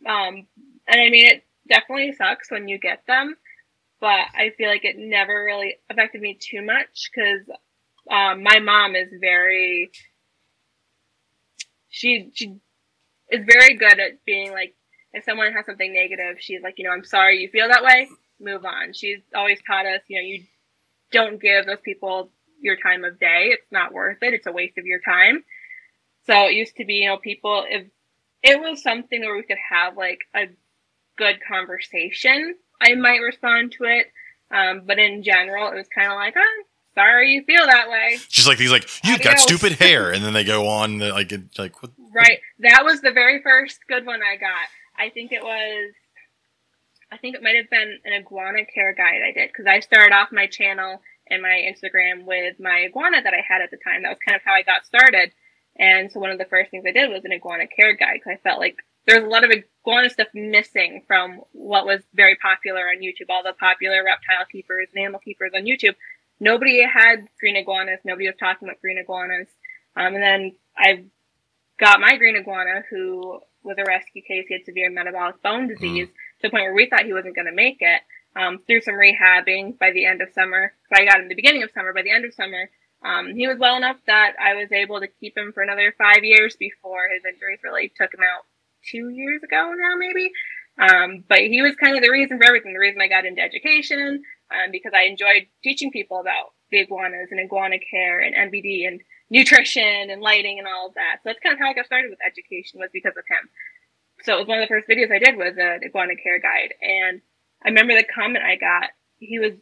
um, 0.07 0.47
and 0.87 1.01
I 1.01 1.09
mean, 1.09 1.27
it 1.27 1.45
definitely 1.67 2.13
sucks 2.13 2.51
when 2.51 2.69
you 2.69 2.79
get 2.79 3.07
them, 3.07 3.37
but 4.01 4.27
I 4.35 4.53
feel 4.59 4.69
like 4.69 4.85
it 4.85 4.97
never 4.99 5.45
really 5.45 5.77
affected 5.89 6.21
me 6.21 6.39
too 6.39 6.61
much 6.61 7.11
because 7.15 7.49
um, 8.11 8.43
my 8.43 8.59
mom 8.61 8.95
is 8.95 9.09
very 9.21 9.91
she 11.89 12.31
she 12.35 12.57
is 13.31 13.45
very 13.47 13.77
good 13.77 13.99
at 13.99 14.25
being 14.25 14.53
like 14.53 14.75
if 15.13 15.25
someone 15.25 15.53
has 15.53 15.65
something 15.65 15.95
negative, 15.95 16.41
she's 16.41 16.63
like, 16.63 16.75
you 16.77 16.85
know, 16.85 16.91
I'm 16.91 17.05
sorry 17.05 17.39
you 17.39 17.49
feel 17.49 17.69
that 17.69 17.85
way. 17.85 18.09
Move 18.41 18.65
on. 18.65 18.93
She's 18.93 19.21
always 19.35 19.61
taught 19.65 19.87
us, 19.87 20.01
you 20.09 20.21
know, 20.21 20.27
you 20.27 20.43
don't 21.13 21.41
give 21.41 21.67
those 21.67 21.81
people 21.85 22.31
your 22.61 22.77
time 22.77 23.05
of 23.05 23.21
day. 23.21 23.51
It's 23.53 23.71
not 23.71 23.93
worth 23.93 24.19
it. 24.23 24.35
It's 24.35 24.47
a 24.47 24.53
waste 24.53 24.77
of 24.77 24.87
your 24.87 24.99
time. 25.01 25.45
So 26.27 26.49
it 26.49 26.55
used 26.55 26.77
to 26.77 26.85
be, 26.85 26.95
you 26.95 27.09
know, 27.09 27.17
people 27.19 27.65
if 27.69 27.87
it 28.43 28.61
was 28.61 28.83
something 28.83 29.21
where 29.21 29.37
we 29.37 29.45
could 29.45 29.59
have 29.71 29.97
like 29.97 30.19
a 30.35 30.47
good 31.17 31.37
conversation, 31.47 32.57
I 32.81 32.95
might 32.95 33.19
respond 33.19 33.73
to 33.73 33.85
it. 33.85 34.07
Um, 34.51 34.83
but 34.85 34.99
in 34.99 35.23
general, 35.23 35.71
it 35.71 35.77
was 35.77 35.89
kind 35.89 36.11
of 36.11 36.17
like, 36.17 36.35
oh, 36.37 36.63
sorry 36.95 37.33
you 37.33 37.45
feel 37.45 37.67
that 37.67 37.89
way. 37.89 38.19
Just 38.29 38.49
like 38.49 38.59
these, 38.59 38.71
like 38.71 38.89
you've 39.05 39.23
got 39.23 39.39
stupid 39.39 39.73
hair, 39.73 40.13
and 40.13 40.25
then 40.25 40.33
they 40.33 40.45
go 40.45 40.69
on 40.69 40.99
like 40.99 41.33
like 41.59 41.83
what, 41.83 41.93
Right. 42.15 42.39
That 42.61 42.85
was 42.85 43.01
the 43.01 43.11
very 43.11 43.43
first 43.43 43.81
good 43.89 44.07
one 44.07 44.21
I 44.23 44.37
got. 44.37 44.69
I 44.97 45.11
think 45.11 45.33
it 45.33 45.43
was, 45.43 45.93
I 47.11 47.17
think 47.19 47.35
it 47.35 47.43
might 47.43 47.57
have 47.57 47.69
been 47.69 47.99
an 48.05 48.13
iguana 48.13 48.65
care 48.73 48.95
guide 48.95 49.21
I 49.27 49.33
did 49.33 49.49
because 49.49 49.67
I 49.67 49.81
started 49.81 50.15
off 50.15 50.31
my 50.31 50.47
channel 50.47 51.01
and 51.29 51.43
my 51.43 51.67
Instagram 51.67 52.25
with 52.25 52.61
my 52.61 52.85
iguana 52.85 53.23
that 53.23 53.35
I 53.35 53.43
had 53.47 53.63
at 53.63 53.71
the 53.71 53.79
time. 53.79 54.03
That 54.03 54.11
was 54.11 54.19
kind 54.25 54.37
of 54.37 54.43
how 54.45 54.53
I 54.53 54.63
got 54.63 54.87
started. 54.87 55.33
And 55.77 56.13
so 56.13 56.21
one 56.21 56.31
of 56.31 56.39
the 56.39 56.45
first 56.45 56.71
things 56.71 56.85
I 56.87 56.93
did 56.93 57.11
was 57.11 57.25
an 57.25 57.33
iguana 57.33 57.67
care 57.67 57.95
guide 57.95 58.21
because 58.23 58.39
I 58.39 58.49
felt 58.49 58.61
like 58.61 58.77
there's 59.07 59.25
a 59.25 59.29
lot 59.29 59.45
of 59.45 59.51
iguana 59.51 60.09
stuff 60.09 60.29
missing 60.35 61.03
from 61.09 61.41
what 61.53 61.85
was 61.85 62.01
very 62.15 62.37
popular 62.37 62.83
on 62.83 63.03
YouTube. 63.03 63.29
All 63.29 63.43
the 63.43 63.53
popular 63.53 64.05
reptile 64.05 64.47
keepers 64.51 64.89
and 64.95 65.03
animal 65.03 65.21
keepers 65.21 65.53
on 65.55 65.65
YouTube. 65.65 65.97
Nobody 66.41 66.83
had 66.83 67.29
green 67.41 67.57
iguanas. 67.57 68.01
Nobody 68.05 68.27
was 68.27 68.37
talking 68.39 68.69
about 68.69 68.81
green 68.81 68.99
iguanas. 68.99 69.49
Um, 69.97 70.15
and 70.15 70.23
then 70.23 70.53
I 70.77 71.05
got 71.79 72.01
my 72.01 72.17
green 72.17 72.37
iguana, 72.37 72.83
who 72.91 73.41
was 73.63 73.77
a 73.79 73.85
rescue 73.85 74.23
case. 74.23 74.47
He 74.49 74.55
had 74.55 74.65
severe 74.65 74.91
metabolic 74.91 75.43
bone 75.43 75.69
disease 75.69 76.09
to 76.09 76.43
the 76.43 76.51
point 76.51 76.65
where 76.65 76.75
we 76.75 76.89
thought 76.89 77.05
he 77.05 77.13
wasn't 77.13 77.35
going 77.37 77.47
to 77.47 77.55
make 77.55 77.79
it. 77.81 78.01
Um, 78.37 78.59
through 78.67 78.81
some 78.81 78.95
rehabbing 78.95 79.79
by 79.79 79.93
the 79.93 80.07
end 80.07 80.21
of 80.21 80.29
summer, 80.35 80.73
so 80.89 81.01
I 81.01 81.05
got 81.05 81.19
him 81.19 81.23
in 81.23 81.29
the 81.29 81.37
beginning 81.37 81.63
of 81.63 81.71
summer. 81.71 81.93
By 81.95 82.03
the 82.03 82.11
end 82.11 82.25
of 82.25 82.35
summer, 82.35 82.69
um, 83.05 83.33
he 83.37 83.47
was 83.47 83.59
well 83.61 83.77
enough 83.77 83.99
that 84.09 84.33
I 84.43 84.55
was 84.55 84.73
able 84.73 84.99
to 84.99 85.07
keep 85.07 85.39
him 85.39 85.53
for 85.53 85.63
another 85.63 85.95
five 85.97 86.25
years 86.25 86.57
before 86.57 87.09
his 87.15 87.23
injuries 87.25 87.61
really 87.63 87.93
took 87.95 88.13
him 88.13 88.27
out 88.27 88.43
two 88.91 89.11
years 89.11 89.43
ago 89.45 89.73
now, 89.77 89.95
maybe. 89.97 90.33
Um, 90.81 91.23
but 91.29 91.39
he 91.39 91.63
was 91.63 91.77
kind 91.77 91.97
of 91.97 92.03
the 92.03 92.11
reason 92.11 92.39
for 92.39 92.45
everything. 92.45 92.73
The 92.73 92.81
reason 92.81 93.01
I 93.01 93.09
got 93.09 93.27
into 93.27 93.41
education, 93.41 94.23
um, 94.51 94.71
because 94.71 94.93
I 94.95 95.05
enjoyed 95.05 95.47
teaching 95.63 95.91
people 95.91 96.21
about 96.21 96.53
the 96.71 96.81
iguanas 96.81 97.29
and 97.31 97.41
iguana 97.41 97.79
care 97.79 98.21
and 98.21 98.35
MBD 98.35 98.87
and 98.87 99.01
nutrition 99.31 100.11
and 100.11 100.21
lighting 100.21 100.59
and 100.59 100.69
all 100.69 100.89
of 100.89 100.95
that. 100.95 101.19
So 101.23 101.31
that's 101.31 101.41
kind 101.41 101.55
of 101.55 101.59
how 101.59 101.71
I 101.71 101.75
got 101.75 101.87
started 101.87 102.11
with 102.11 102.19
education 102.25 102.81
was 102.81 102.91
because 102.93 103.17
of 103.17 103.25
him. 103.29 103.49
So 104.23 104.35
it 104.35 104.39
was 104.41 104.49
one 104.49 104.59
of 104.59 104.69
the 104.69 104.73
first 104.73 104.89
videos 104.89 105.13
I 105.13 105.19
did 105.19 105.37
was 105.37 105.57
an 105.59 105.81
iguana 105.85 106.15
care 106.17 106.39
guide. 106.39 106.75
And 106.81 107.21
I 107.65 107.69
remember 107.69 107.95
the 107.95 108.05
comment 108.05 108.45
I 108.45 108.57
got. 108.57 108.91
He 109.19 109.39
was, 109.39 109.53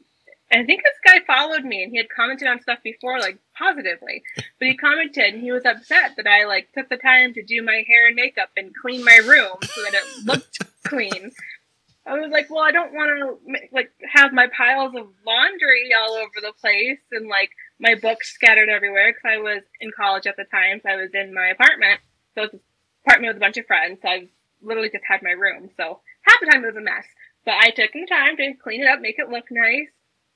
I 0.52 0.64
think 0.64 0.82
this 0.82 0.98
guy 1.04 1.24
followed 1.26 1.64
me 1.64 1.82
and 1.82 1.90
he 1.90 1.98
had 1.98 2.08
commented 2.14 2.48
on 2.48 2.60
stuff 2.60 2.78
before, 2.82 3.18
like 3.18 3.38
positively, 3.56 4.22
but 4.58 4.68
he 4.68 4.76
commented 4.76 5.34
and 5.34 5.42
he 5.42 5.52
was 5.52 5.64
upset 5.64 6.12
that 6.16 6.26
I 6.26 6.44
like 6.46 6.72
took 6.72 6.88
the 6.88 6.96
time 6.96 7.32
to 7.34 7.42
do 7.42 7.62
my 7.62 7.84
hair 7.86 8.06
and 8.08 8.16
makeup 8.16 8.50
and 8.56 8.72
clean 8.74 9.04
my 9.04 9.16
room 9.16 9.56
so 9.62 9.82
that 9.82 9.94
it 9.94 10.26
looked 10.26 10.58
clean. 10.84 11.30
I 12.04 12.14
was 12.14 12.30
like, 12.32 12.50
well, 12.50 12.64
I 12.64 12.72
don't 12.72 12.92
want 12.92 13.10
to 13.46 13.58
like 13.72 13.92
have 14.12 14.32
my 14.32 14.48
piles 14.56 14.94
of 14.96 15.06
laundry 15.24 15.90
all 15.96 16.14
over 16.14 16.40
the 16.40 16.52
place 16.60 16.98
and 17.12 17.28
like 17.28 17.50
my 17.78 17.94
books 17.94 18.34
scattered 18.34 18.68
everywhere 18.68 19.12
because 19.12 19.38
I 19.38 19.38
was 19.38 19.62
in 19.80 19.92
college 19.96 20.26
at 20.26 20.36
the 20.36 20.44
time. 20.50 20.80
So 20.82 20.90
I 20.90 20.96
was 20.96 21.10
in 21.14 21.32
my 21.32 21.48
apartment. 21.48 22.00
So 22.34 22.44
it's 22.44 22.54
an 22.54 22.60
apartment 23.06 23.30
with 23.30 23.36
a 23.36 23.46
bunch 23.46 23.56
of 23.56 23.66
friends. 23.66 24.00
So 24.02 24.08
I 24.08 24.28
literally 24.62 24.90
just 24.90 25.04
had 25.06 25.22
my 25.22 25.30
room. 25.30 25.70
So 25.76 26.00
half 26.22 26.40
the 26.40 26.46
time 26.46 26.64
it 26.64 26.74
was 26.74 26.76
a 26.76 26.80
mess. 26.80 27.06
But 27.44 27.54
I 27.54 27.70
took 27.70 27.92
the 27.92 28.06
time 28.06 28.36
to 28.36 28.54
clean 28.54 28.82
it 28.82 28.88
up, 28.88 29.00
make 29.00 29.18
it 29.18 29.28
look 29.28 29.46
nice, 29.50 29.88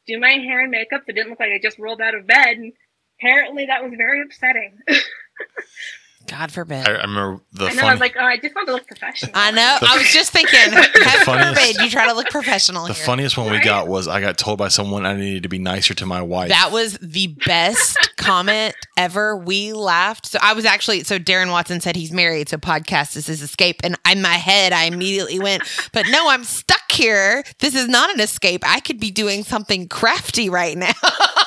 do 0.06 0.20
my 0.20 0.30
hair 0.30 0.60
and 0.62 0.70
makeup 0.70 1.02
so 1.02 1.10
it 1.10 1.14
didn't 1.14 1.30
look 1.30 1.40
like 1.40 1.50
I 1.52 1.60
just 1.60 1.78
rolled 1.78 2.00
out 2.00 2.14
of 2.14 2.26
bed. 2.26 2.58
And 2.58 2.72
apparently 3.18 3.66
that 3.66 3.82
was 3.82 3.92
very 3.96 4.22
upsetting. 4.22 4.78
God 6.26 6.52
forbid. 6.52 6.86
I, 6.88 6.92
I 6.92 7.02
remember 7.02 7.40
the 7.52 7.66
I 7.66 7.72
know. 7.74 7.82
I 7.84 7.92
was 7.92 8.00
like, 8.00 8.14
oh, 8.18 8.24
I 8.24 8.36
just 8.38 8.54
want 8.54 8.68
to 8.68 8.72
look 8.74 8.86
professional. 8.86 9.32
I 9.34 9.50
know. 9.50 9.76
The- 9.80 9.86
I 9.88 9.96
was 9.96 10.08
just 10.12 10.30
thinking, 10.32 10.58
heaven 10.72 11.24
funniest- 11.24 11.60
forbid 11.60 11.76
you 11.84 11.90
try 11.90 12.06
to 12.08 12.14
look 12.14 12.28
professional 12.30 12.86
the 12.86 12.92
here. 12.94 13.04
funniest 13.04 13.36
one 13.38 13.46
we 13.50 13.56
Right? 13.56 13.64
got 13.64 13.88
was 13.88 14.08
I 14.08 14.20
got 14.20 14.36
told 14.38 14.58
by 14.58 14.68
someone 14.68 15.06
I 15.06 15.14
needed 15.16 15.42
to 15.44 15.48
be 15.48 15.58
nicer 15.58 15.94
to 15.94 16.06
my 16.06 16.22
wife. 16.22 16.48
That 16.50 16.70
was 16.72 16.98
the 16.98 17.28
best 17.46 17.98
comment 18.16 18.74
ever. 18.96 19.36
We 19.36 19.72
laughed. 19.72 20.26
So 20.26 20.38
I 20.42 20.52
was 20.54 20.64
actually 20.64 21.04
so 21.04 21.18
Darren 21.18 21.50
Watson 21.50 21.80
said 21.80 21.96
he's 21.96 22.12
married, 22.12 22.48
so 22.48 22.56
podcast 22.58 23.16
is 23.16 23.26
his 23.26 23.42
escape. 23.42 23.80
And 23.84 23.96
in 24.10 24.22
my 24.22 24.34
head, 24.34 24.72
I 24.72 24.84
immediately 24.84 25.38
went, 25.38 25.62
but 25.92 26.06
no, 26.10 26.28
I'm 26.28 26.44
stuck 26.44 26.90
here. 26.90 27.44
This 27.58 27.74
is 27.74 27.88
not 27.88 28.12
an 28.14 28.20
escape. 28.20 28.62
I 28.66 28.80
could 28.80 28.98
be 29.00 29.10
doing 29.10 29.44
something 29.44 29.88
crafty 29.88 30.48
right 30.48 30.76
now. 30.76 30.92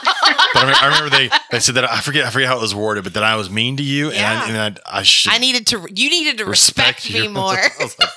But 0.53 0.59
I 0.59 0.61
remember, 0.65 0.79
I 0.81 0.87
remember 0.87 1.09
they, 1.17 1.29
they 1.51 1.59
said 1.59 1.75
that 1.75 1.89
I 1.89 2.01
forget 2.01 2.25
I 2.25 2.29
forget 2.31 2.47
how 2.49 2.57
it 2.57 2.61
was 2.61 2.73
worded, 2.73 3.03
but 3.03 3.13
that 3.13 3.23
I 3.23 3.35
was 3.35 3.49
mean 3.49 3.77
to 3.77 3.83
you 3.83 4.11
Yeah. 4.11 4.43
and 4.45 4.57
I, 4.57 4.65
and 4.65 4.79
I, 4.85 4.99
I 4.99 5.03
should 5.03 5.31
I 5.33 5.37
needed 5.37 5.67
to. 5.67 5.87
You 5.93 6.09
needed 6.09 6.37
to 6.39 6.45
respect, 6.45 7.11
me 7.11 7.23
you. 7.23 7.29
more. 7.39 7.53
I 7.53 7.69
was 7.79 7.97
like, 7.99 8.09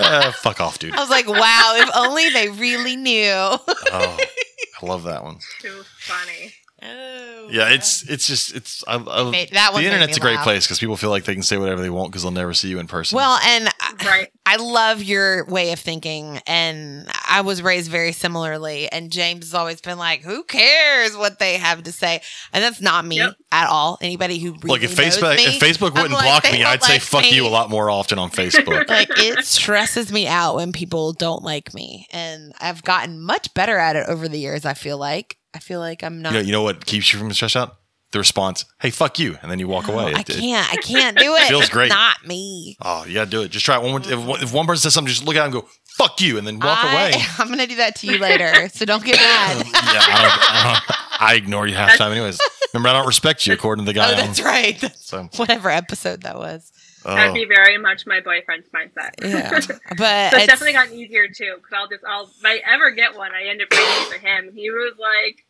eh, 0.00 0.30
fuck 0.32 0.60
off, 0.60 0.78
dude. 0.78 0.94
I 0.94 1.00
was 1.00 1.10
like, 1.10 1.26
wow, 1.28 1.74
if 1.76 1.88
only 1.96 2.30
they 2.30 2.48
really 2.48 2.96
knew. 2.96 3.22
Oh, 3.32 3.58
I 3.92 4.86
love 4.86 5.04
that 5.04 5.22
one. 5.24 5.38
Too 5.60 5.82
funny. 6.00 6.52
Oh. 6.80 7.48
Yeah, 7.50 7.70
it's 7.70 8.02
it's 8.08 8.26
just 8.26 8.54
it's 8.54 8.84
I, 8.86 8.96
I, 8.96 9.30
made- 9.30 9.50
that 9.52 9.72
one 9.72 9.82
the 9.82 9.88
internet's 9.88 10.16
a 10.16 10.20
great 10.20 10.34
laugh. 10.36 10.44
place 10.44 10.66
because 10.66 10.78
people 10.78 10.96
feel 10.96 11.10
like 11.10 11.24
they 11.24 11.32
can 11.34 11.42
say 11.42 11.56
whatever 11.56 11.80
they 11.80 11.90
want 11.90 12.10
because 12.12 12.22
they'll 12.22 12.30
never 12.30 12.52
see 12.54 12.68
you 12.68 12.78
in 12.78 12.86
person. 12.86 13.16
Well, 13.16 13.38
and 13.42 13.68
Right. 14.04 14.28
I 14.46 14.56
love 14.56 15.02
your 15.02 15.44
way 15.46 15.72
of 15.72 15.80
thinking, 15.80 16.40
and 16.46 17.08
I 17.28 17.40
was 17.40 17.62
raised 17.62 17.90
very 17.90 18.12
similarly. 18.12 18.88
And 18.92 19.10
James 19.10 19.46
has 19.46 19.54
always 19.54 19.80
been 19.80 19.98
like, 19.98 20.22
"Who 20.22 20.44
cares 20.44 21.16
what 21.16 21.38
they 21.40 21.54
have 21.56 21.82
to 21.84 21.90
say?" 21.92 22.20
And 22.52 22.62
that's 22.62 22.80
not 22.80 23.04
me 23.04 23.16
Yep. 23.16 23.34
at 23.50 23.68
all. 23.68 23.98
Anybody 24.00 24.38
who 24.38 24.52
really 24.52 24.68
like 24.68 24.82
if 24.82 24.96
knows 24.96 25.16
Facebook 25.18 25.36
me, 25.36 25.44
if 25.46 25.60
Facebook 25.60 25.94
wouldn't 25.94 26.12
like, 26.12 26.24
block 26.42 26.52
me, 26.52 26.62
I'd 26.64 26.82
say 26.82 26.94
like 26.94 27.02
fuck 27.02 27.22
me. 27.22 27.34
you 27.34 27.46
a 27.46 27.48
lot 27.48 27.70
more 27.70 27.90
often 27.90 28.18
on 28.18 28.30
Facebook. 28.30 28.88
like 28.88 29.08
it 29.18 29.44
stresses 29.44 30.12
me 30.12 30.28
out 30.28 30.54
when 30.56 30.72
people 30.72 31.12
don't 31.14 31.42
like 31.42 31.74
me, 31.74 32.06
and 32.12 32.52
I've 32.60 32.84
gotten 32.84 33.20
much 33.20 33.52
better 33.54 33.78
at 33.78 33.96
it 33.96 34.06
over 34.06 34.28
the 34.28 34.38
years. 34.38 34.64
I 34.64 34.74
feel 34.74 34.98
like 34.98 35.38
I 35.58 35.60
feel 35.60 35.80
like 35.80 36.04
I'm 36.04 36.22
not. 36.22 36.32
you 36.32 36.38
know, 36.38 36.44
you 36.46 36.52
know 36.52 36.62
what 36.62 36.86
keeps 36.86 37.12
you 37.12 37.18
from 37.18 37.32
stressed 37.32 37.56
out? 37.56 37.74
The 38.12 38.20
response, 38.20 38.64
"Hey, 38.80 38.90
fuck 38.90 39.18
you," 39.18 39.36
and 39.42 39.50
then 39.50 39.58
you 39.58 39.66
walk 39.66 39.88
away. 39.88 40.14
I 40.14 40.20
It- 40.20 40.30
it- 40.30 40.40
can't. 40.40 40.72
I 40.72 40.76
can't 40.76 41.18
do 41.18 41.34
it. 41.34 41.48
Feels 41.48 41.68
great. 41.68 41.88
Not 41.90 42.24
me. 42.24 42.76
Oh, 42.80 43.04
you 43.04 43.14
gotta 43.14 43.28
do 43.28 43.42
it. 43.42 43.50
Just 43.50 43.64
try 43.66 43.76
it 43.76 43.82
one 43.82 43.90
more. 43.90 44.00
If, 44.00 44.18
one- 44.20 44.40
if 44.40 44.52
one 44.52 44.66
person 44.66 44.82
says 44.82 44.94
something, 44.94 45.12
just 45.12 45.24
look 45.26 45.34
at 45.34 45.40
them 45.40 45.52
and 45.52 45.62
go, 45.64 45.68
"Fuck 45.96 46.20
you," 46.20 46.38
and 46.38 46.46
then 46.46 46.60
walk 46.60 46.78
I, 46.84 46.92
away. 46.92 47.22
I'm 47.40 47.48
gonna 47.48 47.66
do 47.66 47.74
that 47.76 47.96
to 47.96 48.06
you 48.06 48.18
later, 48.18 48.68
so 48.70 48.84
don't 48.84 49.04
get 49.04 49.16
mad. 49.16 49.56
yeah, 49.66 49.72
I, 49.74 50.22
don't, 50.22 50.38
I, 50.40 50.84
don't, 51.18 51.22
I 51.22 51.34
ignore 51.34 51.66
you 51.66 51.74
half 51.74 51.92
the 51.92 51.98
time, 51.98 52.12
anyways. 52.12 52.40
Remember, 52.72 52.88
I 52.90 52.92
don't 52.94 53.06
respect 53.08 53.46
you 53.46 53.52
according 53.52 53.84
to 53.84 53.92
the 53.92 53.98
oh, 54.00 54.02
guy. 54.04 54.12
oh, 54.12 54.16
that's 54.16 54.40
right. 54.40 54.80
So, 54.96 55.28
whatever 55.36 55.68
episode 55.68 56.22
that 56.22 56.36
was. 56.38 56.70
Oh. 57.04 57.14
That'd 57.14 57.30
oh, 57.30 57.34
be 57.34 57.44
very 57.44 57.78
much 57.78 58.06
my 58.06 58.20
boyfriend's 58.20 58.68
mindset. 58.70 59.10
Yeah, 59.22 59.50
but 59.50 59.62
So 59.64 59.74
it's 59.74 60.00
it's- 60.00 60.46
definitely 60.46 60.72
gotten 60.72 60.94
easier 60.94 61.28
too, 61.28 61.56
because 61.56 61.72
I'll 61.76 61.88
just, 61.88 62.04
I'll, 62.06 62.24
if 62.24 62.44
I 62.44 62.60
ever 62.72 62.90
get 62.90 63.16
one, 63.16 63.32
I 63.32 63.48
end 63.48 63.60
up 63.62 63.70
writing 63.70 63.86
it 64.06 64.10
to 64.14 64.18
him. 64.18 64.52
He 64.54 64.70
was 64.70 64.94
like, 64.98 65.44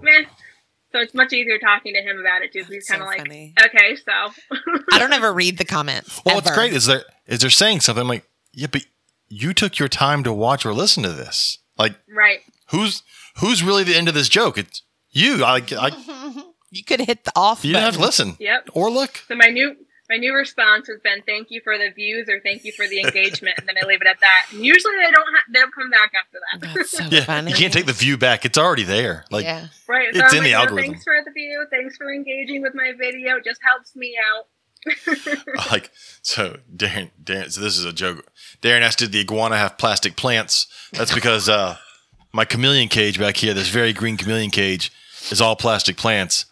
meh. 0.00 0.24
So 0.92 1.00
it's 1.00 1.12
much 1.14 1.32
easier 1.32 1.58
talking 1.58 1.92
to 1.94 2.00
him 2.00 2.20
about 2.20 2.42
it 2.42 2.52
too. 2.52 2.62
He's 2.68 2.86
kind 2.86 3.02
of 3.02 3.08
like, 3.08 3.18
funny. 3.18 3.52
okay, 3.64 3.96
so. 3.96 4.32
I 4.92 4.98
don't 4.98 5.12
ever 5.12 5.32
read 5.32 5.58
the 5.58 5.64
comments. 5.64 6.20
well, 6.24 6.36
what's 6.36 6.52
great 6.52 6.72
is 6.72 6.86
they're 6.86 7.02
is 7.26 7.40
they're 7.40 7.50
saying 7.50 7.80
something 7.80 8.02
I'm 8.02 8.08
like, 8.08 8.28
yeah, 8.52 8.68
but 8.70 8.82
you 9.28 9.52
took 9.54 9.78
your 9.78 9.88
time 9.88 10.22
to 10.24 10.32
watch 10.32 10.64
or 10.64 10.72
listen 10.72 11.02
to 11.02 11.10
this. 11.10 11.58
Like, 11.76 11.96
right. 12.08 12.40
who's 12.68 13.02
who's 13.38 13.62
really 13.64 13.82
the 13.82 13.96
end 13.96 14.06
of 14.08 14.14
this 14.14 14.28
joke? 14.28 14.56
It's 14.56 14.82
you. 15.10 15.44
I, 15.44 15.62
I 15.72 16.44
you 16.70 16.84
could 16.84 17.00
hit 17.00 17.24
the 17.24 17.32
off. 17.34 17.64
you 17.64 17.72
didn't 17.72 17.84
have 17.86 17.94
to 17.94 18.00
listen 18.00 18.36
Yep. 18.38 18.68
or 18.74 18.88
look. 18.90 19.22
So 19.26 19.34
my 19.34 19.46
new 19.48 19.74
my 20.10 20.16
new 20.16 20.34
response 20.34 20.88
has 20.88 21.00
been 21.00 21.22
thank 21.22 21.50
you 21.50 21.60
for 21.62 21.78
the 21.78 21.90
views 21.90 22.28
or 22.28 22.40
thank 22.40 22.64
you 22.64 22.72
for 22.72 22.86
the 22.86 23.00
engagement, 23.00 23.56
and 23.58 23.66
then 23.68 23.76
I 23.82 23.86
leave 23.86 24.02
it 24.02 24.06
at 24.06 24.20
that. 24.20 24.46
And 24.52 24.64
usually 24.64 24.94
they 24.96 25.10
don't 25.10 25.26
ha- 25.34 25.44
they 25.52 25.60
don't 25.60 25.74
come 25.74 25.90
back 25.90 26.12
after 26.18 26.38
that. 26.52 26.74
That's 26.74 26.90
so 26.90 27.04
Yeah, 27.10 27.24
funny. 27.24 27.50
you 27.50 27.56
can't 27.56 27.72
take 27.72 27.86
the 27.86 27.92
view 27.92 28.18
back. 28.18 28.44
It's 28.44 28.58
already 28.58 28.84
there. 28.84 29.24
Like, 29.30 29.44
yeah. 29.44 29.68
right. 29.88 30.08
It's 30.10 30.18
I'm 30.20 30.38
in 30.38 30.44
the 30.44 30.50
like, 30.52 30.58
"Oh, 30.58 30.62
algorithm." 30.62 30.90
Thanks 30.92 31.04
for 31.04 31.14
the 31.24 31.30
view. 31.30 31.66
Thanks 31.70 31.96
for 31.96 32.12
engaging 32.12 32.62
with 32.62 32.74
my 32.74 32.92
video. 32.98 33.36
It 33.36 33.44
just 33.44 33.60
helps 33.62 33.96
me 33.96 34.14
out. 34.36 34.46
like 35.70 35.90
so 36.20 36.58
Darren, 36.76 37.10
Darren 37.22 37.50
so 37.50 37.62
this 37.62 37.78
is 37.78 37.86
a 37.86 37.92
joke. 37.92 38.26
Darren 38.60 38.82
asked 38.82 38.98
did 38.98 39.12
the 39.12 39.20
iguana 39.20 39.56
have 39.56 39.78
plastic 39.78 40.14
plants? 40.16 40.66
That's 40.92 41.14
because 41.14 41.48
uh 41.48 41.78
my 42.34 42.44
chameleon 42.44 42.88
cage 42.88 43.18
back 43.18 43.36
here, 43.38 43.54
this 43.54 43.68
very 43.68 43.92
green 43.94 44.16
chameleon 44.18 44.50
cage, 44.50 44.92
is 45.30 45.40
all 45.40 45.56
plastic 45.56 45.96
plants. 45.96 46.44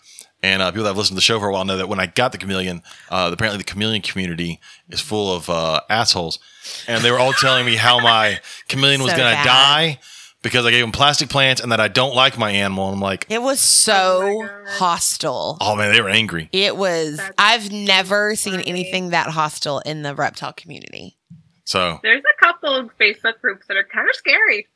And 0.42 0.60
uh, 0.60 0.70
people 0.72 0.82
that 0.84 0.90
have 0.90 0.96
listened 0.96 1.14
to 1.14 1.18
the 1.18 1.20
show 1.22 1.38
for 1.38 1.48
a 1.48 1.52
while 1.52 1.64
know 1.64 1.76
that 1.76 1.88
when 1.88 2.00
I 2.00 2.06
got 2.06 2.32
the 2.32 2.38
chameleon, 2.38 2.82
uh, 3.10 3.30
apparently 3.32 3.58
the 3.58 3.64
chameleon 3.64 4.02
community 4.02 4.60
is 4.88 5.00
full 5.00 5.34
of 5.36 5.48
uh, 5.48 5.80
assholes, 5.88 6.40
and 6.88 7.04
they 7.04 7.12
were 7.12 7.18
all 7.20 7.32
telling 7.32 7.64
me 7.64 7.76
how 7.76 8.00
my 8.00 8.40
chameleon 8.68 9.02
was 9.02 9.12
So 9.12 9.18
going 9.18 9.30
to 9.30 9.36
bad. 9.36 9.44
die 9.46 9.98
because 10.42 10.66
I 10.66 10.72
gave 10.72 10.82
him 10.82 10.90
plastic 10.90 11.28
plants 11.28 11.60
and 11.60 11.70
that 11.70 11.78
I 11.78 11.86
don't 11.86 12.16
like 12.16 12.36
my 12.36 12.50
animal. 12.50 12.86
And 12.88 12.96
I'm 12.96 13.00
like, 13.00 13.26
It 13.28 13.40
was 13.40 13.60
so 13.60 14.42
Oh 14.42 14.64
hostile. 14.66 15.58
oh 15.60 15.76
man, 15.76 15.92
they 15.92 16.00
were 16.00 16.08
angry. 16.08 16.48
It 16.50 16.76
was. 16.76 17.18
That's 17.18 17.34
I've 17.38 17.70
never 17.70 18.34
seen 18.34 18.58
anything 18.62 19.10
that 19.10 19.28
hostile 19.28 19.78
in 19.80 20.02
the 20.02 20.12
reptile 20.12 20.52
community. 20.52 21.16
So 21.64 22.00
There's 22.02 22.22
a 22.24 22.44
couple 22.44 22.74
of 22.74 22.90
Facebook 22.98 23.40
groups 23.40 23.68
that 23.68 23.76
are 23.76 23.84
kind 23.84 24.08
of 24.10 24.16
scary. 24.16 24.66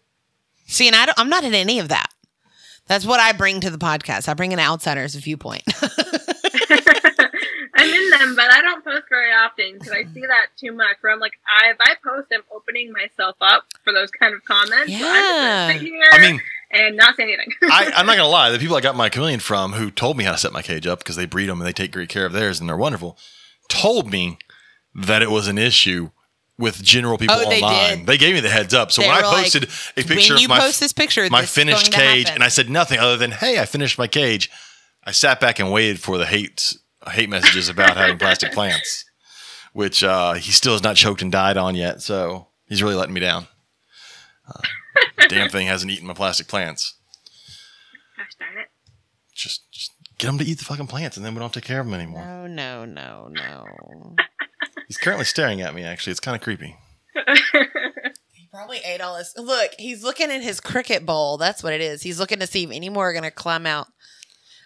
See, 0.68 0.86
and 0.86 0.94
I 0.94 1.06
don't, 1.06 1.18
I'm 1.18 1.28
not 1.28 1.42
in 1.44 1.54
any 1.54 1.80
of 1.80 1.88
that. 1.88 2.06
That's 2.88 3.04
what 3.04 3.18
I 3.20 3.32
bring 3.32 3.60
to 3.60 3.70
the 3.70 3.78
podcast. 3.78 4.28
I 4.28 4.34
bring 4.34 4.52
an 4.52 4.58
outsider's 4.60 5.14
viewpoint. 5.16 5.62
I'm 7.78 7.90
in 7.92 8.10
them, 8.10 8.34
but 8.36 8.50
I 8.52 8.60
don't 8.62 8.82
post 8.84 9.04
very 9.10 9.30
often 9.32 9.74
because 9.74 9.92
I 9.92 10.04
see 10.14 10.20
that 10.22 10.46
too 10.56 10.72
much. 10.72 10.96
Where 11.00 11.12
I'm 11.12 11.20
like, 11.20 11.34
I, 11.46 11.70
if 11.70 11.76
I 11.80 11.94
post, 12.02 12.28
I'm 12.32 12.42
opening 12.54 12.92
myself 12.92 13.36
up 13.40 13.64
for 13.84 13.92
those 13.92 14.10
kind 14.10 14.34
of 14.34 14.44
comments. 14.44 14.92
So 14.98 15.06
I'm 15.06 15.22
just 15.22 15.34
Yeah. 15.34 15.72
sit 15.72 15.80
here 15.82 16.04
I 16.12 16.18
mean, 16.20 16.40
and 16.70 16.96
not 16.96 17.16
say 17.16 17.24
anything. 17.24 17.52
I, 17.64 17.92
I'm 17.96 18.06
not 18.06 18.16
gonna 18.16 18.28
lie. 18.28 18.50
The 18.50 18.58
people 18.58 18.76
I 18.76 18.80
got 18.80 18.96
my 18.96 19.08
chameleon 19.08 19.40
from, 19.40 19.72
who 19.74 19.90
told 19.90 20.16
me 20.16 20.24
how 20.24 20.32
to 20.32 20.38
set 20.38 20.52
my 20.52 20.62
cage 20.62 20.86
up 20.86 21.00
because 21.00 21.16
they 21.16 21.26
breed 21.26 21.48
them 21.48 21.60
and 21.60 21.66
they 21.66 21.72
take 21.72 21.92
great 21.92 22.08
care 22.08 22.24
of 22.26 22.32
theirs 22.32 22.60
and 22.60 22.68
they're 22.68 22.76
wonderful, 22.76 23.18
told 23.68 24.10
me 24.10 24.38
that 24.94 25.22
it 25.22 25.30
was 25.30 25.46
an 25.48 25.58
issue 25.58 26.10
with 26.58 26.82
general 26.82 27.18
people 27.18 27.36
Oh, 27.38 27.48
they 27.50 27.60
online. 27.62 27.98
did. 27.98 28.06
They 28.06 28.16
gave 28.18 28.34
me 28.34 28.40
the 28.40 28.48
heads 28.48 28.72
up. 28.74 28.90
So 28.92 29.02
They 29.02 29.08
when 29.08 29.16
I 29.16 29.20
were 29.20 29.26
like, 29.28 29.42
posted 29.44 29.64
a 29.64 29.68
when 29.96 30.06
picture 30.06 30.36
you 30.36 30.44
of 30.46 30.48
my 30.48 30.58
post 30.60 30.80
this 30.80 30.92
picture, 30.92 31.28
my 31.30 31.42
this 31.42 31.50
finished 31.54 31.92
cage, 31.92 32.28
and 32.30 32.42
I 32.42 32.48
said 32.48 32.70
nothing 32.70 32.98
other 32.98 33.16
than, 33.16 33.30
"Hey, 33.32 33.58
I 33.60 33.66
finished 33.66 33.98
my 33.98 34.06
cage." 34.08 34.50
I 35.04 35.12
sat 35.12 35.38
back 35.40 35.58
and 35.58 35.70
waited 35.70 36.00
for 36.00 36.18
the 36.18 36.26
hate 36.26 36.76
hate 37.10 37.28
messages 37.28 37.68
about 37.68 37.96
having 37.96 38.18
plastic 38.18 38.52
plants, 38.54 39.04
which 39.72 40.02
uh, 40.02 40.32
he 40.34 40.50
still 40.52 40.72
has 40.72 40.82
not 40.82 40.96
choked 40.96 41.22
and 41.22 41.30
died 41.30 41.56
on 41.56 41.74
yet. 41.74 42.02
So 42.02 42.48
he's 42.66 42.82
really 42.82 42.96
letting 42.96 43.14
me 43.14 43.20
down. 43.20 43.46
Uh, 44.48 44.62
damn 45.28 45.48
thing 45.50 45.66
hasn't 45.66 45.90
eaten 45.92 46.06
my 46.06 46.14
plastic 46.14 46.48
plants. 46.48 46.94
Gosh 48.16 48.26
darn 48.40 48.58
it. 48.58 48.68
Just, 49.34 49.70
just 49.70 49.92
get 50.18 50.28
him 50.30 50.38
to 50.38 50.44
eat 50.44 50.58
the 50.58 50.64
fucking 50.64 50.86
plants, 50.86 51.16
and 51.16 51.26
then 51.26 51.34
we 51.34 51.40
don't 51.40 51.52
take 51.52 51.64
care 51.64 51.80
of 51.80 51.86
them 51.86 51.94
anymore. 51.94 52.24
no, 52.24 52.46
no, 52.48 52.84
no, 52.84 53.28
no. 53.28 54.14
He's 54.86 54.98
currently 54.98 55.24
staring 55.24 55.60
at 55.60 55.74
me. 55.74 55.82
Actually, 55.82 56.12
it's 56.12 56.20
kind 56.20 56.34
of 56.36 56.42
creepy. 56.42 56.76
he 58.32 58.48
probably 58.52 58.78
ate 58.84 59.00
all 59.00 59.16
his. 59.16 59.34
Look, 59.36 59.72
he's 59.78 60.04
looking 60.04 60.30
in 60.30 60.42
his 60.42 60.60
cricket 60.60 61.04
bowl. 61.04 61.36
That's 61.38 61.62
what 61.62 61.72
it 61.72 61.80
is. 61.80 62.02
He's 62.02 62.20
looking 62.20 62.38
to 62.40 62.46
see 62.46 62.64
if 62.64 62.70
any 62.70 62.88
more 62.88 63.08
are 63.10 63.12
going 63.12 63.22
to 63.24 63.30
climb 63.30 63.66
out. 63.66 63.88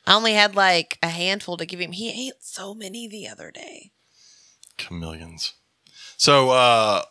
I 0.07 0.15
only 0.15 0.33
had 0.33 0.55
like 0.55 0.99
a 1.03 1.09
handful 1.09 1.57
to 1.57 1.67
give 1.67 1.81
him. 1.81 1.93
He 1.93 2.29
ate 2.29 2.35
so 2.41 2.75
many 2.75 3.09
the 3.09 3.29
other 3.29 3.51
day. 3.51 3.93
Chameleons. 4.79 5.55
So 6.17 6.51
uh, 6.51 7.03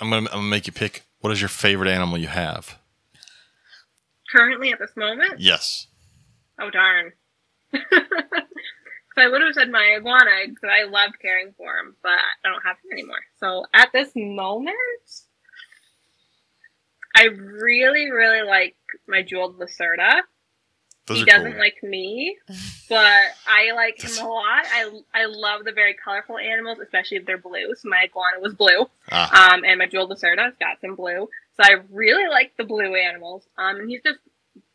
I'm 0.00 0.10
gonna 0.10 0.28
I'm 0.30 0.36
gonna 0.38 0.42
make 0.42 0.66
you 0.66 0.72
pick. 0.72 1.04
What 1.20 1.32
is 1.32 1.40
your 1.40 1.48
favorite 1.48 1.88
animal 1.90 2.18
you 2.18 2.28
have? 2.28 2.78
Currently, 4.30 4.72
at 4.72 4.78
this 4.78 4.90
moment, 4.96 5.40
Yes. 5.40 5.86
oh 6.60 6.68
darn. 6.70 7.12
So 9.16 9.24
I 9.24 9.28
would 9.28 9.40
have 9.40 9.54
said 9.54 9.70
my 9.70 9.94
iguana 9.96 10.30
because 10.46 10.68
I 10.70 10.84
loved 10.84 11.18
caring 11.20 11.54
for 11.56 11.78
him, 11.78 11.96
but 12.02 12.10
I 12.10 12.48
don't 12.48 12.62
have 12.62 12.76
him 12.84 12.92
anymore. 12.92 13.20
So 13.40 13.64
at 13.72 13.90
this 13.92 14.10
moment, 14.14 14.76
I 17.16 17.24
really, 17.24 18.10
really 18.10 18.46
like 18.46 18.76
my 19.08 19.22
jeweled 19.22 19.58
lacerta. 19.58 20.20
Those 21.06 21.18
he 21.18 21.24
doesn't 21.24 21.52
cool. 21.52 21.60
like 21.60 21.82
me, 21.82 22.36
but 22.90 23.22
I 23.46 23.72
like 23.74 24.02
him 24.02 24.22
a 24.22 24.28
lot. 24.28 24.64
I 24.66 24.90
I 25.14 25.26
love 25.26 25.64
the 25.64 25.72
very 25.72 25.94
colorful 25.94 26.36
animals, 26.36 26.78
especially 26.80 27.18
if 27.18 27.24
they're 27.24 27.38
blue. 27.38 27.74
So 27.76 27.88
my 27.88 28.02
iguana 28.04 28.40
was 28.40 28.54
blue, 28.54 28.86
Ah, 29.10 29.54
um, 29.54 29.64
and 29.64 29.78
my 29.78 29.86
jeweled 29.86 30.10
lacerta's 30.10 30.56
got 30.58 30.80
some 30.80 30.96
blue. 30.96 31.28
So 31.56 31.62
I 31.62 31.76
really 31.90 32.28
like 32.28 32.52
the 32.58 32.64
blue 32.64 32.96
animals. 32.96 33.44
Um, 33.56 33.76
and 33.76 33.88
he's 33.88 34.02
just 34.02 34.18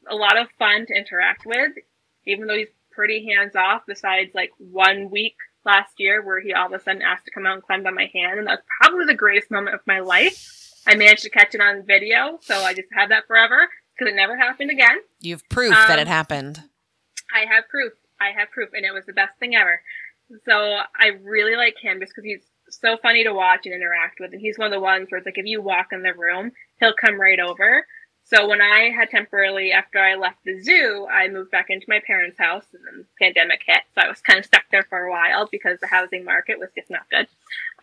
a 0.07 0.15
lot 0.15 0.37
of 0.37 0.47
fun 0.57 0.85
to 0.87 0.93
interact 0.93 1.45
with, 1.45 1.73
even 2.25 2.47
though 2.47 2.55
he's 2.55 2.69
pretty 2.91 3.25
hands 3.25 3.55
off. 3.55 3.83
Besides 3.87 4.31
like 4.33 4.51
one 4.57 5.09
week 5.09 5.35
last 5.65 5.93
year 5.97 6.25
where 6.25 6.39
he 6.41 6.53
all 6.53 6.67
of 6.67 6.73
a 6.73 6.83
sudden 6.83 7.01
asked 7.01 7.25
to 7.25 7.31
come 7.31 7.45
out 7.45 7.53
and 7.53 7.63
climb 7.63 7.85
on 7.85 7.95
my 7.95 8.09
hand, 8.13 8.39
and 8.39 8.47
that's 8.47 8.63
probably 8.81 9.05
the 9.05 9.13
greatest 9.13 9.51
moment 9.51 9.75
of 9.75 9.81
my 9.85 9.99
life. 9.99 10.57
I 10.87 10.95
managed 10.95 11.23
to 11.23 11.29
catch 11.29 11.53
it 11.53 11.61
on 11.61 11.85
video, 11.85 12.39
so 12.41 12.55
I 12.55 12.73
just 12.73 12.87
have 12.93 13.09
that 13.09 13.27
forever 13.27 13.69
because 13.97 14.11
it 14.11 14.15
never 14.15 14.35
happened 14.35 14.71
again. 14.71 14.97
You've 15.19 15.47
proof 15.49 15.71
that 15.71 15.91
Um, 15.91 15.99
it 15.99 16.07
happened. 16.07 16.63
I 17.33 17.45
have 17.53 17.67
proof. 17.69 17.93
I 18.19 18.31
have 18.37 18.49
proof, 18.51 18.69
and 18.73 18.85
it 18.85 18.93
was 18.93 19.05
the 19.05 19.13
best 19.13 19.37
thing 19.39 19.55
ever. 19.55 19.81
So 20.45 20.53
I 20.53 21.07
really 21.21 21.55
like 21.55 21.75
him 21.79 21.99
just 21.99 22.13
because 22.15 22.23
he's 22.25 22.43
so 22.69 22.97
funny 23.01 23.23
to 23.23 23.33
watch 23.33 23.65
and 23.65 23.75
interact 23.75 24.19
with, 24.19 24.31
and 24.31 24.41
he's 24.41 24.57
one 24.57 24.67
of 24.67 24.71
the 24.71 24.79
ones 24.79 25.07
where 25.09 25.19
it's 25.19 25.25
like 25.25 25.37
if 25.37 25.45
you 25.45 25.61
walk 25.61 25.87
in 25.91 26.01
the 26.03 26.13
room, 26.13 26.51
he'll 26.79 26.93
come 26.93 27.19
right 27.19 27.39
over. 27.39 27.85
So 28.33 28.47
when 28.47 28.61
I 28.61 28.91
had 28.95 29.09
temporarily, 29.09 29.73
after 29.73 29.99
I 29.99 30.15
left 30.15 30.37
the 30.45 30.61
zoo, 30.61 31.05
I 31.11 31.27
moved 31.27 31.51
back 31.51 31.65
into 31.69 31.85
my 31.89 31.99
parents' 32.07 32.37
house, 32.37 32.63
and 32.71 32.81
then 32.85 32.99
the 32.99 33.25
pandemic 33.25 33.61
hit, 33.65 33.81
so 33.93 34.01
I 34.01 34.07
was 34.07 34.21
kind 34.21 34.39
of 34.39 34.45
stuck 34.45 34.63
there 34.71 34.85
for 34.89 34.99
a 34.99 35.11
while 35.11 35.49
because 35.51 35.81
the 35.81 35.87
housing 35.87 36.23
market 36.23 36.57
was 36.57 36.69
just 36.73 36.89
not 36.89 37.09
good. 37.09 37.27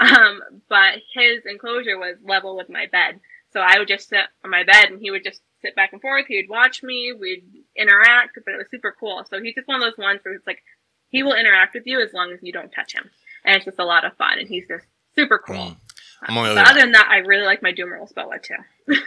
Um, 0.00 0.40
but 0.70 1.00
his 1.12 1.44
enclosure 1.44 1.98
was 1.98 2.16
level 2.24 2.56
with 2.56 2.70
my 2.70 2.86
bed, 2.86 3.20
so 3.52 3.60
I 3.60 3.78
would 3.78 3.88
just 3.88 4.08
sit 4.08 4.24
on 4.42 4.50
my 4.50 4.64
bed, 4.64 4.86
and 4.86 5.00
he 5.02 5.10
would 5.10 5.22
just 5.22 5.42
sit 5.60 5.76
back 5.76 5.92
and 5.92 6.00
forth. 6.00 6.24
He'd 6.28 6.48
watch 6.48 6.82
me, 6.82 7.12
we'd 7.12 7.44
interact, 7.76 8.38
but 8.42 8.54
it 8.54 8.58
was 8.58 8.70
super 8.70 8.96
cool. 8.98 9.26
So 9.28 9.42
he's 9.42 9.54
just 9.54 9.68
one 9.68 9.82
of 9.82 9.86
those 9.86 10.02
ones 10.02 10.20
where 10.22 10.32
it's 10.32 10.46
like 10.46 10.62
he 11.10 11.22
will 11.22 11.34
interact 11.34 11.74
with 11.74 11.86
you 11.86 12.00
as 12.00 12.14
long 12.14 12.32
as 12.32 12.38
you 12.42 12.54
don't 12.54 12.72
touch 12.72 12.94
him, 12.94 13.10
and 13.44 13.56
it's 13.56 13.66
just 13.66 13.78
a 13.78 13.84
lot 13.84 14.06
of 14.06 14.16
fun. 14.16 14.38
And 14.38 14.48
he's 14.48 14.66
just 14.66 14.86
super 15.14 15.38
cool. 15.38 15.76
I'm 16.22 16.36
on 16.36 16.48
the 16.48 16.54
But 16.54 16.60
other- 16.62 16.70
other 16.70 16.80
than 16.80 16.92
that, 16.92 17.08
I 17.10 17.18
really 17.18 17.44
like 17.44 17.62
my 17.62 17.72
Dumeril's 17.72 18.12
boa 18.12 18.38
too. 18.38 18.56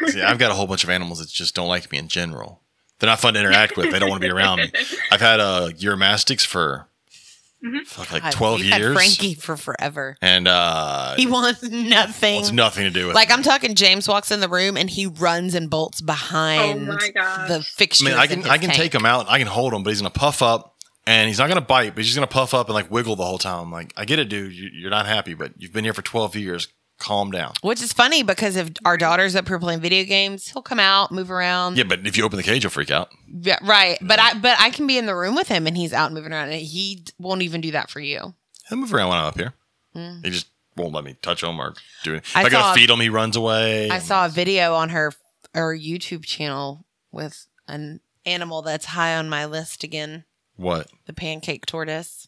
See, 0.07 0.21
I've 0.21 0.37
got 0.37 0.51
a 0.51 0.53
whole 0.55 0.67
bunch 0.67 0.83
of 0.83 0.89
animals 0.89 1.19
that 1.19 1.29
just 1.29 1.55
don't 1.55 1.67
like 1.67 1.91
me 1.91 1.97
in 1.97 2.07
general. 2.07 2.61
They're 2.99 3.09
not 3.09 3.19
fun 3.19 3.33
to 3.33 3.39
interact 3.39 3.77
with. 3.77 3.91
They 3.91 3.99
don't 3.99 4.09
want 4.09 4.21
to 4.21 4.27
be 4.27 4.31
around 4.31 4.57
me. 4.59 4.71
I've 5.11 5.21
had 5.21 5.39
uh, 5.39 5.69
Uromastyx 5.77 6.45
for 6.45 6.87
Mhm. 7.63 7.85
fuck, 7.85 8.11
like 8.11 8.23
God, 8.23 8.31
12 8.31 8.59
we've 8.61 8.71
had 8.71 8.79
years. 8.81 8.93
Frankie 8.95 9.33
for 9.35 9.55
forever. 9.57 10.17
And 10.21 10.47
uh, 10.47 11.15
He 11.15 11.27
wants 11.27 11.61
nothing. 11.63 12.35
wants 12.35 12.51
nothing 12.51 12.83
to 12.85 12.89
do 12.89 13.07
with 13.07 13.15
Like 13.15 13.29
it. 13.29 13.33
I'm 13.33 13.43
talking, 13.43 13.75
James 13.75 14.07
walks 14.07 14.31
in 14.31 14.39
the 14.39 14.49
room 14.49 14.77
and 14.77 14.89
he 14.89 15.05
runs 15.07 15.53
and 15.53 15.69
bolts 15.69 16.01
behind 16.01 16.89
Oh 16.89 16.93
my 16.93 17.09
gosh. 17.09 17.47
the 17.49 17.55
I 17.57 17.61
fixtures. 17.61 18.07
mean, 18.07 18.17
I 18.17 18.23
in 18.23 18.29
can 18.29 18.41
his 18.41 18.49
I 18.49 18.57
can 18.57 18.67
tank. 18.69 18.79
take 18.81 18.95
him 18.95 19.05
out. 19.05 19.27
I 19.29 19.37
can 19.37 19.47
hold 19.47 19.73
him, 19.73 19.83
but 19.83 19.89
he's 19.91 19.99
gonna 20.01 20.09
puff 20.11 20.41
up, 20.41 20.75
and 21.05 21.27
he's 21.27 21.37
not 21.39 21.47
gonna 21.49 21.61
bite, 21.61 21.89
but 21.93 21.97
he's 21.99 22.07
just 22.07 22.15
gonna 22.17 22.25
puff 22.27 22.53
up 22.55 22.67
and 22.67 22.73
like 22.73 22.89
wiggle 22.89 23.15
the 23.15 23.25
whole 23.25 23.37
time. 23.37 23.59
I'm 23.65 23.71
like, 23.71 23.93
I 23.97 24.05
get 24.05 24.17
it, 24.19 24.29
dude. 24.29 24.53
You're 24.53 24.89
not 24.89 25.05
happy, 25.05 25.33
but 25.35 25.53
you've 25.59 25.73
been 25.73 25.83
here 25.83 25.93
for 25.93 26.01
12 26.03 26.35
years. 26.35 26.67
Calm 27.01 27.31
down. 27.31 27.53
Which 27.61 27.81
is 27.81 27.91
funny 27.91 28.21
because 28.21 28.55
if 28.55 28.69
our 28.85 28.95
daughter's 28.95 29.35
up 29.35 29.47
here 29.47 29.57
playing 29.57 29.79
video 29.79 30.03
games, 30.03 30.49
he'll 30.49 30.61
come 30.61 30.79
out, 30.79 31.11
move 31.11 31.31
around. 31.31 31.75
Yeah, 31.75 31.83
but 31.85 32.05
if 32.05 32.15
you 32.15 32.23
open 32.23 32.37
the 32.37 32.43
cage, 32.43 32.61
he'll 32.61 32.69
freak 32.69 32.91
out. 32.91 33.09
Yeah, 33.27 33.57
right. 33.63 33.97
But 34.01 34.19
I 34.19 34.35
but 34.35 34.59
I 34.59 34.69
can 34.69 34.85
be 34.85 34.99
in 34.99 35.07
the 35.07 35.15
room 35.15 35.33
with 35.33 35.47
him 35.47 35.65
and 35.65 35.75
he's 35.75 35.93
out 35.93 36.13
moving 36.13 36.31
around 36.31 36.49
and 36.49 36.61
he 36.61 37.03
won't 37.17 37.41
even 37.41 37.59
do 37.59 37.71
that 37.71 37.89
for 37.89 37.99
you. 37.99 38.35
He'll 38.69 38.77
move 38.77 38.93
around 38.93 39.09
when 39.09 39.17
I'm 39.17 39.25
up 39.25 39.35
here. 39.35 39.53
Mm. 39.95 40.23
He 40.23 40.29
just 40.29 40.45
won't 40.77 40.93
let 40.93 41.03
me 41.03 41.15
touch 41.23 41.41
him 41.41 41.59
or 41.59 41.73
do 42.03 42.13
it. 42.13 42.17
If 42.17 42.37
I 42.37 42.43
I, 42.43 42.49
gotta 42.49 42.79
feed 42.79 42.91
him, 42.91 42.99
he 42.99 43.09
runs 43.09 43.35
away. 43.35 43.89
I 43.89 43.97
saw 43.97 44.27
a 44.27 44.29
video 44.29 44.75
on 44.75 44.89
her 44.89 45.11
her 45.55 45.75
YouTube 45.75 46.23
channel 46.23 46.85
with 47.11 47.47
an 47.67 47.99
animal 48.27 48.61
that's 48.61 48.85
high 48.85 49.15
on 49.15 49.27
my 49.27 49.45
list 49.45 49.83
again, 49.83 50.25
what? 50.55 50.87
the 51.07 51.13
pancake 51.13 51.65
tortoise. 51.65 52.27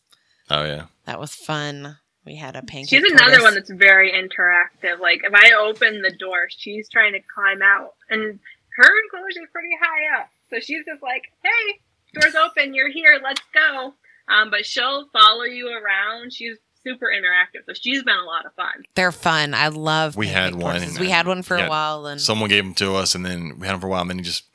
Oh 0.50 0.64
yeah. 0.64 0.86
That 1.06 1.20
was 1.20 1.36
fun. 1.36 1.98
We 2.26 2.36
had 2.36 2.56
a 2.56 2.62
pancake. 2.62 2.90
She's 2.90 3.04
another 3.12 3.38
tortoise. 3.38 3.44
one 3.44 3.54
that's 3.56 3.70
very 3.72 4.12
interactive. 4.12 5.00
Like 5.00 5.22
if 5.24 5.34
I 5.34 5.52
open 5.54 6.02
the 6.02 6.12
door, 6.16 6.48
she's 6.50 6.88
trying 6.90 7.14
to 7.14 7.20
climb 7.34 7.62
out, 7.62 7.94
and 8.10 8.40
her 8.78 8.90
enclosure 9.04 9.44
is 9.44 9.50
pretty 9.52 9.76
high 9.82 10.22
up. 10.22 10.30
So 10.50 10.60
she's 10.60 10.86
just 10.86 11.02
like, 11.04 11.24
"Hey, 11.44 11.80
door's 12.20 12.36
open. 12.36 12.74
You're 12.74 12.92
here. 12.92 13.20
Let's 13.24 13.42
go." 13.54 13.94
Um, 14.30 14.50
but 14.52 14.66
she'll 14.66 15.08
follow 15.12 15.44
you 15.44 15.68
around. 15.70 16.32
She's 16.34 16.58
super 16.86 17.08
interactive, 17.08 17.66
so 17.66 17.74
she's 17.74 18.04
been 18.04 18.18
a 18.18 18.24
lot 18.26 18.46
of 18.46 18.54
fun. 18.56 18.84
They're 18.96 19.12
fun. 19.12 19.54
I 19.54 19.68
love. 19.68 20.16
We 20.16 20.28
had 20.28 20.56
one 20.56 20.82
and 20.82 20.98
We 21.00 21.10
had 21.10 21.28
one 21.28 21.44
for 21.44 21.58
yeah, 21.58 21.66
a 21.66 21.70
while, 21.70 22.06
and 22.06 22.22
Someone 22.22 22.50
gave 22.50 22.64
him 22.64 22.74
to 22.76 22.96
us, 22.96 23.16
and 23.16 23.26
then 23.26 23.58
we 23.60 23.68
had 23.68 23.74
him 23.74 23.82
for 23.82 23.88
a 23.88 23.90
while, 23.90 24.02
and 24.02 24.10
then 24.10 24.18
he 24.20 24.24
just 24.24 24.46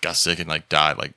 got 0.00 0.16
sick 0.16 0.38
and 0.38 0.48
like 0.48 0.68
died 0.70 0.96
like 0.98 1.12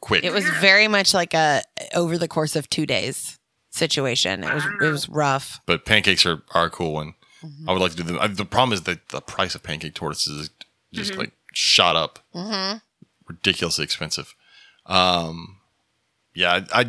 quick. 0.00 0.24
it 0.24 0.32
was 0.32 0.44
Yeah. 0.44 0.60
very 0.60 0.88
much 0.88 1.14
like 1.14 1.32
a 1.34 1.62
over 1.94 2.18
the 2.18 2.28
course 2.28 2.54
of 2.56 2.68
two 2.68 2.84
days 2.86 3.35
situation. 3.76 4.42
It 4.44 4.54
was 4.54 4.64
it 4.82 4.90
was 4.90 5.08
rough. 5.08 5.60
but 5.66 5.84
pancakes 5.84 6.24
are, 6.26 6.42
are 6.54 6.66
a 6.66 6.70
cool 6.70 6.92
one. 6.92 7.14
Mm-hmm. 7.44 7.68
I 7.68 7.72
would 7.72 7.82
like 7.82 7.92
to 7.92 7.96
do 7.98 8.02
them. 8.02 8.18
I- 8.20 8.26
The 8.28 8.44
problem 8.44 8.72
is 8.72 8.82
that 8.82 9.08
the 9.10 9.20
price 9.20 9.54
of 9.54 9.62
pancake 9.62 9.94
tortoises 9.94 10.40
is 10.40 10.50
just 10.92 11.12
Mhm. 11.12 11.18
like 11.18 11.32
shot 11.52 11.96
up, 11.96 12.18
hmm 12.32 12.78
ridiculously 13.28 13.82
expensive. 13.84 14.34
Um, 14.86 15.58
yeah, 16.34 16.60
I, 16.72 16.80
I 16.80 16.84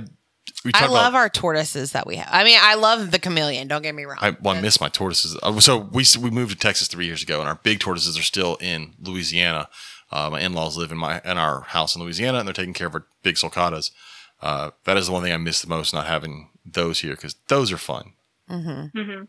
we 0.63 0.71
I 0.73 0.87
love 0.87 1.13
about. 1.13 1.15
our 1.15 1.29
tortoises 1.29 1.91
that 1.93 2.05
we 2.07 2.15
have. 2.17 2.29
I 2.31 2.43
mean, 2.43 2.59
I 2.61 2.75
love 2.75 3.11
the 3.11 3.19
chameleon. 3.19 3.67
Don't 3.67 3.81
get 3.81 3.95
me 3.95 4.05
wrong. 4.05 4.17
I, 4.21 4.35
well, 4.41 4.55
I 4.55 4.61
miss 4.61 4.79
my 4.81 4.89
tortoises. 4.89 5.37
Uh, 5.41 5.59
So 5.59 5.77
we 5.77 6.05
we 6.19 6.29
moved 6.29 6.51
to 6.51 6.57
Texas 6.57 6.87
three 6.87 7.05
years 7.05 7.23
ago, 7.23 7.39
and 7.39 7.47
our 7.49 7.55
big 7.55 7.79
tortoises 7.79 8.17
are 8.17 8.23
still 8.23 8.55
in 8.61 8.93
Louisiana. 9.01 9.69
Uh, 10.11 10.29
my 10.31 10.39
in 10.41 10.53
laws 10.53 10.77
live 10.77 10.91
in 10.91 10.97
my 10.97 11.21
in 11.25 11.37
our 11.37 11.61
house 11.61 11.95
in 11.95 12.01
Louisiana, 12.01 12.39
and 12.39 12.47
they're 12.47 12.53
taking 12.53 12.73
care 12.73 12.87
of 12.87 12.95
our 12.95 13.05
big 13.23 13.35
sulcatas. 13.35 13.91
Uh, 14.41 14.71
that 14.85 14.95
is 14.97 15.07
the 15.07 15.11
one 15.11 15.23
thing 15.23 15.33
I 15.33 15.37
miss 15.37 15.61
the 15.61 15.67
most, 15.67 15.93
not 15.93 16.05
having 16.07 16.49
those 16.73 16.99
here 16.99 17.11
because 17.15 17.35
those 17.47 17.71
are 17.71 17.77
fun. 17.77 18.13
hmm 18.47 18.85
hmm 18.93 18.99
Um, 19.09 19.27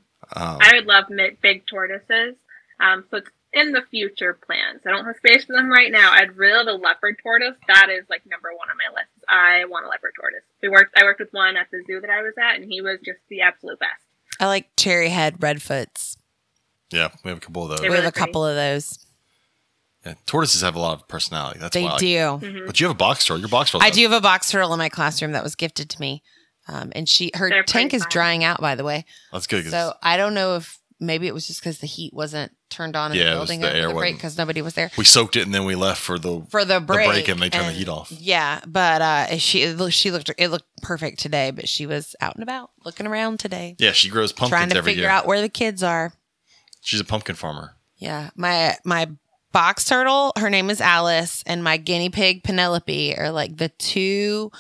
I 0.61 0.73
would 0.75 0.87
love 0.87 1.05
mi- 1.11 1.37
big 1.41 1.67
tortoises. 1.67 2.35
Um, 2.81 3.05
so 3.11 3.19
it's 3.19 3.29
in 3.53 3.73
the 3.73 3.83
future 3.91 4.35
plans. 4.35 4.83
I 4.87 4.91
don't 4.91 5.05
have 5.07 5.17
space 5.17 5.45
for 5.47 5.55
them 5.55 5.71
right 5.71 5.91
now. 5.91 6.13
I'd 6.13 6.37
really 6.37 6.65
love 6.65 6.67
a 6.81 6.83
leopard 6.85 7.17
tortoise. 7.23 7.57
That 7.67 7.89
is 7.91 8.05
like 8.11 8.23
number 8.27 8.51
one 8.57 8.69
on 8.71 8.77
my 8.77 8.93
list. 8.95 9.09
I 9.29 9.65
want 9.65 9.87
a 9.87 9.89
leopard 9.89 10.13
tortoise. 10.21 10.43
We 10.63 10.69
worked. 10.69 10.97
I 10.97 11.05
worked 11.05 11.21
with 11.21 11.33
one 11.33 11.57
at 11.57 11.69
the 11.73 11.83
zoo 11.87 12.01
that 12.01 12.11
I 12.11 12.23
was 12.23 12.35
at, 12.41 12.57
and 12.61 12.71
he 12.71 12.81
was 12.83 12.99
just 13.05 13.19
the 13.31 13.41
absolute 13.41 13.79
best. 13.81 14.03
I 14.41 14.47
like 14.47 14.69
cherry 14.77 15.09
head 15.09 15.39
redfoots. 15.41 16.17
yeah, 16.93 17.09
we 17.25 17.31
have 17.31 17.39
a 17.39 17.41
couple 17.41 17.65
of 17.65 17.71
those. 17.71 17.81
They're 17.81 17.91
we 17.91 17.97
have 17.97 18.03
really 18.05 18.09
a 18.09 18.13
couple 18.13 18.45
of 18.47 18.55
those. 18.55 18.99
Yeah, 20.07 20.15
tortoises 20.27 20.61
have 20.63 20.77
a 20.77 20.79
lot 20.79 21.01
of 21.01 21.09
personality. 21.09 21.59
That's 21.59 21.75
They 21.75 21.83
why. 21.83 21.89
I 21.89 21.93
like- 21.93 22.01
do. 22.01 22.47
hmm 22.47 22.67
But 22.67 22.79
you 22.79 22.87
have 22.87 22.95
a 22.95 22.99
box 22.99 23.25
turtle. 23.25 23.41
Your 23.41 23.49
box 23.49 23.71
turtle. 23.73 23.85
I 23.85 23.91
do 23.91 24.03
have 24.03 24.13
a 24.13 24.21
box 24.21 24.51
turtle 24.51 24.73
in 24.73 24.79
my 24.79 24.89
classroom 24.89 25.33
that 25.33 25.43
was 25.43 25.55
gifted 25.57 25.91
to 25.91 26.01
me, 26.01 26.23
um, 26.69 26.93
and 26.95 27.09
she 27.09 27.31
her 27.35 27.49
They're 27.49 27.63
tank 27.65 27.95
is 27.95 28.03
fun. 28.03 28.11
drying 28.11 28.45
out. 28.45 28.61
By 28.61 28.75
the 28.75 28.85
way, 28.85 29.05
That's 29.33 29.47
good. 29.47 29.65
'cause 29.65 29.73
so 29.73 29.95
I 30.03 30.17
don't 30.17 30.35
know 30.35 30.57
if 30.57 30.79
maybe 31.01 31.27
it 31.27 31.35
was 31.35 31.47
just 31.47 31.61
because 31.61 31.79
the 31.79 31.87
heat 31.87 32.13
wasn't 32.13 32.53
turned 32.71 32.97
on 32.97 33.13
in 33.13 33.19
Yeah, 33.19 33.31
it 33.31 33.35
the 33.35 33.41
was 33.41 33.49
building 33.49 33.61
the 33.61 33.69
over 33.69 33.77
air 33.79 33.89
the 33.89 33.95
break 33.95 34.17
because 34.17 34.37
nobody 34.37 34.61
was 34.61 34.75
there 34.75 34.91
we 34.99 35.05
soaked 35.05 35.37
it 35.37 35.43
and 35.47 35.55
then 35.55 35.65
we 35.65 35.75
left 35.75 36.01
for 36.03 36.19
the 36.19 36.43
for 36.51 36.65
the 36.67 36.75
the 36.75 36.81
break. 36.81 37.09
break 37.09 37.29
and 37.29 37.41
they 37.41 37.49
turned 37.49 37.69
the 37.69 37.73
heat 37.73 37.89
off. 37.89 38.11
Yeah, 38.13 38.61
but 38.67 39.01
uh, 39.01 39.39
she 39.39 39.63
it 39.63 39.77
looked- 39.79 39.95
she 39.95 40.11
looked 40.11 40.31
it 40.37 40.49
looked 40.49 40.67
perfect 40.83 41.19
today, 41.21 41.51
but 41.51 41.69
she 41.69 41.87
was 41.87 42.15
out 42.21 42.35
and 42.35 42.43
about 42.43 42.71
looking 42.85 43.07
around 43.07 43.39
today, 43.41 43.75
Yeah, 43.79 43.93
she 43.93 44.09
grows 44.11 44.33
pumpkins 44.33 44.53
every 44.53 44.67
year. 44.67 44.73
trying 44.75 44.83
to 44.85 44.91
figure 44.91 45.03
year. 45.05 45.11
out 45.11 45.27
where 45.27 45.41
the 45.41 45.49
kids 45.49 45.83
are. 45.83 46.13
She's 46.83 47.01
a 47.01 47.05
pumpkin 47.05 47.35
farmer. 47.37 47.75
Yeah, 47.97 48.31
my 48.37 48.77
my 48.85 49.09
box 49.53 49.85
turtle, 49.87 50.33
her 50.37 50.51
name 50.51 50.69
is 50.69 50.81
Alice, 50.81 51.43
and 51.47 51.65
my 51.65 51.77
guinea 51.79 52.11
pig 52.11 52.43
Penelope 52.45 53.17
are 53.17 53.31
like 53.31 53.57
the 53.57 53.71
two 53.71 54.53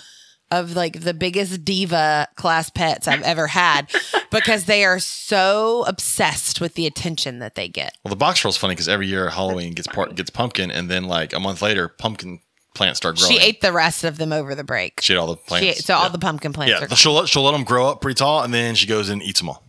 of 0.50 0.74
like 0.74 1.00
the 1.00 1.14
biggest 1.14 1.64
diva 1.64 2.28
class 2.36 2.70
pets 2.70 3.06
I've 3.06 3.22
ever 3.22 3.46
had 3.48 3.90
because 4.30 4.64
they 4.64 4.84
are 4.84 4.98
so 4.98 5.84
obsessed 5.86 6.60
with 6.60 6.74
the 6.74 6.86
attention 6.86 7.38
that 7.40 7.54
they 7.54 7.68
get. 7.68 7.96
Well, 8.04 8.10
the 8.10 8.16
box 8.16 8.44
is 8.44 8.56
funny 8.56 8.74
because 8.74 8.88
every 8.88 9.06
year 9.06 9.28
Halloween 9.30 9.74
gets 9.74 9.88
part 9.88 10.14
gets 10.14 10.30
pumpkin, 10.30 10.70
and 10.70 10.90
then 10.90 11.04
like 11.04 11.32
a 11.32 11.40
month 11.40 11.62
later, 11.62 11.88
pumpkin 11.88 12.40
plants 12.74 12.98
start 12.98 13.18
growing. 13.18 13.32
She 13.32 13.40
ate 13.40 13.60
the 13.60 13.72
rest 13.72 14.04
of 14.04 14.18
them 14.18 14.32
over 14.32 14.54
the 14.54 14.64
break. 14.64 15.00
She 15.00 15.12
ate 15.12 15.16
all 15.16 15.26
the 15.26 15.36
plants. 15.36 15.64
She 15.64 15.70
ate, 15.70 15.78
so 15.78 15.94
yeah. 15.94 16.00
all 16.00 16.10
the 16.10 16.18
pumpkin 16.18 16.52
plants 16.52 16.80
yeah. 16.80 16.86
are 16.86 16.96
She'll 16.96 17.12
let 17.12 17.28
she'll 17.28 17.42
let 17.42 17.52
them 17.52 17.64
grow 17.64 17.88
up 17.88 18.00
pretty 18.00 18.16
tall, 18.16 18.42
and 18.42 18.54
then 18.54 18.74
she 18.74 18.86
goes 18.86 19.08
and 19.08 19.22
eats 19.22 19.40
them 19.40 19.50
all. 19.50 19.67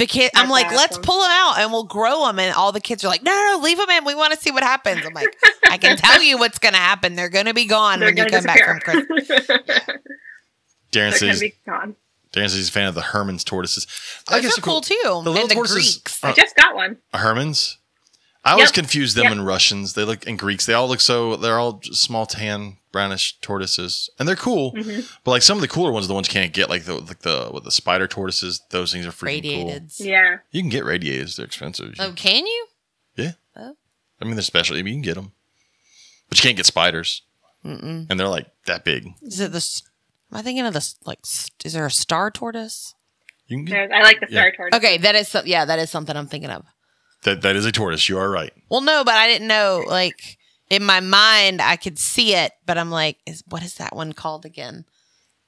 The 0.00 0.06
kid, 0.06 0.30
I'm 0.34 0.48
That's 0.48 0.50
like, 0.50 0.70
let's 0.72 0.96
pull 0.96 1.20
them 1.20 1.30
out 1.30 1.58
and 1.58 1.70
we'll 1.70 1.84
grow 1.84 2.24
them. 2.24 2.38
And 2.38 2.54
all 2.54 2.72
the 2.72 2.80
kids 2.80 3.04
are 3.04 3.08
like, 3.08 3.22
no, 3.22 3.30
no, 3.30 3.58
no, 3.58 3.62
leave 3.62 3.76
them 3.76 3.90
in. 3.90 4.06
We 4.06 4.14
want 4.14 4.32
to 4.32 4.40
see 4.40 4.50
what 4.50 4.62
happens. 4.62 5.04
I'm 5.04 5.12
like, 5.12 5.28
I 5.68 5.76
can 5.76 5.96
tell 5.98 6.22
you 6.22 6.38
what's 6.38 6.58
going 6.58 6.72
to 6.72 6.80
happen. 6.80 7.16
They're 7.16 7.28
going 7.28 7.44
to 7.44 7.52
be 7.52 7.66
gone 7.66 8.00
They're 8.00 8.08
when 8.08 8.16
you 8.16 8.24
gonna 8.30 8.36
come 8.38 8.44
back 8.44 8.64
from 8.64 8.80
Christmas. 8.80 9.26
disappear. 9.28 10.00
Darren 10.90 11.12
says 11.12 11.42
gonna 11.66 11.86
be. 11.86 11.94
Darren 12.32 12.44
says 12.44 12.54
he's 12.54 12.68
a 12.70 12.72
fan 12.72 12.86
of 12.86 12.94
the 12.94 13.02
Hermann's 13.02 13.44
tortoises. 13.44 13.86
Those 14.30 14.40
guess 14.40 14.56
are 14.56 14.60
they're 14.62 14.64
cool 14.64 14.80
too. 14.80 14.96
The 15.02 15.12
little 15.18 15.36
and 15.42 15.50
the 15.50 15.54
tortoises- 15.54 15.98
Greeks. 15.98 16.24
Uh, 16.24 16.28
I 16.28 16.32
just 16.32 16.56
got 16.56 16.74
one. 16.74 16.96
Hermans. 17.12 17.76
I 18.44 18.52
always 18.52 18.68
Yep. 18.68 18.74
confuse 18.74 19.14
them 19.14 19.24
Yep. 19.24 19.32
and 19.32 19.46
Russians. 19.46 19.92
They 19.92 20.04
look 20.04 20.26
and 20.26 20.38
Greeks. 20.38 20.64
They 20.66 20.72
all 20.72 20.88
look 20.88 21.00
so. 21.00 21.36
They're 21.36 21.58
all 21.58 21.80
small 21.92 22.24
tan 22.26 22.78
brownish 22.90 23.36
tortoises, 23.40 24.08
and 24.18 24.26
they're 24.26 24.34
cool. 24.36 24.70
hmm 24.70 25.00
But 25.24 25.30
like 25.32 25.42
some 25.42 25.58
of 25.58 25.60
the 25.62 25.68
cooler 25.68 25.92
ones, 25.92 26.06
are 26.06 26.08
the 26.08 26.14
ones 26.14 26.28
you 26.28 26.32
can't 26.32 26.52
get, 26.52 26.70
like 26.70 26.84
the 26.84 26.94
like 26.94 27.20
the 27.20 27.50
with 27.52 27.64
the 27.64 27.70
spider 27.70 28.08
tortoises. 28.08 28.62
Those 28.70 28.92
things 28.92 29.04
are 29.06 29.10
freaking 29.10 29.42
cool. 29.42 29.66
Radiated. 29.66 29.92
Yeah. 29.98 30.38
You 30.50 30.62
can 30.62 30.70
get 30.70 30.84
radiated. 30.84 31.28
They're 31.28 31.44
expensive. 31.46 31.94
Oh, 31.98 32.12
can 32.16 32.46
you? 32.46 32.66
Yeah. 33.16 33.32
Oh. 33.56 33.76
I 34.20 34.24
mean, 34.24 34.34
they're 34.36 34.42
special. 34.42 34.76
I 34.76 34.82
mean, 34.82 34.94
you 34.94 35.00
can 35.00 35.02
get 35.02 35.14
them, 35.16 35.32
but 36.28 36.38
you 36.38 36.42
can't 36.42 36.56
get 36.56 36.66
spiders, 36.66 37.22
Mm-mm. 37.64 38.06
and 38.08 38.18
they're 38.20 38.28
like 38.28 38.46
that 38.66 38.84
big. 38.84 39.06
Is 39.22 39.40
it 39.40 39.52
the? 39.52 39.82
Am 40.32 40.38
I 40.38 40.42
thinking 40.42 40.64
of 40.64 40.72
the 40.72 40.94
like? 41.04 41.18
Is 41.64 41.72
there 41.74 41.84
a 41.86 41.90
star 41.90 42.30
tortoise? 42.30 42.94
You 43.48 43.58
can 43.58 43.64
get 43.66 43.72
There's- 43.72 43.90
I 43.94 44.02
like 44.02 44.20
the 44.20 44.26
Yeah. 44.30 44.40
star 44.42 44.52
tortoise. 44.56 44.76
Okay, 44.78 44.96
that 44.98 45.14
is 45.16 45.28
some- 45.28 45.46
yeah, 45.46 45.64
that 45.64 45.78
is 45.80 45.90
something 45.90 46.16
I'm 46.16 46.28
thinking 46.28 46.50
of. 46.50 46.64
That. 47.22 47.42
That 47.42 47.56
is 47.56 47.66
a 47.66 47.72
tortoise. 47.72 48.08
You 48.08 48.18
are 48.18 48.30
right. 48.30 48.52
Well, 48.70 48.80
no, 48.80 49.02
but 49.04 49.14
I 49.14 49.26
didn't 49.26 49.48
know. 49.48 49.84
Like 49.86 50.38
in 50.70 50.84
my 50.84 51.00
mind, 51.00 51.60
I 51.60 51.76
could 51.76 51.98
see 51.98 52.34
it, 52.34 52.52
but 52.66 52.78
I'm 52.78 52.90
like, 52.90 53.18
is 53.26 53.42
what 53.48 53.62
is 53.62 53.74
that 53.74 53.94
one 53.94 54.12
called 54.12 54.44
again? 54.44 54.84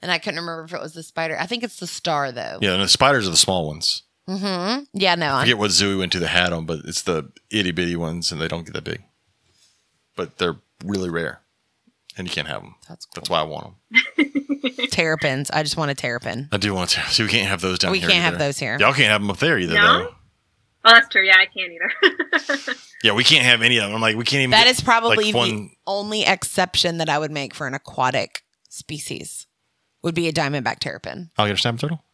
And 0.01 0.11
I 0.11 0.19
couldn't 0.19 0.41
remember 0.41 0.65
if 0.65 0.75
it 0.75 0.81
was 0.81 0.95
the 0.95 1.03
spider. 1.05 1.37
I 1.39 1.47
think 1.47 1.63
it's 1.63 1.79
the 1.79 1.87
star 1.87 2.33
though. 2.33 2.59
Yeah, 2.61 2.73
and 2.75 2.83
the 2.83 2.89
spiders 2.89 3.27
are 3.29 3.31
the 3.31 3.37
small 3.37 3.69
ones. 3.69 4.03
Mm-hmm. 4.29 4.85
Yeah, 4.95 5.15
no. 5.17 5.35
I 5.35 5.43
forget 5.43 5.59
what 5.59 5.71
zoo 5.71 5.91
we 5.91 5.97
went 5.97 6.13
to 6.13 6.19
the 6.19 6.29
hat 6.29 6.53
on, 6.53 6.65
but 6.67 6.81
it's 6.85 7.03
the 7.03 7.31
itty 7.51 7.71
bitty 7.73 7.97
ones, 7.97 8.31
and 8.33 8.41
they 8.41 8.49
don't 8.49 8.65
get 8.65 8.75
that 8.75 8.85
big. 8.85 9.03
But 10.17 10.39
they're 10.39 10.57
really 10.85 11.09
rare, 11.11 11.41
and 12.17 12.27
you 12.27 12.33
can't 12.33 12.47
have 12.49 12.63
them. 12.63 12.75
that's 12.89 13.05
cool. 13.07 13.13
That's 13.17 13.31
why 13.31 13.41
I 13.41 13.43
want 13.45 13.75
them. 13.91 14.33
Terrapins. 14.91 15.51
I 15.51 15.63
just 15.63 15.77
want 15.77 15.91
a 15.91 15.95
terrapin. 15.95 16.49
I 16.53 16.57
do 16.57 16.75
want 16.75 16.91
to. 16.91 17.01
See, 17.11 17.23
we 17.23 17.29
can't 17.29 17.49
have 17.49 17.61
those 17.61 17.79
down 17.79 17.93
we 17.93 17.99
here. 18.01 18.09
can't 18.09 18.23
have 18.25 18.39
those 18.39 18.59
here. 18.59 18.77
Y'all 18.79 18.93
can't 18.93 19.09
have 19.11 19.21
them 19.21 19.31
up 19.31 19.39
there 19.39 19.59
either, 19.59 19.75
No? 19.75 19.99
though. 19.99 20.15
Oh, 20.85 20.91
that's 20.93 21.09
true. 21.09 21.25
Yeah, 21.25 21.37
I 21.39 21.47
can't 21.47 21.73
either. 21.73 22.75
Yeah, 23.05 23.15
we 23.15 23.25
can't 23.25 23.45
have 23.45 23.63
any 23.63 23.79
of 23.79 23.85
them. 23.85 23.97
I'm 23.97 24.01
like, 24.01 24.15
we 24.17 24.25
can't 24.25 24.43
even. 24.43 24.51
That 24.53 24.65
get, 24.67 24.71
is 24.77 24.81
probably 24.81 25.33
like, 25.33 25.51
the 25.51 25.71
only 25.89 26.23
exception 26.25 26.99
that 26.99 27.09
I 27.09 27.19
would 27.19 27.33
make 27.33 27.53
for 27.53 27.67
an 27.67 27.75
aquatic 27.75 28.45
species. 28.69 29.49
Would 30.05 30.15
be 30.15 30.29
a 30.29 30.33
diamondback 30.33 30.79
terrapin. 30.79 31.31
alligator 31.37 31.57
snapper 31.59 31.79
turtle. 31.79 32.05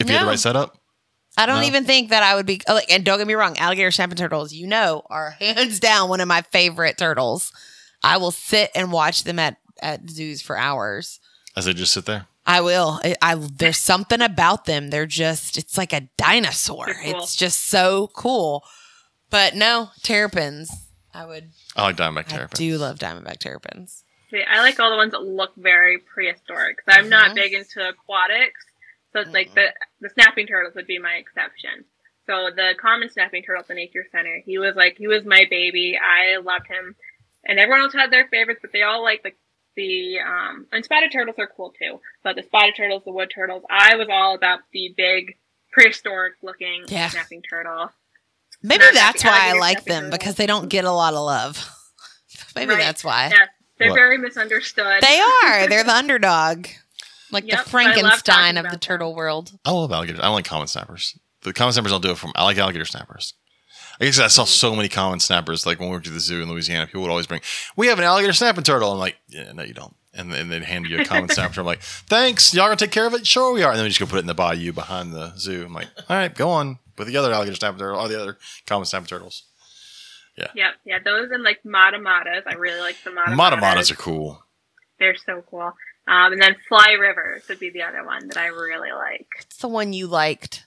If 0.00 0.08
you 0.08 0.14
had 0.16 0.24
the 0.24 0.28
right 0.30 0.38
setup, 0.38 0.78
I 1.36 1.44
don't 1.46 1.60
No. 1.60 1.66
even 1.66 1.84
think 1.84 2.08
that 2.10 2.22
I 2.22 2.34
would 2.34 2.46
be. 2.46 2.60
oh, 2.68 2.74
Like, 2.74 2.90
and 2.90 3.04
don't 3.04 3.18
get 3.18 3.26
me 3.26 3.34
wrong, 3.34 3.58
alligator 3.58 3.90
snapping 3.90 4.16
turtles, 4.16 4.52
you 4.54 4.66
know, 4.66 5.02
are 5.10 5.30
hands 5.38 5.80
down 5.80 6.08
one 6.08 6.20
of 6.20 6.28
my 6.28 6.42
favorite 6.50 6.96
turtles. 6.96 7.52
I 8.02 8.16
will 8.16 8.30
sit 8.30 8.70
and 8.74 8.90
watch 8.92 9.24
them 9.24 9.38
at 9.38 9.56
at 9.82 10.08
zoos 10.10 10.40
for 10.42 10.56
hours. 10.56 11.20
as 11.56 11.66
they 11.66 11.74
just 11.74 11.92
sit 11.92 12.04
there. 12.06 12.26
I 12.48 12.62
will. 12.62 12.98
I, 13.04 13.14
I 13.20 13.34
there's 13.34 13.76
something 13.78 14.22
about 14.22 14.64
them. 14.64 14.88
They're 14.90 15.06
just 15.06 15.58
it's 15.58 15.76
like 15.76 15.92
a 15.92 16.08
dinosaur. 16.16 16.86
Cool. 16.86 17.22
It's 17.22 17.36
just 17.36 17.66
so 17.68 18.08
cool. 18.14 18.64
But 19.30 19.54
no, 19.54 19.90
terrapins. 20.02 20.70
I 21.12 21.26
would. 21.26 21.50
I 21.76 21.82
like 21.82 21.96
diamondback 21.96 22.32
I 22.32 22.36
terrapins. 22.36 22.58
do 22.58 22.78
love 22.78 22.98
diamondback 22.98 23.38
terrapins. 23.38 24.02
See, 24.30 24.42
I 24.42 24.60
like 24.60 24.80
all 24.80 24.90
the 24.90 24.96
ones 24.96 25.12
that 25.12 25.22
look 25.22 25.52
very 25.56 25.98
prehistoric. 25.98 26.78
'cause 26.78 26.96
I'm 26.98 27.08
not 27.10 27.32
Mhm. 27.32 27.34
big 27.34 27.52
into 27.54 27.86
aquatics, 27.86 28.64
so 29.12 29.20
it's 29.20 29.30
like 29.32 29.50
Mhm. 29.50 29.54
the 29.54 29.74
the 30.00 30.10
snapping 30.10 30.46
turtles 30.46 30.74
would 30.74 30.86
be 30.86 30.98
my 30.98 31.14
exception. 31.14 31.84
So 32.26 32.50
the 32.50 32.74
common 32.80 33.10
snapping 33.10 33.42
turtle 33.42 33.60
at 33.62 33.68
the 33.68 33.74
nature 33.74 34.06
center, 34.10 34.40
he 34.44 34.58
was 34.58 34.74
like 34.74 34.96
he 34.96 35.06
was 35.06 35.24
my 35.24 35.44
baby. 35.50 35.98
I 35.98 36.36
loved 36.38 36.66
him, 36.66 36.94
and 37.44 37.58
everyone 37.58 37.82
else 37.82 37.92
had 37.94 38.10
their 38.10 38.28
favorites, 38.28 38.60
but 38.62 38.72
they 38.72 38.82
all 38.82 39.02
like 39.02 39.22
the 39.22 39.32
the 39.78 40.18
um 40.20 40.66
and 40.72 40.84
spotted 40.84 41.10
turtles 41.12 41.36
are 41.38 41.46
cool 41.56 41.72
too. 41.80 42.00
But 42.22 42.36
the 42.36 42.42
spotted 42.42 42.74
turtles, 42.76 43.04
the 43.06 43.12
wood 43.12 43.30
turtles, 43.34 43.62
I 43.70 43.94
was 43.96 44.08
all 44.10 44.34
about 44.34 44.60
the 44.74 44.92
big 44.96 45.36
prehistoric 45.72 46.34
looking 46.42 46.84
Yeah. 46.88 47.08
snapping 47.08 47.40
turtle. 47.42 47.90
Maybe 48.62 48.84
Not 48.84 48.94
that's 48.94 49.24
why 49.24 49.50
I 49.50 49.52
like 49.52 49.84
them 49.84 50.04
turtle. 50.04 50.18
because 50.18 50.34
they 50.34 50.46
don't 50.46 50.68
get 50.68 50.84
a 50.84 50.90
lot 50.92 51.14
of 51.14 51.24
love. 51.24 51.64
Maybe 52.56 52.72
Right. 52.72 52.78
that's 52.80 53.04
why. 53.04 53.28
Yeah, 53.28 53.46
they're 53.78 53.90
What? 53.90 53.94
very 53.96 54.18
misunderstood. 54.18 55.00
They 55.02 55.20
are. 55.44 55.66
They're 55.68 55.84
the 55.84 55.94
underdog. 55.94 56.66
Like 57.30 57.44
Yep, 57.46 57.50
the 57.50 57.56
I 57.56 57.58
love 57.58 57.64
talking 57.66 57.70
Frankenstein 57.70 58.56
of 58.56 58.60
about 58.64 58.70
the 58.70 58.74
them. 58.76 58.80
turtle 58.80 59.14
world. 59.14 59.52
I 59.64 59.70
love 59.70 59.92
alligators. 59.92 60.20
I 60.20 60.24
don't 60.24 60.32
like 60.34 60.44
common 60.46 60.66
snappers. 60.66 61.16
The 61.42 61.52
common 61.52 61.72
snappers 61.72 61.92
don't 61.92 62.02
do 62.02 62.10
it 62.10 62.18
for 62.18 62.26
me. 62.26 62.32
I 62.34 62.42
like 62.44 62.58
alligator 62.58 62.84
snappers. 62.84 63.34
I 64.00 64.04
guess 64.04 64.18
I 64.20 64.28
saw 64.28 64.44
so 64.44 64.74
many 64.76 64.88
common 64.88 65.20
snappers. 65.20 65.66
Like 65.66 65.80
when 65.80 65.88
we 65.88 65.92
went 65.92 66.04
to 66.04 66.10
the 66.10 66.20
zoo 66.20 66.42
in 66.42 66.48
Louisiana, 66.48 66.86
people 66.86 67.02
would 67.02 67.10
always 67.10 67.26
bring, 67.26 67.40
"We 67.76 67.88
have 67.88 67.98
an 67.98 68.04
alligator 68.04 68.32
snapping 68.32 68.64
turtle." 68.64 68.92
I'm 68.92 68.98
like, 68.98 69.16
"Yeah, 69.28 69.52
no, 69.52 69.62
you 69.62 69.74
don't." 69.74 69.94
And 70.14 70.32
then 70.32 70.48
they'd 70.48 70.62
hand 70.64 70.86
you 70.86 71.00
a 71.00 71.04
common 71.04 71.28
snapper. 71.30 71.48
turtle. 71.54 71.62
I'm 71.62 71.66
like, 71.66 71.82
"Thanks, 71.82 72.54
y'all 72.54 72.66
gonna 72.66 72.76
take 72.76 72.90
care 72.92 73.06
of 73.06 73.14
it?" 73.14 73.26
Sure, 73.26 73.52
we 73.52 73.62
are. 73.62 73.70
And 73.70 73.78
then 73.78 73.84
we 73.84 73.88
just 73.90 74.00
go 74.00 74.06
put 74.06 74.16
it 74.16 74.20
in 74.20 74.26
the 74.26 74.34
bayou 74.34 74.72
behind 74.72 75.12
the 75.12 75.34
zoo. 75.36 75.64
I'm 75.64 75.72
like, 75.74 75.88
"All 76.08 76.16
right, 76.16 76.34
go 76.34 76.50
on 76.50 76.78
with 76.96 77.08
the 77.08 77.16
other 77.16 77.32
alligator 77.32 77.56
snapping 77.56 77.78
turtle, 77.80 77.98
all 77.98 78.08
the 78.08 78.20
other 78.20 78.38
common 78.66 78.86
snapping 78.86 79.08
turtles." 79.08 79.44
Yeah. 80.36 80.46
Yep, 80.54 80.74
yeah, 80.84 80.98
those 81.04 81.30
and 81.32 81.42
like 81.42 81.60
Matamatas. 81.66 82.42
I 82.46 82.54
really 82.54 82.80
like 82.80 82.96
the 83.02 83.10
Matamatas. 83.10 83.34
Matamatas 83.36 83.90
are 83.90 83.96
cool. 83.96 84.44
They're 85.00 85.16
so 85.16 85.42
cool. 85.50 85.72
Um, 86.06 86.32
and 86.32 86.40
then 86.40 86.54
Fly 86.68 86.92
Rivers 86.92 87.42
would 87.48 87.58
be 87.58 87.70
the 87.70 87.82
other 87.82 88.04
one 88.04 88.28
that 88.28 88.36
I 88.36 88.46
really 88.46 88.92
like. 88.92 89.26
It's 89.40 89.56
the 89.58 89.68
one 89.68 89.92
you 89.92 90.06
liked 90.06 90.64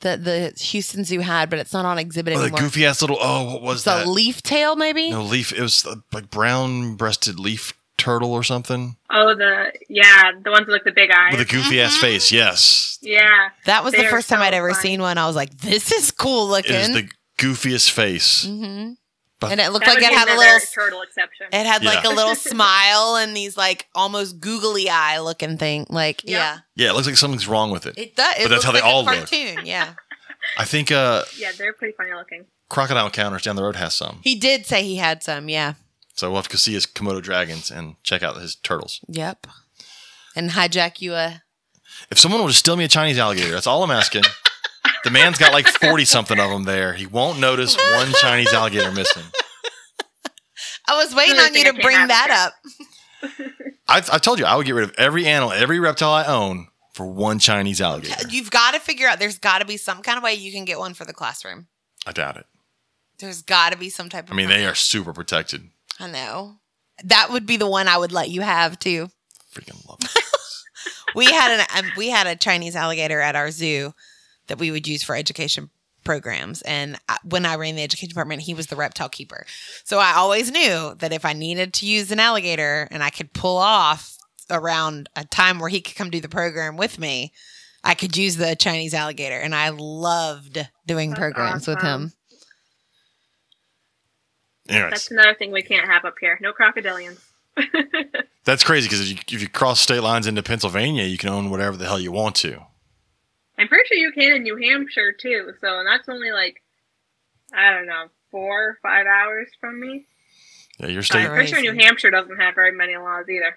that 0.00 0.24
the 0.24 0.52
Houston 0.58 1.04
Zoo 1.04 1.20
had, 1.20 1.50
but 1.50 1.58
it's 1.58 1.72
not 1.72 1.84
on 1.84 1.98
exhibit 1.98 2.36
Oh, 2.36 2.40
the 2.40 2.50
goofy 2.50 2.86
ass 2.86 3.00
little. 3.02 3.18
Oh, 3.20 3.52
what 3.54 3.62
was 3.62 3.86
it's 3.86 4.06
a 4.06 4.08
leaf 4.08 4.42
tail, 4.42 4.76
maybe. 4.76 5.10
no 5.10 5.22
leaf. 5.22 5.52
It 5.52 5.60
was 5.60 5.84
uh, 5.86 5.96
like 6.12 6.30
brown 6.30 6.94
breasted 6.96 7.38
leaf 7.38 7.72
turtle 7.98 8.32
or 8.32 8.42
something 8.42 8.96
Oh, 9.10 9.34
the 9.34 9.72
yeah, 9.90 10.32
the 10.42 10.50
ones 10.50 10.66
with 10.66 10.72
like 10.72 10.84
the 10.84 10.92
big 10.92 11.10
eyes. 11.10 11.32
with 11.32 11.40
a 11.42 11.44
goofy 11.44 11.82
ass 11.82 11.96
Mhm. 11.98 12.00
face. 12.00 12.32
Yes, 12.32 12.98
yeah, 13.02 13.50
That 13.66 13.84
was 13.84 13.92
the 13.92 14.00
They're 14.00 14.10
first 14.10 14.28
time 14.30 14.38
so 14.38 14.44
I'd 14.44 14.54
ever 14.54 14.70
funny. 14.72 14.82
seen 14.82 15.02
one. 15.02 15.18
I 15.18 15.26
was 15.26 15.36
like, 15.36 15.54
"This 15.58 15.92
is 15.92 16.10
cool 16.10 16.48
looking. 16.48 16.74
it 16.76 16.80
is 16.80 16.88
the 16.94 17.08
goofiest 17.38 17.90
face. 17.90 18.44
hmm 18.46 18.92
But- 19.40 19.52
And 19.52 19.60
it 19.60 19.70
looked 19.72 19.86
like 19.86 19.98
it 19.98 20.12
had 20.12 20.28
a 20.28 20.36
little. 20.36 20.60
turtle 20.72 21.02
exception. 21.02 21.46
It 21.52 21.64
had 21.66 21.82
like 21.82 22.04
a 22.04 22.10
little 22.10 22.34
smile 22.50 23.16
and 23.16 23.34
these 23.36 23.56
like 23.56 23.86
almost 23.94 24.38
googly 24.38 24.88
eye 24.90 25.18
looking 25.20 25.56
thing. 25.58 25.86
Like, 25.88 26.22
Yeah. 26.24 26.36
yeah, 26.76 26.84
Yeah, 26.84 26.90
it 26.90 26.94
looks 26.94 27.06
like 27.06 27.16
something's 27.16 27.48
wrong 27.48 27.70
with 27.70 27.86
it. 27.86 27.96
it 27.98 28.14
does. 28.16 28.34
It 28.34 28.42
But 28.44 28.48
that's 28.50 28.50
looks 28.50 28.64
how 28.66 28.72
they 28.72 28.80
like 28.80 28.84
a 28.84 28.94
all 28.94 29.04
look. 29.04 29.14
cartoon. 29.14 29.64
Yeah, 29.66 29.94
I 30.58 30.64
think 30.66 30.92
uh, 30.92 31.24
yeah, 31.38 31.52
they're 31.56 31.72
pretty 31.72 31.94
funny 31.96 32.12
looking. 32.14 32.44
Crocodile 32.68 33.06
Encounters 33.06 33.42
down 33.42 33.56
the 33.56 33.62
road 33.64 33.76
has 33.76 33.94
some. 33.94 34.20
he 34.22 34.34
did 34.36 34.64
say 34.66 34.82
he 34.84 34.96
had 34.96 35.22
some. 35.22 35.48
Yeah, 35.48 35.74
So 36.14 36.28
we'll 36.28 36.36
have 36.36 36.48
to 36.48 36.50
go 36.52 36.56
see 36.56 36.72
his 36.74 36.86
Komodo 36.86 37.20
dragons 37.22 37.70
and 37.70 37.96
check 38.04 38.22
out 38.22 38.36
his 38.36 38.54
turtles. 38.56 39.00
yep. 39.08 39.46
And 40.36 40.50
hijack 40.50 41.00
you 41.00 41.14
a. 41.14 41.42
If 42.10 42.18
someone 42.18 42.42
would 42.44 42.54
steal 42.54 42.76
me 42.76 42.84
a 42.84 42.88
Chinese 42.88 43.18
alligator, 43.18 43.50
that's 43.50 43.66
all 43.66 43.82
I'm 43.82 43.90
asking. 43.90 44.22
The 45.04 45.10
man's 45.10 45.38
got 45.38 45.52
like 45.52 45.66
40 45.66 46.04
something 46.04 46.38
of 46.38 46.50
them 46.50 46.64
there. 46.64 46.94
He 46.94 47.06
won't 47.06 47.38
notice 47.38 47.76
one 47.94 48.12
Chinese 48.20 48.52
alligator 48.52 48.92
missing. 48.92 49.24
I 50.88 50.96
was 50.96 51.14
waiting 51.14 51.38
on 51.38 51.54
you 51.54 51.64
to 51.64 51.72
bring 51.74 51.96
have 51.96 52.08
that 52.08 52.30
up. 52.30 53.32
I, 53.88 53.98
I 54.12 54.18
told 54.18 54.38
you 54.38 54.44
I 54.44 54.56
would 54.56 54.66
get 54.66 54.74
rid 54.74 54.84
of 54.84 54.94
every 54.98 55.26
animal, 55.26 55.52
every 55.52 55.78
reptile 55.78 56.12
I 56.12 56.24
own 56.26 56.68
for 56.92 57.06
one 57.06 57.38
Chinese 57.38 57.80
alligator. 57.80 58.28
You've 58.28 58.50
got 58.50 58.74
to 58.74 58.80
figure 58.80 59.06
out. 59.06 59.18
There's 59.18 59.38
got 59.38 59.60
to 59.60 59.64
be 59.64 59.76
some 59.76 60.02
kind 60.02 60.16
of 60.18 60.24
way 60.24 60.34
you 60.34 60.52
can 60.52 60.64
get 60.64 60.78
one 60.78 60.94
for 60.94 61.04
the 61.04 61.12
classroom. 61.12 61.68
I 62.06 62.12
doubt 62.12 62.36
it. 62.36 62.46
There's 63.18 63.42
got 63.42 63.72
to 63.72 63.78
be 63.78 63.90
some 63.90 64.08
type 64.08 64.26
of. 64.26 64.32
I 64.32 64.36
mean, 64.36 64.48
they 64.48 64.64
are 64.66 64.74
super 64.74 65.12
protected. 65.12 65.68
I 65.98 66.10
know. 66.10 66.56
That 67.04 67.30
would 67.30 67.46
be 67.46 67.56
the 67.56 67.68
one 67.68 67.88
I 67.88 67.96
would 67.98 68.12
let 68.12 68.30
you 68.30 68.40
have 68.40 68.78
too. 68.78 69.08
Freaking 69.54 69.86
love 69.88 69.98
it. 70.02 70.24
We 71.14 71.26
had 71.26 71.60
an 71.60 71.84
um, 71.84 71.90
we 71.96 72.08
had 72.08 72.26
a 72.26 72.36
Chinese 72.36 72.76
alligator 72.76 73.20
at 73.20 73.36
our 73.36 73.50
zoo 73.50 73.92
that 74.50 74.58
we 74.58 74.72
would 74.72 74.86
use 74.86 75.02
for 75.02 75.14
education 75.14 75.70
programs. 76.02 76.60
And 76.62 76.98
I, 77.08 77.18
when 77.24 77.46
I 77.46 77.54
ran 77.54 77.76
the 77.76 77.84
education 77.84 78.08
department, 78.08 78.42
he 78.42 78.52
was 78.52 78.66
the 78.66 78.74
reptile 78.74 79.08
keeper. 79.08 79.46
So 79.84 79.98
I 79.98 80.14
always 80.14 80.50
knew 80.50 80.94
that 80.98 81.12
if 81.12 81.24
I 81.24 81.32
needed 81.34 81.72
to 81.74 81.86
use 81.86 82.10
an 82.10 82.18
alligator 82.18 82.88
and 82.90 83.02
I 83.02 83.10
could 83.10 83.32
pull 83.32 83.56
off 83.56 84.18
around 84.50 85.08
a 85.14 85.24
time 85.24 85.60
where 85.60 85.68
he 85.68 85.80
could 85.80 85.94
come 85.94 86.10
do 86.10 86.20
the 86.20 86.28
program 86.28 86.76
with 86.76 86.98
me, 86.98 87.32
I 87.84 87.94
could 87.94 88.16
use 88.16 88.36
the 88.36 88.56
Chinese 88.56 88.92
alligator. 88.92 89.36
And 89.36 89.54
I 89.54 89.68
loved 89.70 90.58
doing 90.84 91.10
That's 91.10 91.20
programs 91.20 91.68
with 91.68 91.80
him. 91.80 92.12
Anyways, 94.68 94.90
That's 94.90 95.10
another 95.12 95.34
thing 95.34 95.52
we 95.52 95.62
can't 95.62 95.86
have 95.86 96.04
up 96.04 96.14
here. 96.20 96.38
No 96.40 96.52
crocodilians. 96.52 97.20
that's 98.44 98.64
crazy 98.64 98.88
because 98.88 99.00
if 99.00 99.10
you, 99.10 99.36
if 99.36 99.42
you 99.42 99.48
cross 99.48 99.80
state 99.80 100.00
lines 100.00 100.26
into 100.26 100.42
Pennsylvania, 100.42 101.04
you 101.04 101.18
can 101.18 101.28
own 101.28 101.50
whatever 101.50 101.76
the 101.76 101.86
hell 101.86 102.00
you 102.00 102.10
want 102.10 102.34
to. 102.36 102.62
I'm 103.60 103.68
pretty 103.68 103.84
sure 103.88 103.96
you 103.98 104.12
can 104.12 104.36
in 104.36 104.42
New 104.42 104.56
Hampshire 104.56 105.12
too. 105.12 105.52
So 105.60 105.78
and 105.78 105.86
that's 105.86 106.08
only 106.08 106.32
like 106.32 106.62
I 107.54 107.72
don't 107.72 107.86
know 107.86 108.06
four 108.30 108.70
or 108.70 108.78
five 108.82 109.06
hours 109.06 109.48
from 109.60 109.78
me. 109.80 110.06
Yeah, 110.78 110.86
your 110.86 111.02
state. 111.02 111.26
I'm 111.26 111.30
pretty 111.30 111.48
sure 111.48 111.60
New 111.60 111.74
Hampshire 111.74 112.10
doesn't 112.10 112.38
have 112.38 112.54
very 112.54 112.72
many 112.72 112.96
laws 112.96 113.26
either. 113.28 113.56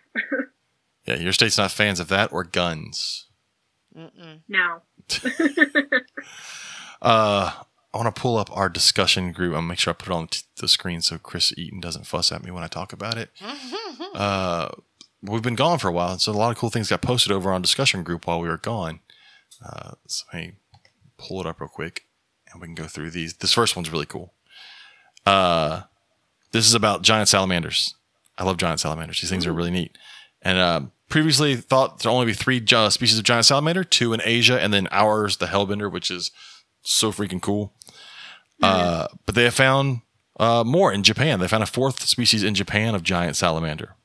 Yeah, 1.05 1.15
your 1.15 1.33
state's 1.33 1.57
not 1.57 1.69
fans 1.71 1.99
of 1.99 2.07
that 2.07 2.31
or 2.31 2.45
guns. 2.45 3.25
Mm-mm. 3.93 4.39
no. 4.47 4.81
Uh, 7.01 7.51
I 7.93 7.97
want 7.97 8.15
to 8.15 8.21
pull 8.21 8.37
up 8.37 8.49
our 8.55 8.69
discussion 8.69 9.33
group. 9.33 9.53
I'll 9.53 9.61
make 9.61 9.77
sure 9.77 9.91
I 9.91 9.95
put 9.95 10.07
it 10.07 10.13
on 10.13 10.27
t- 10.27 10.43
the 10.57 10.69
screen 10.69 11.01
so 11.01 11.17
Chris 11.17 11.53
Eaton 11.57 11.81
doesn't 11.81 12.07
fuss 12.07 12.31
at 12.31 12.41
me 12.41 12.49
when 12.49 12.63
I 12.63 12.67
talk 12.67 12.93
about 12.93 13.17
it. 13.17 13.29
Uh, 14.15 14.69
we've 15.23 15.41
been 15.41 15.55
gone 15.55 15.79
for 15.79 15.87
a 15.87 15.91
while, 15.91 16.19
so 16.19 16.31
a 16.31 16.33
lot 16.33 16.51
of 16.51 16.57
cool 16.57 16.69
things 16.69 16.89
got 16.89 17.01
posted 17.01 17.31
over 17.31 17.51
on 17.51 17.61
discussion 17.63 18.03
group 18.03 18.27
while 18.27 18.39
we 18.39 18.47
were 18.47 18.57
gone. 18.57 18.99
Uh, 19.63 19.91
so 20.07 20.25
let 20.33 20.41
me 20.43 20.53
pull 21.17 21.39
it 21.41 21.47
up 21.47 21.59
real 21.61 21.69
quick, 21.69 22.05
and 22.51 22.61
we 22.61 22.67
can 22.67 22.75
go 22.75 22.85
through 22.85 23.11
these. 23.11 23.35
This 23.35 23.53
first 23.53 23.75
one's 23.75 23.89
really 23.91 24.05
cool. 24.05 24.33
Uh, 25.25 25.83
this 26.51 26.65
is 26.67 26.73
about 26.73 27.01
giant 27.01 27.29
salamanders. 27.29 27.95
I 28.37 28.43
love 28.43 28.57
giant 28.57 28.79
salamanders. 28.79 29.21
These 29.21 29.29
things 29.29 29.45
are 29.47 29.53
really 29.53 29.71
neat. 29.71 29.97
And 30.41 30.57
um, 30.59 30.91
previously 31.07 31.55
thought 31.55 31.99
there 31.99 32.11
would 32.11 32.15
only 32.15 32.25
be 32.27 32.33
three 32.33 32.59
gi- 32.59 32.89
species 32.89 33.17
of 33.17 33.23
giant 33.23 33.45
salamander, 33.45 33.83
two 33.83 34.11
in 34.13 34.21
Asia, 34.23 34.59
and 34.61 34.73
then 34.73 34.87
ours, 34.91 35.37
the 35.37 35.45
hellbender, 35.45 35.89
which 35.91 36.11
is 36.11 36.31
so 36.81 37.11
freaking 37.11 37.41
cool. 37.41 37.73
Uh, 38.61 39.07
but 39.25 39.35
they 39.35 39.43
have 39.45 39.53
found 39.53 40.01
uh, 40.39 40.63
more 40.65 40.91
in 40.91 41.03
Japan. 41.03 41.39
They 41.39 41.47
found 41.47 41.63
a 41.63 41.67
fourth 41.67 42.01
species 42.01 42.43
in 42.43 42.55
Japan 42.55 42.95
of 42.95 43.03
giant 43.03 43.35
salamander. 43.35 43.95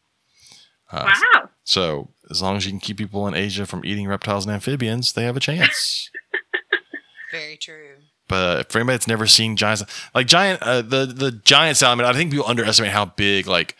Uh, 0.90 1.04
Wow. 1.34 1.48
So 1.64 2.08
as 2.30 2.42
long 2.42 2.56
as 2.56 2.64
you 2.66 2.72
can 2.72 2.80
keep 2.80 2.96
people 2.98 3.26
in 3.26 3.34
Asia 3.34 3.66
from 3.66 3.84
eating 3.84 4.06
reptiles 4.08 4.44
and 4.46 4.54
amphibians, 4.54 5.12
they 5.12 5.24
have 5.24 5.36
a 5.36 5.40
chance. 5.40 6.10
Very 7.30 7.56
true. 7.56 7.96
but 8.26 8.70
for 8.72 8.78
anybody 8.78 8.94
that's 8.94 9.06
never 9.08 9.26
seen 9.26 9.56
giants, 9.56 9.82
like 10.14 10.26
giant, 10.26 10.62
uh, 10.62 10.80
the 10.82 11.04
the 11.06 11.30
giant 11.32 11.76
salamander, 11.76 12.10
I 12.10 12.14
think 12.14 12.30
people 12.30 12.46
underestimate 12.46 12.92
how 12.92 13.04
big 13.06 13.46
like 13.46 13.76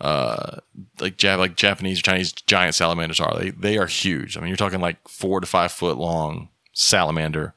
uh 0.00 0.58
like 1.00 1.16
Jap- 1.16 1.38
like 1.38 1.56
Japanese 1.56 1.98
or 1.98 2.02
Chinese 2.02 2.32
giant 2.32 2.74
salamanders 2.76 3.18
are. 3.20 3.36
They 3.38 3.50
they 3.50 3.76
are 3.78 3.86
huge. 3.86 4.36
I 4.36 4.40
mean, 4.40 4.48
you're 4.48 4.56
talking 4.56 4.80
like 4.80 4.96
four 5.08 5.40
to 5.40 5.46
five 5.46 5.72
foot 5.72 5.98
long 5.98 6.48
salamander 6.72 7.54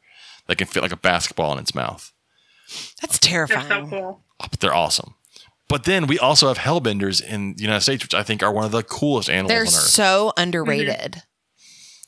that 0.48 0.58
can 0.58 0.68
fit 0.68 0.82
like 0.84 0.92
a 0.92 0.98
basketball 0.98 1.54
in 1.54 1.60
its 1.60 1.76
mouth. 1.76 2.12
That's 2.68 2.96
That's 3.02 3.20
terrifying. 3.20 3.68
so 3.68 3.88
cool. 3.88 4.22
Oh, 4.42 4.48
but 4.50 4.60
they're 4.60 4.74
awesome. 4.74 5.14
But 5.68 5.84
then 5.86 6.06
we 6.08 6.20
also 6.20 6.48
have 6.48 6.58
hellbenders 6.60 7.24
in 7.24 7.56
the 7.56 7.62
United 7.64 7.82
States, 7.82 8.04
which 8.04 8.14
I 8.14 8.22
think 8.24 8.44
are 8.44 8.52
one 8.52 8.66
of 8.66 8.72
the 8.72 8.84
coolest 8.84 9.30
animals 9.30 9.50
They're 9.50 9.62
on 9.62 9.68
earth. 9.68 9.74
so 9.74 10.32
underrated. 10.38 11.24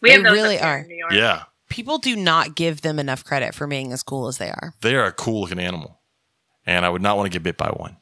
We 0.02 0.10
They 0.10 0.16
have 0.16 0.24
really 0.24 0.60
are. 0.60 0.84
New 0.84 0.96
York. 0.96 1.12
yeah, 1.14 1.44
People 1.70 1.98
do 1.98 2.16
not 2.16 2.56
give 2.56 2.82
them 2.82 3.00
enough 3.00 3.26
credit 3.26 3.54
for 3.56 3.66
being 3.68 3.92
as 3.92 4.04
cool 4.04 4.28
as 4.28 4.38
they 4.38 4.50
are. 4.50 4.74
they 4.82 4.96
are 4.96 5.06
a 5.06 5.12
cool 5.12 5.42
looking 5.42 5.60
animal, 5.60 6.00
and 6.66 6.86
I 6.86 6.90
would 6.90 7.02
not 7.02 7.18
want 7.18 7.26
to 7.32 7.36
get 7.36 7.42
bit 7.44 7.58
by 7.58 7.70
one. 7.70 7.98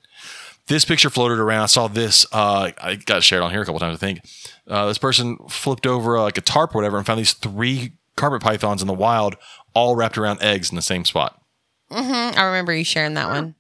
This 0.68 0.84
picture 0.84 1.10
floated 1.10 1.40
around. 1.40 1.62
I 1.64 1.66
saw 1.68 1.88
this. 1.88 2.26
Uh, 2.32 2.72
I 2.82 2.96
got 2.96 3.24
shared 3.24 3.44
on 3.44 3.52
here 3.52 3.62
a 3.62 3.66
couple 3.66 3.80
times. 3.80 3.96
I 3.96 4.00
think 4.00 4.20
uh, 4.68 4.88
this 4.88 4.98
person 4.98 5.38
flipped 5.48 5.86
over 5.88 6.18
uh, 6.18 6.24
like 6.24 6.38
a 6.38 6.42
tarp 6.42 6.74
or 6.76 6.80
whatever 6.80 6.98
and 6.98 7.06
found 7.06 7.20
these 7.20 7.34
three 7.34 7.94
carpet 8.18 8.42
pythons 8.42 8.82
in 8.82 8.88
the 8.88 8.94
wild, 8.94 9.36
all 9.76 9.96
wrapped 9.96 10.18
around 10.18 10.42
eggs 10.42 10.70
in 10.72 10.76
the 10.76 10.82
same 10.82 11.06
spot. 11.06 11.40
Mm-hmm. 11.92 12.38
I 12.40 12.44
remember 12.46 12.74
you 12.74 12.84
sharing 12.84 13.14
that 13.14 13.30
one. 13.30 13.56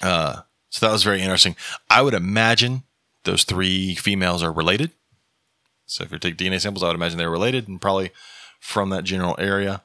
Uh, 0.00 0.42
so 0.78 0.86
that 0.86 0.92
was 0.92 1.02
very 1.02 1.20
interesting. 1.20 1.56
I 1.90 2.02
would 2.02 2.14
imagine 2.14 2.84
those 3.24 3.42
three 3.42 3.96
females 3.96 4.42
are 4.44 4.52
related. 4.52 4.92
So 5.86 6.04
if 6.04 6.12
you 6.12 6.18
take 6.18 6.36
DNA 6.36 6.60
samples, 6.60 6.84
I 6.84 6.86
would 6.86 6.94
imagine 6.96 7.18
they're 7.18 7.28
related 7.30 7.66
and 7.66 7.80
probably 7.80 8.10
from 8.60 8.90
that 8.90 9.02
general 9.04 9.34
area. 9.38 9.82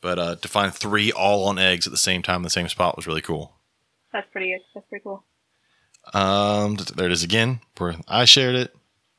But 0.00 0.18
uh, 0.18 0.36
to 0.36 0.48
find 0.48 0.72
three 0.72 1.12
all 1.12 1.44
on 1.44 1.58
eggs 1.58 1.86
at 1.86 1.90
the 1.90 1.98
same 1.98 2.22
time 2.22 2.36
in 2.36 2.42
the 2.42 2.50
same 2.50 2.68
spot 2.68 2.96
was 2.96 3.06
really 3.06 3.20
cool. 3.20 3.52
That's 4.12 4.26
pretty. 4.32 4.56
That's 4.74 4.86
pretty 4.88 5.02
cool. 5.02 5.24
Um, 6.14 6.76
there 6.96 7.06
it 7.06 7.12
is 7.12 7.22
again. 7.22 7.60
Where 7.76 7.94
I 8.08 8.24
shared 8.24 8.54
it. 8.54 8.74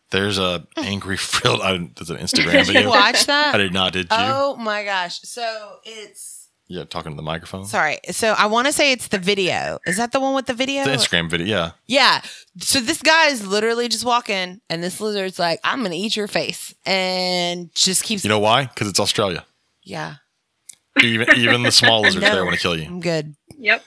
There's 0.10 0.38
a 0.40 0.66
angry 0.76 1.18
frilled. 1.32 1.62
I, 1.62 1.78
there's 1.96 2.10
an 2.10 2.18
Instagram 2.26 2.52
Did 2.52 2.68
you 2.68 2.74
video. 2.74 2.90
watch 2.90 3.26
that. 3.28 3.54
I 3.54 3.58
did 3.60 3.72
not. 3.74 3.94
Did 3.94 4.06
you? 4.06 4.18
Oh 4.18 4.56
my 4.56 4.84
gosh. 4.84 5.22
So 5.22 5.78
it's 5.84 6.33
Yeah, 6.68 6.86
talking 6.86 7.12
to 7.12 7.16
the 7.16 7.22
microphone. 7.22 7.66
sorry. 7.66 8.00
So 8.12 8.32
I 8.38 8.46
want 8.48 8.68
to 8.68 8.74
say 8.74 8.92
it's 8.94 9.10
the 9.10 9.20
video. 9.20 9.80
Is 9.86 9.98
that 9.98 10.12
the 10.12 10.20
one 10.20 10.34
with 10.34 10.46
the 10.48 10.54
video? 10.54 10.86
The 10.86 10.92
Instagram 10.92 11.30
video. 11.30 11.46
Yeah. 11.46 11.72
Yeah. 11.88 12.22
So 12.60 12.80
this 12.80 13.02
guy 13.02 13.28
is 13.28 13.46
literally 13.46 13.90
just 13.90 14.06
walking, 14.06 14.62
and 14.70 14.82
this 14.84 15.00
lizard's 15.02 15.38
like, 15.38 15.60
"I'm 15.64 15.84
gonna 15.84 15.96
eat 15.96 16.16
your 16.16 16.28
face," 16.28 16.74
and 16.86 17.74
just 17.76 18.04
keeps. 18.04 18.24
You 18.24 18.30
know 18.30 18.40
why? 18.40 18.66
Because 18.66 18.88
it's 18.88 19.00
Australia. 19.00 19.46
yeah, 19.84 20.16
Even 21.02 21.28
even 21.38 21.64
the 21.64 21.72
small 21.72 22.02
lizards 22.04 22.24
No. 22.24 22.34
there 22.34 22.46
want 22.46 22.56
to 22.56 22.62
kill 22.62 22.78
you. 22.80 22.86
I'm 22.86 23.02
good. 23.02 23.36
Yep. 23.58 23.84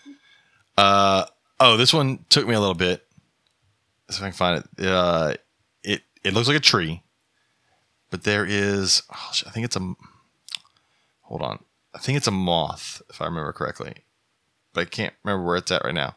Uh 0.76 1.24
oh, 1.58 1.76
this 1.78 1.94
one 1.94 2.24
took 2.28 2.46
me 2.46 2.54
a 2.54 2.60
little 2.60 2.74
bit. 2.74 3.02
See 4.10 4.18
if 4.18 4.22
I 4.22 4.26
can 4.28 4.32
find 4.36 4.64
it. 4.78 4.86
Uh, 4.86 5.34
it 5.82 6.02
it 6.22 6.34
looks 6.34 6.46
like 6.46 6.56
a 6.58 6.60
tree, 6.60 7.02
but 8.10 8.22
there 8.24 8.44
is. 8.46 9.02
Oh, 9.12 9.30
I 9.46 9.50
think 9.50 9.64
it's 9.64 9.76
a. 9.76 9.94
Hold 11.22 11.42
on, 11.42 11.58
I 11.96 11.98
think 11.98 12.18
it's 12.18 12.26
a 12.26 12.32
moth 12.32 13.00
if 13.08 13.22
I 13.22 13.24
remember 13.24 13.52
correctly, 13.52 13.94
but 14.74 14.82
I 14.82 14.84
can't 14.84 15.14
remember 15.24 15.46
where 15.46 15.56
it's 15.56 15.72
at 15.72 15.82
right 15.82 15.94
now. 15.94 16.14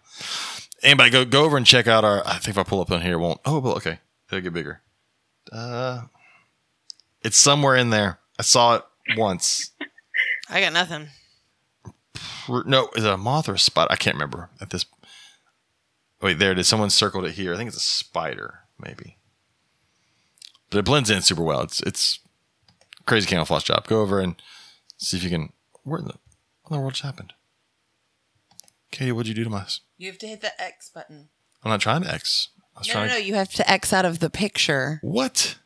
Anybody 0.84 1.10
go 1.10 1.24
go 1.24 1.46
over 1.46 1.56
and 1.56 1.66
check 1.66 1.88
out 1.88 2.04
our. 2.04 2.22
I 2.28 2.34
think 2.34 2.50
if 2.50 2.58
I 2.58 2.64
pull 2.64 2.82
up 2.82 2.92
on 2.92 3.02
here, 3.02 3.14
it 3.14 3.20
won't. 3.20 3.40
Oh, 3.46 3.60
well, 3.60 3.76
okay, 3.76 4.00
it'll 4.28 4.42
get 4.42 4.54
bigger. 4.54 4.82
Uh, 5.52 6.04
it's 7.22 7.38
somewhere 7.38 7.78
in 7.78 7.92
there. 7.92 8.20
I 8.38 8.44
saw 8.44 8.76
it 8.76 8.84
once. 9.16 9.72
I 10.50 10.60
got 10.60 10.74
nothing. 10.74 11.08
No, 12.50 12.90
is 12.96 13.06
it 13.06 13.14
a 13.14 13.18
moth 13.18 13.48
or 13.48 13.54
a 13.54 13.60
spider? 13.60 13.92
I 13.92 13.96
can't 13.96 14.16
remember 14.16 14.50
at 14.60 14.72
this. 14.72 14.86
Wait, 16.22 16.40
there 16.40 16.52
it 16.52 16.60
is. 16.60 16.68
Someone 16.68 16.90
circled 16.90 17.26
it 17.26 17.34
here. 17.34 17.54
I 17.54 17.58
think 17.58 17.70
it's 17.70 17.78
a 17.78 17.80
spider, 17.80 18.60
maybe. 18.78 19.18
But 20.70 20.80
it 20.80 20.86
blends 20.86 21.10
in 21.10 21.22
super 21.22 21.44
well. 21.44 21.62
It's 21.62 21.82
it's 21.84 22.20
crazy 23.06 23.28
camouflage 23.28 23.64
job. 23.64 23.88
Go 23.88 24.02
over 24.02 24.20
and 24.20 24.36
see 24.98 25.16
if 25.16 25.24
you 25.24 25.30
can. 25.30 25.54
Where 25.90 26.00
in 26.00 26.06
the 26.06 26.14
what 26.64 26.72
in 26.72 26.74
the 26.78 26.80
world 26.82 26.94
just 26.94 27.04
happened? 27.04 27.34
Katie, 28.92 29.12
what'd 29.12 29.28
you 29.28 29.34
do 29.36 29.44
to 29.44 29.50
my? 29.50 29.66
You 29.98 30.08
have 30.08 30.18
to 30.20 30.28
hit 30.28 30.42
the 30.42 30.60
X 30.62 30.90
button. 30.94 31.30
I'm 31.64 31.70
not 31.72 31.82
trying 31.82 32.04
to 32.04 32.14
X. 32.14 32.50
I 32.76 32.80
was 32.80 32.88
No, 32.88 32.94
trying 32.94 33.08
no, 33.08 33.14
no. 33.14 33.20
to. 33.20 33.26
You 33.26 33.36
have 33.36 33.52
to 33.54 33.70
X 33.70 33.94
out 33.94 34.06
of 34.06 34.20
the 34.20 34.30
picture. 34.30 35.00
What? 35.04 35.58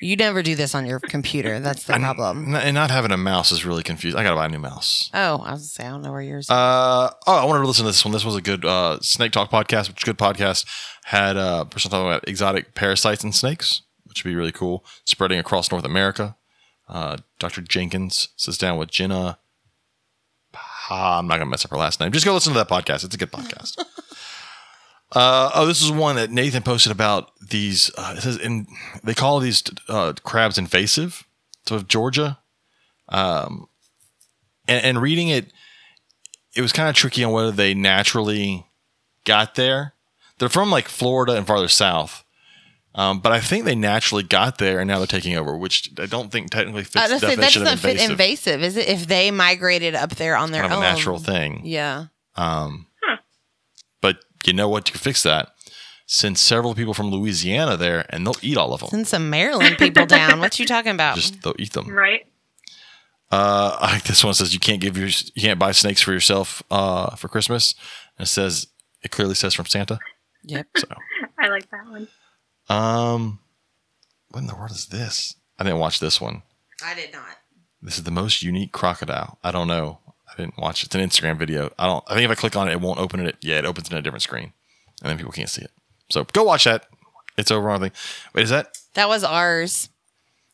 You 0.00 0.14
never 0.16 0.42
do 0.42 0.54
this 0.54 0.74
on 0.74 0.86
your 0.86 1.00
computer. 1.00 1.58
That's 1.58 1.82
the 1.84 1.94
problem. 1.94 2.54
And 2.54 2.74
not 2.74 2.90
having 2.92 3.10
a 3.10 3.16
mouse 3.16 3.50
is 3.50 3.64
really 3.64 3.82
confusing. 3.82 4.18
I 4.20 4.22
gotta 4.22 4.36
buy 4.36 4.46
a 4.46 4.48
new 4.48 4.58
mouse. 4.60 5.10
Oh, 5.12 5.38
I 5.38 5.50
was 5.52 5.60
gonna 5.60 5.60
say 5.62 5.84
I 5.86 5.90
don't 5.90 6.02
know 6.02 6.12
where 6.12 6.20
yours. 6.22 6.44
is. 6.46 6.50
Uh 6.50 7.10
oh, 7.26 7.36
I 7.36 7.44
wanted 7.44 7.62
to 7.62 7.66
listen 7.66 7.84
to 7.84 7.88
this 7.90 8.04
one. 8.04 8.12
This 8.12 8.24
was 8.24 8.36
a 8.36 8.40
good 8.42 8.64
uh, 8.64 9.00
snake 9.00 9.32
talk 9.32 9.50
podcast, 9.50 9.88
which 9.88 9.98
is 9.98 10.02
a 10.04 10.12
good 10.12 10.18
podcast. 10.18 10.64
Had 11.04 11.36
uh, 11.36 11.64
a 11.66 11.70
person 11.70 11.90
talking 11.90 12.06
about 12.06 12.28
exotic 12.28 12.74
parasites 12.74 13.24
and 13.24 13.34
snakes, 13.34 13.82
which 14.04 14.22
would 14.22 14.30
be 14.30 14.36
really 14.36 14.52
cool, 14.52 14.84
spreading 15.06 15.38
across 15.40 15.70
North 15.72 15.84
America. 15.84 16.36
Uh, 16.90 17.16
Dr. 17.38 17.62
Jenkins 17.62 18.30
sits 18.36 18.58
down 18.58 18.76
with 18.76 18.90
Jenna. 18.90 19.38
Ah, 20.90 21.18
I'm 21.18 21.28
not 21.28 21.38
gonna 21.38 21.48
mess 21.48 21.64
up 21.64 21.70
her 21.70 21.76
last 21.76 22.00
name. 22.00 22.10
Just 22.10 22.26
go 22.26 22.34
listen 22.34 22.52
to 22.52 22.58
that 22.58 22.68
podcast. 22.68 23.04
It's 23.04 23.14
a 23.14 23.18
good 23.18 23.30
podcast. 23.30 23.78
uh, 25.12 25.52
oh, 25.54 25.66
this 25.66 25.80
is 25.80 25.92
one 25.92 26.16
that 26.16 26.32
Nathan 26.32 26.64
posted 26.64 26.90
about 26.90 27.30
these. 27.40 27.92
Uh, 27.96 28.14
it 28.18 28.22
says 28.22 28.36
in 28.38 28.66
they 29.04 29.14
call 29.14 29.38
these 29.38 29.62
uh, 29.88 30.14
crabs 30.24 30.58
invasive 30.58 31.24
to 31.66 31.84
Georgia. 31.84 32.38
Um, 33.08 33.68
and, 34.66 34.84
and 34.84 35.02
reading 35.02 35.28
it, 35.28 35.52
it 36.56 36.60
was 36.60 36.72
kind 36.72 36.88
of 36.88 36.96
tricky 36.96 37.22
on 37.22 37.32
whether 37.32 37.52
they 37.52 37.72
naturally 37.72 38.66
got 39.24 39.54
there. 39.54 39.94
They're 40.38 40.48
from 40.48 40.70
like 40.70 40.88
Florida 40.88 41.36
and 41.36 41.46
farther 41.46 41.68
south. 41.68 42.24
Um, 42.94 43.20
but 43.20 43.30
I 43.30 43.40
think 43.40 43.64
they 43.64 43.76
naturally 43.76 44.24
got 44.24 44.58
there 44.58 44.80
and 44.80 44.88
now 44.88 44.98
they're 44.98 45.06
taking 45.06 45.36
over, 45.36 45.56
which 45.56 45.90
I 45.98 46.06
don't 46.06 46.32
think 46.32 46.50
technically 46.50 46.82
fits 46.82 46.96
I 46.96 47.06
the 47.06 47.14
was 47.14 47.20
that 47.20 47.36
doesn't 47.38 47.66
of 47.66 47.80
fit 47.80 48.00
invasive. 48.00 48.10
invasive, 48.10 48.62
is 48.64 48.76
it? 48.76 48.88
If 48.88 49.06
they 49.06 49.30
migrated 49.30 49.94
up 49.94 50.16
there 50.16 50.36
on 50.36 50.50
their 50.50 50.62
kind 50.62 50.72
of 50.72 50.78
own, 50.78 50.84
a 50.84 50.88
natural 50.88 51.18
thing. 51.18 51.62
Yeah. 51.64 52.06
Um, 52.36 52.86
Huh. 53.02 53.16
But 54.00 54.18
you 54.44 54.52
know 54.52 54.68
what? 54.68 54.88
You 54.88 54.92
can 54.92 55.00
fix 55.00 55.22
that. 55.22 55.50
Send 56.06 56.36
several 56.38 56.74
people 56.74 56.92
from 56.92 57.10
Louisiana 57.12 57.76
there 57.76 58.04
and 58.10 58.26
they'll 58.26 58.34
eat 58.42 58.56
all 58.56 58.74
of 58.74 58.80
them. 58.80 58.88
Send 58.90 59.06
some 59.06 59.30
Maryland 59.30 59.78
people 59.78 60.06
down. 60.06 60.40
What 60.40 60.58
you 60.58 60.66
talking 60.66 60.90
about? 60.92 61.14
Just 61.14 61.42
they'll 61.42 61.54
eat 61.58 61.72
them. 61.72 61.88
Right. 61.88 62.26
Uh, 63.30 63.76
I 63.80 63.92
like 63.92 64.02
this 64.04 64.24
one 64.24 64.34
says 64.34 64.52
you 64.52 64.58
can't 64.58 64.80
give 64.80 64.98
your 64.98 65.06
you 65.06 65.42
can't 65.42 65.58
buy 65.60 65.70
snakes 65.70 66.02
for 66.02 66.12
yourself 66.12 66.64
uh, 66.70 67.14
for 67.14 67.28
Christmas. 67.28 67.76
And 68.18 68.26
it 68.26 68.28
says 68.28 68.66
it 69.02 69.12
clearly 69.12 69.36
says 69.36 69.54
from 69.54 69.66
Santa. 69.66 70.00
yep. 70.42 70.66
So 70.76 70.88
I 71.38 71.46
like 71.48 71.70
that 71.70 71.86
one. 71.88 72.08
Um, 72.70 73.40
what 74.30 74.40
in 74.40 74.46
the 74.46 74.54
world 74.54 74.70
is 74.70 74.86
this? 74.86 75.34
I 75.58 75.64
didn't 75.64 75.78
watch 75.80 76.00
this 76.00 76.20
one. 76.20 76.42
I 76.84 76.94
did 76.94 77.12
not. 77.12 77.24
This 77.82 77.98
is 77.98 78.04
the 78.04 78.10
most 78.10 78.42
unique 78.42 78.72
crocodile. 78.72 79.38
I 79.42 79.50
don't 79.50 79.68
know. 79.68 79.98
I 80.30 80.36
didn't 80.36 80.58
watch 80.58 80.82
it. 80.82 80.86
It's 80.86 80.94
an 80.94 81.00
Instagram 81.02 81.36
video. 81.38 81.70
I 81.78 81.86
don't. 81.86 82.04
I 82.08 82.14
think 82.14 82.24
if 82.24 82.30
I 82.30 82.34
click 82.40 82.56
on 82.56 82.68
it, 82.68 82.72
it 82.72 82.80
won't 82.80 83.00
open 83.00 83.20
it. 83.26 83.36
Yeah, 83.40 83.58
it 83.58 83.64
opens 83.64 83.90
in 83.90 83.96
a 83.96 84.02
different 84.02 84.22
screen, 84.22 84.52
and 85.02 85.10
then 85.10 85.16
people 85.18 85.32
can't 85.32 85.48
see 85.48 85.62
it. 85.62 85.70
So 86.10 86.24
go 86.32 86.44
watch 86.44 86.64
that. 86.64 86.86
It's 87.36 87.50
over 87.50 87.70
on 87.70 87.80
the. 87.80 87.90
Wait, 88.34 88.42
is 88.44 88.50
that? 88.50 88.78
That 88.94 89.08
was 89.08 89.24
ours. 89.24 89.88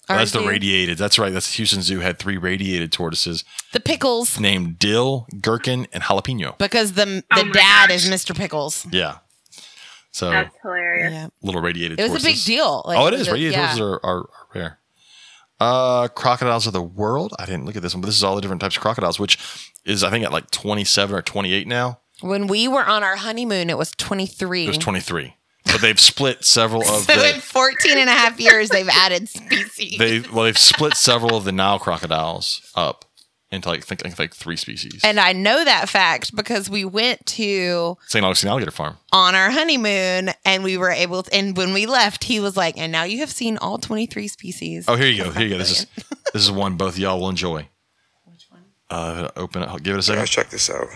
oh, 0.08 0.16
that's 0.16 0.34
Our 0.34 0.40
the 0.40 0.44
zoo. 0.46 0.50
radiated. 0.50 0.98
That's 0.98 1.18
right. 1.18 1.32
That's 1.32 1.52
Houston 1.54 1.82
Zoo 1.82 2.00
had 2.00 2.18
three 2.18 2.36
radiated 2.38 2.92
tortoises 2.92 3.44
The 3.72 3.80
pickles, 3.80 4.40
named 4.40 4.78
Dill, 4.78 5.26
Gherkin, 5.40 5.86
and 5.92 6.02
Jalapeno. 6.04 6.56
because 6.58 6.92
the 6.94 7.04
the 7.04 7.24
Oh 7.32 7.52
dad 7.52 7.88
gosh. 7.88 7.96
is 8.04 8.08
Mr. 8.10 8.34
Pickles. 8.36 8.86
Yeah. 8.90 9.18
So 10.16 10.30
That's 10.30 10.56
hilarious. 10.62 11.12
Yeah. 11.12 11.28
little 11.42 11.60
radiated. 11.60 12.00
It 12.00 12.10
was 12.10 12.24
a 12.24 12.28
big 12.28 12.42
deal. 12.42 12.82
Like, 12.86 12.98
oh, 12.98 13.06
it 13.08 13.12
is. 13.12 13.30
Radiated 13.30 13.52
yeah. 13.52 13.66
tortoises 13.66 13.80
are, 13.82 14.00
are, 14.02 14.20
are 14.20 14.46
rare. 14.54 14.78
Uh, 15.60 16.08
crocodiles 16.08 16.66
of 16.66 16.72
the 16.72 16.80
world. 16.80 17.34
I 17.38 17.44
didn't 17.44 17.66
look 17.66 17.76
at 17.76 17.82
this 17.82 17.94
one, 17.94 18.00
but 18.00 18.06
this 18.06 18.16
is 18.16 18.24
all 18.24 18.34
the 18.34 18.40
different 18.40 18.62
types 18.62 18.76
of 18.76 18.82
crocodiles, 18.82 19.20
which 19.20 19.70
is 19.84 20.02
I 20.02 20.08
think 20.08 20.24
at 20.24 20.32
like 20.32 20.50
twenty 20.50 20.84
seven 20.84 21.14
or 21.14 21.20
twenty 21.20 21.52
eight 21.52 21.66
now. 21.66 21.98
When 22.22 22.46
we 22.46 22.66
were 22.66 22.86
on 22.86 23.04
our 23.04 23.16
honeymoon, 23.16 23.68
it 23.68 23.76
was 23.76 23.90
23. 23.90 24.64
It 24.64 24.68
was 24.68 24.78
twenty 24.78 25.00
three, 25.00 25.36
but 25.66 25.82
they've 25.82 26.00
split 26.00 26.46
several 26.46 26.80
of 26.88 27.02
so 27.02 27.12
in 27.12 27.36
the. 27.36 27.42
14 27.42 27.98
and 27.98 28.08
a 28.08 28.12
half 28.12 28.40
years, 28.40 28.70
they've 28.70 28.88
added 28.88 29.28
species. 29.28 29.98
They 29.98 30.20
well, 30.20 30.44
they've 30.44 30.56
split 30.56 30.94
several 30.94 31.36
of 31.36 31.44
the 31.44 31.52
Nile 31.52 31.78
crocodiles 31.78 32.72
up 32.74 33.04
into 33.50 33.68
like 33.68 33.84
think 33.84 34.02
like, 34.04 34.18
like 34.18 34.34
three 34.34 34.56
species. 34.56 35.00
and 35.04 35.20
I 35.20 35.32
know 35.32 35.64
that 35.64 35.88
fact 35.88 36.34
because 36.34 36.68
we 36.68 36.84
went 36.84 37.24
to 37.26 37.96
St. 38.06 38.24
Augustine 38.24 38.50
Alligator 38.50 38.72
Farm. 38.72 38.96
on 39.12 39.34
our 39.36 39.50
honeymoon 39.50 40.30
and 40.44 40.64
we 40.64 40.76
were 40.76 40.90
able 40.90 41.22
to, 41.22 41.32
and 41.34 41.56
when 41.56 41.72
we 41.72 41.86
left, 41.86 42.24
he 42.24 42.40
was 42.40 42.56
like, 42.56 42.76
and 42.76 42.90
now 42.90 43.04
you 43.04 43.20
have 43.20 43.30
seen 43.30 43.56
all 43.58 43.78
23 43.78 44.26
species. 44.28 44.84
Oh, 44.88 44.96
here 44.96 45.06
you 45.06 45.22
go. 45.24 45.30
Here 45.30 45.42
you 45.44 45.50
go. 45.50 45.58
This 45.58 45.80
is 45.80 45.86
this 46.32 46.42
is 46.42 46.50
one 46.50 46.76
both 46.76 46.98
y'all 46.98 47.20
will 47.20 47.28
enjoy. 47.28 47.68
Which 48.24 48.46
one? 48.50 48.64
Uh, 48.90 49.30
open 49.36 49.62
it. 49.62 49.82
Give 49.84 49.94
it 49.94 50.00
a 50.00 50.02
second. 50.02 50.22
Guys, 50.22 50.30
check 50.30 50.50
this 50.50 50.68
out. 50.68 50.88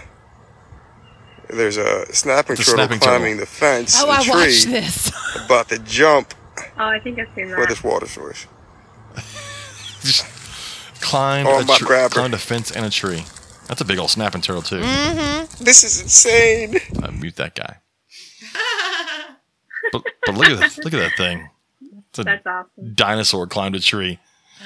There's 1.49 1.77
a 1.77 2.13
snapping 2.15 2.53
It's 2.55 2.63
a 2.63 2.65
turtle 2.65 2.79
snapping 2.87 3.01
climbing 3.01 3.39
turtle. 3.39 3.41
the 3.41 3.47
fence 3.47 3.95
Oh, 4.01 4.05
and 4.09 4.13
I 4.13 4.23
tree 4.23 4.33
watched 4.33 4.67
this. 4.67 5.13
about 5.45 5.69
to 5.71 5.79
jump 5.81 6.35
Oh, 6.79 6.85
I 6.85 7.01
think 7.01 7.19
I've 7.19 7.27
seen 7.35 7.49
for 7.49 7.61
that. 7.61 7.69
this 7.69 7.83
water 7.83 8.07
source. 8.07 8.47
Just 10.03 10.25
climbed, 11.01 11.49
Oh, 11.49 11.57
a 11.57 11.61
I'm 11.61 11.67
tr- 11.67 11.85
grab 11.85 12.11
climbed 12.11 12.35
a 12.35 12.39
fence 12.39 12.71
and 12.71 12.85
a 12.87 12.91
tree. 12.91 13.25
That's 13.69 13.81
a 13.81 13.85
big 13.85 13.99
old 13.99 14.11
snapping 14.11 14.41
turtle 14.43 14.63
too. 14.63 14.81
This 15.61 15.85
is 15.85 16.01
insane. 16.03 16.77
Uh, 17.03 17.11
mute 17.13 17.37
that 17.37 17.55
guy. 17.55 17.77
but, 19.93 20.03
but 20.27 20.35
look 20.35 20.49
at 20.49 20.59
that! 20.61 20.85
Look 20.85 20.95
at 20.95 20.99
that 21.01 21.17
thing. 21.17 21.49
It's 22.11 22.19
a 22.19 22.25
That's 22.25 22.47
awesome. 22.47 22.95
dinosaur 22.95 23.47
climbed 23.47 23.77
a 23.77 23.81
tree. 23.81 24.19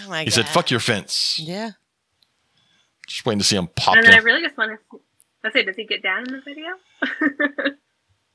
Oh 0.05 0.09
my 0.09 0.24
He 0.24 0.31
said, 0.31 0.48
"Fuck 0.48 0.70
your 0.70 0.81
fence." 0.81 1.39
Yeah. 1.43 1.73
Just 3.06 3.27
waiting 3.27 3.39
to 3.40 3.44
see 3.44 3.56
him 3.56 3.69
pop 3.77 3.97
And 3.97 4.06
then 4.06 4.15
I 4.15 4.19
really 4.19 4.40
just 4.43 4.56
want 4.56 4.78
to. 4.90 5.01
Let's 5.43 5.55
say, 5.55 5.62
does 5.62 5.77
he 5.77 5.85
get 5.85 6.02
down 6.02 6.24
in 6.27 6.32
the 6.32 6.40
video? 6.40 6.69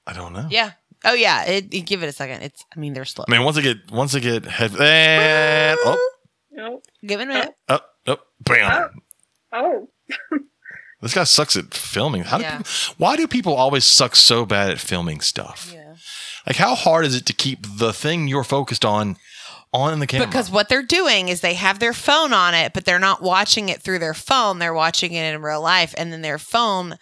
I 0.08 0.14
don't 0.14 0.34
know. 0.34 0.48
Yeah. 0.52 0.72
Oh 1.04 1.14
yeah. 1.14 1.46
It, 1.46 1.74
it- 1.74 1.82
give 1.88 2.04
it 2.04 2.08
a 2.08 2.12
second. 2.12 2.44
It's. 2.44 2.64
I 2.76 2.80
mean, 2.80 2.94
they're 2.94 3.06
slow. 3.06 3.26
I 3.28 3.32
mean, 3.32 3.44
once 3.44 3.56
they 3.56 3.64
get 3.64 3.92
once 3.92 4.12
they 4.12 4.20
get 4.20 4.46
heavy, 4.46 4.78
and 4.80 5.80
oh, 5.84 6.12
nope. 6.52 6.84
Give 7.06 7.20
it 7.20 7.24
a 7.24 7.28
minute. 7.28 7.56
oh, 7.70 7.80
oh, 8.10 8.20
bam! 8.42 9.02
Oh. 9.52 9.88
oh. 10.32 10.38
This 11.02 11.14
guy 11.14 11.24
sucks 11.24 11.56
at 11.56 11.74
filming. 11.74 12.24
How 12.24 12.40
do 12.40 12.44
people, 12.44 12.66
why 12.98 13.16
do 13.16 13.28
people 13.28 13.54
always 13.56 13.86
suck 13.86 14.16
so 14.18 14.46
bad 14.46 14.70
at 14.70 14.80
filming 14.80 15.22
stuff? 15.22 15.72
Yeah. 15.74 15.96
Like, 16.46 16.58
how 16.58 16.76
hard 16.76 17.06
is 17.06 17.16
it 17.16 17.26
to 17.28 17.34
keep 17.34 17.60
the 17.66 17.94
thing 17.94 18.28
you're 18.28 18.44
focused 18.44 18.84
on 18.84 19.16
on 19.72 20.00
the 20.00 20.08
camera? 20.08 20.28
Because 20.28 20.52
what 20.52 20.68
they're 20.68 20.84
doing 20.84 21.30
is 21.30 21.40
they 21.40 21.54
have 21.54 21.80
their 21.80 21.94
phone 21.94 22.34
on 22.34 22.54
it, 22.54 22.74
but 22.74 22.84
they're 22.84 23.00
not 23.00 23.22
watching 23.22 23.70
it 23.70 23.82
through 23.82 24.00
their 24.00 24.14
phone. 24.14 24.60
They're 24.60 24.74
watching 24.74 25.14
it 25.14 25.34
in 25.34 25.42
real 25.42 25.62
life, 25.62 25.96
and 25.98 26.12
then 26.12 26.22
their 26.22 26.38
phone 26.38 26.98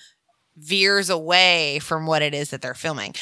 veers 0.56 1.10
away 1.10 1.80
from 1.80 2.06
what 2.06 2.22
it 2.22 2.34
is 2.34 2.52
that 2.52 2.62
they're 2.62 2.74
filming. 2.74 3.16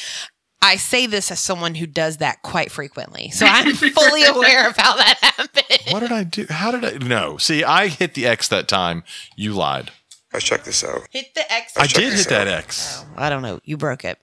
I 0.66 0.78
say 0.78 1.06
this 1.06 1.32
as 1.32 1.40
someone 1.40 1.76
who 1.76 1.86
does 1.86 2.18
that 2.18 2.42
quite 2.42 2.72
frequently, 2.72 3.30
so 3.30 3.46
I'm 3.46 3.74
fully 3.76 4.24
aware 4.24 4.68
of 4.68 4.76
how 4.76 4.96
that 4.96 5.18
happened. 5.22 5.80
what 5.92 6.00
did 6.00 6.12
I 6.12 6.24
do? 6.24 6.48
How 6.50 6.72
did 6.72 6.84
I? 6.84 7.06
No. 7.06 7.38
See, 7.38 7.64
I 7.64 7.88
hit 7.88 8.16
the 8.16 8.26
X 8.26 8.48
that 8.48 8.68
time. 8.68 9.04
You 9.36 9.54
lied. 9.54 9.92
Let's 10.34 10.46
check 10.46 10.64
this 10.64 10.84
out. 10.84 11.08
Hit 11.12 11.34
the 11.36 11.50
X. 11.52 11.74
I 11.78 11.88
did 11.88 12.12
this 12.12 12.24
hit 12.26 12.30
that 12.30 12.48
out. 12.48 12.54
X. 12.54 13.04
Oh, 13.04 13.14
I 13.16 13.30
don't 13.30 13.44
know. 13.44 13.60
You 13.64 13.78
broke 13.78 14.04
it. 14.04 14.20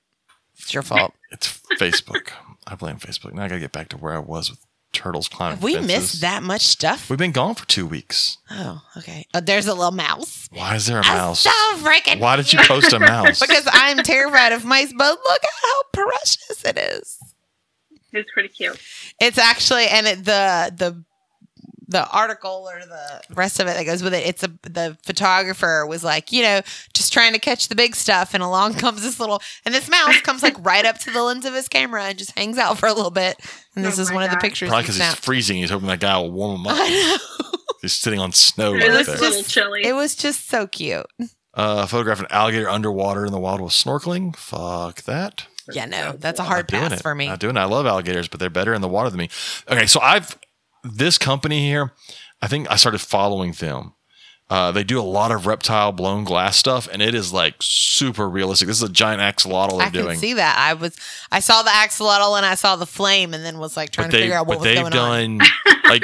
It's 0.59 0.75
your 0.75 0.83
fault. 0.83 1.15
It's 1.31 1.61
Facebook. 1.79 2.31
I 2.67 2.75
blame 2.75 2.97
Facebook. 2.97 3.33
Now 3.33 3.45
I 3.45 3.49
gotta 3.49 3.61
get 3.61 3.73
back 3.73 3.89
to 3.91 3.97
where 3.97 4.15
I 4.15 4.19
was 4.19 4.51
with 4.51 4.61
turtles 4.93 5.29
climbing. 5.29 5.57
Have 5.57 5.63
we 5.65 5.75
fences. 5.75 5.89
missed 5.89 6.21
that 6.21 6.43
much 6.43 6.63
stuff? 6.63 7.09
We've 7.11 7.19
been 7.19 7.33
gone 7.33 7.55
for 7.55 7.67
two 7.67 7.87
weeks. 7.87 8.39
Oh, 8.51 8.83
okay. 8.97 9.27
Oh, 9.35 9.41
there's 9.41 9.67
a 9.67 9.75
little 9.75 9.91
mouse. 9.93 10.49
Why 10.53 10.77
is 10.77 10.87
there 10.87 11.01
a 11.01 11.05
I'm 11.05 11.17
mouse? 11.17 11.41
so 11.41 11.51
freaking. 11.79 12.21
Why 12.21 12.37
did 12.37 12.53
you 12.53 12.59
post 12.61 12.93
a 12.93 12.99
mouse? 13.01 13.41
Because 13.41 13.67
I'm 13.73 13.99
terrified 13.99 14.53
of 14.53 14.65
mice, 14.65 14.93
but 14.97 15.19
look 15.25 15.45
at 15.45 15.51
how 15.63 15.83
precious 16.05 16.65
it 16.65 16.79
is. 16.79 17.19
It's 18.13 18.31
pretty 18.33 18.51
cute. 18.51 18.79
It's 19.21 19.39
actually, 19.39 19.87
and 19.87 20.07
it, 20.07 20.25
the 20.25 20.73
the 20.77 21.05
the 21.89 22.09
article 22.11 22.69
or 22.71 22.81
the 22.81 23.35
rest 23.35 23.61
of 23.61 23.67
it 23.67 23.77
that 23.77 23.85
goes 23.85 24.03
with 24.03 24.15
it. 24.15 24.27
It's 24.27 24.43
a 24.43 24.49
the 24.63 24.97
photographer 25.05 25.87
was 25.87 26.05
like, 26.05 26.33
you 26.33 26.43
know, 26.43 26.61
just 26.95 27.13
trying 27.13 27.33
to 27.33 27.39
catch 27.39 27.69
the 27.69 27.75
big 27.75 27.95
stuff, 27.97 28.35
and 28.35 28.43
along 28.43 28.75
comes 28.79 29.03
this 29.03 29.19
little, 29.21 29.41
and 29.65 29.75
this 29.75 29.89
mouse 29.89 30.21
comes 30.21 30.43
like 30.43 30.57
right 30.65 30.85
up 30.85 30.99
to 30.99 31.11
the 31.11 31.23
lens 31.23 31.45
of 31.45 31.55
his 31.55 31.69
camera 31.69 32.05
and 32.05 32.19
just 32.19 32.37
hangs 32.39 32.59
out 32.59 32.79
for 32.79 32.87
a 32.89 32.93
little 32.93 33.11
bit. 33.11 33.37
And 33.75 33.85
this 33.85 33.99
Oh 33.99 34.03
is 34.03 34.09
my 34.11 34.17
one 34.17 34.25
of 34.25 34.31
the 34.31 34.37
pictures. 34.37 34.69
Probably 34.69 34.83
because 34.85 34.97
he's 34.97 35.15
freezing. 35.15 35.57
He's 35.59 35.71
hoping 35.71 35.89
that 35.89 36.01
guy 36.01 36.17
will 36.19 36.31
warm 36.31 36.61
him 36.61 36.67
up. 36.67 36.77
I 36.79 36.89
know. 36.89 37.49
He's 37.81 37.95
sitting 37.95 38.21
on 38.21 38.33
snow 38.33 38.75
It 38.75 38.79
right 38.81 38.91
looks 38.93 39.07
there. 39.09 39.17
a 39.17 39.21
little 39.21 39.43
chilly. 39.43 39.85
It 39.85 39.95
was 39.95 40.15
just 40.15 40.49
so 40.49 40.67
cute. 40.69 41.07
Uh, 41.55 41.85
photograph 41.87 42.21
an 42.21 42.27
alligator 42.31 42.69
underwater 42.69 43.27
in 43.27 43.33
the 43.33 43.41
wild 43.41 43.61
with 43.61 43.73
snorkeling. 43.73 44.37
Fuck 44.37 45.03
that. 45.03 45.47
Yeah, 45.73 45.85
no, 45.87 46.13
that's 46.13 46.41
a 46.41 46.43
hard 46.45 46.71
Not 46.73 46.79
doing 46.81 46.91
pass 46.91 47.01
it. 47.01 47.03
for 47.03 47.15
me. 47.15 47.27
Not 47.29 47.41
doing 47.41 47.57
it. 47.57 47.61
I 47.61 47.65
love 47.65 47.87
alligators, 47.87 48.27
but 48.29 48.41
they're 48.41 48.51
better 48.51 48.75
in 48.75 48.81
the 48.83 48.89
water 48.89 49.11
than 49.11 49.19
me. 49.19 49.29
Okay, 49.69 49.87
so 49.87 50.01
I've 50.01 50.37
this 50.83 51.19
company 51.19 51.61
here. 51.67 51.93
I 52.41 52.49
think 52.49 52.71
I 52.71 52.77
started 52.77 53.01
following 53.01 53.53
them. 53.53 53.95
Uh, 54.51 54.71
they 54.71 54.85
do 54.85 55.01
a 55.01 55.03
lot 55.03 55.33
of 55.33 55.47
reptile 55.47 55.93
blown 55.93 56.25
glass 56.25 56.59
stuff, 56.59 56.87
and 56.93 57.01
it 57.01 57.15
is 57.15 57.33
like 57.33 57.55
super 57.61 58.29
realistic. 58.29 58.69
This 58.69 58.83
is 58.83 58.83
a 58.83 58.93
giant 58.93 59.23
axolotl 59.23 59.79
they're 59.79 59.81
I 59.81 59.85
can 59.91 59.93
doing. 59.93 60.19
see 60.19 60.35
that. 60.35 60.59
I 60.59 60.75
was 60.75 60.95
I 61.31 61.41
saw 61.41 61.63
the 61.63 61.71
axolotl 61.71 62.37
and 62.37 62.45
I 62.45 62.55
saw 62.55 62.77
the 62.77 62.85
flame 62.85 63.33
and 63.33 63.43
then 63.43 63.59
was 63.59 63.79
like 63.79 63.91
trying 63.91 64.11
to 64.11 64.17
figure 64.19 64.35
out 64.35 64.47
what 64.47 64.59
was 64.59 64.65
they've 64.65 64.77
going 64.77 64.93
on. 64.93 65.39
done 65.39 65.49
like 65.89 66.03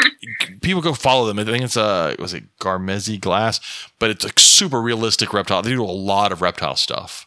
people 0.63 0.81
go 0.81 0.95
follow 0.95 1.27
them. 1.27 1.39
I 1.39 1.45
think 1.45 1.63
it's 1.63 1.77
uh 1.77 2.15
was 2.19 2.33
it 2.33 2.45
Garmezi 2.59 3.21
glass, 3.21 3.61
but 3.99 4.09
it's 4.09 4.25
like 4.25 4.39
super 4.39 4.81
realistic 4.81 5.35
reptile. 5.35 5.61
They 5.61 5.71
do 5.71 5.85
a 5.85 5.87
lot 5.87 6.33
of 6.33 6.41
reptile 6.41 6.77
stuff. 6.77 7.27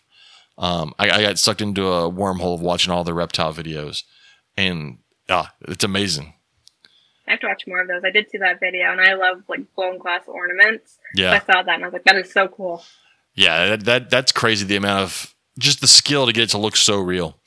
Um, 0.58 0.94
I, 0.98 1.10
I 1.12 1.22
got 1.22 1.38
sucked 1.38 1.62
into 1.62 1.86
a 1.88 2.12
wormhole 2.12 2.56
of 2.56 2.62
watching 2.62 2.92
all 2.92 3.04
the 3.04 3.14
reptile 3.14 3.54
videos, 3.54 4.04
and 4.58 4.98
ah, 5.30 5.54
it's 5.68 5.84
amazing. 5.84 6.34
I 7.32 7.36
have 7.36 7.40
to 7.42 7.48
watch 7.48 7.64
more 7.66 7.82
of 7.82 7.88
those. 7.88 8.04
I 8.04 8.12
did 8.12 8.30
see 8.30 8.38
that 8.40 8.60
video, 8.60 8.92
and 8.92 9.00
I 9.02 9.14
love 9.14 9.44
like 9.48 9.62
blown 9.76 9.98
glass 9.98 10.24
ornaments. 10.28 10.98
So 11.16 11.24
Yeah, 11.24 11.32
I 11.34 11.40
saw 11.40 11.64
that, 11.64 11.76
and 11.76 11.84
I 11.84 11.88
was 11.88 11.94
like, 11.94 12.04
"That 12.04 12.16
is 12.18 12.32
so 12.32 12.48
cool." 12.48 12.84
yeah, 13.36 13.70
that, 13.70 13.86
that 13.86 14.10
that's 14.10 14.32
crazy. 14.32 14.66
The 14.66 14.76
amount 14.76 15.04
of 15.04 15.34
just 15.58 15.80
the 15.82 15.88
skill 15.88 16.26
to 16.26 16.34
get 16.34 16.44
it 16.44 16.50
to 16.52 16.58
look 16.58 16.76
so 16.76 17.00
real. 17.00 17.38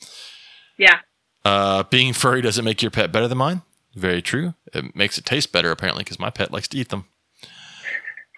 Yeah, 0.79 1.01
Uh, 1.45 1.83
being 1.85 2.13
furry 2.13 2.41
doesn't 2.43 2.65
make 2.65 2.81
your 2.83 2.91
pet 2.91 3.13
better 3.13 3.29
than 3.29 3.39
mine. 3.39 3.63
Very 3.95 4.23
true. 4.23 4.55
It 4.73 4.97
makes 4.97 5.19
it 5.19 5.25
taste 5.25 5.53
better 5.53 5.71
apparently 5.71 6.03
because 6.03 6.19
my 6.19 6.31
pet 6.31 6.51
likes 6.51 6.69
to 6.69 6.79
eat 6.79 6.89
them. 6.89 7.05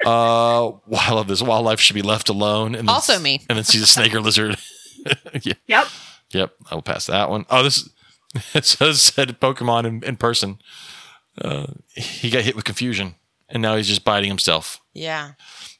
Uh, 0.05 0.77
well, 0.87 1.01
I 1.01 1.13
love 1.15 1.27
this. 1.27 1.41
Wildlife 1.41 1.81
should 1.81 1.95
be 1.95 2.03
left 2.03 2.29
alone. 2.29 2.75
And 2.75 2.87
then, 2.87 2.95
Also 2.95 3.19
me. 3.19 3.41
And 3.49 3.57
then 3.57 3.65
see 3.65 3.83
a 3.83 3.87
snake 3.87 4.15
or 4.15 4.21
lizard. 4.21 4.59
yeah. 5.43 5.55
yep. 5.67 5.87
Yep. 6.33 6.53
I 6.71 6.75
will 6.75 6.83
pass 6.83 7.07
that 7.07 7.31
one. 7.31 7.47
Oh, 7.49 7.63
this 7.63 7.89
it 8.55 8.67
says 8.67 9.01
said 9.01 9.41
Pokemon 9.41 9.87
in, 9.87 10.05
in 10.05 10.17
person. 10.19 10.59
Uh, 11.41 11.67
he 11.95 12.31
got 12.31 12.43
hit 12.45 12.57
with 12.57 12.65
confusion, 12.65 13.15
and 13.49 13.63
now 13.63 13.77
he's 13.77 13.89
just 13.89 14.05
biting 14.05 14.29
himself 14.31 14.81
Yeah. 14.95 15.33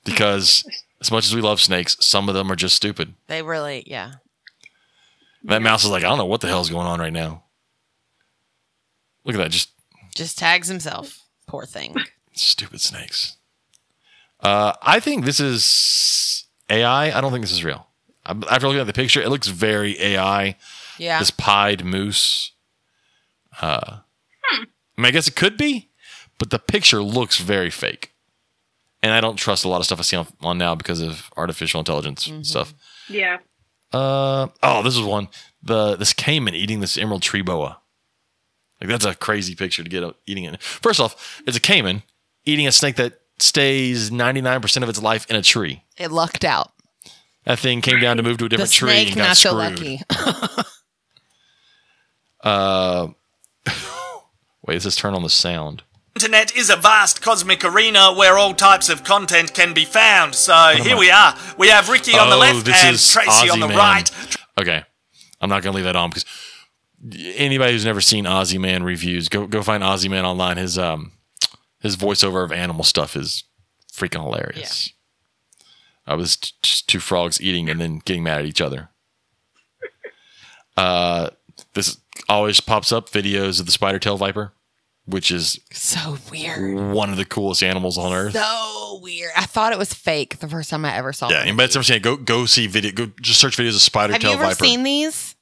because 0.05 0.65
as 1.01 1.11
much 1.11 1.25
as 1.27 1.35
we 1.35 1.41
love 1.41 1.61
snakes, 1.61 1.97
some 2.01 2.29
of 2.29 2.35
them 2.35 2.51
are 2.53 2.57
just 2.57 2.77
stupid. 2.77 3.15
They 3.27 3.43
really 3.43 3.83
yeah. 3.87 4.15
That 5.45 5.63
mouse 5.63 5.85
is 5.85 5.91
like, 5.91 6.03
I 6.05 6.09
don't 6.09 6.19
know 6.19 6.25
what 6.27 6.41
the 6.41 6.49
hell's 6.49 6.71
going 6.71 6.87
on 6.87 6.99
right 7.01 7.13
now. 7.13 7.45
Look 9.25 9.35
at 9.35 9.39
that, 9.39 9.51
just 9.51 9.71
Just 10.15 10.39
tags 10.39 10.69
himself. 10.69 11.21
Poor 11.47 11.65
thing. 11.67 11.95
stupid 12.33 12.81
snakes. 12.81 13.37
Uh, 14.41 14.73
I 14.83 15.01
think 15.01 15.25
this 15.25 15.41
is 15.41 16.45
AI. 16.69 17.17
I 17.17 17.21
don't 17.21 17.33
think 17.33 17.43
this 17.45 17.53
is 17.53 17.65
real. 17.65 17.87
After 18.27 18.67
looking 18.67 18.81
at 18.81 18.87
the 18.87 18.93
picture, 18.93 19.23
it 19.23 19.29
looks 19.31 19.47
very 19.49 19.99
AI. 20.01 20.57
Yeah. 20.99 21.19
This 21.21 21.31
pied 21.31 21.85
moose. 21.85 22.53
Uh, 23.63 23.99
I 24.97 25.01
mean, 25.01 25.07
I 25.07 25.11
guess 25.11 25.29
it 25.29 25.37
could 25.37 25.57
be, 25.57 25.91
but 26.39 26.51
the 26.51 26.59
picture 26.59 27.03
looks 27.03 27.39
very 27.39 27.71
fake. 27.71 28.13
And 29.03 29.13
I 29.13 29.21
don't 29.21 29.37
trust 29.37 29.65
a 29.65 29.69
lot 29.69 29.79
of 29.79 29.85
stuff 29.85 29.99
I 29.99 30.03
see 30.03 30.17
on, 30.17 30.27
on 30.41 30.59
now 30.59 30.75
because 30.75 31.01
of 31.01 31.31
artificial 31.37 31.79
intelligence 31.81 32.31
stuff. 32.43 32.75
Yeah. 33.09 33.39
Uh, 33.93 34.49
oh, 34.63 34.83
this 34.83 34.97
is 34.97 35.03
one. 35.03 35.29
The 35.63 35.97
this 35.97 36.13
caiman 36.13 36.55
eating 36.55 36.81
this 36.81 36.97
emerald 36.99 37.23
tree 37.23 37.43
boa. 37.43 37.79
Like 38.81 38.91
that's 38.91 39.05
a 39.05 39.15
crazy 39.15 39.55
picture 39.55 39.83
to 39.85 39.89
get 39.89 40.03
up 40.03 40.17
eating 40.27 40.45
it. 40.45 40.61
First 40.63 40.99
off, 41.01 41.41
it's 41.47 41.57
a 41.57 41.61
caiman 41.61 42.03
eating 42.45 42.67
a 42.67 42.73
snake 42.73 42.97
that 42.97 43.21
stays 43.39 44.11
99% 44.11 44.83
of 44.83 44.89
its 44.89 45.01
life 45.03 45.29
in 45.31 45.37
a 45.37 45.43
tree. 45.43 45.83
it 45.99 46.11
lucked 46.11 46.45
out. 46.45 46.73
That 47.45 47.59
thing 47.59 47.81
came 47.81 48.01
down 48.01 48.17
to 48.17 48.23
move 48.23 48.39
to 48.39 48.47
a 48.47 48.49
The 48.49 48.57
different 48.57 48.73
tree 48.73 48.91
snake 48.91 49.07
and 49.09 49.17
got 49.17 49.29
not 49.29 49.37
so 49.37 49.55
lucky. 49.55 50.01
Uh, 52.43 53.09
wait, 54.67 54.75
this 54.75 54.87
is 54.87 54.97
turn 54.97 55.15
on 55.15 55.23
the 55.23 55.31
sound. 55.31 55.83
Internet 56.15 56.57
is 56.57 56.71
a 56.71 56.77
vast 56.77 57.21
cosmic 57.21 57.63
arena 57.65 58.13
where 58.15 58.39
all 58.39 58.55
types 58.55 58.89
of 58.89 59.05
content 59.05 59.53
can 59.53 59.75
be 59.75 59.85
found. 59.85 60.35
So 60.35 60.55
here 60.83 60.97
I- 60.97 60.99
we 60.99 61.11
are. 61.11 61.37
We 61.59 61.69
have 61.69 61.89
Ricky 61.91 62.13
on 62.19 62.31
the 62.31 62.37
Oh, 62.37 62.39
left 62.39 62.67
and 62.69 62.99
Tracy 62.99 63.51
on 63.51 63.61
the 63.61 63.67
Ozzy-Man. 63.67 63.77
right. 63.77 64.11
Okay, 64.59 64.83
I'm 65.41 65.51
not 65.51 65.63
gonna 65.63 65.77
leave 65.77 65.85
that 65.85 65.97
on 65.97 66.09
because 66.11 66.25
anybody 67.37 67.73
who's 67.73 67.85
never 67.85 68.01
seen 68.01 68.25
Ozzy 68.25 68.59
Man 68.59 68.83
reviews, 68.83 69.29
go 69.29 69.47
go 69.47 69.63
find 69.63 69.83
Ozzy 69.83 70.09
Man 70.09 70.25
online. 70.25 70.57
His 70.57 70.79
um 70.79 71.13
his 71.81 71.97
voiceover 71.99 72.43
of 72.43 72.51
animal 72.51 72.83
stuff 72.85 73.15
is 73.15 73.45
freaking 73.93 74.23
hilarious. 74.23 74.93
I 76.07 76.15
was 76.15 76.37
t- 76.37 76.53
just 76.63 76.89
two 76.89 77.01
frogs 77.01 77.41
eating 77.43 77.69
and 77.69 77.79
then 77.81 77.99
getting 78.05 78.23
mad 78.23 78.39
at 78.41 78.47
each 78.47 78.61
other. 78.63 78.89
Uh, 80.77 81.31
this 81.75 81.99
always 82.29 82.61
pops 82.61 82.93
up 82.93 83.11
videos 83.11 83.61
of 83.61 83.67
the 83.67 83.73
spider 83.73 83.99
tail 83.99 84.17
viper, 84.17 84.53
which 85.07 85.31
is 85.31 85.61
So 85.73 86.19
weird. 86.31 86.75
one 86.93 87.11
of 87.11 87.17
the 87.17 87.25
coolest 87.25 87.63
animals 87.63 87.97
on 87.97 88.13
earth. 88.13 88.33
So 88.35 88.99
weird. 89.03 89.31
I 89.37 89.47
thought 89.47 89.73
it 89.73 89.79
was 89.79 89.95
fake 89.95 90.39
the 90.41 90.49
first 90.49 90.69
time 90.71 90.85
I 90.85 90.97
ever 90.97 91.13
saw 91.13 91.31
Yeah, 91.31 91.39
it. 91.39 91.43
anybody 91.43 91.67
that's 91.67 91.77
ever 91.77 91.83
seen 91.85 91.97
it, 91.99 92.03
go 92.03 92.17
go 92.17 92.45
see 92.47 92.67
video. 92.67 92.91
Go 92.91 93.07
just 93.21 93.41
search 93.41 93.57
videos 93.57 93.77
of 93.77 93.83
spider 93.83 94.13
Have 94.15 94.23
you 94.23 94.29
tail 94.31 94.39
ever 94.39 94.49
viper. 94.49 94.65
seen 94.65 94.83
these? 94.83 95.36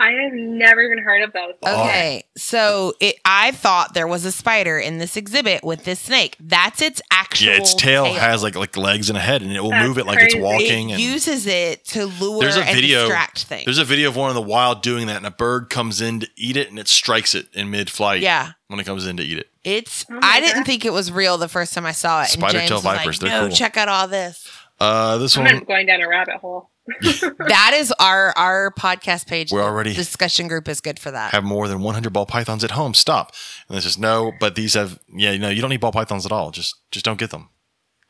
I 0.00 0.10
have 0.12 0.32
never 0.32 0.80
even 0.80 0.98
heard 1.02 1.22
of 1.22 1.32
those. 1.32 1.54
Okay, 1.64 2.22
so 2.36 2.94
it, 3.00 3.16
I 3.24 3.50
thought 3.50 3.94
there 3.94 4.06
was 4.06 4.24
a 4.24 4.30
spider 4.30 4.78
in 4.78 4.98
this 4.98 5.16
exhibit 5.16 5.64
with 5.64 5.82
this 5.84 5.98
snake. 5.98 6.36
That's 6.38 6.80
its 6.80 7.02
actual. 7.10 7.48
Yeah, 7.48 7.56
its 7.56 7.74
tail, 7.74 8.04
has 8.14 8.42
like 8.44 8.54
like 8.54 8.76
legs 8.76 9.10
and 9.10 9.16
a 9.16 9.20
head, 9.20 9.42
and 9.42 9.52
it 9.52 9.60
will 9.60 9.70
That's 9.70 9.88
move 9.88 9.98
it 9.98 10.06
like 10.06 10.20
it's 10.20 10.34
crazy. 10.34 10.40
walking. 10.44 10.90
It 10.90 10.94
And 10.94 11.02
uses 11.02 11.46
it 11.48 11.84
to 11.86 12.06
lure 12.06 12.40
there's 12.42 12.56
a 12.56 12.62
and 12.64 12.76
video. 12.76 13.00
distract 13.00 13.44
things. 13.44 13.64
There's 13.64 13.78
a 13.78 13.84
video 13.84 14.08
of 14.08 14.14
one 14.16 14.30
in 14.30 14.36
the 14.36 14.40
wild 14.42 14.82
doing 14.82 15.08
that, 15.08 15.16
and 15.16 15.26
a 15.26 15.32
bird 15.32 15.68
comes 15.68 16.00
in 16.00 16.20
to 16.20 16.28
eat 16.36 16.56
it, 16.56 16.70
and 16.70 16.78
it 16.78 16.86
strikes 16.86 17.34
it 17.34 17.48
in 17.52 17.70
mid-flight. 17.70 18.20
yeah, 18.20 18.52
when 18.68 18.78
it 18.78 18.84
comes 18.84 19.04
in 19.04 19.16
to 19.16 19.22
eat 19.24 19.38
it. 19.38 19.48
it's. 19.64 20.06
Oh 20.08 20.14
my 20.14 20.20
I 20.22 20.40
didn't 20.40 20.58
God. 20.58 20.66
think 20.66 20.84
it 20.84 20.92
was 20.92 21.10
real 21.10 21.38
the 21.38 21.48
first 21.48 21.74
time 21.74 21.86
I 21.86 21.92
saw 21.92 22.20
it. 22.20 22.24
and 22.24 22.30
Spider 22.40 22.58
James 22.58 22.68
tail 22.68 22.76
was 22.78 22.84
like, 22.84 22.98
vipers, 23.00 23.18
they're 23.18 23.30
no, 23.30 23.48
cool. 23.48 23.56
check 23.56 23.76
out 23.76 23.88
all 23.88 24.06
this. 24.06 24.48
Uh, 24.80 25.18
this 25.18 25.36
I'm 25.36 25.42
one, 25.44 25.54
not 25.54 25.66
going 25.66 25.86
down 25.86 26.00
a 26.02 26.08
rabbit 26.08 26.36
hole. 26.36 26.70
that 27.38 27.72
is 27.74 27.92
our 27.98 28.32
our 28.36 28.70
podcast 28.72 29.26
page. 29.26 29.50
We're 29.52 29.60
The 29.60 29.64
already- 29.66 29.94
discussion 29.94 30.48
group 30.48 30.68
is 30.68 30.80
good 30.80 30.98
for 30.98 31.10
that. 31.10 31.32
have 31.32 31.44
more 31.44 31.68
than 31.68 31.80
100 31.80 32.12
ball 32.12 32.26
pythons 32.26 32.64
at 32.64 32.72
home. 32.72 32.94
Stop. 32.94 33.32
And 33.68 33.76
this 33.76 33.84
is 33.86 33.98
no, 33.98 34.32
but 34.40 34.54
these 34.54 34.74
have. 34.74 34.98
Yeah, 35.14 35.36
no, 35.36 35.48
you 35.50 35.60
don't 35.60 35.70
need 35.70 35.80
ball 35.80 35.92
pythons 35.92 36.24
at 36.26 36.32
all. 36.32 36.50
Just 36.50 36.76
just 36.90 37.04
don't 37.04 37.18
get 37.18 37.30
them. 37.30 37.48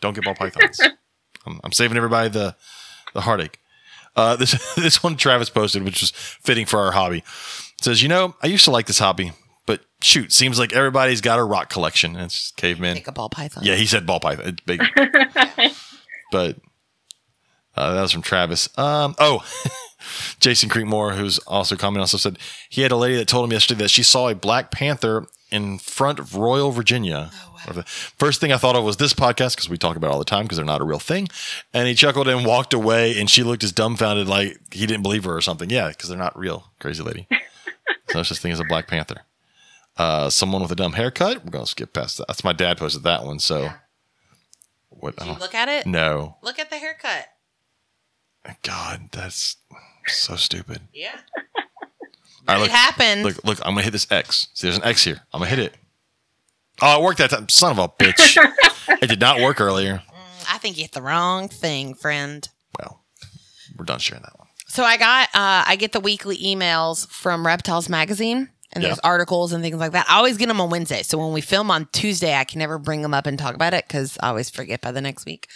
Don't 0.01 0.15
get 0.15 0.25
ball 0.25 0.35
pythons. 0.35 0.81
I'm, 1.47 1.61
I'm 1.65 1.73
saving 1.73 1.97
everybody 1.97 2.29
the 2.29 2.57
the 3.15 3.23
heartache. 3.23 3.59
Uh, 4.17 4.37
this 4.37 4.75
this 4.75 5.03
one 5.03 5.17
Travis 5.17 5.51
posted, 5.51 5.83
which 5.85 6.01
was 6.01 6.11
fitting 6.11 6.67
for 6.67 6.79
our 6.81 6.93
hobby. 6.93 7.19
It 7.19 7.85
says, 7.85 8.03
you 8.03 8.09
know, 8.09 8.35
I 8.43 8.47
used 8.49 8.65
to 8.65 8.71
like 8.73 8.87
this 8.87 8.99
hobby, 8.99 9.33
but 9.67 9.81
shoot, 10.01 10.33
seems 10.33 10.59
like 10.59 10.73
everybody's 10.73 11.21
got 11.21 11.39
a 11.39 11.45
rock 11.45 11.71
collection. 11.71 12.17
And 12.17 12.25
it's 12.25 12.35
just 12.35 12.57
cavemen. 12.57 12.97
Take 12.97 13.07
a 13.09 13.13
ball 13.13 13.29
python. 13.29 13.63
Yeah, 13.65 13.77
he 13.77 13.87
said 13.87 14.05
ball 14.07 14.19
python. 14.21 14.47
It's 14.49 14.61
big. 14.63 14.83
but 16.33 16.57
uh, 17.79 17.95
that 17.95 18.03
was 18.03 18.13
from 18.13 18.23
Travis. 18.23 18.69
Um, 18.79 19.15
oh, 19.19 19.45
Jason 20.41 20.69
Creekmore, 20.69 21.17
who's 21.17 21.39
also 21.41 21.77
commenting 21.77 22.03
on 22.03 22.09
stuff, 22.09 22.21
said 22.21 22.39
he 22.69 22.83
had 22.83 22.93
a 22.93 22.97
lady 22.97 23.17
that 23.17 23.29
told 23.29 23.45
him 23.45 23.53
yesterday 23.53 23.83
that 23.83 23.91
she 23.91 24.03
saw 24.03 24.29
a 24.29 24.35
Black 24.35 24.71
Panther 24.71 25.27
in 25.51 25.79
front 25.79 26.19
of 26.19 26.35
Royal 26.35 26.71
Virginia. 26.71 27.31
Oh, 27.35 27.83
First 28.17 28.41
thing 28.41 28.53
I 28.53 28.57
thought 28.57 28.77
of 28.77 28.85
was 28.85 28.97
this 28.99 29.13
podcast 29.13 29.57
because 29.57 29.69
we 29.69 29.77
talk 29.77 29.97
about 29.97 30.09
it 30.09 30.13
all 30.13 30.19
the 30.19 30.25
time 30.25 30.45
because 30.45 30.57
they're 30.57 30.65
not 30.65 30.81
a 30.81 30.85
real 30.85 30.99
thing. 31.01 31.29
And 31.75 31.89
he 31.89 31.95
chuckled 31.95 32.29
and 32.29 32.47
walked 32.47 32.73
away, 32.73 33.19
and 33.19 33.29
she 33.29 33.43
looked 33.43 33.65
as 33.65 33.73
dumbfounded 33.73 34.27
like 34.29 34.59
he 34.73 34.87
didn't 34.87 35.03
believe 35.03 35.25
her 35.25 35.37
or 35.37 35.41
something. 35.41 35.69
Yeah, 35.69 35.89
because 35.89 36.09
they're 36.09 36.19
not 36.19 36.39
real, 36.39 36.71
crazy 36.81 37.03
lady. 37.03 37.27
so 38.11 38.21
it's 38.21 38.29
just 38.29 38.41
thing 38.41 38.53
as 38.53 38.61
a 38.61 38.65
Black 38.65 38.87
Panther. 38.87 39.23
Uh, 39.97 40.31
someone 40.31 40.63
with 40.63 40.71
a 40.71 40.77
dumb 40.77 40.93
haircut. 40.93 41.45
We're 41.45 41.51
gonna 41.51 41.67
skip 41.67 41.93
past 41.93 42.19
that. 42.19 42.29
That's 42.29 42.45
my 42.45 42.53
dad 42.53 42.79
posted 42.79 43.03
that 43.03 43.25
one. 43.25 43.39
So 43.41 43.71
What? 44.91 45.21
I 45.21 45.25
Did 45.27 45.35
you 45.35 45.41
look 45.41 45.55
at 45.55 45.69
it? 45.69 45.87
no. 45.87 46.37
Look 46.43 46.59
at 46.59 46.71
the 46.71 46.77
haircut. 46.77 47.27
God, 48.63 49.09
that's 49.13 49.57
so 50.07 50.37
stupid. 50.37 50.81
Yeah. 50.93 51.19
All 52.47 52.57
right, 52.57 52.65
it 52.65 52.71
happened. 52.71 53.25
look, 53.25 53.45
look. 53.45 53.59
I'm 53.61 53.73
gonna 53.75 53.83
hit 53.83 53.91
this 53.93 54.11
X. 54.11 54.49
See, 54.55 54.67
there's 54.67 54.79
an 54.79 54.85
X 54.85 55.05
here. 55.05 55.21
I'm 55.35 55.41
gonna 55.41 55.51
hit 55.51 55.59
it. 55.59 55.75
Oh, 56.81 56.99
it 57.01 57.05
worked 57.05 57.19
that 57.19 57.31
time. 57.31 57.49
Son 57.49 57.73
of 57.73 57.79
a 57.79 57.89
bitch. 57.89 58.37
it 59.03 59.09
did 59.09 59.21
not 59.21 59.41
work 59.41 59.61
earlier. 59.61 60.03
I 60.51 60.57
think 60.59 60.77
you 60.79 60.85
hit 60.85 60.93
the 60.93 61.03
wrong 61.03 61.49
thing, 61.49 61.93
friend. 61.95 62.49
Well, 62.79 63.03
we're 63.77 63.85
done 63.85 63.99
sharing 63.99 64.23
that 64.23 64.39
one. 64.39 64.49
So 64.67 64.83
I 64.83 64.97
got 64.97 65.29
uh 65.35 65.65
I 65.67 65.77
get 65.77 65.93
the 65.93 66.01
weekly 66.01 66.39
emails 66.39 67.07
from 67.09 67.47
Reptiles 67.47 67.89
magazine 67.91 68.49
and 68.73 68.83
Yeah. 68.83 68.89
there's 68.91 68.99
articles 69.01 69.53
and 69.53 69.63
things 69.63 69.77
like 69.77 69.93
that. 69.93 70.07
I 70.09 70.17
always 70.17 70.39
get 70.39 70.47
them 70.49 70.61
on 70.61 70.71
Wednesday. 70.71 71.03
So 71.03 71.19
when 71.19 71.33
we 71.35 71.41
film 71.43 71.71
on 71.71 71.89
Tuesday, 71.93 72.35
I 72.35 72.45
can 72.45 72.61
never 72.61 72.79
bring 72.79 73.03
them 73.03 73.13
up 73.13 73.27
and 73.27 73.39
talk 73.39 73.55
about 73.55 73.75
it 73.75 73.87
cuz 73.91 74.17
I 74.23 74.29
always 74.29 74.49
forget 74.49 74.81
by 74.81 74.93
the 74.93 75.01
next 75.03 75.27
week. 75.27 75.49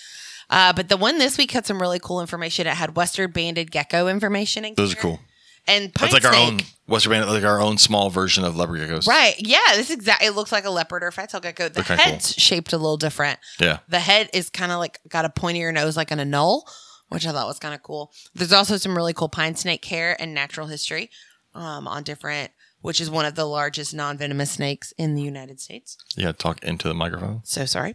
Uh, 0.51 0.73
but 0.73 0.89
the 0.89 0.97
one 0.97 1.19
this 1.19 1.39
week 1.39 1.51
had 1.53 1.67
some 1.67 1.81
really 1.81 1.99
cool 1.99 2.21
information. 2.21 2.67
It 2.67 2.75
had 2.75 2.97
Western 2.97 3.31
banded 3.31 3.71
gecko 3.71 4.09
information. 4.09 4.65
In 4.65 4.75
Those 4.75 4.93
are 4.93 4.97
cool. 4.97 5.21
And 5.67 5.95
pine 5.95 6.11
That's 6.11 6.25
like 6.25 6.35
our 6.35 6.39
own 6.39 6.61
Western 6.89 7.13
banded, 7.13 7.31
like 7.31 7.45
our 7.45 7.61
own 7.61 7.79
small 7.79 8.11
version 8.11 8.45
of 8.45 8.57
leopard 8.57 8.81
geckos. 8.81 9.07
Right. 9.07 9.35
Yeah. 9.39 9.61
This 9.75 9.91
exact. 9.91 10.23
It 10.23 10.33
looks 10.33 10.51
like 10.51 10.65
a 10.65 10.71
leopard 10.71 11.05
or 11.05 11.09
a 11.09 11.13
fat-tailed 11.13 11.45
gecko. 11.45 11.69
The 11.69 11.75
They're 11.75 11.85
kinda 11.85 12.03
head's 12.03 12.35
shaped 12.35 12.73
a 12.73 12.77
little 12.77 12.97
different. 12.97 13.39
Yeah. 13.61 13.79
The 13.89 14.01
head 14.01 14.29
is 14.35 14.51
kind 14.51 14.73
of 14.73 14.79
like 14.79 14.99
got 15.09 15.25
a 15.25 15.29
pointier 15.29 15.73
nose, 15.73 15.97
like 15.97 16.11
an 16.11 16.19
anole, 16.19 16.63
which 17.11 17.27
I 17.27 17.33
thought 17.33 17.47
was 17.47 17.61
kind 17.61 17.75
of 17.75 17.83
cool. 17.83 18.13
There's 18.35 18.53
also 18.53 18.77
some 18.77 18.97
really 18.97 19.13
cool 19.13 19.29
pine 19.29 19.55
snake 19.55 19.85
hair 19.85 20.17
and 20.21 20.35
natural 20.35 20.67
history 20.67 21.11
um, 21.55 21.87
on 21.87 22.03
different, 22.03 22.51
which 22.81 23.01
is 23.01 23.09
one 23.09 23.25
of 23.25 23.37
the 23.37 23.45
largest 23.45 23.95
non-venomous 23.95 24.51
snakes 24.51 24.93
in 24.99 25.15
the 25.15 25.23
United 25.23 25.61
States. 25.61 25.97
Yeah. 26.17 26.33
Talk 26.33 26.63
into 26.65 26.89
the 26.89 26.95
microphone. 26.95 27.43
So 27.45 27.67
sorry. 27.67 27.95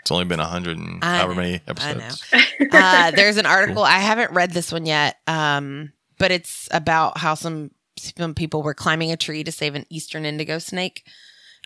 It's 0.00 0.10
only 0.10 0.24
been 0.24 0.40
a 0.40 0.46
hundred 0.46 0.78
and 0.78 1.02
I 1.02 1.18
however 1.18 1.34
know, 1.34 1.40
many 1.42 1.54
I 1.66 1.92
know. 1.94 2.04
episodes. 2.04 2.24
Uh, 2.72 3.10
there's 3.10 3.36
an 3.38 3.46
article. 3.46 3.82
I 3.82 3.98
haven't 3.98 4.32
read 4.32 4.50
this 4.52 4.70
one 4.70 4.84
yet, 4.86 5.16
um, 5.26 5.92
but 6.18 6.30
it's 6.30 6.68
about 6.70 7.18
how 7.18 7.34
some 7.34 7.70
some 7.96 8.34
people 8.34 8.62
were 8.62 8.74
climbing 8.74 9.10
a 9.10 9.16
tree 9.16 9.42
to 9.42 9.50
save 9.50 9.74
an 9.74 9.86
eastern 9.90 10.24
indigo 10.24 10.58
snake. 10.58 11.04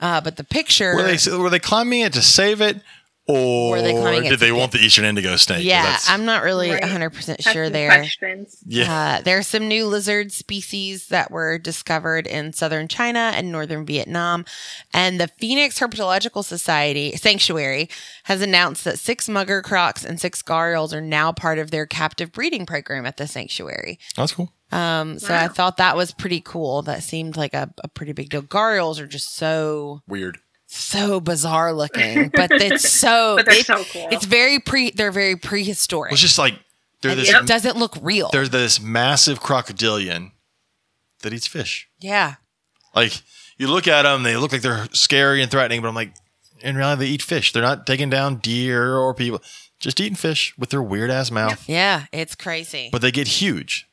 Uh, 0.00 0.20
but 0.20 0.36
the 0.36 0.44
picture, 0.44 0.94
Were 0.94 1.02
they 1.02 1.36
were 1.36 1.50
they 1.50 1.58
climbing 1.58 2.00
it 2.00 2.12
to 2.14 2.22
save 2.22 2.60
it, 2.60 2.80
or 3.26 3.70
Were 3.70 3.80
they 3.82 3.92
did 4.28 4.38
they 4.38 4.46
get- 4.48 4.56
want 4.56 4.72
the 4.72 4.78
eastern 4.78 5.04
indigo 5.06 5.36
snake? 5.36 5.64
yeah, 5.64 5.98
I'm 6.08 6.24
not 6.26 6.42
really 6.42 6.70
Right. 6.70 6.82
100 6.82 7.10
percent 7.10 7.42
sure 7.42 7.66
some 7.66 7.72
there. 7.72 7.88
Questions. 7.90 8.56
yeah. 8.66 9.18
Uh, 9.18 9.22
there 9.22 9.38
are 9.38 9.42
some 9.42 9.66
new 9.66 9.86
lizard 9.86 10.30
species 10.32 11.08
that 11.08 11.30
were 11.30 11.56
discovered 11.58 12.26
in 12.26 12.52
southern 12.52 12.86
China 12.88 13.32
and 13.34 13.50
northern 13.50 13.86
Vietnam. 13.86 14.44
And 14.92 15.18
the 15.20 15.28
Phoenix 15.28 15.78
Herpetological 15.78 16.44
Society 16.44 17.16
Sanctuary 17.16 17.88
has 18.24 18.42
announced 18.42 18.84
that 18.84 18.98
six 18.98 19.28
mugger 19.28 19.62
crocs 19.62 20.04
and 20.04 20.20
six 20.20 20.42
gharials 20.42 20.92
are 20.92 21.00
now 21.00 21.32
part 21.32 21.58
of 21.58 21.70
their 21.70 21.86
captive 21.86 22.30
breeding 22.32 22.66
program 22.66 23.06
at 23.06 23.16
the 23.16 23.26
sanctuary. 23.26 23.98
that's 24.16 24.32
cool. 24.32 24.52
Um, 24.72 25.18
so 25.20 25.32
I 25.32 25.46
thought 25.48 25.76
that 25.76 25.96
was 25.96 26.10
pretty 26.12 26.40
cool. 26.40 26.82
That 26.82 27.02
seemed 27.04 27.36
like 27.36 27.54
a, 27.54 27.72
a 27.84 27.88
pretty 27.88 28.12
big 28.12 28.30
deal. 28.30 28.42
Gharials 28.42 28.98
are 28.98 29.06
just 29.06 29.34
so 29.36 30.02
Weird. 30.08 30.38
So 30.78 31.20
bizarre 31.20 31.72
looking, 31.72 32.28
but 32.34 32.50
it's 32.52 32.88
so 33.00 33.36
But 33.36 33.46
they're 33.46 33.54
it- 33.60 33.66
so 33.66 33.84
cool. 33.84 34.08
It's 34.10 34.24
very 34.24 34.58
pre. 34.60 34.90
They're 34.90 35.12
very 35.12 35.36
prehistoric. 35.36 36.12
It's 36.12 36.20
just 36.20 36.38
like 36.38 36.54
they're 37.02 37.14
this 37.14 37.30
it 37.30 37.46
doesn't 37.46 37.76
look 37.76 37.96
real. 38.00 38.30
there's 38.32 38.50
this 38.50 38.80
massive 38.80 39.40
crocodilian 39.40 40.32
that 41.22 41.32
eats 41.32 41.46
fish. 41.46 41.88
yeah. 42.00 42.34
Like 42.94 43.12
you 43.58 43.66
look 43.68 43.88
at 43.88 44.02
them, 44.02 44.22
they 44.22 44.36
look 44.36 44.52
like 44.52 44.62
they're 44.62 44.86
scary 44.92 45.42
and 45.42 45.50
threatening, 45.50 45.80
but 45.82 45.88
I'm 45.88 45.94
like, 45.94 46.14
in 46.60 46.76
reality, 46.76 47.04
they 47.04 47.10
eat 47.10 47.22
fish. 47.22 47.52
They're 47.52 47.62
not 47.62 47.86
taking 47.86 48.08
down 48.08 48.36
deer 48.36 48.94
or 48.96 49.12
people, 49.14 49.42
just 49.80 50.00
eating 50.00 50.14
fish 50.14 50.54
with 50.56 50.70
their 50.70 50.82
weird 50.82 51.10
ass 51.10 51.30
mouth. 51.30 51.68
Yeah, 51.68 52.04
it's 52.12 52.34
crazy. 52.36 52.88
But 52.92 53.02
they 53.02 53.10
get 53.10 53.26
huge. 53.26 53.86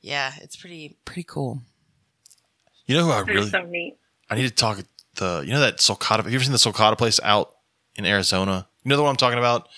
yeah, 0.00 0.32
it's 0.40 0.56
pretty 0.56 0.96
pretty 1.04 1.24
cool. 1.24 1.60
You 2.86 2.96
know 2.96 3.04
who 3.04 3.10
I 3.12 3.22
They're 3.24 3.34
really 3.34 3.50
so 3.50 3.62
neat. 3.64 3.96
I 4.30 4.34
need 4.36 4.48
to 4.48 4.50
talk 4.54 4.78
the 5.16 5.42
you 5.44 5.52
know 5.52 5.60
that 5.60 5.78
sulcata. 5.78 6.16
Have 6.18 6.28
you 6.30 6.36
ever 6.36 6.44
seen 6.44 6.52
the 6.52 6.58
sulcata 6.58 6.96
place 6.96 7.20
out 7.22 7.50
in 7.96 8.04
Arizona? 8.06 8.68
You 8.84 8.90
know 8.90 8.96
the 8.96 9.02
one 9.02 9.10
I'm 9.10 9.16
talking 9.16 9.38
about. 9.38 9.68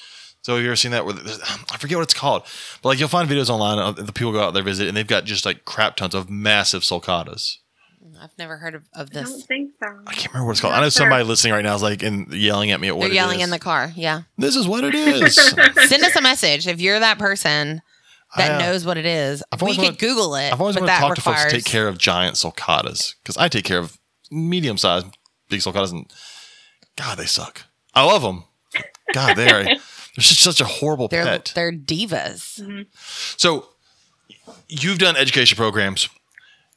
So 0.43 0.55
have 0.55 0.63
you 0.63 0.69
ever 0.69 0.77
seen 0.77 0.93
that? 0.93 1.05
Where 1.05 1.15
I 1.17 1.77
forget 1.79 1.99
what 1.99 2.05
it's 2.05 2.15
called, 2.15 2.43
but 2.83 2.91
like 2.91 2.99
you'll 3.01 3.09
find 3.09 3.29
videos 3.29 3.51
online 3.51 3.79
of 3.79 4.07
the 4.07 4.13
people 4.13 4.33
go 4.33 4.41
out 4.41 4.55
there 4.55 4.63
visit, 4.63 4.87
and 4.89 4.97
they've 4.97 5.07
got 5.07 5.25
just 5.25 5.45
like 5.45 5.65
crap 5.65 5.97
tons 5.97 6.15
of 6.15 6.31
massive 6.31 6.83
sulcatas. 6.83 7.57
I've 8.21 8.37
never 8.39 8.57
heard 8.57 8.75
of, 8.75 8.83
of 8.95 9.11
I 9.11 9.15
don't 9.15 9.25
this. 9.25 9.47
think 9.47 9.73
so. 9.81 9.89
I 10.07 10.13
can't 10.13 10.33
remember 10.33 10.47
what 10.47 10.53
it's 10.53 10.61
called. 10.61 10.75
I 10.75 10.79
know 10.79 10.85
sure. 10.85 10.91
somebody 10.91 11.23
listening 11.23 11.53
right 11.53 11.63
now 11.65 11.77
is 11.77 11.83
like 11.83 12.03
and 12.03 12.33
yelling 12.33 12.73
at 12.73 12.81
me 12.81 12.89
at 12.89 12.97
what 12.97 13.07
They're 13.07 13.15
yelling 13.15 13.39
is. 13.41 13.45
in 13.45 13.51
the 13.51 13.61
car. 13.61 13.93
Yeah. 13.95 14.23
This 14.37 14.57
is 14.57 14.67
what 14.67 14.83
it 14.83 14.95
is. 14.97 15.35
Send 15.37 16.03
us 16.03 16.17
a 16.17 16.21
message 16.21 16.67
if 16.67 16.81
you're 16.81 16.99
that 16.99 17.19
person 17.19 17.81
that 18.37 18.51
I, 18.51 18.55
uh, 18.55 18.59
knows 18.59 18.85
what 18.85 18.97
it 18.97 19.07
is. 19.07 19.45
I've 19.53 19.61
we 19.61 19.67
always 19.67 19.77
could 19.77 19.85
wanted- 19.85 19.99
Google 20.01 20.35
it. 20.35 20.53
I've 20.53 20.61
always 20.61 20.75
but 20.75 20.83
wanted 20.83 20.95
to 20.95 21.01
that 21.01 21.07
talk 21.07 21.15
to 21.15 21.21
folks 21.21 21.37
requires, 21.37 21.53
to 21.53 21.59
take 21.59 21.65
care 21.65 21.87
of 21.87 21.99
giant 21.99 22.35
sulcatas 22.37 23.15
because 23.23 23.37
I 23.37 23.49
take 23.49 23.65
care 23.65 23.79
of 23.79 23.99
medium 24.33 24.79
sized 24.79 25.07
big 25.49 25.63
doesn't. 25.63 26.13
God, 26.97 27.19
they 27.19 27.27
suck. 27.27 27.63
I 27.95 28.05
love 28.05 28.23
them. 28.23 28.45
God, 29.15 29.37
they 29.37 29.51
are. 29.51 29.65
They're 30.17 30.23
just 30.25 30.41
such 30.41 30.61
a 30.61 30.65
horrible 30.65 31.07
They're 31.07 31.25
pet. 31.25 31.53
they're 31.55 31.71
divas. 31.73 32.61
Mm-hmm. 32.61 32.83
So 33.37 33.69
you've 34.69 34.99
done 34.99 35.17
education 35.17 35.57
programs, 35.57 36.09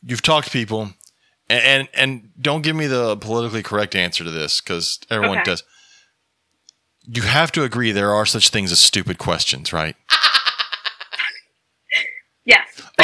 you've 0.04 0.22
talked 0.22 0.46
to 0.48 0.52
people, 0.54 0.92
and 1.50 1.64
and, 1.64 1.88
and 1.96 2.30
don't 2.40 2.62
give 2.62 2.76
me 2.76 2.86
the 2.86 3.18
politically 3.18 3.64
correct 3.64 3.96
answer 3.96 4.24
to 4.24 4.30
this 4.30 4.62
because 4.62 5.00
everyone 5.10 5.40
Okay. 5.40 5.46
does. 5.52 5.64
You 7.08 7.24
have 7.24 7.52
to 7.54 7.64
agree 7.64 7.92
there 7.92 8.14
are 8.14 8.28
such 8.28 8.50
things 8.50 8.72
as 8.72 8.80
stupid 8.80 9.18
questions, 9.18 9.74
right? 9.74 9.96
Yes. 10.12 10.31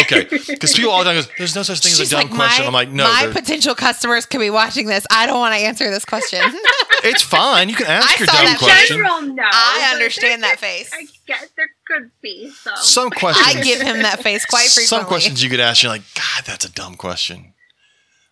Okay, 0.02 0.24
because 0.24 0.74
people 0.74 0.92
all 0.92 1.00
the 1.00 1.06
time 1.06 1.16
goes, 1.16 1.30
"There's 1.38 1.56
no 1.56 1.64
such 1.64 1.80
thing 1.80 1.92
as 1.92 2.00
a 2.00 2.10
dumb 2.10 2.30
like, 2.30 2.36
question." 2.36 2.64
my, 2.64 2.68
I'm 2.68 2.74
like, 2.74 2.90
"No, 2.90 3.04
my 3.04 3.26
there- 3.26 3.34
potential 3.34 3.76
customers 3.76 4.26
could 4.26 4.40
be 4.40 4.50
watching 4.50 4.88
this. 4.88 5.06
I 5.12 5.26
don't 5.26 5.40
want 5.40 5.56
to 5.56 5.60
answer 5.60 5.90
this 5.90 6.06
question. 6.06 6.42
it's 7.04 7.22
fine. 7.22 7.70
You 7.70 7.76
can 7.76 7.88
ask 7.88 8.16
I 8.16 8.20
your 8.20 8.28
saw 8.28 8.34
dumb 8.34 8.46
that 8.46 8.60
question." 8.60 8.98
General 8.98 9.22
no. 9.22 9.44
I 9.44 9.92
understand 9.94 10.44
that 10.44 10.60
face. 10.60 10.92
I 10.94 11.06
guess 11.26 11.48
there 11.56 11.70
could 11.88 12.12
be 12.22 12.50
some. 12.50 12.76
Some 12.78 13.10
questions. 13.12 13.48
I 13.48 13.62
give 13.62 13.82
him 13.82 14.02
that 14.04 14.22
face 14.22 14.46
quite 14.46 14.68
frequently. 14.68 14.86
some 14.86 15.06
questions 15.06 15.44
you 15.44 15.50
could 15.50 15.60
ask, 15.60 15.84
you're 15.84 15.92
like, 15.92 16.04
God, 16.16 16.46
that's 16.46 16.66
a 16.66 16.72
dumb 16.72 16.96
question. 16.96 17.54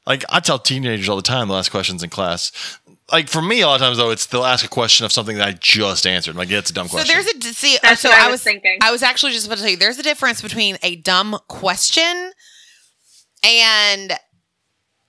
Like 0.06 0.24
I 0.30 0.40
tell 0.40 0.60
teenagers 0.60 1.10
all 1.10 1.16
the 1.16 1.22
time, 1.22 1.48
the 1.48 1.56
last 1.56 1.70
questions 1.70 2.04
in 2.04 2.10
class. 2.10 2.52
Like 3.12 3.30
for 3.30 3.42
me, 3.42 3.62
a 3.62 3.68
lot 3.68 3.76
of 3.76 3.82
times 3.82 3.98
though, 3.98 4.10
it's 4.10 4.26
they'll 4.26 4.46
ask 4.46 4.66
a 4.66 4.70
question 4.70 5.06
of 5.06 5.12
something 5.12 5.38
that 5.38 5.48
I 5.48 5.52
just 5.52 6.08
answered. 6.08 6.32
I'm 6.32 6.38
like, 6.38 6.50
yeah, 6.50 6.58
it's 6.58 6.72
a 6.72 6.74
dumb 6.74 6.88
question. 6.88 7.08
So 7.08 7.14
there's 7.14 7.28
a 7.28 7.54
see. 7.54 7.78
That's 7.82 8.02
so 8.02 8.10
what 8.10 8.20
I 8.20 8.24
I 8.24 8.28
was 8.28 8.34
was 8.34 8.44
thinking. 8.44 8.80
I 8.82 8.92
was 8.92 9.04
actually 9.04 9.34
just 9.34 9.46
about 9.46 9.58
to 9.58 9.62
tell 9.62 9.72
you. 9.72 9.78
There's 9.78 10.00
a 10.00 10.04
difference 10.04 10.42
between 10.42 10.78
a 10.82 10.96
dumb 10.96 11.38
question 11.48 12.32
and 13.44 14.14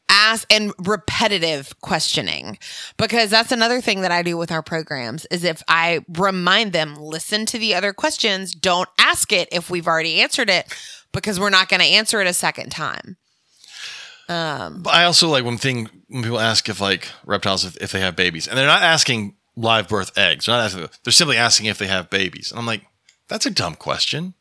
ask 0.09 0.52
and 0.52 0.73
repetitive 0.78 1.78
questioning 1.81 2.59
because 2.97 3.31
that's 3.31 3.51
another 3.51 3.81
thing 3.81 4.02
that 4.02 4.12
I 4.12 4.23
do 4.23 4.36
with 4.36 4.52
our 4.52 4.62
programs 4.62 5.27
is 5.31 5.43
if 5.43 5.62
I 5.68 6.05
remind 6.16 6.73
them 6.73 6.97
listen 6.97 7.44
to 7.47 7.59
the 7.59 7.74
other 7.74 7.93
questions 7.93 8.55
don't 8.55 8.89
ask 8.98 9.32
it 9.32 9.48
if 9.51 9.68
we've 9.68 9.89
already 9.89 10.20
answered 10.20 10.48
it 10.48 10.73
because 11.12 11.40
we're 11.40 11.51
not 11.51 11.68
going 11.68 11.81
to 11.81 11.86
answer 11.86 12.20
it 12.20 12.27
a 12.28 12.32
second 12.32 12.70
time 12.70 13.16
um 14.28 14.82
But 14.82 14.94
I 14.94 15.05
also 15.05 15.28
like 15.28 15.44
when 15.44 15.59
thing 15.59 15.89
when 16.09 16.23
people 16.23 16.40
ask 16.40 16.69
if 16.69 16.81
like 16.81 17.09
reptiles 17.24 17.65
if, 17.65 17.77
if 17.78 17.93
they 17.93 18.01
have 18.01 18.16
babies, 18.16 18.47
and 18.48 18.57
they're 18.57 18.66
not 18.66 18.82
asking 18.82 19.35
live 19.57 19.89
birth 19.89 20.16
eggs. 20.19 20.47
They're 20.47 20.57
not 20.57 20.65
asking. 20.65 20.89
They're 21.05 21.12
simply 21.12 21.36
asking 21.36 21.66
if 21.66 21.78
they 21.78 21.86
have 21.86 22.11
babies, 22.11 22.51
and 22.51 22.59
I'm 22.59 22.66
like, 22.66 22.82
that's 23.28 23.47
a 23.47 23.51
dumb 23.51 23.74
question. 23.74 24.35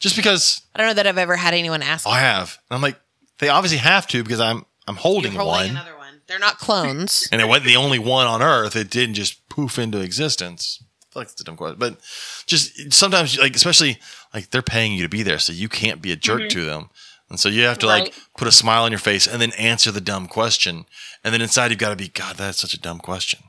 Just 0.00 0.16
because 0.16 0.62
I 0.74 0.78
don't 0.78 0.88
know 0.88 0.94
that 0.94 1.06
I've 1.06 1.18
ever 1.18 1.36
had 1.36 1.54
anyone 1.54 1.82
ask 1.82 2.06
I 2.06 2.18
have, 2.20 2.58
and 2.68 2.76
I'm 2.76 2.82
like, 2.82 2.98
they 3.38 3.48
obviously 3.48 3.78
have 3.78 4.06
to 4.08 4.22
because 4.22 4.40
I'm 4.40 4.64
I'm 4.88 4.96
holding, 4.96 5.32
You're 5.32 5.42
holding 5.42 5.68
one, 5.68 5.70
another 5.70 5.96
one 5.96 6.02
they're 6.26 6.38
not 6.38 6.58
clones 6.58 7.28
and 7.30 7.40
it 7.40 7.48
wasn't 7.48 7.66
the 7.66 7.76
only 7.76 7.98
one 7.98 8.26
on 8.26 8.42
Earth. 8.42 8.74
It 8.74 8.90
didn't 8.90 9.14
just 9.16 9.48
poof 9.48 9.78
into 9.78 10.00
existence. 10.00 10.82
I 10.82 11.12
feel 11.12 11.20
like 11.20 11.28
it's 11.28 11.40
a 11.40 11.44
dumb 11.44 11.56
question, 11.56 11.78
but 11.78 11.98
just 12.46 12.92
sometimes 12.92 13.38
like 13.38 13.54
especially 13.54 13.98
like 14.32 14.50
they're 14.50 14.62
paying 14.62 14.92
you 14.92 15.02
to 15.02 15.08
be 15.08 15.22
there, 15.22 15.38
so 15.38 15.52
you 15.52 15.68
can't 15.68 16.00
be 16.00 16.10
a 16.10 16.16
jerk 16.16 16.48
to 16.48 16.64
them. 16.64 16.88
And 17.32 17.40
so 17.40 17.48
you 17.48 17.62
have 17.62 17.78
to 17.78 17.86
like 17.86 18.12
put 18.36 18.46
a 18.46 18.52
smile 18.52 18.82
on 18.84 18.92
your 18.92 18.98
face 18.98 19.26
and 19.26 19.40
then 19.40 19.52
answer 19.52 19.90
the 19.90 20.02
dumb 20.02 20.26
question. 20.28 20.84
And 21.24 21.32
then 21.32 21.40
inside 21.40 21.70
you've 21.70 21.78
got 21.80 21.88
to 21.88 21.96
be, 21.96 22.08
God, 22.08 22.36
that's 22.36 22.58
such 22.60 22.74
a 22.74 22.80
dumb 22.80 22.98
question. 22.98 23.40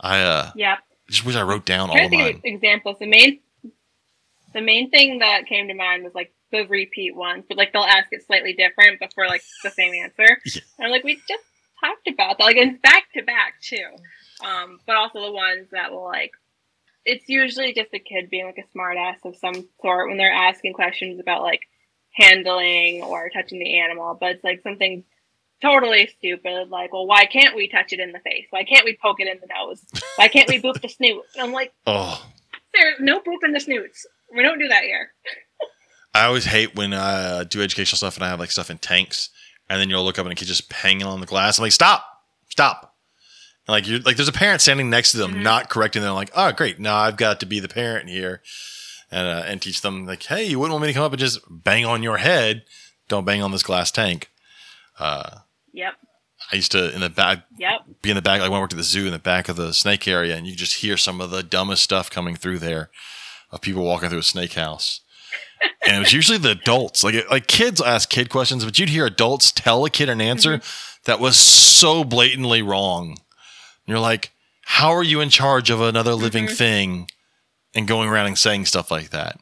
I 0.00 0.20
uh 0.20 0.50
Yep. 0.56 0.78
just 1.08 1.24
wish 1.24 1.36
I 1.36 1.42
wrote 1.42 1.64
down 1.64 1.90
all 1.90 2.04
of 2.04 2.10
mine. 2.10 2.40
examples. 2.42 2.98
The 2.98 3.06
main, 3.06 3.38
the 4.52 4.60
main 4.60 4.90
thing 4.90 5.20
that 5.20 5.46
came 5.46 5.68
to 5.68 5.74
mind 5.74 6.02
was 6.02 6.12
like 6.12 6.34
the 6.50 6.66
repeat 6.66 7.14
ones, 7.14 7.44
but 7.48 7.56
like 7.56 7.72
they'll 7.72 7.82
ask 7.82 8.08
it 8.10 8.26
slightly 8.26 8.52
different, 8.52 8.98
but 8.98 9.12
for 9.14 9.26
like 9.28 9.42
the 9.62 9.70
same 9.70 9.94
answer. 9.94 10.40
Yeah. 10.44 10.60
And 10.78 10.86
I'm 10.86 10.90
like, 10.90 11.04
we 11.04 11.14
just 11.28 11.44
talked 11.80 12.08
about 12.08 12.38
that, 12.38 12.44
like 12.44 12.56
it's 12.56 12.80
back 12.82 13.04
to 13.14 13.22
back 13.22 13.60
too. 13.62 13.86
Um, 14.44 14.80
but 14.88 14.96
also 14.96 15.20
the 15.22 15.30
ones 15.32 15.68
that 15.70 15.92
will 15.92 16.04
like, 16.04 16.32
it's 17.04 17.28
usually 17.28 17.72
just 17.74 17.94
a 17.94 18.00
kid 18.00 18.28
being 18.28 18.46
like 18.46 18.58
a 18.58 18.68
smart 18.72 18.96
ass 18.96 19.20
of 19.24 19.36
some 19.36 19.68
sort 19.80 20.08
when 20.08 20.16
they're 20.18 20.32
asking 20.32 20.72
questions 20.72 21.20
about 21.20 21.42
like 21.42 21.60
handling 22.14 23.02
or 23.02 23.28
touching 23.30 23.58
the 23.58 23.78
animal, 23.78 24.16
but 24.18 24.32
it's 24.32 24.44
like 24.44 24.62
something 24.62 25.04
totally 25.62 26.08
stupid. 26.18 26.68
Like, 26.68 26.92
well, 26.92 27.06
why 27.06 27.26
can't 27.26 27.54
we 27.56 27.68
touch 27.68 27.92
it 27.92 28.00
in 28.00 28.12
the 28.12 28.20
face? 28.20 28.46
Why 28.50 28.64
can't 28.64 28.84
we 28.84 28.98
poke 29.00 29.20
it 29.20 29.28
in 29.28 29.38
the 29.40 29.48
nose? 29.54 29.84
Why 30.16 30.28
can't 30.28 30.48
we 30.48 30.60
boop 30.60 30.80
the 30.80 30.88
snoot? 30.88 31.22
And 31.34 31.42
I'm 31.42 31.52
like, 31.52 31.72
Oh, 31.86 32.24
there's 32.72 33.00
no 33.00 33.20
boop 33.20 33.44
in 33.44 33.52
the 33.52 33.60
snoots. 33.60 34.06
We 34.34 34.42
don't 34.42 34.58
do 34.58 34.68
that 34.68 34.82
here. 34.84 35.12
I 36.14 36.26
always 36.26 36.44
hate 36.44 36.76
when 36.76 36.92
I 36.94 37.22
uh, 37.24 37.44
do 37.44 37.60
educational 37.60 37.96
stuff 37.96 38.16
and 38.16 38.24
I 38.24 38.28
have 38.28 38.38
like 38.38 38.52
stuff 38.52 38.70
in 38.70 38.78
tanks, 38.78 39.30
and 39.68 39.80
then 39.80 39.90
you'll 39.90 40.04
look 40.04 40.18
up 40.18 40.26
and 40.26 40.32
a 40.32 40.36
kid 40.36 40.46
just 40.46 40.72
hanging 40.72 41.06
on 41.06 41.20
the 41.20 41.26
glass. 41.26 41.58
I'm 41.58 41.62
like, 41.62 41.72
stop, 41.72 42.04
stop. 42.48 42.94
And 43.66 43.72
like 43.72 43.88
you're 43.88 43.98
like, 44.00 44.16
there's 44.16 44.28
a 44.28 44.32
parent 44.32 44.60
standing 44.60 44.90
next 44.90 45.12
to 45.12 45.18
them, 45.18 45.42
not 45.42 45.70
correcting 45.70 46.02
them. 46.02 46.14
Like, 46.14 46.30
oh, 46.36 46.52
great, 46.52 46.78
now 46.78 46.96
I've 46.96 47.16
got 47.16 47.40
to 47.40 47.46
be 47.46 47.58
the 47.58 47.68
parent 47.68 48.08
here, 48.08 48.42
and 49.10 49.26
uh, 49.26 49.44
and 49.46 49.60
teach 49.60 49.80
them 49.80 50.06
like, 50.06 50.22
hey, 50.24 50.44
you 50.44 50.58
wouldn't 50.58 50.72
want 50.72 50.82
me 50.82 50.88
to 50.88 50.94
come 50.94 51.04
up 51.04 51.12
and 51.12 51.20
just 51.20 51.40
bang 51.48 51.84
on 51.84 52.02
your 52.02 52.18
head. 52.18 52.64
Don't 53.08 53.24
bang 53.24 53.42
on 53.42 53.52
this 53.52 53.62
glass 53.62 53.90
tank. 53.90 54.30
Uh, 54.98 55.38
yep. 55.72 55.94
I 56.52 56.56
used 56.56 56.72
to 56.72 56.94
in 56.94 57.00
the 57.00 57.10
back 57.10 57.44
Yep. 57.58 58.02
be 58.02 58.10
in 58.10 58.16
the 58.16 58.22
back, 58.22 58.40
like 58.40 58.50
when 58.50 58.58
I 58.58 58.60
worked 58.60 58.72
at 58.72 58.76
the 58.76 58.82
zoo 58.82 59.06
in 59.06 59.12
the 59.12 59.18
back 59.18 59.48
of 59.48 59.56
the 59.56 59.72
snake 59.72 60.06
area, 60.06 60.36
and 60.36 60.46
you 60.46 60.54
just 60.54 60.76
hear 60.76 60.96
some 60.96 61.20
of 61.20 61.30
the 61.30 61.42
dumbest 61.42 61.82
stuff 61.82 62.10
coming 62.10 62.36
through 62.36 62.58
there 62.58 62.90
of 63.50 63.60
people 63.60 63.84
walking 63.84 64.10
through 64.10 64.18
a 64.18 64.24
snake 64.24 64.54
house. 64.54 65.00
and 65.86 65.96
it 65.96 65.98
was 66.00 66.12
usually 66.12 66.38
the 66.38 66.50
adults, 66.50 67.02
like 67.02 67.30
like 67.30 67.46
kids 67.46 67.80
ask 67.80 68.10
kid 68.10 68.30
questions, 68.30 68.64
but 68.64 68.78
you'd 68.78 68.88
hear 68.88 69.06
adults 69.06 69.52
tell 69.52 69.84
a 69.84 69.90
kid 69.90 70.08
an 70.08 70.20
answer 70.20 70.58
mm-hmm. 70.58 71.00
that 71.04 71.20
was 71.20 71.36
so 71.36 72.04
blatantly 72.04 72.62
wrong. 72.62 73.10
And 73.10 73.18
you're 73.86 73.98
like, 73.98 74.32
how 74.62 74.90
are 74.90 75.02
you 75.02 75.20
in 75.20 75.30
charge 75.30 75.70
of 75.70 75.80
another 75.80 76.14
living 76.14 76.46
mm-hmm. 76.46 76.54
thing 76.54 77.06
and 77.74 77.86
going 77.88 78.08
around 78.08 78.26
and 78.26 78.38
saying 78.38 78.66
stuff 78.66 78.90
like 78.90 79.10
that? 79.10 79.38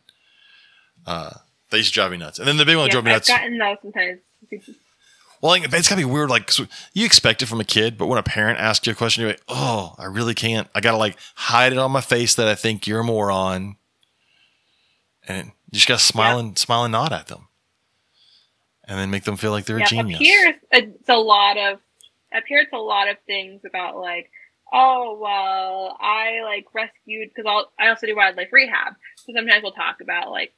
Uh, 1.07 1.31
they 1.71 1.79
used 1.79 1.91
to 1.91 1.95
drive 1.95 2.11
me 2.11 2.17
nuts. 2.19 2.39
And 2.39 2.47
then 2.47 2.57
the 2.57 2.65
big 2.65 2.77
one 2.77 2.85
Yep, 2.87 2.93
drove 2.93 3.05
me 3.05 3.11
I've 3.11 3.17
nuts. 3.17 3.29
gotten 3.29 3.59
those 3.59 3.77
sometimes. 3.83 4.21
Well, 5.41 5.51
like, 5.51 5.65
it's 5.73 5.89
gotta 5.89 6.01
be 6.01 6.05
weird. 6.05 6.31
Like 6.31 6.49
you 6.93 7.05
expect 7.05 7.43
it 7.43 7.47
from 7.47 7.61
a 7.61 7.65
kid, 7.65 7.99
but 7.99 8.07
when 8.07 8.17
a 8.17 8.23
parent 8.23 8.61
asks 8.61 8.87
you 8.87 8.93
a 8.93 8.95
question, 8.95 9.23
you're 9.23 9.31
like, 9.33 9.43
"Oh, 9.49 9.93
I 9.99 10.05
really 10.05 10.35
can't. 10.35 10.69
I 10.73 10.81
gotta 10.81 10.99
like 10.99 11.17
hide 11.35 11.73
it 11.73 11.79
on 11.81 11.91
my 11.91 12.01
face 12.01 12.37
that 12.37 12.47
I 12.47 12.55
think 12.55 12.87
you're 12.87 13.01
a 13.01 13.05
moron." 13.05 13.75
And 15.27 15.49
you 15.73 15.79
just 15.79 15.89
gotta 15.89 16.01
smile 16.01 16.39
and 16.39 16.57
smile 16.57 16.85
and 16.85 16.93
nod 16.93 17.13
at 17.13 17.27
them, 17.27 17.49
and 18.87 19.01
then 19.01 19.11
make 19.11 19.25
them 19.25 19.37
feel 19.37 19.51
like 19.51 19.65
they're 19.65 19.81
Yeah, 19.81 19.87
a 19.87 19.89
genius. 19.89 20.21
Up 20.21 20.23
here, 20.23 20.55
it's 20.71 21.09
a 21.09 21.17
lot 21.19 21.57
of 21.59 21.81
up 22.33 22.45
here. 22.47 22.61
It's 22.61 22.73
a 22.73 22.77
lot 22.77 23.09
of 23.09 23.17
things 23.27 23.63
about 23.67 23.97
like, 23.97 24.31
oh 24.73 25.19
well, 25.21 25.97
I 26.01 26.41
like 26.43 26.67
rescued 26.75 27.31
because 27.35 27.67
I 27.79 27.89
also 27.89 28.07
do 28.07 28.17
wildlife 28.17 28.53
rehab. 28.53 28.95
So 29.17 29.33
sometimes 29.35 29.63
we'll 29.63 29.73
talk 29.73 30.01
about 30.01 30.31
like 30.31 30.53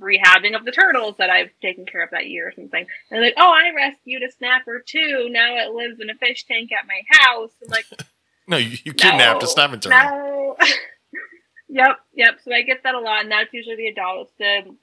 rehabbing 0.00 0.56
of 0.56 0.64
the 0.64 0.72
turtles 0.72 1.16
that 1.18 1.30
I've 1.30 1.50
taken 1.62 1.86
care 1.86 2.02
of 2.02 2.10
that 2.10 2.26
year 2.26 2.48
or 2.48 2.52
something. 2.52 2.80
And 2.80 2.88
they're 3.10 3.22
like, 3.22 3.34
oh, 3.36 3.52
I 3.52 3.74
rescued 3.74 4.22
a 4.22 4.30
snapper 4.30 4.82
too. 4.84 5.28
Now 5.30 5.56
it 5.56 5.72
lives 5.72 6.00
in 6.00 6.10
a 6.10 6.14
fish 6.14 6.44
tank 6.44 6.70
at 6.72 6.86
my 6.86 7.00
house. 7.08 7.50
I'm 7.62 7.70
like, 7.70 7.86
no, 8.46 8.56
you, 8.56 8.76
you 8.84 8.92
kidnapped 8.92 9.42
no, 9.42 9.46
a 9.46 9.50
snapping 9.50 9.80
turtle. 9.80 9.98
No. 9.98 10.56
yep, 11.68 11.98
yep. 12.14 12.38
So 12.44 12.52
I 12.52 12.62
get 12.62 12.82
that 12.82 12.94
a 12.94 13.00
lot, 13.00 13.22
and 13.22 13.32
that's 13.32 13.52
usually 13.52 13.76
the 13.76 13.88
adults. 13.88 14.32
The 14.38 14.76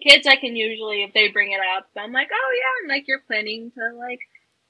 kids, 0.00 0.26
I 0.26 0.36
can 0.36 0.56
usually, 0.56 1.02
if 1.02 1.12
they 1.12 1.28
bring 1.28 1.52
it 1.52 1.60
up, 1.76 1.88
I'm 1.96 2.12
like, 2.12 2.28
oh 2.32 2.52
yeah, 2.54 2.82
and 2.82 2.96
like 2.96 3.08
you're 3.08 3.22
planning 3.26 3.72
to 3.72 3.96
like 3.98 4.20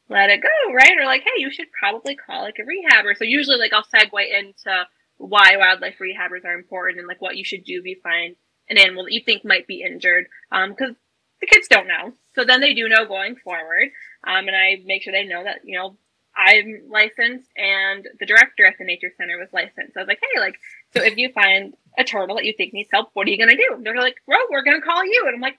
let 0.08 0.30
it 0.30 0.42
go, 0.42 0.72
right? 0.72 0.96
Or 1.00 1.06
like, 1.06 1.22
hey, 1.22 1.38
you 1.40 1.50
should 1.50 1.72
probably 1.78 2.16
call 2.16 2.42
like 2.42 2.58
a 2.58 2.62
rehabber. 2.62 3.16
So 3.16 3.24
usually, 3.24 3.58
like 3.58 3.72
I'll 3.72 3.84
segue 3.84 4.38
into 4.38 4.84
why 5.16 5.56
wildlife 5.56 5.96
rehabbers 6.00 6.44
are 6.44 6.54
important 6.54 6.98
and 6.98 7.08
like 7.08 7.22
what 7.22 7.36
you 7.36 7.44
should 7.44 7.64
do 7.64 7.80
if 7.80 7.86
you 7.86 7.96
find 8.02 8.36
an 8.68 8.78
animal 8.78 9.04
that 9.04 9.12
you 9.12 9.22
think 9.24 9.44
might 9.44 9.66
be 9.66 9.82
injured, 9.82 10.26
Um, 10.50 10.70
because 10.70 10.96
the 11.40 11.46
kids 11.46 11.68
don't 11.68 11.88
know. 11.88 12.14
So 12.34 12.44
then 12.44 12.60
they 12.60 12.74
do 12.74 12.88
know 12.88 13.06
going 13.06 13.36
forward, 13.36 13.90
um, 14.26 14.48
and 14.48 14.56
I 14.56 14.82
make 14.84 15.02
sure 15.02 15.12
they 15.12 15.26
know 15.26 15.44
that 15.44 15.60
you 15.64 15.78
know 15.78 15.96
I'm 16.36 16.82
licensed 16.88 17.48
and 17.56 18.06
the 18.18 18.26
director 18.26 18.66
at 18.66 18.74
the 18.78 18.84
nature 18.84 19.10
center 19.16 19.38
was 19.38 19.52
licensed. 19.52 19.94
So 19.94 20.00
I 20.00 20.02
was 20.02 20.08
like, 20.08 20.20
hey, 20.20 20.40
like, 20.40 20.56
so 20.92 21.02
if 21.02 21.16
you 21.16 21.30
find 21.32 21.74
a 21.96 22.04
turtle 22.04 22.36
that 22.36 22.44
you 22.44 22.54
think 22.56 22.72
needs 22.72 22.88
help, 22.92 23.10
what 23.14 23.26
are 23.26 23.30
you 23.30 23.38
going 23.38 23.50
to 23.50 23.56
do? 23.56 23.82
They're 23.82 23.96
like, 23.96 24.16
well, 24.26 24.44
we're 24.50 24.64
going 24.64 24.80
to 24.80 24.86
call 24.86 25.04
you. 25.04 25.24
And 25.26 25.36
I'm 25.36 25.40
like, 25.40 25.58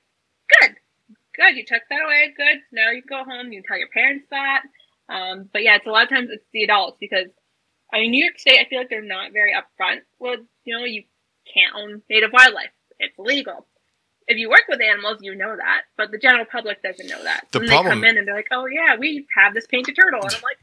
good, 0.59 0.75
good. 1.35 1.55
You 1.55 1.65
took 1.65 1.81
that 1.89 2.03
away. 2.03 2.33
Good. 2.35 2.59
Now 2.71 2.91
you 2.91 3.01
can 3.01 3.23
go 3.23 3.29
home. 3.29 3.51
You 3.51 3.61
tell 3.67 3.77
your 3.77 3.89
parents 3.89 4.25
that. 4.31 4.61
Um, 5.09 5.49
but 5.53 5.63
yeah, 5.63 5.75
it's 5.75 5.85
a 5.85 5.91
lot 5.91 6.03
of 6.03 6.09
times 6.09 6.29
it's 6.31 6.43
the 6.53 6.63
adults 6.63 6.97
because 6.99 7.27
I 7.93 7.99
mean, 7.99 8.11
New 8.11 8.23
York 8.23 8.39
State, 8.39 8.59
I 8.59 8.67
feel 8.67 8.79
like 8.79 8.89
they're 8.89 9.01
not 9.03 9.31
very 9.31 9.53
upfront 9.53 9.99
with, 10.19 10.39
you 10.65 10.77
know, 10.77 10.83
you 10.85 11.03
can't 11.53 11.73
own 11.75 12.01
native 12.09 12.31
wildlife. 12.33 12.71
It's 12.99 13.13
illegal. 13.19 13.67
If 14.27 14.37
you 14.37 14.49
work 14.49 14.63
with 14.67 14.81
animals, 14.81 15.19
you 15.21 15.35
know 15.35 15.55
that, 15.55 15.81
but 15.95 16.09
the 16.09 16.17
general 16.17 16.45
public 16.51 16.81
doesn't 16.81 17.07
know 17.07 17.23
that. 17.23 17.45
The 17.51 17.59
when 17.59 17.67
problem- 17.67 18.01
they 18.01 18.07
come 18.07 18.09
in 18.09 18.17
and 18.17 18.27
they're 18.27 18.35
like, 18.35 18.47
"Oh 18.51 18.65
yeah, 18.65 18.95
we 18.97 19.27
have 19.37 19.53
this 19.53 19.67
painted 19.67 19.95
turtle," 19.95 20.21
and 20.23 20.33
I'm 20.33 20.41
like, 20.41 20.57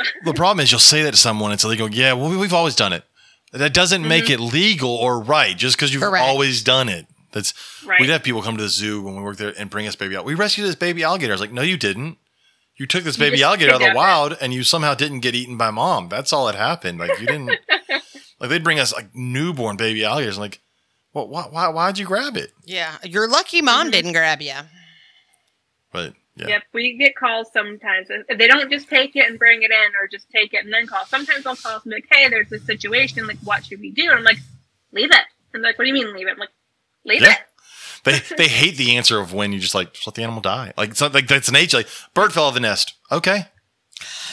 Ugh. 0.00 0.06
The 0.24 0.32
problem 0.34 0.62
is 0.62 0.70
you'll 0.70 0.78
say 0.80 1.02
that 1.02 1.10
to 1.12 1.16
someone, 1.16 1.50
it's 1.52 1.64
illegal. 1.64 1.90
Yeah, 1.92 2.12
well, 2.12 2.30
we- 2.30 2.36
we've 2.36 2.52
always 2.54 2.76
done 2.76 2.92
it. 2.92 3.02
That 3.52 3.74
doesn't 3.74 4.06
make 4.06 4.24
Mm-hmm. 4.24 4.42
it 4.44 4.52
legal 4.52 4.90
or 4.90 5.20
right 5.20 5.56
just 5.56 5.76
because 5.76 5.92
you've 5.92 6.02
Correct. 6.04 6.24
always 6.24 6.62
done 6.62 6.88
it. 6.88 7.06
That's 7.34 7.52
Right. 7.84 8.00
we'd 8.00 8.08
have 8.08 8.22
people 8.22 8.40
come 8.40 8.56
to 8.56 8.62
the 8.62 8.68
zoo 8.70 9.02
when 9.02 9.16
we 9.16 9.22
worked 9.22 9.38
there 9.38 9.52
and 9.58 9.68
bring 9.68 9.86
us 9.86 9.96
baby 9.96 10.16
out. 10.16 10.24
We 10.24 10.34
rescued 10.34 10.66
this 10.66 10.76
baby 10.76 11.02
alligator. 11.02 11.32
I 11.32 11.34
was 11.34 11.40
like, 11.40 11.52
no, 11.52 11.62
you 11.62 11.76
didn't. 11.76 12.16
You 12.76 12.86
took 12.86 13.04
this 13.04 13.16
baby 13.16 13.42
alligator 13.42 13.72
out 13.72 13.76
of 13.76 13.80
the 13.80 13.86
kidnapped 13.86 13.96
it. 13.96 13.98
wild 13.98 14.38
and 14.40 14.54
you 14.54 14.64
somehow 14.64 14.94
didn't 14.94 15.20
get 15.20 15.34
eaten 15.34 15.56
by 15.56 15.70
mom. 15.70 16.08
That's 16.08 16.32
all 16.32 16.46
that 16.46 16.54
happened. 16.54 16.98
Like 16.98 17.20
you 17.20 17.26
didn't. 17.26 17.46
like 18.40 18.50
they'd 18.50 18.64
bring 18.64 18.80
us 18.80 18.92
like 18.94 19.14
newborn 19.14 19.76
baby 19.76 20.04
alligators. 20.04 20.36
I'm 20.36 20.42
like, 20.42 20.60
well, 21.12 21.28
why, 21.28 21.42
why, 21.42 21.68
why'd 21.68 21.98
you 21.98 22.06
grab 22.06 22.36
it? 22.36 22.52
Yeah, 22.64 22.96
you're 23.04 23.28
lucky 23.28 23.62
mom 23.62 23.82
mm-hmm. 23.82 23.90
didn't 23.90 24.12
grab 24.12 24.40
you. 24.42 24.54
But 25.92 26.14
yeah, 26.36 26.48
Yep, 26.48 26.62
we 26.72 26.96
get 26.96 27.14
calls 27.14 27.52
sometimes. 27.52 28.08
If 28.10 28.38
they 28.38 28.48
don't 28.48 28.70
just 28.70 28.88
take 28.88 29.14
it 29.14 29.28
and 29.28 29.38
bring 29.38 29.62
it 29.62 29.70
in, 29.70 29.92
or 30.00 30.08
just 30.08 30.28
take 30.30 30.52
it 30.52 30.64
and 30.64 30.72
then 30.72 30.88
call. 30.88 31.04
Sometimes 31.06 31.44
they'll 31.44 31.54
call 31.54 31.76
us 31.76 31.84
and 31.84 31.90
be 31.90 31.96
like, 31.96 32.08
"Hey, 32.10 32.28
there's 32.28 32.48
this 32.48 32.64
situation. 32.64 33.26
Like, 33.28 33.38
what 33.44 33.64
should 33.64 33.80
we 33.80 33.92
do?" 33.92 34.02
And 34.02 34.18
I'm 34.18 34.24
like, 34.24 34.38
"Leave 34.90 35.12
it." 35.12 35.24
And 35.52 35.62
they're 35.62 35.70
like, 35.70 35.78
"What 35.78 35.84
do 35.84 35.88
you 35.88 35.94
mean 35.94 36.12
leave 36.12 36.26
it?" 36.26 36.32
I'm 36.32 36.38
like, 36.38 36.48
"Leave 37.04 37.22
Yeah. 37.22 37.32
it." 37.32 37.38
they 38.04 38.36
they 38.36 38.48
hate 38.48 38.76
the 38.76 38.96
answer 38.96 39.18
of 39.18 39.32
when 39.32 39.52
you 39.52 39.58
just 39.58 39.74
like 39.74 39.94
just 39.94 40.06
let 40.06 40.14
the 40.14 40.22
animal 40.22 40.42
die. 40.42 40.72
Like 40.76 40.90
it's 40.90 41.00
not, 41.00 41.14
like 41.14 41.26
that's 41.28 41.50
nature. 41.50 41.78
Like 41.78 41.88
bird 42.12 42.32
fell 42.32 42.44
out 42.44 42.48
of 42.48 42.54
the 42.54 42.60
nest. 42.60 42.94
Okay, 43.10 43.46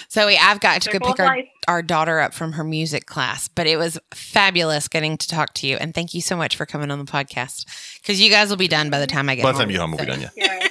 Zowie, 0.09 0.37
I've 0.39 0.59
got 0.59 0.81
to 0.81 0.91
go 0.91 0.99
pick 0.99 1.19
our, 1.19 1.37
our 1.67 1.81
daughter 1.81 2.19
up 2.19 2.33
from 2.33 2.53
her 2.53 2.63
music 2.63 3.05
class, 3.05 3.47
but 3.47 3.67
it 3.67 3.77
was 3.77 3.97
fabulous 4.13 4.87
getting 4.87 5.17
to 5.17 5.27
talk 5.27 5.53
to 5.55 5.67
you. 5.67 5.77
And 5.77 5.93
thank 5.93 6.13
you 6.13 6.21
so 6.21 6.35
much 6.35 6.55
for 6.57 6.65
coming 6.65 6.91
on 6.91 6.99
the 6.99 7.05
podcast 7.09 7.65
because 8.01 8.19
you 8.19 8.29
guys 8.29 8.49
will 8.49 8.57
be 8.57 8.67
done 8.67 8.89
by 8.89 8.99
the 8.99 9.07
time 9.07 9.29
I 9.29 9.35
get 9.35 9.43
by 9.43 9.53
the 9.53 9.59
time 9.59 9.71
you 9.71 9.79
home, 9.79 9.91
we'll 9.91 9.99
be 9.99 10.05
done. 10.05 10.21
Yeah. 10.21 10.29
Yeah. 10.35 10.67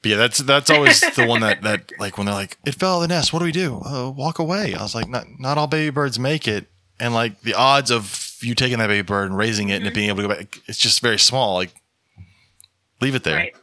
But 0.00 0.10
yeah, 0.10 0.16
that's 0.16 0.38
that's 0.38 0.68
always 0.70 1.00
the 1.00 1.26
one 1.26 1.42
that 1.42 1.62
that 1.62 1.92
like 1.98 2.18
when 2.18 2.26
they're 2.26 2.34
like, 2.34 2.56
it 2.66 2.74
fell 2.74 2.94
out 2.94 3.02
of 3.02 3.08
the 3.08 3.14
nest. 3.14 3.32
What 3.32 3.38
do 3.38 3.44
we 3.44 3.52
do? 3.52 3.80
Uh, 3.84 4.10
walk 4.10 4.38
away. 4.40 4.74
I 4.74 4.82
was 4.82 4.94
like, 4.96 5.08
not 5.08 5.26
not 5.38 5.58
all 5.58 5.68
baby 5.68 5.90
birds 5.90 6.18
make 6.18 6.48
it, 6.48 6.66
and 6.98 7.14
like 7.14 7.42
the 7.42 7.54
odds 7.54 7.90
of 7.92 8.06
you 8.44 8.54
taking 8.54 8.78
that 8.78 8.88
baby 8.88 9.02
bird 9.02 9.26
and 9.30 9.36
raising 9.36 9.68
it 9.68 9.76
and 9.76 9.84
it 9.84 9.88
mm-hmm. 9.88 9.94
being 9.94 10.08
able 10.08 10.22
to 10.22 10.28
go 10.28 10.34
back, 10.34 10.58
it's 10.66 10.78
just 10.78 11.00
very 11.00 11.18
small. 11.18 11.54
Like, 11.54 11.74
leave 13.00 13.14
it 13.14 13.24
there. 13.24 13.36
Right. 13.36 13.54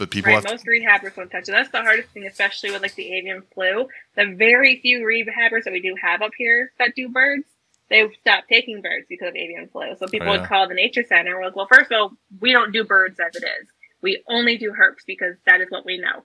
But 0.00 0.10
people 0.10 0.32
Right. 0.32 0.42
have 0.42 0.50
Most 0.50 0.64
rehabbers 0.64 1.14
won't 1.14 1.30
touch 1.30 1.46
it. 1.46 1.52
That's 1.52 1.68
the 1.68 1.82
hardest 1.82 2.08
thing, 2.08 2.26
especially 2.26 2.70
with 2.70 2.80
like 2.80 2.94
the 2.94 3.12
avian 3.12 3.42
flu. 3.52 3.86
The 4.16 4.34
very 4.34 4.80
few 4.80 5.00
rehabbers 5.00 5.64
that 5.64 5.74
we 5.74 5.82
do 5.82 5.94
have 6.02 6.22
up 6.22 6.30
here 6.38 6.72
that 6.78 6.94
do 6.96 7.10
birds, 7.10 7.44
they 7.90 8.08
stopped 8.18 8.48
taking 8.48 8.80
birds 8.80 9.04
because 9.10 9.28
of 9.28 9.36
avian 9.36 9.68
flu. 9.68 9.94
So 9.98 10.06
oh, 10.06 10.08
people 10.08 10.26
Oh, 10.26 10.32
yeah. 10.32 10.40
would 10.40 10.48
call 10.48 10.66
the 10.66 10.74
nature 10.74 11.04
center. 11.06 11.36
We're 11.36 11.44
like, 11.44 11.56
well, 11.56 11.68
first 11.70 11.92
of 11.92 12.00
all, 12.00 12.12
we 12.40 12.50
don't 12.50 12.72
do 12.72 12.82
birds 12.82 13.20
as 13.20 13.36
it 13.36 13.44
is. 13.44 13.68
We 14.00 14.22
only 14.26 14.56
do 14.56 14.70
herps 14.70 15.04
because 15.06 15.36
that 15.44 15.60
is 15.60 15.70
what 15.70 15.84
we 15.84 15.98
know. 15.98 16.24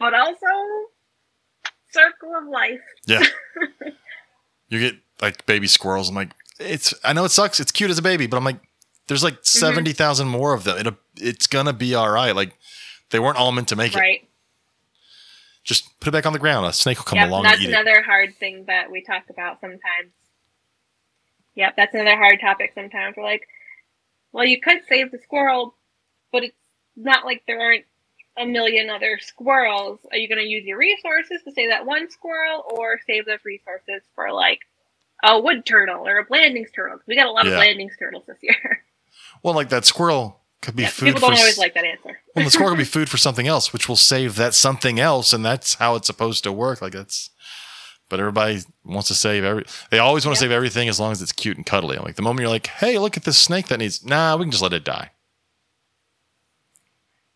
But 0.00 0.12
also, 0.14 0.46
circle 1.92 2.34
of 2.36 2.48
life. 2.48 2.80
yeah. 3.06 3.22
you 4.68 4.80
get 4.80 4.96
like 5.24 5.46
baby 5.46 5.66
squirrels. 5.66 6.08
I'm 6.08 6.14
like, 6.14 6.30
it's 6.60 6.94
I 7.04 7.12
know 7.12 7.24
it 7.24 7.30
sucks. 7.30 7.60
It's 7.60 7.72
cute 7.72 7.90
as 7.90 7.98
a 7.98 8.02
baby, 8.02 8.26
but 8.26 8.36
I'm 8.36 8.44
like, 8.44 8.60
there's 9.08 9.24
like 9.24 9.34
Mm-hmm. 9.34 9.44
seventy 9.44 9.92
thousand 9.92 10.28
more 10.28 10.54
of 10.54 10.64
them. 10.64 10.78
It'll, 10.78 10.96
it's 11.16 11.46
gonna 11.46 11.72
be 11.72 11.94
all 11.94 12.10
right. 12.10 12.34
Like 12.34 12.56
they 13.10 13.18
weren't 13.18 13.36
all 13.38 13.52
meant 13.52 13.68
to 13.68 13.76
make 13.76 13.94
it. 13.94 13.98
Right. 13.98 14.28
Just 15.64 15.98
put 15.98 16.08
it 16.08 16.12
back 16.12 16.26
on 16.26 16.32
the 16.34 16.38
ground. 16.38 16.66
A 16.66 16.72
snake 16.72 16.98
will 16.98 17.04
come 17.04 17.18
Yep, 17.18 17.28
along 17.28 17.42
that's 17.44 17.54
and 17.56 17.62
eat 17.64 17.68
it. 17.70 17.72
another 17.72 18.02
hard 18.02 18.34
thing 18.36 18.64
that 18.66 18.90
we 18.90 19.02
talk 19.02 19.24
about 19.30 19.60
sometimes. 19.60 20.12
Yep, 21.54 21.74
that's 21.76 21.94
another 21.94 22.16
hard 22.16 22.38
topic 22.40 22.72
sometimes. 22.74 23.16
We're 23.16 23.22
like, 23.24 23.46
well, 24.32 24.44
you 24.44 24.60
could 24.60 24.80
save 24.88 25.10
the 25.10 25.18
squirrel, 25.18 25.74
but 26.32 26.42
it's 26.44 26.56
not 26.96 27.24
like 27.24 27.44
there 27.46 27.60
aren't 27.60 27.84
a 28.36 28.44
million 28.44 28.90
other 28.90 29.18
squirrels. 29.22 30.00
Are 30.10 30.16
you 30.18 30.28
going 30.28 30.40
to 30.42 30.46
use 30.48 30.64
your 30.64 30.76
resources 30.76 31.40
to 31.44 31.52
save 31.52 31.70
that 31.70 31.86
one 31.86 32.10
squirrel 32.10 32.64
or 32.68 32.98
save 33.06 33.24
those 33.24 33.44
resources 33.44 34.02
for 34.14 34.32
like 34.32 34.58
a 35.24 35.40
wood 35.40 35.64
turtle 35.66 36.06
or 36.06 36.18
a 36.18 36.24
Blanding's 36.24 36.70
turtle. 36.70 36.98
we 37.06 37.16
got 37.16 37.26
a 37.26 37.30
lot 37.32 37.46
Yeah. 37.46 37.52
of 37.52 37.56
Blanding's 37.58 37.96
turtles 37.98 38.24
this 38.26 38.38
year. 38.42 38.82
Well, 39.42 39.54
like 39.54 39.68
that 39.70 39.84
squirrel 39.84 40.40
could 40.62 40.74
be 40.76 40.84
Yeah, 40.84 40.88
food 40.88 41.06
people 41.06 41.20
don't 41.20 41.32
s- 41.34 41.40
always 41.40 41.58
like 41.58 41.74
that 41.74 41.84
answer. 41.84 42.18
well, 42.34 42.44
the 42.46 42.50
squirrel 42.50 42.70
could 42.70 42.78
be 42.78 42.84
food 42.96 43.10
for 43.10 43.18
something 43.18 43.46
else, 43.46 43.72
which 43.74 43.88
will 43.88 43.96
save 43.96 44.36
that 44.36 44.54
something 44.54 44.98
else, 44.98 45.34
and 45.34 45.44
that's 45.44 45.74
how 45.74 45.96
it's 45.96 46.06
supposed 46.06 46.44
to 46.44 46.52
work. 46.52 46.80
Like 46.80 46.92
that's, 46.94 47.28
but 48.08 48.20
everybody 48.20 48.60
wants 48.84 49.08
to 49.08 49.14
save 49.14 49.44
every. 49.44 49.64
They 49.90 49.98
always 49.98 50.24
want 50.24 50.38
to 50.38 50.44
Yeah. 50.44 50.48
save 50.48 50.54
everything 50.56 50.88
as 50.88 50.98
long 50.98 51.12
as 51.12 51.20
it's 51.20 51.32
cute 51.32 51.58
and 51.58 51.66
cuddly. 51.66 51.98
I'm 51.98 52.04
Like 52.04 52.14
the 52.16 52.22
moment 52.22 52.40
you're 52.40 52.48
like, 52.48 52.68
"Hey, 52.68 52.96
look 52.98 53.16
at 53.18 53.24
this 53.24 53.36
snake 53.36 53.66
that 53.68 53.78
needs," 53.80 54.02
nah, 54.04 54.34
we 54.36 54.44
can 54.44 54.50
just 54.50 54.62
let 54.62 54.72
it 54.72 54.84
die. 54.84 55.10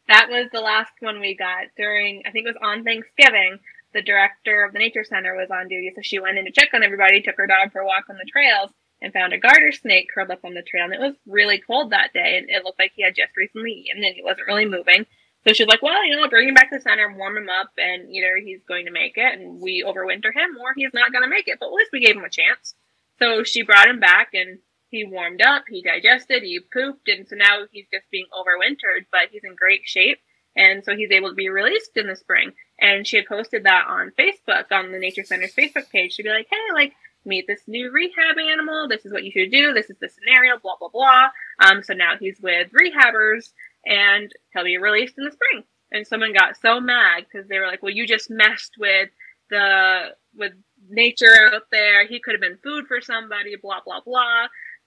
that 0.08 0.28
was 0.30 0.48
the 0.52 0.60
last 0.60 0.92
one 1.00 1.20
we 1.20 1.36
got 1.36 1.66
during. 1.76 2.22
I 2.26 2.30
think 2.30 2.46
it 2.46 2.54
was 2.54 2.62
on 2.62 2.84
Thanksgiving. 2.84 3.58
The 3.94 4.02
director 4.02 4.64
of 4.64 4.72
the 4.72 4.78
nature 4.78 5.04
center 5.04 5.34
was 5.34 5.50
on 5.50 5.68
duty, 5.68 5.92
so 5.94 6.02
she 6.02 6.18
went 6.18 6.38
in 6.38 6.44
to 6.44 6.52
check 6.52 6.70
on 6.74 6.82
everybody. 6.82 7.22
Took 7.22 7.36
her 7.36 7.46
dog 7.46 7.72
for 7.72 7.80
a 7.80 7.86
walk 7.86 8.04
on 8.10 8.16
the 8.16 8.30
trails 8.30 8.70
and 9.00 9.12
found 9.12 9.32
a 9.32 9.38
garter 9.38 9.72
snake 9.72 10.08
curled 10.12 10.30
up 10.30 10.44
on 10.44 10.54
the 10.54 10.62
trail. 10.62 10.84
And 10.84 10.92
it 10.92 11.00
was 11.00 11.14
really 11.26 11.58
cold 11.58 11.90
that 11.90 12.12
day, 12.12 12.36
and 12.38 12.50
it 12.50 12.64
looked 12.64 12.78
like 12.78 12.92
he 12.94 13.02
had 13.02 13.14
just 13.14 13.36
recently 13.36 13.72
eaten, 13.72 14.04
and 14.04 14.14
he 14.14 14.22
wasn't 14.22 14.46
really 14.46 14.66
moving. 14.66 15.06
So 15.46 15.52
she's 15.54 15.68
like, 15.68 15.82
well, 15.82 16.04
you 16.04 16.16
know, 16.16 16.28
bring 16.28 16.48
him 16.48 16.54
back 16.54 16.70
to 16.70 16.76
the 16.76 16.82
center, 16.82 17.10
warm 17.16 17.36
him 17.36 17.48
up, 17.48 17.70
and 17.78 18.10
either 18.10 18.36
he's 18.36 18.60
going 18.66 18.86
to 18.86 18.92
make 18.92 19.14
it 19.16 19.38
and 19.38 19.60
we 19.60 19.84
overwinter 19.86 20.34
him, 20.34 20.58
or 20.60 20.74
he's 20.76 20.92
not 20.92 21.12
going 21.12 21.22
to 21.22 21.30
make 21.30 21.48
it. 21.48 21.58
But 21.60 21.66
at 21.66 21.72
least 21.72 21.90
we 21.92 22.04
gave 22.04 22.16
him 22.16 22.24
a 22.24 22.28
chance. 22.28 22.74
So 23.18 23.44
she 23.44 23.62
brought 23.62 23.88
him 23.88 24.00
back, 24.00 24.30
and 24.34 24.58
he 24.90 25.04
warmed 25.04 25.40
up, 25.40 25.64
he 25.68 25.82
digested, 25.82 26.42
he 26.42 26.60
pooped, 26.60 27.08
and 27.08 27.26
so 27.28 27.36
now 27.36 27.60
he's 27.70 27.86
just 27.92 28.10
being 28.10 28.26
overwintered, 28.32 29.06
but 29.12 29.28
he's 29.30 29.44
in 29.44 29.54
great 29.54 29.82
shape. 29.84 30.18
And 30.56 30.84
so 30.84 30.96
he's 30.96 31.12
able 31.12 31.28
to 31.28 31.34
be 31.34 31.48
released 31.48 31.96
in 31.96 32.08
the 32.08 32.16
spring. 32.16 32.52
And 32.80 33.06
she 33.06 33.16
had 33.16 33.26
posted 33.26 33.64
that 33.64 33.86
on 33.88 34.12
Facebook, 34.18 34.70
on 34.70 34.92
the 34.92 34.98
Nature 34.98 35.24
Center's 35.24 35.54
Facebook 35.54 35.90
page, 35.90 36.16
to 36.16 36.22
be 36.22 36.28
like, 36.28 36.46
hey, 36.50 36.72
like, 36.72 36.94
meet 37.24 37.46
this 37.46 37.62
new 37.66 37.90
rehab 37.90 38.38
animal. 38.38 38.88
This 38.88 39.04
is 39.04 39.12
what 39.12 39.24
you 39.24 39.32
should 39.32 39.50
do. 39.50 39.72
This 39.72 39.90
is 39.90 39.96
the 40.00 40.08
scenario, 40.08 40.58
blah, 40.58 40.76
blah, 40.78 40.88
blah. 40.88 41.28
Um, 41.58 41.82
so 41.82 41.92
now 41.94 42.14
he's 42.18 42.38
with 42.40 42.70
rehabbers 42.72 43.50
and 43.84 44.30
he'll 44.52 44.64
be 44.64 44.78
released 44.78 45.14
in 45.18 45.24
the 45.24 45.32
spring. 45.32 45.64
And 45.90 46.06
someone 46.06 46.32
got 46.32 46.56
so 46.60 46.80
mad 46.80 47.24
because 47.24 47.48
they 47.48 47.58
were 47.58 47.66
like, 47.66 47.82
well, 47.82 47.92
you 47.92 48.06
just 48.06 48.30
messed 48.30 48.72
with 48.78 49.08
the, 49.50 50.10
with 50.36 50.52
nature 50.88 51.50
out 51.52 51.62
there. 51.72 52.06
He 52.06 52.20
could 52.20 52.34
have 52.34 52.40
been 52.40 52.58
food 52.62 52.86
for 52.86 53.00
somebody, 53.00 53.56
blah, 53.56 53.80
blah, 53.84 54.00
blah. 54.00 54.46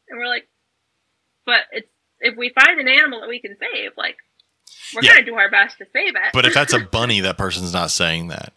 And 0.10 0.20
we're 0.20 0.28
like, 0.28 0.48
but 1.46 1.62
it's, 1.72 1.90
if 2.20 2.38
we 2.38 2.50
find 2.50 2.80
an 2.80 2.88
animal 2.88 3.22
that 3.22 3.30
we 3.30 3.42
can 3.42 3.58
save, 3.60 3.92
like, 3.98 4.18
we're 4.96 5.04
Yeah. 5.04 5.14
going 5.14 5.26
to 5.26 5.32
do 5.32 5.36
our 5.38 5.50
best 5.50 5.78
to 5.80 5.86
save 5.94 6.16
it. 6.16 6.32
But 6.34 6.46
if 6.46 6.54
that's 6.54 6.74
a 6.74 6.80
bunny, 6.92 7.22
that 7.22 7.38
person's 7.38 7.74
not 7.74 7.92
saying 7.92 8.28
that. 8.30 8.54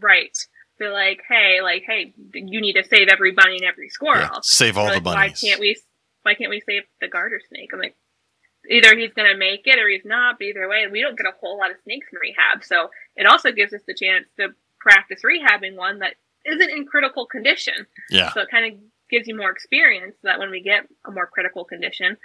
right. 0.00 0.36
They're 0.78 0.92
like, 0.92 1.20
hey, 1.28 1.60
like, 1.62 1.84
hey, 1.86 2.12
you 2.34 2.60
need 2.60 2.72
to 2.72 2.82
save 2.82 3.06
every 3.08 3.30
bunny 3.32 3.56
and 3.56 3.64
every 3.64 3.88
squirrel. 3.88 4.22
Yeah, 4.32 4.38
save 4.42 4.76
all 4.76 4.86
They're 4.86 4.98
the 4.98 5.08
like, 5.08 5.16
bunnies. 5.16 5.42
Why 5.42 5.48
can't 5.48 5.60
we? 5.60 5.76
Why 6.22 6.34
can't 6.34 6.50
we 6.50 6.60
save 6.66 6.82
the 7.00 7.06
garter 7.08 7.40
snake? 7.48 7.70
I'm 7.72 7.78
like, 7.78 7.94
either 8.68 8.96
he's 8.96 9.12
gonna 9.12 9.36
make 9.36 9.62
it 9.66 9.78
or 9.78 9.88
he's 9.88 10.04
not. 10.04 10.36
But 10.38 10.46
either 10.46 10.68
way, 10.68 10.86
we 10.90 11.00
don't 11.00 11.16
get 11.16 11.26
a 11.26 11.32
whole 11.40 11.58
lot 11.58 11.70
of 11.70 11.76
snakes 11.84 12.08
in 12.12 12.18
rehab, 12.18 12.64
so 12.64 12.88
it 13.14 13.26
also 13.26 13.52
gives 13.52 13.72
us 13.72 13.82
the 13.86 13.94
chance 13.94 14.26
to 14.40 14.48
practice 14.80 15.20
rehabbing 15.24 15.76
one 15.76 16.00
that 16.00 16.14
isn't 16.46 16.70
in 16.70 16.84
critical 16.86 17.26
condition. 17.26 17.86
Yeah. 18.10 18.32
So 18.32 18.40
it 18.40 18.48
kind 18.50 18.72
of 18.74 18.80
gives 19.08 19.28
you 19.28 19.36
more 19.36 19.50
experience 19.50 20.16
so 20.22 20.28
that 20.28 20.40
when 20.40 20.50
we 20.50 20.62
get 20.62 20.84
a 21.06 21.12
more 21.12 21.26
critical 21.32 21.64
condition, 21.64 22.16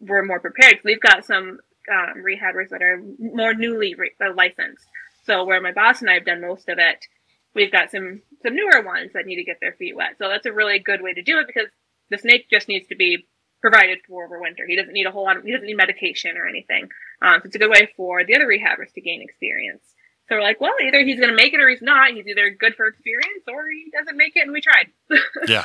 we're 0.00 0.24
more 0.24 0.40
prepared. 0.40 0.76
'Cause 0.76 0.84
we've 0.84 1.00
got 1.00 1.24
some 1.24 1.60
um, 1.90 2.22
rehabbers 2.22 2.70
that 2.70 2.82
are 2.82 3.02
more 3.18 3.54
newly 3.54 3.94
re- 3.94 4.12
uh, 4.20 4.34
licensed. 4.34 4.86
So 5.24 5.44
where 5.44 5.60
my 5.60 5.72
boss 5.72 6.00
and 6.00 6.10
I 6.10 6.14
have 6.14 6.24
done 6.24 6.40
most 6.40 6.68
of 6.68 6.78
it, 6.78 7.06
we've 7.54 7.72
got 7.72 7.90
some 7.90 8.22
some 8.42 8.54
newer 8.54 8.82
ones 8.84 9.12
that 9.14 9.26
need 9.26 9.36
to 9.36 9.44
get 9.44 9.58
their 9.60 9.72
feet 9.72 9.96
wet. 9.96 10.16
So 10.18 10.28
that's 10.28 10.46
a 10.46 10.52
really 10.52 10.78
good 10.78 11.02
way 11.02 11.12
to 11.12 11.22
do 11.22 11.38
it 11.38 11.46
because 11.46 11.68
the 12.10 12.18
snake 12.18 12.46
just 12.50 12.68
needs 12.68 12.88
to 12.88 12.96
be 12.96 13.26
provided 13.60 13.98
for 14.06 14.24
over 14.24 14.40
winter. 14.40 14.64
He 14.66 14.76
doesn't 14.76 14.92
need 14.92 15.06
a 15.06 15.10
whole 15.10 15.24
lot 15.24 15.36
of 15.36 15.44
he 15.44 15.52
doesn't 15.52 15.66
need 15.66 15.76
medication 15.76 16.36
or 16.36 16.46
anything. 16.46 16.88
Um, 17.20 17.40
so 17.40 17.46
it's 17.46 17.56
a 17.56 17.58
good 17.58 17.70
way 17.70 17.90
for 17.96 18.24
the 18.24 18.34
other 18.34 18.46
rehabbers 18.46 18.92
to 18.94 19.00
gain 19.00 19.22
experience. 19.22 19.82
So 20.28 20.36
we're 20.36 20.42
like, 20.42 20.60
well, 20.60 20.74
either 20.84 21.02
he's 21.04 21.18
going 21.18 21.30
to 21.30 21.36
make 21.36 21.54
it 21.54 21.60
or 21.60 21.68
he's 21.70 21.80
not. 21.80 22.12
He's 22.12 22.26
either 22.26 22.50
good 22.50 22.74
for 22.74 22.86
experience 22.86 23.44
or 23.48 23.66
he 23.70 23.90
doesn't 23.96 24.16
make 24.16 24.36
it, 24.36 24.42
and 24.42 24.52
we 24.52 24.60
tried. 24.60 24.88
Yeah. 25.48 25.64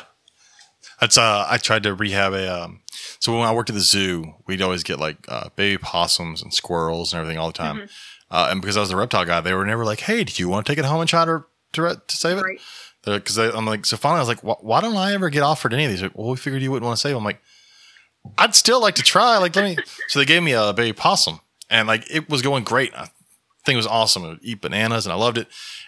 That's 1.00 1.18
uh 1.18 1.46
I 1.50 1.58
tried 1.58 1.84
to 1.84 1.94
rehab 1.94 2.34
a 2.34 2.64
um 2.64 2.82
so 3.20 3.38
when 3.38 3.48
I 3.48 3.54
worked 3.54 3.70
at 3.70 3.76
the 3.76 3.82
zoo, 3.82 4.34
we'd 4.48 4.62
always 4.62 4.84
get 4.84 5.00
like 5.00 5.18
uh, 5.28 5.50
baby 5.56 5.78
possums 5.78 6.42
and 6.42 6.54
squirrels 6.54 7.14
and 7.14 7.20
everything 7.20 7.38
all 7.38 7.48
the 7.48 7.54
time. 7.54 7.78
Mm-hmm. 7.78 7.86
Uh, 8.30 8.48
and 8.52 8.62
because 8.62 8.76
I 8.76 8.82
was 8.82 8.90
the 8.90 8.96
reptile 8.96 9.26
guy, 9.26 9.40
they 9.42 9.54
were 9.54 9.66
never 9.66 9.86
like, 9.86 10.02
"Hey, 10.02 10.24
do 10.24 10.42
you 10.42 10.50
want 10.50 10.66
to 10.66 10.72
take 10.72 10.80
it 10.80 10.86
home 10.86 11.00
and 11.02 11.10
try 11.10 11.24
to 11.26 11.46
to, 11.74 12.02
to 12.06 12.18
save 12.18 12.38
it?" 12.38 12.44
Right. 12.44 12.60
Because 13.06 13.38
I'm 13.38 13.66
like, 13.66 13.86
so 13.86 13.98
finally 13.98 14.20
I 14.20 14.22
was 14.22 14.28
like, 14.30 14.44
why, 14.44 14.56
why 14.62 14.82
don't 14.82 14.96
I 14.96 15.14
ever 15.14 15.30
get 15.30 15.44
offered 15.44 15.74
any 15.74 15.84
of 15.86 15.92
these? 15.92 16.02
Like, 16.02 16.18
well, 16.18 16.30
we 16.30 16.38
figured 16.38 16.62
you 16.62 16.72
wouldn't 16.72 16.86
want 16.86 16.98
to 16.98 17.02
save 17.02 17.12
them. 17.12 17.20
I'm 17.20 17.26
like, 17.26 17.42
I'd 18.38 18.56
still 18.56 18.82
like 18.82 18.96
to 18.96 19.04
try. 19.04 19.38
Like, 19.38 19.56
let 19.56 19.64
me. 19.64 19.84
so 20.08 20.20
they 20.20 20.26
gave 20.26 20.42
me 20.42 20.54
a 20.54 20.74
baby 20.74 20.94
possum, 20.94 21.42
and 21.70 21.88
like 21.88 22.10
it 22.10 22.30
was 22.30 22.42
going 22.42 22.64
great. 22.64 22.94
I 22.96 23.10
think 23.66 23.76
it 23.76 23.78
was 23.78 23.88
awesome. 23.88 24.26
It 24.26 24.28
would 24.28 24.40
eat 24.42 24.62
bananas, 24.62 25.06
and 25.06 25.14
I 25.14 25.16
loved 25.16 25.38
it. 25.38 25.48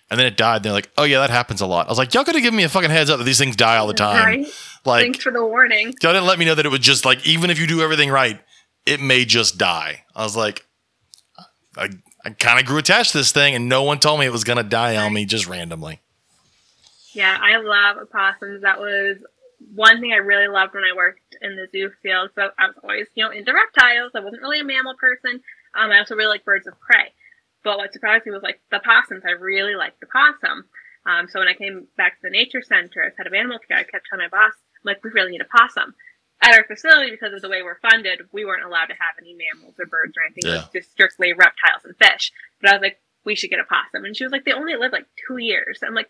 And 0.09 0.19
then 0.19 0.27
it 0.27 0.37
died. 0.37 0.57
And 0.57 0.65
They're 0.65 0.71
like, 0.71 0.89
oh 0.97 1.03
yeah, 1.03 1.19
that 1.19 1.29
happens 1.29 1.61
a 1.61 1.65
lot. 1.65 1.87
I 1.87 1.89
was 1.89 1.97
like, 1.97 2.13
y'all 2.13 2.23
could 2.23 2.35
have 2.35 2.43
given 2.43 2.57
me 2.57 2.63
a 2.63 2.69
fucking 2.69 2.91
heads 2.91 3.09
up 3.09 3.17
that 3.17 3.23
these 3.23 3.39
things 3.39 3.55
die 3.55 3.77
all 3.77 3.87
the 3.87 3.93
time. 3.95 4.23
Right. 4.23 4.47
Like, 4.85 5.01
Thanks 5.03 5.23
for 5.23 5.31
the 5.31 5.45
warning. 5.45 5.93
y'all 6.01 6.13
didn't 6.13 6.25
let 6.27 6.37
me 6.39 6.45
know 6.45 6.55
that 6.55 6.65
it 6.65 6.69
would 6.69 6.81
just 6.81 7.05
like 7.05 7.25
even 7.25 7.49
if 7.49 7.59
you 7.59 7.67
do 7.67 7.81
everything 7.81 8.09
right, 8.09 8.39
it 8.85 8.99
may 9.01 9.25
just 9.25 9.57
die. 9.57 10.03
I 10.15 10.23
was 10.23 10.35
like, 10.35 10.65
I 11.77 11.89
I 12.23 12.29
kind 12.31 12.59
of 12.59 12.65
grew 12.65 12.77
attached 12.77 13.11
to 13.11 13.17
this 13.19 13.31
thing, 13.31 13.55
and 13.55 13.67
no 13.69 13.83
one 13.83 13.99
told 13.99 14.19
me 14.19 14.25
it 14.25 14.31
was 14.31 14.43
gonna 14.43 14.63
die 14.63 14.95
on 14.97 15.13
me 15.13 15.25
just 15.25 15.47
randomly. 15.47 16.01
Yeah, 17.13 17.37
I 17.41 17.57
love 17.57 17.97
opossums. 17.97 18.61
That 18.61 18.79
was 18.79 19.17
one 19.73 20.01
thing 20.01 20.11
I 20.11 20.17
really 20.17 20.47
loved 20.47 20.73
when 20.73 20.83
I 20.83 20.95
worked 20.95 21.35
in 21.41 21.55
the 21.55 21.67
zoo 21.71 21.89
field. 22.03 22.29
So 22.35 22.49
I 22.59 22.67
was 22.67 22.75
always, 22.83 23.07
you 23.15 23.23
know, 23.23 23.31
into 23.31 23.53
reptiles. 23.53 24.11
I 24.13 24.19
wasn't 24.19 24.41
really 24.41 24.59
a 24.59 24.63
mammal 24.65 24.95
person. 24.99 25.41
Um, 25.73 25.91
I 25.91 25.99
also 25.99 26.15
really 26.15 26.29
like 26.29 26.45
birds 26.45 26.67
of 26.67 26.79
prey. 26.79 27.13
But 27.63 27.77
what 27.77 27.93
surprised 27.93 28.25
me 28.25 28.31
was 28.33 28.43
like 28.43 28.59
the 28.69 28.79
possums. 28.79 29.23
I 29.25 29.31
really 29.31 29.75
liked 29.75 29.99
the 29.99 30.07
possum. 30.07 30.65
Um, 31.05 31.27
so 31.27 31.39
when 31.39 31.47
I 31.47 31.53
came 31.53 31.87
back 31.97 32.13
to 32.13 32.19
the 32.23 32.29
nature 32.29 32.61
center 32.61 33.01
as 33.03 33.13
head 33.17 33.27
of 33.27 33.33
animal 33.33 33.59
care, 33.59 33.77
I 33.77 33.83
kept 33.83 34.07
telling 34.09 34.25
my 34.25 34.29
boss, 34.29 34.53
like, 34.85 35.03
we 35.03 35.09
really 35.11 35.31
need 35.31 35.41
a 35.41 35.45
possum. 35.57 35.93
At 36.41 36.53
our 36.57 36.63
facility, 36.65 37.11
because 37.11 37.33
of 37.33 37.41
the 37.41 37.49
way 37.49 37.63
we're 37.63 37.79
funded, 37.79 38.27
we 38.31 38.45
weren't 38.45 38.63
allowed 38.63 38.87
to 38.87 38.93
have 38.93 39.15
any 39.19 39.33
mammals 39.33 39.75
or 39.79 39.85
birds 39.85 40.13
or 40.17 40.23
anything. 40.23 40.51
It 40.51 40.53
was 40.55 40.69
Yeah. 40.73 40.79
just 40.81 40.91
strictly 40.91 41.33
reptiles 41.33 41.83
and 41.85 41.95
fish. 41.97 42.31
But 42.61 42.69
I 42.69 42.73
was 42.73 42.81
like, 42.81 42.99
we 43.23 43.35
should 43.35 43.49
get 43.49 43.59
a 43.59 43.63
possum. 43.63 44.05
And 44.05 44.15
she 44.15 44.23
was 44.23 44.31
like, 44.31 44.45
they 44.45 44.51
only 44.53 44.75
live 44.75 44.91
like 44.91 45.07
two 45.27 45.37
years. 45.37 45.79
I'm 45.81 45.95
like, 45.95 46.09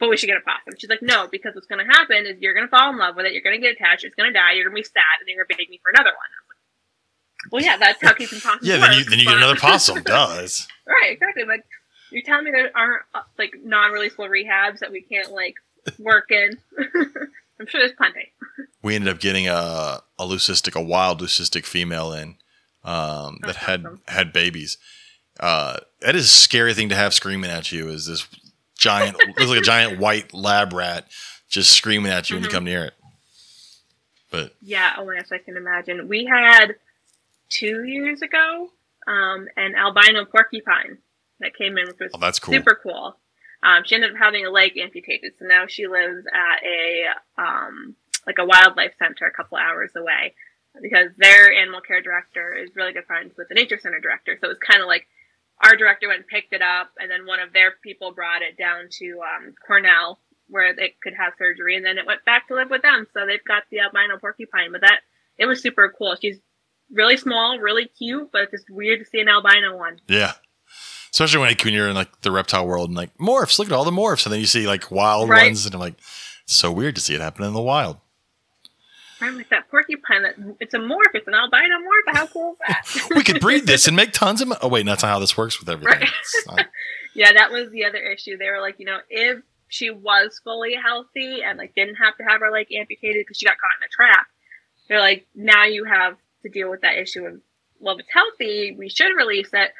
but 0.00 0.08
we 0.10 0.16
should 0.16 0.26
get 0.26 0.36
a 0.36 0.40
possum. 0.40 0.74
She's 0.78 0.90
like, 0.90 1.02
no, 1.02 1.28
because 1.30 1.54
what's 1.54 1.66
going 1.68 1.86
to 1.86 1.90
happen 1.92 2.26
is 2.26 2.40
you're 2.40 2.54
going 2.54 2.66
to 2.66 2.70
fall 2.70 2.90
in 2.90 2.98
love 2.98 3.16
with 3.16 3.26
it. 3.26 3.32
You're 3.32 3.42
going 3.42 3.60
to 3.60 3.62
get 3.64 3.76
attached. 3.76 4.04
It's 4.04 4.14
going 4.16 4.28
to 4.28 4.34
die. 4.38 4.52
You're 4.52 4.64
going 4.64 4.76
to 4.76 4.80
be 4.80 4.84
sad, 4.84 5.20
and 5.20 5.28
then 5.28 5.36
you're 5.36 5.44
going 5.44 5.56
to 5.56 5.62
beg 5.62 5.70
me 5.70 5.78
for 5.82 5.90
another 5.90 6.10
one. 6.10 6.30
Like, 6.48 7.52
well, 7.52 7.62
yeah, 7.62 7.76
that's 7.76 8.02
how 8.02 8.12
keeping 8.14 8.40
possums 8.40 8.66
Yeah, 8.66 8.78
then 8.78 8.92
you 8.98 9.04
then 9.04 9.18
you 9.20 9.24
get 9.26 9.36
another 9.36 9.56
possum. 9.56 10.02
Does 10.04 10.66
Right, 10.86 11.12
exactly. 11.12 11.44
Like 11.44 11.64
you're 12.10 12.22
telling 12.22 12.44
me 12.44 12.50
there 12.50 12.70
aren't 12.74 13.02
uh, 13.14 13.20
like 13.38 13.52
non-releasable 13.62 14.28
rehabs 14.28 14.80
that 14.80 14.90
we 14.90 15.02
can't 15.02 15.30
like 15.32 15.54
work 15.98 16.30
in. 16.30 16.58
I'm 17.60 17.66
sure 17.66 17.80
there's 17.80 17.92
plenty. 17.92 18.32
we 18.82 18.94
ended 18.94 19.08
up 19.12 19.20
getting 19.20 19.48
a 19.48 20.00
a 20.18 20.24
leucistic, 20.24 20.74
a 20.74 20.82
wild 20.82 21.20
leucistic 21.20 21.64
female 21.64 22.12
in 22.12 22.36
um, 22.84 23.38
that 23.42 23.56
had 23.56 23.84
awesome. 23.86 24.00
had 24.08 24.32
babies. 24.32 24.78
Uh, 25.38 25.78
that 26.00 26.14
is 26.16 26.24
a 26.24 26.28
scary 26.28 26.72
thing 26.74 26.88
to 26.88 26.94
have 26.94 27.12
screaming 27.14 27.50
at 27.50 27.70
you. 27.72 27.88
Is 27.88 28.06
this 28.06 28.26
giant 28.78 29.16
looks 29.38 29.46
like 29.50 29.58
a 29.58 29.62
giant 29.62 29.98
white 29.98 30.32
lab 30.34 30.72
rat 30.72 31.06
just 31.48 31.72
screaming 31.72 32.10
at 32.12 32.28
you 32.30 32.36
when 32.36 32.42
you 32.42 32.48
Mm-hmm. 32.48 32.56
come 32.56 32.64
near 32.64 32.84
it? 32.84 32.94
But 34.30 34.54
Yeah, 34.60 34.94
oh 34.98 35.04
my 35.06 35.16
gosh, 35.16 35.26
I 35.32 35.38
can 35.38 35.56
imagine. 35.56 36.08
We 36.08 36.24
had 36.24 36.76
two 37.48 37.84
years 37.84 38.22
ago 38.22 38.70
um, 39.06 39.46
an 39.56 39.74
albino 39.76 40.24
porcupine 40.24 40.98
that 41.40 41.54
came 41.54 41.78
in, 41.78 41.86
which 41.86 41.96
was 42.00 42.10
Oh, 42.14 42.18
that's 42.18 42.38
cool. 42.38 42.54
super 42.54 42.78
cool. 42.82 43.16
Um, 43.66 43.82
she 43.84 43.96
ended 43.96 44.12
up 44.12 44.16
having 44.16 44.46
a 44.46 44.50
leg 44.50 44.78
amputated, 44.78 45.32
so 45.38 45.44
now 45.44 45.66
she 45.66 45.88
lives 45.88 46.24
at 46.32 46.62
a 46.62 47.42
um, 47.42 47.96
like 48.26 48.38
a 48.38 48.44
wildlife 48.44 48.92
center 48.98 49.26
a 49.26 49.32
couple 49.32 49.58
hours 49.58 49.90
away 49.96 50.34
because 50.80 51.10
their 51.16 51.52
animal 51.52 51.80
care 51.80 52.00
director 52.00 52.54
is 52.54 52.76
really 52.76 52.92
good 52.92 53.06
friends 53.06 53.34
with 53.36 53.48
the 53.48 53.54
nature 53.54 53.78
center 53.78 53.98
director. 53.98 54.36
So 54.40 54.46
it 54.46 54.50
was 54.50 54.58
kind 54.58 54.82
of 54.82 54.86
like 54.86 55.06
our 55.64 55.74
director 55.74 56.06
went 56.06 56.20
and 56.20 56.28
picked 56.28 56.52
it 56.52 56.62
up, 56.62 56.90
and 57.00 57.10
then 57.10 57.26
one 57.26 57.40
of 57.40 57.52
their 57.52 57.72
people 57.82 58.12
brought 58.12 58.42
it 58.42 58.56
down 58.56 58.88
to 59.00 59.20
um, 59.20 59.54
Cornell 59.66 60.20
where 60.48 60.66
it 60.66 61.00
could 61.02 61.14
have 61.14 61.32
surgery, 61.36 61.76
and 61.76 61.84
then 61.84 61.98
it 61.98 62.06
went 62.06 62.24
back 62.24 62.46
to 62.46 62.54
live 62.54 62.70
with 62.70 62.82
them. 62.82 63.06
So 63.12 63.26
they've 63.26 63.42
got 63.42 63.64
the 63.70 63.80
albino 63.80 64.16
porcupine, 64.20 64.70
but 64.70 64.82
that 64.82 65.00
it 65.38 65.46
was 65.46 65.60
super 65.60 65.92
cool. 65.96 66.14
She's 66.20 66.38
really 66.92 67.16
small, 67.16 67.58
really 67.58 67.86
cute, 67.86 68.30
but 68.32 68.42
it's 68.42 68.52
just 68.52 68.70
weird 68.70 69.00
to 69.00 69.06
see 69.06 69.18
an 69.18 69.28
albino 69.28 69.76
one. 69.76 69.98
yeah, 70.06 70.34
especially 71.12 71.40
when, 71.40 71.48
like, 71.50 71.64
when 71.64 71.74
you're 71.74 71.88
in 71.88 71.94
like 71.94 72.20
the 72.22 72.30
reptile 72.30 72.66
world 72.66 72.88
and 72.90 72.96
like 72.96 73.16
morphs. 73.18 73.58
Look 73.58 73.68
at 73.68 73.74
all 73.74 73.84
the 73.84 73.90
morphs, 73.90 74.24
and 74.26 74.32
then 74.32 74.40
you 74.40 74.46
see 74.46 74.66
like 74.66 74.90
wild 74.90 75.28
Right. 75.28 75.46
ones, 75.46 75.64
and 75.66 75.74
I'm 75.74 75.80
like, 75.80 75.94
it's 76.44 76.54
so 76.54 76.70
weird 76.72 76.94
to 76.96 77.00
see 77.00 77.14
it 77.14 77.20
happen 77.20 77.44
in 77.44 77.52
the 77.52 77.60
wild. 77.60 77.98
I'm 79.20 79.36
like 79.36 79.48
that 79.48 79.70
porcupine. 79.70 80.22
That 80.22 80.34
it's 80.60 80.74
a 80.74 80.78
morph. 80.78 81.14
It's 81.14 81.26
an 81.26 81.34
albino 81.34 81.76
morph. 81.78 82.14
How 82.16 82.26
cool 82.26 82.52
is 82.52 82.58
that? 82.68 83.08
We 83.16 83.22
could 83.24 83.40
breed 83.40 83.66
this 83.66 83.86
and 83.86 83.96
make 83.96 84.12
tons 84.12 84.42
of. 84.42 84.48
Mo- 84.48 84.58
oh 84.60 84.68
wait, 84.68 84.84
that's 84.84 85.02
not 85.02 85.08
how 85.08 85.18
this 85.18 85.36
works 85.36 85.58
with 85.58 85.68
everything. 85.68 86.00
Right. 86.00 86.10
Not- 86.46 86.66
yeah, 87.14 87.32
that 87.32 87.50
was 87.50 87.70
the 87.70 87.84
other 87.86 87.98
issue. 87.98 88.36
They 88.36 88.50
were 88.50 88.60
like, 88.60 88.78
you 88.78 88.84
know, 88.86 88.98
if 89.08 89.42
she 89.68 89.90
was 89.90 90.38
fully 90.44 90.74
healthy 90.74 91.42
and 91.42 91.58
like 91.58 91.74
didn't 91.74 91.96
have 91.96 92.16
to 92.18 92.24
have 92.24 92.40
her 92.40 92.50
like 92.50 92.70
amputated 92.72 93.24
because 93.24 93.38
she 93.38 93.46
got 93.46 93.56
caught 93.58 93.70
in 93.80 93.86
a 93.86 93.88
trap, 93.88 94.26
they're 94.88 95.00
like, 95.00 95.26
now 95.34 95.64
you 95.64 95.84
have 95.84 96.16
to 96.42 96.48
deal 96.50 96.70
with 96.70 96.82
that 96.82 96.96
issue 96.98 97.24
of, 97.24 97.40
well, 97.80 97.94
if 97.94 98.00
it's 98.00 98.12
healthy, 98.12 98.76
we 98.78 98.88
should 98.88 99.16
release 99.16 99.48
it, 99.52 99.70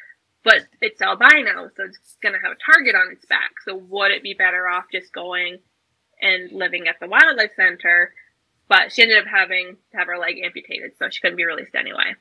but 0.47 0.61
it's 0.81 1.03
albino, 1.03 1.69
so 1.77 1.83
it's 1.87 2.17
going 2.23 2.33
to 2.33 2.41
have 2.41 2.53
a 2.53 2.73
target 2.73 2.95
on 2.95 3.11
its 3.11 3.27
back. 3.27 3.51
So 3.65 3.75
would 3.75 4.13
it 4.13 4.23
be 4.23 4.33
better 4.33 4.69
off 4.69 4.85
just 4.93 5.13
going 5.13 5.59
and 6.23 6.53
living 6.53 6.87
at 6.87 7.01
the 7.01 7.09
wildlife 7.09 7.51
center? 7.57 8.13
But 8.69 8.93
she 8.93 9.03
ended 9.03 9.19
up 9.19 9.27
having 9.27 9.77
to 9.91 9.99
have 9.99 10.07
her 10.07 10.19
leg 10.19 10.37
amputated, 10.45 10.93
so 11.01 11.11
she 11.11 11.21
couldn't 11.21 11.37
be 11.37 11.45
released 11.45 11.75
anyway. 11.75 12.15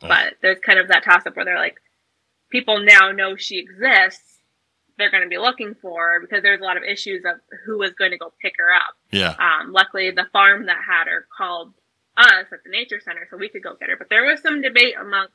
Oh. 0.00 0.06
But 0.06 0.34
there's 0.42 0.60
kind 0.60 0.78
of 0.78 0.88
that 0.88 1.02
toss 1.02 1.26
up 1.26 1.34
where 1.34 1.44
they're 1.44 1.58
like, 1.58 1.80
people 2.50 2.84
now 2.84 3.10
know 3.10 3.34
she 3.34 3.58
exists, 3.58 4.38
they're 4.96 5.10
going 5.10 5.24
to 5.24 5.28
be 5.28 5.38
looking 5.38 5.74
for 5.74 6.12
her 6.12 6.20
because 6.20 6.44
there's 6.44 6.60
a 6.60 6.64
lot 6.64 6.76
of 6.76 6.84
issues 6.84 7.24
of 7.24 7.40
who 7.66 7.78
was 7.78 7.94
going 7.94 8.12
to 8.12 8.18
go 8.18 8.32
pick 8.40 8.54
her 8.58 8.72
up. 8.72 8.94
Yeah. 9.10 9.34
Um, 9.40 9.72
luckily, 9.72 10.12
the 10.12 10.26
farm 10.32 10.66
that 10.66 10.78
had 10.88 11.08
her 11.08 11.26
called 11.36 11.72
us 12.16 12.46
at 12.52 12.62
the 12.64 12.70
nature 12.70 13.00
center 13.04 13.26
so 13.28 13.36
we 13.36 13.48
could 13.48 13.64
go 13.64 13.74
get 13.74 13.88
her. 13.88 13.96
But 13.96 14.08
there 14.08 14.24
was 14.24 14.40
some 14.40 14.62
debate 14.62 14.94
amongst 15.00 15.34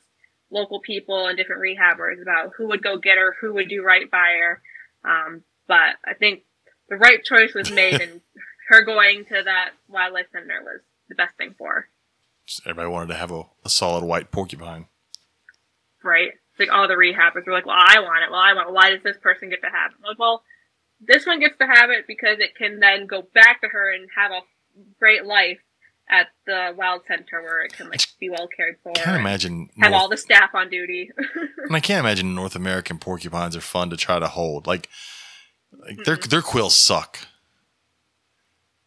local 0.49 0.79
people 0.79 1.27
and 1.27 1.37
different 1.37 1.61
rehabbers 1.61 2.21
about 2.21 2.51
who 2.57 2.67
would 2.67 2.83
go 2.83 2.97
get 2.97 3.17
her, 3.17 3.35
who 3.41 3.53
would 3.53 3.69
do 3.69 3.83
right 3.83 4.09
by 4.09 4.37
her. 4.39 4.61
Um, 5.03 5.43
but 5.67 5.95
I 6.05 6.13
think 6.13 6.43
the 6.89 6.95
right 6.95 7.23
choice 7.23 7.53
was 7.53 7.71
made, 7.71 8.01
and 8.01 8.21
her 8.69 8.83
going 8.83 9.25
to 9.25 9.43
that 9.43 9.71
wildlife 9.87 10.27
center 10.31 10.61
was 10.63 10.81
the 11.09 11.15
best 11.15 11.35
thing 11.37 11.55
for 11.57 11.73
her. 11.73 11.89
Just 12.45 12.61
everybody 12.65 12.89
wanted 12.89 13.07
to 13.07 13.19
have 13.19 13.31
a, 13.31 13.43
a 13.65 13.69
solid 13.69 14.03
white 14.03 14.31
porcupine. 14.31 14.87
Right? 16.03 16.31
It's 16.51 16.59
like 16.59 16.71
all 16.71 16.87
the 16.87 16.93
rehabbers 16.93 17.45
were 17.45 17.53
like, 17.53 17.65
"Well, 17.65 17.75
I 17.77 17.99
want 17.99 18.23
it. 18.23 18.31
Well, 18.31 18.39
I 18.39 18.53
want. 18.53 18.69
It. 18.69 18.73
Why 18.73 18.89
does 18.91 19.03
this 19.03 19.17
person 19.17 19.49
get 19.49 19.61
to 19.61 19.67
have 19.67 19.91
it?" 19.91 19.97
I'm 19.97 20.09
like, 20.09 20.19
well, 20.19 20.43
this 21.01 21.25
one 21.25 21.39
gets 21.39 21.57
to 21.57 21.67
have 21.67 21.89
it 21.89 22.07
because 22.07 22.39
it 22.39 22.55
can 22.55 22.79
then 22.79 23.05
go 23.05 23.21
back 23.33 23.61
to 23.61 23.67
her 23.67 23.93
and 23.93 24.07
have 24.15 24.31
a 24.31 24.41
great 24.97 25.25
life 25.25 25.59
at 26.09 26.27
the 26.45 26.73
wild 26.77 27.01
center 27.07 27.41
where 27.41 27.61
it 27.63 27.73
can 27.73 27.89
like 27.89 28.01
be 28.19 28.29
well 28.29 28.47
cared 28.47 28.77
for. 28.81 28.91
I 28.95 29.01
can't 29.01 29.19
imagine. 29.19 29.69
Have 29.79 29.91
North- 29.91 30.01
all 30.01 30.09
the 30.09 30.17
staff 30.17 30.51
on 30.53 30.69
duty. 30.69 31.11
and 31.65 31.75
I 31.75 31.79
can't 31.79 31.99
imagine 31.99 32.33
North 32.33 32.55
American 32.55 32.97
porcupines 32.97 33.55
are 33.55 33.61
fun 33.61 33.89
to 33.89 33.97
try 33.97 34.19
to 34.19 34.27
hold. 34.27 34.67
Like, 34.67 34.89
like 35.77 36.03
their 36.05 36.15
their 36.15 36.41
quills 36.41 36.75
suck. 36.75 37.19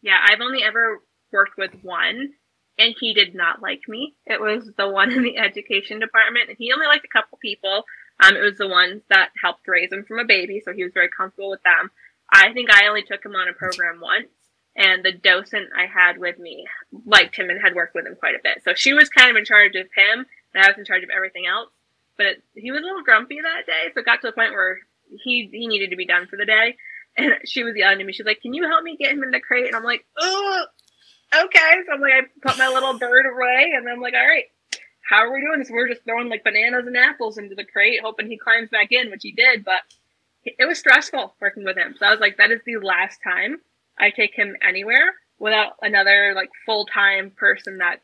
Yeah, 0.01 0.17
I've 0.27 0.41
only 0.41 0.63
ever 0.63 0.99
worked 1.31 1.57
with 1.57 1.71
one, 1.83 2.33
and 2.79 2.95
he 2.99 3.13
did 3.13 3.35
not 3.35 3.61
like 3.61 3.81
me. 3.87 4.15
It 4.25 4.41
was 4.41 4.71
the 4.77 4.89
one 4.89 5.11
in 5.11 5.21
the 5.23 5.37
education 5.37 5.99
department, 5.99 6.49
and 6.49 6.57
he 6.57 6.71
only 6.73 6.87
liked 6.87 7.05
a 7.05 7.07
couple 7.07 7.37
people. 7.41 7.83
Um, 8.23 8.35
it 8.35 8.41
was 8.41 8.57
the 8.57 8.67
ones 8.67 9.03
that 9.09 9.29
helped 9.41 9.67
raise 9.67 9.91
him 9.91 10.03
from 10.07 10.19
a 10.19 10.25
baby, 10.25 10.61
so 10.63 10.73
he 10.73 10.83
was 10.83 10.93
very 10.93 11.09
comfortable 11.15 11.49
with 11.49 11.61
them. 11.63 11.91
I 12.33 12.53
think 12.53 12.71
I 12.71 12.87
only 12.87 13.03
took 13.03 13.23
him 13.25 13.35
on 13.35 13.47
a 13.47 13.53
program 13.53 13.99
once, 14.01 14.29
and 14.75 15.03
the 15.03 15.11
docent 15.11 15.69
I 15.75 15.85
had 15.85 16.17
with 16.17 16.39
me 16.39 16.65
liked 17.05 17.35
him 17.35 17.49
and 17.49 17.61
had 17.61 17.75
worked 17.75 17.95
with 17.95 18.05
him 18.05 18.15
quite 18.15 18.35
a 18.35 18.43
bit. 18.43 18.63
So 18.63 18.73
she 18.75 18.93
was 18.93 19.09
kind 19.09 19.29
of 19.29 19.35
in 19.35 19.45
charge 19.45 19.75
of 19.75 19.87
him, 19.95 20.25
and 20.53 20.63
I 20.63 20.67
was 20.67 20.77
in 20.77 20.85
charge 20.85 21.03
of 21.03 21.09
everything 21.09 21.45
else. 21.45 21.69
But 22.17 22.25
it, 22.25 22.43
he 22.55 22.71
was 22.71 22.81
a 22.81 22.85
little 22.85 23.03
grumpy 23.03 23.37
that 23.41 23.65
day, 23.65 23.91
so 23.93 23.99
it 23.99 24.05
got 24.05 24.21
to 24.21 24.27
the 24.27 24.33
point 24.33 24.51
where 24.51 24.79
he 25.23 25.49
he 25.51 25.67
needed 25.67 25.89
to 25.89 25.95
be 25.95 26.05
done 26.05 26.27
for 26.27 26.37
the 26.37 26.45
day. 26.45 26.77
And 27.17 27.33
she 27.43 27.65
was 27.65 27.75
yelling 27.75 27.99
at 27.99 28.05
me. 28.05 28.13
She's 28.13 28.25
like, 28.25 28.41
"Can 28.41 28.53
you 28.53 28.63
help 28.65 28.85
me 28.85 28.95
get 28.95 29.11
him 29.11 29.21
in 29.21 29.31
the 29.31 29.41
crate?" 29.41 29.67
And 29.67 29.75
I'm 29.75 29.83
like, 29.83 30.05
"Oh, 30.17 30.65
okay." 31.35 31.73
So 31.85 31.93
I'm 31.93 31.99
like, 31.99 32.13
I 32.13 32.21
put 32.41 32.57
my 32.57 32.69
little 32.69 32.97
bird 32.97 33.25
away, 33.25 33.73
and 33.75 33.89
I'm 33.89 33.99
like, 33.99 34.13
"All 34.13 34.25
right, 34.25 34.45
how 35.01 35.17
are 35.17 35.33
we 35.33 35.41
doing 35.41 35.59
this?" 35.59 35.69
We're 35.69 35.89
just 35.89 36.05
throwing 36.05 36.29
like 36.29 36.45
bananas 36.45 36.87
and 36.87 36.95
apples 36.95 37.37
into 37.37 37.53
the 37.53 37.65
crate, 37.65 37.99
hoping 38.01 38.27
he 38.27 38.37
climbs 38.37 38.69
back 38.69 38.93
in, 38.93 39.11
which 39.11 39.23
he 39.23 39.33
did. 39.33 39.65
But 39.65 39.81
it 40.45 40.65
was 40.65 40.79
stressful 40.79 41.35
working 41.41 41.65
with 41.65 41.75
him. 41.75 41.95
So 41.99 42.05
I 42.05 42.11
was 42.11 42.21
like, 42.21 42.37
"That 42.37 42.51
is 42.51 42.61
the 42.65 42.77
last 42.77 43.19
time 43.21 43.59
I 44.01 44.09
take 44.09 44.33
him 44.33 44.55
anywhere 44.67 45.13
without 45.39 45.73
another 45.81 46.33
like 46.35 46.49
full 46.65 46.85
time 46.85 47.31
person 47.31 47.77
that 47.77 48.01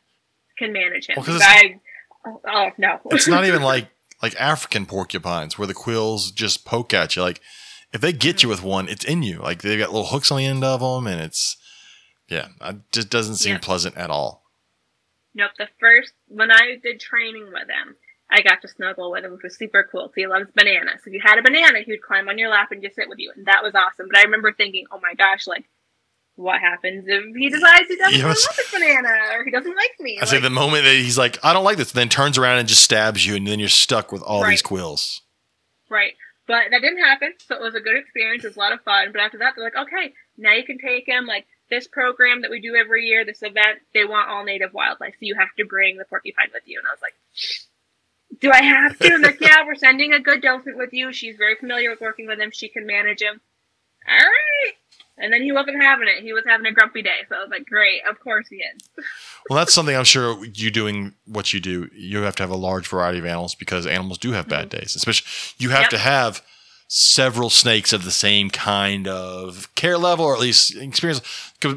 can 0.57 0.72
manage 0.72 1.07
him." 1.07 1.15
Well, 1.18 1.40
I, 1.41 1.80
oh, 2.26 2.41
oh 2.48 2.69
no, 2.78 2.99
It's 3.11 3.28
not 3.28 3.45
even 3.45 3.61
like 3.74 3.90
like 4.22 4.36
African 4.40 4.86
porcupines 4.86 5.57
where 5.57 5.68
the 5.68 5.74
quills 5.74 6.32
just 6.32 6.65
poke 6.65 6.94
at 6.94 7.15
you. 7.15 7.22
Like 7.22 7.41
if 7.94 8.02
they 8.02 8.14
get 8.14 8.44
you 8.44 8.49
mm-hmm. 8.49 8.64
with 8.64 8.64
one, 8.64 8.90
it's 8.90 9.06
in 9.06 9.24
you. 9.24 9.40
Like 9.40 9.61
they've 9.61 9.80
got 9.80 9.91
little 9.91 10.07
hooks 10.07 10.32
on 10.32 10.38
the 10.38 10.45
end 10.45 10.64
of 10.64 10.80
them, 10.80 11.07
and 11.07 11.22
it's 11.22 11.57
yeah, 12.28 12.48
it 12.61 12.78
just 12.91 13.10
doesn't 13.10 13.36
seem 13.36 13.53
Yeah. 13.53 13.60
pleasant 13.60 13.98
at 13.98 14.10
all. 14.10 14.44
Nope. 15.34 15.52
The 15.57 15.68
first 15.80 16.14
when 16.28 16.52
I 16.52 16.78
did 16.82 16.99
training 16.99 17.45
with 17.48 17.69
him, 17.69 17.95
I 18.30 18.41
got 18.41 18.61
to 18.61 18.68
snuggle 18.68 19.11
with 19.11 19.24
him, 19.24 19.34
which 19.34 19.44
was 19.44 19.57
super 19.57 19.88
cool. 19.90 20.07
So 20.07 20.14
he 20.15 20.28
loves 20.28 20.49
bananas. 20.53 21.02
If 21.06 21.14
you 21.14 21.22
had 21.24 21.38
a 21.38 21.44
banana, 21.44 21.80
he 21.86 21.91
would 21.91 22.02
climb 22.02 22.28
on 22.28 22.38
your 22.38 22.49
lap 22.49 22.72
and 22.72 22.82
just 22.82 22.95
sit 22.95 23.07
with 23.07 23.19
you, 23.19 23.32
and 23.36 23.45
that 23.45 23.64
was 23.64 23.74
awesome. 23.76 24.07
But 24.11 24.18
I 24.18 24.24
remember 24.24 24.52
thinking, 24.52 24.86
oh 24.91 24.99
my 25.02 25.14
gosh, 25.14 25.48
like, 25.48 25.65
what 26.38 26.62
happens 26.62 27.04
if 27.08 27.36
he 27.36 27.50
decides 27.50 27.88
he 27.90 27.98
doesn't 27.98 28.24
want 28.24 28.38
this 28.56 28.72
banana 28.72 29.10
or 29.34 29.44
he 29.44 29.52
doesn't 29.52 29.76
like 29.76 29.92
me? 30.00 30.18
I 30.22 30.26
say 30.26 30.38
Like, 30.38 30.44
the 30.44 30.50
moment 30.52 30.86
that 30.86 30.94
he's 30.94 31.18
like, 31.18 31.38
I 31.44 31.52
don't 31.52 31.64
like 31.66 31.78
this, 31.78 31.92
then 31.92 32.08
turns 32.10 32.38
around 32.38 32.60
and 32.60 32.68
just 32.68 32.84
stabs 32.84 33.26
you, 33.26 33.36
and 33.36 33.46
then 33.46 33.60
you're 33.60 33.68
stuck 33.70 34.12
with 34.12 34.22
all 34.22 34.44
Right. 34.44 34.52
these 34.52 34.62
quills. 34.62 35.22
Right. 35.90 36.14
But 36.48 36.68
that 36.72 36.80
didn't 36.82 37.00
happen, 37.00 37.34
so 37.46 37.56
it 37.56 37.62
was 37.62 37.76
a 37.76 37.82
good 37.82 37.98
experience. 37.98 38.46
It 38.46 38.48
was 38.48 38.56
a 38.56 38.60
lot 38.60 38.72
of 38.72 38.82
fun. 38.82 39.12
But 39.12 39.20
after 39.20 39.40
that, 39.40 39.54
they're 39.56 39.66
like, 39.66 39.76
okay, 39.76 40.14
now 40.38 40.54
you 40.54 40.64
can 40.64 40.78
take 40.78 41.06
him. 41.06 41.26
Like 41.26 41.46
this 41.70 41.88
program 41.88 42.44
that 42.44 42.52
we 42.52 42.62
do 42.62 42.76
every 42.76 43.04
year, 43.06 43.26
this 43.26 43.42
event, 43.42 43.80
they 43.94 44.06
want 44.06 44.30
all 44.30 44.46
native 44.46 44.74
wildlife, 44.74 45.14
so 45.16 45.20
you 45.22 45.36
have 45.36 45.54
to 45.58 45.66
bring 45.66 45.98
the 45.98 46.06
porcupine 46.06 46.48
with 46.54 46.64
you. 46.66 46.80
And 46.80 46.88
I 46.88 46.92
was 46.92 47.02
like, 47.02 47.16
do 48.40 48.52
I 48.52 48.62
have 48.62 48.98
to? 49.00 49.14
And 49.14 49.24
they're 49.24 49.32
like, 49.32 49.42
yeah, 49.42 49.66
we're 49.66 49.76
sending 49.76 50.14
a 50.14 50.20
good 50.20 50.42
docent 50.42 50.78
with 50.78 50.94
you. 50.94 51.12
She's 51.12 51.36
very 51.36 51.56
familiar 51.56 51.90
with 51.90 52.00
working 52.02 52.28
with 52.28 52.40
him. 52.40 52.52
She 52.54 52.70
can 52.70 52.86
manage 52.86 53.22
him. 53.22 53.42
All 54.08 54.16
right. 54.16 54.74
And 55.19 55.34
then 55.34 55.41
he 55.41 55.52
wasn't 55.52 55.81
having 55.81 56.07
it. 56.07 56.22
He 56.23 56.31
was 56.34 56.44
having 56.45 56.65
a 56.68 56.72
grumpy 56.72 57.02
day. 57.02 57.26
So 57.27 57.35
I 57.35 57.39
was 57.39 57.49
like, 57.49 57.65
great. 57.65 58.02
Of 58.10 58.19
course 58.19 58.48
he 58.49 58.57
is. 58.57 59.06
Well, 59.49 59.57
that's 59.57 59.73
something 59.73 59.95
I'm 59.95 60.03
sure 60.03 60.44
you 60.45 60.69
doing 60.69 61.15
what 61.26 61.53
you 61.53 61.60
do. 61.60 61.89
You 61.94 62.19
have 62.22 62.35
to 62.35 62.44
have 62.44 62.49
a 62.52 62.56
large 62.56 62.88
variety 62.88 63.18
of 63.19 63.26
animals 63.26 63.56
because 63.56 63.88
animals 63.88 64.18
do 64.19 64.34
have 64.34 64.48
bad 64.48 64.69
days. 64.69 64.95
Especially, 64.95 65.27
you 65.57 65.69
have 65.72 65.81
Yep. 65.84 65.89
to 65.91 65.98
have 65.98 66.41
several 66.88 67.49
snakes 67.49 67.91
of 67.94 68.03
the 68.06 68.11
same 68.11 68.49
kind 68.49 69.07
of 69.07 69.73
care 69.76 69.98
level 69.98 70.23
or 70.26 70.34
at 70.34 70.39
least 70.39 70.76
experience 70.76 71.22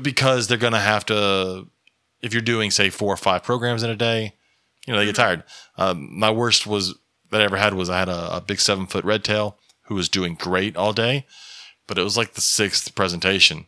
because 0.02 0.46
they're 0.48 0.58
going 0.58 0.72
to 0.72 0.78
have 0.78 1.06
to. 1.06 1.66
If 2.22 2.34
you're 2.34 2.42
doing 2.42 2.70
say 2.70 2.90
four 2.90 3.12
or 3.14 3.16
five 3.16 3.42
programs 3.42 3.82
in 3.82 3.88
a 3.88 3.96
day, 3.96 4.34
you 4.86 4.92
know 4.92 4.98
they 4.98 5.06
get 5.06 5.16
tired. 5.16 5.42
Um, 5.78 6.08
my 6.18 6.30
worst 6.30 6.66
was 6.66 6.94
that 7.30 7.40
I 7.40 7.44
ever 7.44 7.56
had 7.56 7.72
was 7.72 7.88
I 7.88 7.98
had 7.98 8.10
a, 8.10 8.36
a 8.36 8.40
big 8.42 8.60
seven 8.60 8.86
foot 8.86 9.04
red 9.04 9.24
tail 9.24 9.56
who 9.84 9.94
was 9.94 10.08
doing 10.10 10.34
great 10.34 10.76
all 10.76 10.92
day, 10.92 11.24
but 11.90 11.98
it 11.98 12.04
was 12.04 12.16
like 12.16 12.34
the 12.34 12.40
sixth 12.40 12.94
presentation 12.94 13.66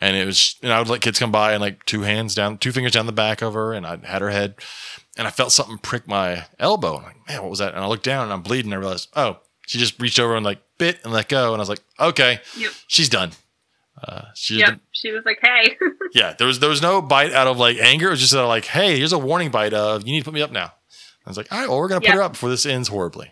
and 0.00 0.16
it 0.16 0.24
was 0.26 0.56
and 0.62 0.72
I 0.72 0.78
would 0.78 0.88
let 0.88 1.00
kids 1.00 1.18
come 1.18 1.32
by 1.32 1.52
and 1.54 1.60
like 1.60 1.84
two 1.86 2.02
hands 2.02 2.34
down, 2.34 2.58
two 2.58 2.70
fingers 2.72 2.92
down 2.92 3.06
the 3.06 3.12
back 3.12 3.42
of 3.42 3.54
her, 3.54 3.72
and 3.72 3.84
I 3.84 3.98
had 4.04 4.22
her 4.22 4.30
head, 4.30 4.54
and 5.16 5.26
I 5.26 5.30
felt 5.30 5.50
something 5.52 5.78
prick 5.78 6.06
my 6.06 6.44
elbow. 6.58 6.98
I'm 6.98 7.02
like, 7.02 7.28
man, 7.28 7.42
what 7.42 7.50
was 7.50 7.58
that? 7.58 7.74
And 7.74 7.82
I 7.82 7.86
looked 7.88 8.04
down 8.04 8.24
and 8.24 8.32
I'm 8.32 8.42
bleeding. 8.42 8.72
And 8.72 8.74
I 8.74 8.78
realized, 8.78 9.08
oh, 9.16 9.38
she 9.66 9.78
just 9.78 10.00
reached 10.00 10.20
over 10.20 10.36
and 10.36 10.44
like 10.44 10.60
bit 10.78 11.00
and 11.04 11.12
let 11.12 11.28
go, 11.28 11.52
and 11.52 11.56
I 11.56 11.62
was 11.62 11.68
like, 11.68 11.82
okay, 11.98 12.40
Yep. 12.56 12.72
she's 12.86 13.08
done. 13.08 13.32
Uh, 14.06 14.26
she 14.34 14.58
Yep. 14.58 14.80
She 14.92 15.12
was 15.12 15.24
like, 15.24 15.38
hey. 15.42 15.76
yeah, 16.14 16.34
there 16.36 16.46
was 16.46 16.60
there 16.60 16.70
was 16.70 16.82
no 16.82 17.00
bite 17.00 17.32
out 17.32 17.46
of 17.46 17.58
like 17.58 17.78
anger. 17.78 18.08
It 18.08 18.12
was 18.12 18.20
just 18.20 18.34
like, 18.34 18.66
hey, 18.66 18.98
here's 18.98 19.12
a 19.12 19.18
warning 19.18 19.50
bite 19.50 19.74
of 19.74 20.06
you 20.06 20.12
need 20.12 20.20
to 20.20 20.24
put 20.24 20.34
me 20.34 20.42
up 20.42 20.52
now. 20.52 20.72
I 21.26 21.30
was 21.30 21.36
like, 21.36 21.50
all 21.50 21.58
right, 21.58 21.68
well, 21.68 21.78
we're 21.78 21.88
gonna 21.88 22.00
put 22.02 22.10
her 22.10 22.22
up 22.22 22.32
before 22.32 22.50
this 22.50 22.66
ends 22.66 22.88
horribly. 22.88 23.30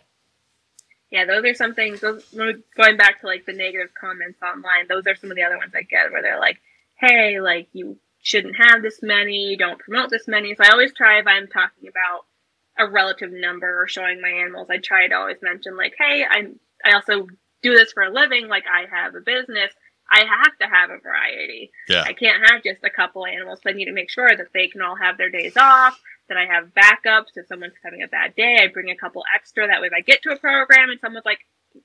Yeah, 1.12 1.26
those 1.26 1.44
are 1.44 1.54
some 1.54 1.74
things. 1.74 2.00
Those 2.00 2.24
going 2.34 2.96
back 2.96 3.20
to 3.20 3.26
like 3.26 3.44
the 3.44 3.52
negative 3.52 3.90
comments 3.94 4.38
online. 4.42 4.88
Those 4.88 5.06
are 5.06 5.14
some 5.14 5.30
of 5.30 5.36
the 5.36 5.42
other 5.42 5.58
ones 5.58 5.72
I 5.76 5.82
get 5.82 6.10
where 6.10 6.22
they're 6.22 6.40
like, 6.40 6.58
"Hey, 6.98 7.38
like 7.38 7.68
you 7.74 7.98
shouldn't 8.22 8.56
have 8.56 8.80
this 8.80 9.00
many. 9.02 9.54
Don't 9.58 9.78
promote 9.78 10.08
this 10.08 10.26
many." 10.26 10.54
So 10.54 10.64
I 10.64 10.70
always 10.72 10.94
try 10.94 11.18
if 11.18 11.26
I'm 11.26 11.48
talking 11.48 11.86
about 11.86 12.24
a 12.78 12.90
relative 12.90 13.30
number 13.30 13.82
or 13.82 13.86
showing 13.86 14.22
my 14.22 14.30
animals, 14.30 14.68
I 14.70 14.78
try 14.78 15.06
to 15.06 15.14
always 15.14 15.36
mention 15.42 15.76
like, 15.76 15.92
"Hey, 15.98 16.24
I'm 16.28 16.58
I 16.82 16.94
also 16.94 17.26
do 17.62 17.74
this 17.74 17.92
for 17.92 18.04
a 18.04 18.10
living. 18.10 18.48
Like 18.48 18.64
I 18.66 18.86
have 18.90 19.14
a 19.14 19.20
business. 19.20 19.70
I 20.10 20.24
have 20.24 20.58
to 20.60 20.66
have 20.66 20.88
a 20.88 20.98
variety. 20.98 21.72
Yeah, 21.90 22.04
I 22.04 22.14
can't 22.14 22.50
have 22.50 22.62
just 22.62 22.82
a 22.84 22.90
couple 22.90 23.26
animals. 23.26 23.60
So 23.62 23.68
I 23.68 23.74
need 23.74 23.84
to 23.84 23.92
make 23.92 24.08
sure 24.08 24.34
that 24.34 24.48
they 24.54 24.68
can 24.68 24.80
all 24.80 24.96
have 24.96 25.18
their 25.18 25.30
days 25.30 25.58
off, 25.58 26.00
that 26.32 26.40
I 26.40 26.46
have 26.46 26.72
backups. 26.74 27.36
If 27.36 27.46
someone's 27.46 27.74
having 27.84 28.02
a 28.02 28.08
bad 28.08 28.34
day, 28.34 28.58
I 28.60 28.68
bring 28.68 28.90
a 28.90 28.96
couple 28.96 29.22
extra. 29.34 29.66
That 29.66 29.80
way, 29.80 29.88
if 29.88 29.92
I 29.92 30.00
get 30.00 30.22
to 30.22 30.32
a 30.32 30.38
program 30.38 30.90
and 30.90 31.00
someone's 31.00 31.26
like 31.26 31.40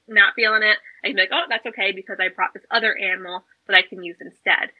not 0.07 0.33
feeling 0.35 0.63
it, 0.63 0.77
I 1.03 1.07
can 1.07 1.15
be 1.15 1.21
like, 1.21 1.31
oh, 1.33 1.45
that's 1.49 1.65
okay 1.65 1.91
because 1.91 2.17
I 2.19 2.29
brought 2.29 2.53
this 2.53 2.65
other 2.71 2.97
animal 2.97 3.43
that 3.67 3.75
I 3.75 3.81
can 3.81 4.03
use 4.03 4.17
instead. 4.21 4.71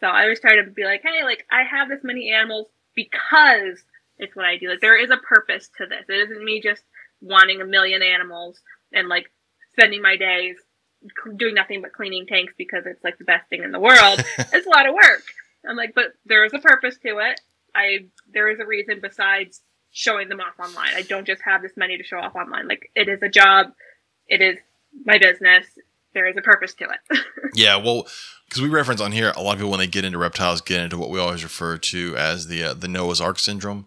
So 0.00 0.06
I 0.06 0.22
always 0.22 0.40
try 0.40 0.56
to 0.56 0.70
be 0.70 0.84
like, 0.84 1.02
hey, 1.02 1.22
like 1.22 1.46
I 1.50 1.62
have 1.64 1.88
this 1.88 2.02
many 2.02 2.32
animals 2.32 2.68
because 2.96 3.84
it's 4.18 4.34
what 4.34 4.46
I 4.46 4.56
do. 4.56 4.70
Like 4.70 4.80
there 4.80 4.98
is 5.00 5.10
a 5.10 5.18
purpose 5.18 5.68
to 5.76 5.86
this. 5.86 6.06
It 6.08 6.30
isn't 6.30 6.44
me 6.44 6.60
just 6.62 6.82
wanting 7.20 7.60
a 7.60 7.66
million 7.66 8.02
animals 8.02 8.60
and 8.92 9.08
like 9.08 9.30
spending 9.72 10.00
my 10.00 10.16
days 10.16 10.56
doing 11.36 11.54
nothing 11.54 11.82
but 11.82 11.92
cleaning 11.92 12.26
tanks 12.26 12.54
because 12.56 12.84
it's 12.86 13.04
like 13.04 13.18
the 13.18 13.24
best 13.24 13.48
thing 13.48 13.62
in 13.62 13.72
the 13.72 13.80
world. 13.80 14.24
it's 14.38 14.66
a 14.66 14.70
lot 14.70 14.88
of 14.88 14.94
work. 14.94 15.22
I'm 15.68 15.76
like, 15.76 15.94
but 15.94 16.14
there 16.24 16.44
is 16.44 16.52
a 16.54 16.58
purpose 16.58 16.96
to 17.02 17.18
it. 17.18 17.40
I 17.74 18.06
there 18.32 18.48
is 18.48 18.60
a 18.60 18.66
reason 18.66 19.00
besides 19.00 19.60
showing 19.92 20.28
them 20.28 20.40
off 20.40 20.58
online. 20.58 20.90
I 20.94 21.02
don't 21.02 21.26
just 21.26 21.42
have 21.42 21.62
this 21.62 21.76
money 21.76 21.96
to 21.98 22.04
show 22.04 22.18
off 22.18 22.34
online. 22.34 22.68
Like 22.68 22.90
it 22.94 23.08
is 23.08 23.22
a 23.22 23.28
job. 23.28 23.72
It 24.28 24.40
is 24.40 24.58
my 25.04 25.18
business. 25.18 25.66
There 26.14 26.26
is 26.26 26.36
a 26.36 26.42
purpose 26.42 26.74
to 26.74 26.84
it. 26.84 27.20
Yeah, 27.52 27.78
well, 27.78 28.06
because 28.48 28.62
we 28.62 28.68
reference 28.68 29.00
on 29.00 29.10
here, 29.10 29.32
a 29.34 29.42
lot 29.42 29.54
of 29.54 29.58
people 29.58 29.70
when 29.72 29.80
they 29.80 29.88
get 29.88 30.04
into 30.04 30.18
reptiles 30.18 30.60
get 30.60 30.80
into 30.80 30.96
what 30.96 31.10
we 31.10 31.18
always 31.18 31.42
refer 31.42 31.78
to 31.78 32.16
as 32.16 32.46
the 32.46 32.62
uh, 32.62 32.74
the 32.74 32.86
Noah's 32.86 33.20
Ark 33.20 33.40
syndrome, 33.40 33.86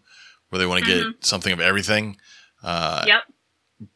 where 0.49 0.60
they 0.60 0.65
want 0.65 0.84
to 0.84 0.89
get 0.89 1.26
something 1.26 1.53
of 1.53 1.61
everything. 1.61 2.18
Uh, 2.61 3.05
yep. 3.07 3.22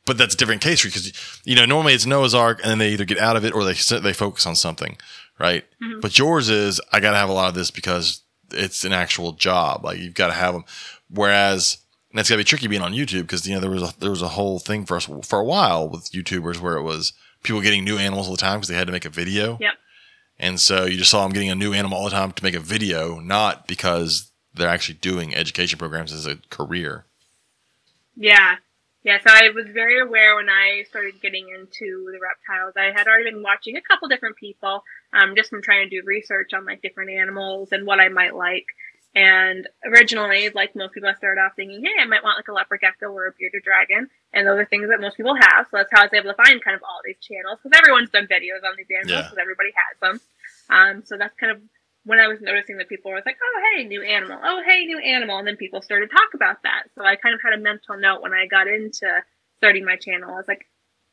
But 0.06 0.18
that's 0.18 0.36
a 0.36 0.38
different 0.38 0.62
case 0.62 0.84
because 0.84 1.42
you 1.44 1.54
know 1.56 1.66
normally 1.66 1.94
it's 1.94 2.06
Noah's 2.06 2.34
Ark, 2.34 2.60
and 2.62 2.72
then 2.72 2.78
they 2.78 2.92
either 2.92 3.04
get 3.04 3.18
out 3.18 3.36
of 3.36 3.44
it 3.44 3.54
or 3.54 3.66
they 3.66 3.74
they 3.74 4.14
focus 4.14 4.46
on 4.46 4.56
something, 4.56 4.98
right? 5.38 5.66
But 6.02 6.18
yours 6.18 6.48
is 6.48 6.80
I 6.94 7.02
got 7.02 7.12
to 7.12 7.18
have 7.18 7.30
a 7.30 7.34
lot 7.34 7.50
of 7.50 7.56
this 7.56 7.70
because 7.70 8.22
it's 8.52 8.84
an 8.84 8.94
actual 8.94 9.34
job. 9.34 9.84
Like 9.84 10.00
you've 10.00 10.14
got 10.14 10.28
to 10.28 10.34
have 10.34 10.54
them. 10.54 10.66
Whereas 11.10 11.78
And 12.12 12.20
it's 12.20 12.30
gotta 12.30 12.40
be 12.40 12.44
tricky 12.44 12.68
being 12.68 12.82
on 12.82 12.94
YouTube 12.94 13.24
because 13.24 13.48
you 13.48 13.54
know 13.54 13.60
there 13.62 13.70
was 13.70 13.84
a 13.84 14.00
there 14.00 14.10
was 14.10 14.22
a 14.22 14.30
whole 14.30 14.60
thing 14.60 14.86
for 14.86 14.98
us 14.98 15.10
for 15.24 15.40
a 15.40 15.46
while 15.46 15.88
with 15.90 16.12
YouTubers 16.12 16.60
where 16.60 16.76
it 16.76 16.84
was 16.84 17.14
people 17.44 17.62
getting 17.62 17.84
new 17.84 17.98
animals 17.98 18.28
all 18.28 18.36
the 18.36 18.42
time 18.42 18.60
because 18.60 18.70
they 18.70 18.76
had 18.76 18.88
to 18.88 18.94
make 18.94 19.06
a 19.06 19.10
video. 19.10 19.58
Yep. 19.60 19.74
And 20.40 20.60
so 20.60 20.86
you 20.86 20.98
just 20.98 21.12
saw 21.12 21.24
them 21.24 21.32
getting 21.34 21.50
a 21.50 21.56
new 21.56 21.74
animal 21.74 21.98
all 21.98 22.06
the 22.06 22.12
time 22.12 22.32
to 22.32 22.44
make 22.44 22.56
a 22.56 22.60
video, 22.60 23.20
not 23.20 23.68
because 23.68 24.32
they're 24.54 24.68
actually 24.70 24.96
doing 24.96 25.36
education 25.36 25.80
programs 25.80 26.14
as 26.14 26.26
a 26.26 26.38
career. 26.50 27.06
Yeah. 28.16 28.58
Yeah, 29.04 29.20
so 29.20 29.30
I 29.30 29.50
was 29.56 29.68
very 29.74 30.02
aware 30.02 30.36
when 30.36 30.50
I 30.50 30.84
started 30.90 31.22
getting 31.22 31.48
into 31.48 32.12
the 32.12 32.20
reptiles. 32.20 32.74
I 32.76 32.92
had 32.94 33.08
already 33.08 33.32
been 33.32 33.42
watching 33.42 33.78
a 33.78 33.82
couple 33.82 34.10
different 34.10 34.36
people, 34.36 34.84
um, 35.14 35.36
just 35.36 35.50
from 35.50 35.62
trying 35.62 35.90
to 35.90 35.96
do 36.02 36.06
research 36.06 36.54
on 36.54 36.66
like 36.66 36.82
different 36.82 37.12
animals 37.12 37.70
and 37.72 37.86
what 37.86 38.00
I 38.00 38.10
might 38.10 38.36
like. 38.36 38.66
And 39.16 39.68
originally, 39.86 40.50
like 40.54 40.76
most 40.76 40.94
people, 40.94 41.10
I 41.10 41.16
started 41.16 41.42
off 41.42 41.54
thinking, 41.56 41.84
hey, 41.84 42.00
I 42.00 42.06
might 42.06 42.24
want 42.24 42.38
like 42.38 42.48
a 42.50 42.54
leopard 42.54 42.82
gecko 42.82 43.08
or 43.12 43.28
a 43.28 43.32
bearded 43.40 43.64
dragon. 43.64 44.10
And 44.34 44.46
those 44.46 44.60
are 44.60 44.66
things 44.66 44.90
that 44.90 45.02
most 45.02 45.18
people 45.18 45.34
have. 45.34 45.66
So 45.72 45.78
that's 45.78 45.90
how 45.92 46.02
I 46.02 46.06
was 46.06 46.14
able 46.14 46.30
to 46.30 46.36
find 46.38 46.62
kind 46.64 46.76
of 46.76 46.84
all 46.84 47.02
these 47.04 47.18
channels 47.22 47.58
because 47.64 47.76
everyone's 47.80 48.12
done 48.12 48.28
videos 48.28 48.62
on 48.68 48.76
these 48.78 48.86
animals 48.94 49.10
Yeah. 49.12 49.22
because 49.24 49.40
everybody 49.42 49.72
has 49.74 49.98
them. 50.02 50.22
Um, 50.70 51.04
so 51.06 51.18
that's 51.18 51.34
kind 51.40 51.52
of 51.52 51.62
when 52.04 52.20
I 52.20 52.28
was 52.28 52.40
noticing 52.42 52.78
that 52.78 52.90
people 52.90 53.10
were 53.12 53.24
like, 53.26 53.38
oh, 53.42 53.62
hey, 53.76 53.86
new 53.86 54.04
animal. 54.04 54.38
Oh, 54.44 54.62
hey, 54.66 54.86
new 54.86 55.00
animal. 55.00 55.40
And 55.40 55.48
then 55.48 55.58
people 55.58 55.82
started 55.82 56.10
to 56.12 56.16
talk 56.16 56.34
about 56.36 56.62
that. 56.64 56.84
So 56.96 57.04
I 57.04 57.16
kind 57.16 57.34
of 57.34 57.42
had 57.42 57.54
a 57.58 57.62
mental 57.62 57.98
note 57.98 58.22
when 58.22 58.34
I 58.34 58.46
got 58.46 58.68
into 58.68 59.08
starting 59.58 59.84
my 59.84 59.96
channel. 59.96 60.30
I 60.30 60.38
was 60.38 60.48
like, 60.48 60.68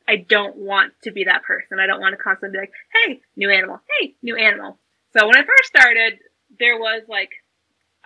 I 0.07 0.17
don't 0.17 0.57
want 0.57 0.93
to 1.03 1.11
be 1.11 1.25
that 1.25 1.45
person. 1.45 1.79
I 1.81 1.87
don't 1.87 2.01
want 2.01 2.17
to 2.17 2.23
constantly 2.23 2.57
be 2.57 2.61
like, 2.61 2.73
hey, 2.93 3.21
new 3.37 3.51
animal. 3.51 3.81
Hey, 3.99 4.15
new 4.23 4.37
animal. 4.37 4.79
So 5.17 5.27
when 5.27 5.37
I 5.37 5.43
first 5.43 5.67
started, 5.67 6.19
there 6.59 6.79
was 6.79 7.03
like 7.09 7.31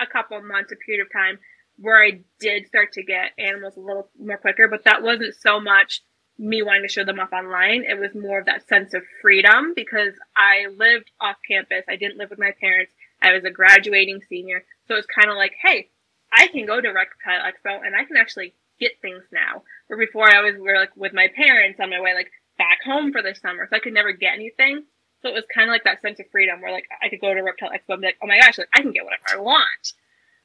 a 0.01 0.07
couple 0.07 0.41
months, 0.43 0.73
a 0.73 0.77
period 0.77 1.05
of 1.05 1.13
time 1.13 1.39
where 1.79 2.03
I 2.03 2.21
did 2.41 2.67
start 2.67 2.93
to 2.93 3.03
get 3.03 3.33
animals 3.39 3.77
a 3.77 3.81
little 3.81 4.09
more 4.19 4.37
quicker, 4.37 4.69
but 4.69 4.85
that 4.85 5.03
wasn't 5.03 5.35
so 5.35 5.61
much 5.61 6.03
me 6.39 6.63
wanting 6.63 6.83
to 6.83 6.89
show 6.89 7.05
them 7.05 7.19
off 7.19 7.33
online. 7.33 7.85
It 7.85 7.99
was 7.99 8.15
more 8.15 8.39
of 8.39 8.47
that 8.47 8.69
sense 8.69 8.95
of 8.95 9.03
freedom 9.21 9.73
because 9.75 10.15
I 10.37 10.67
lived 10.77 11.11
off 11.21 11.37
campus. 11.49 11.85
I 11.89 11.97
didn't 11.97 12.19
live 12.19 12.31
with 12.31 12.39
my 12.39 12.53
parents. 12.61 12.93
I 13.21 13.33
was 13.33 13.45
a 13.45 13.51
graduating 13.51 14.21
senior. 14.29 14.65
So 14.87 14.95
it 14.95 14.99
was 14.99 15.07
kind 15.07 15.31
of 15.31 15.37
like, 15.37 15.55
hey, 15.61 15.89
I 16.33 16.47
can 16.49 16.67
go 16.67 16.81
to 16.81 16.89
Reptile 16.89 17.41
Expo 17.41 17.85
and 17.85 17.97
I 17.97 18.05
can 18.05 18.17
actually 18.17 18.55
get 18.81 19.01
things 19.03 19.23
now. 19.33 19.63
Where 19.87 19.99
before 19.99 20.33
I 20.33 20.39
always 20.39 20.59
were 20.59 20.77
like 20.79 20.97
with 20.97 21.13
my 21.13 21.29
parents 21.35 21.81
on 21.81 21.91
my 21.91 22.01
way 22.01 22.15
like 22.15 22.31
back 22.59 22.79
home 22.85 23.13
for 23.13 23.23
the 23.23 23.35
summer. 23.35 23.67
So 23.71 23.77
I 23.77 23.81
could 23.81 23.95
never 23.95 24.13
get 24.13 24.35
anything. 24.35 24.85
So 25.23 25.29
it 25.29 25.35
was 25.35 25.45
kind 25.53 25.69
of 25.69 25.73
like 25.73 25.85
that 25.85 26.01
sense 26.03 26.21
of 26.21 26.27
freedom 26.31 26.61
where 26.61 26.73
like 26.73 26.85
I 27.03 27.09
could 27.09 27.21
go 27.21 27.33
to 27.35 27.41
Reptile 27.43 27.71
Expo 27.71 27.95
and 27.95 28.01
be 28.03 28.09
like, 28.09 28.19
oh 28.23 28.27
my 28.27 28.39
gosh, 28.41 28.59
like 28.59 28.69
I 28.75 28.83
can 28.83 28.93
get 28.93 29.05
whatever 29.05 29.25
I 29.33 29.41
want. 29.41 29.93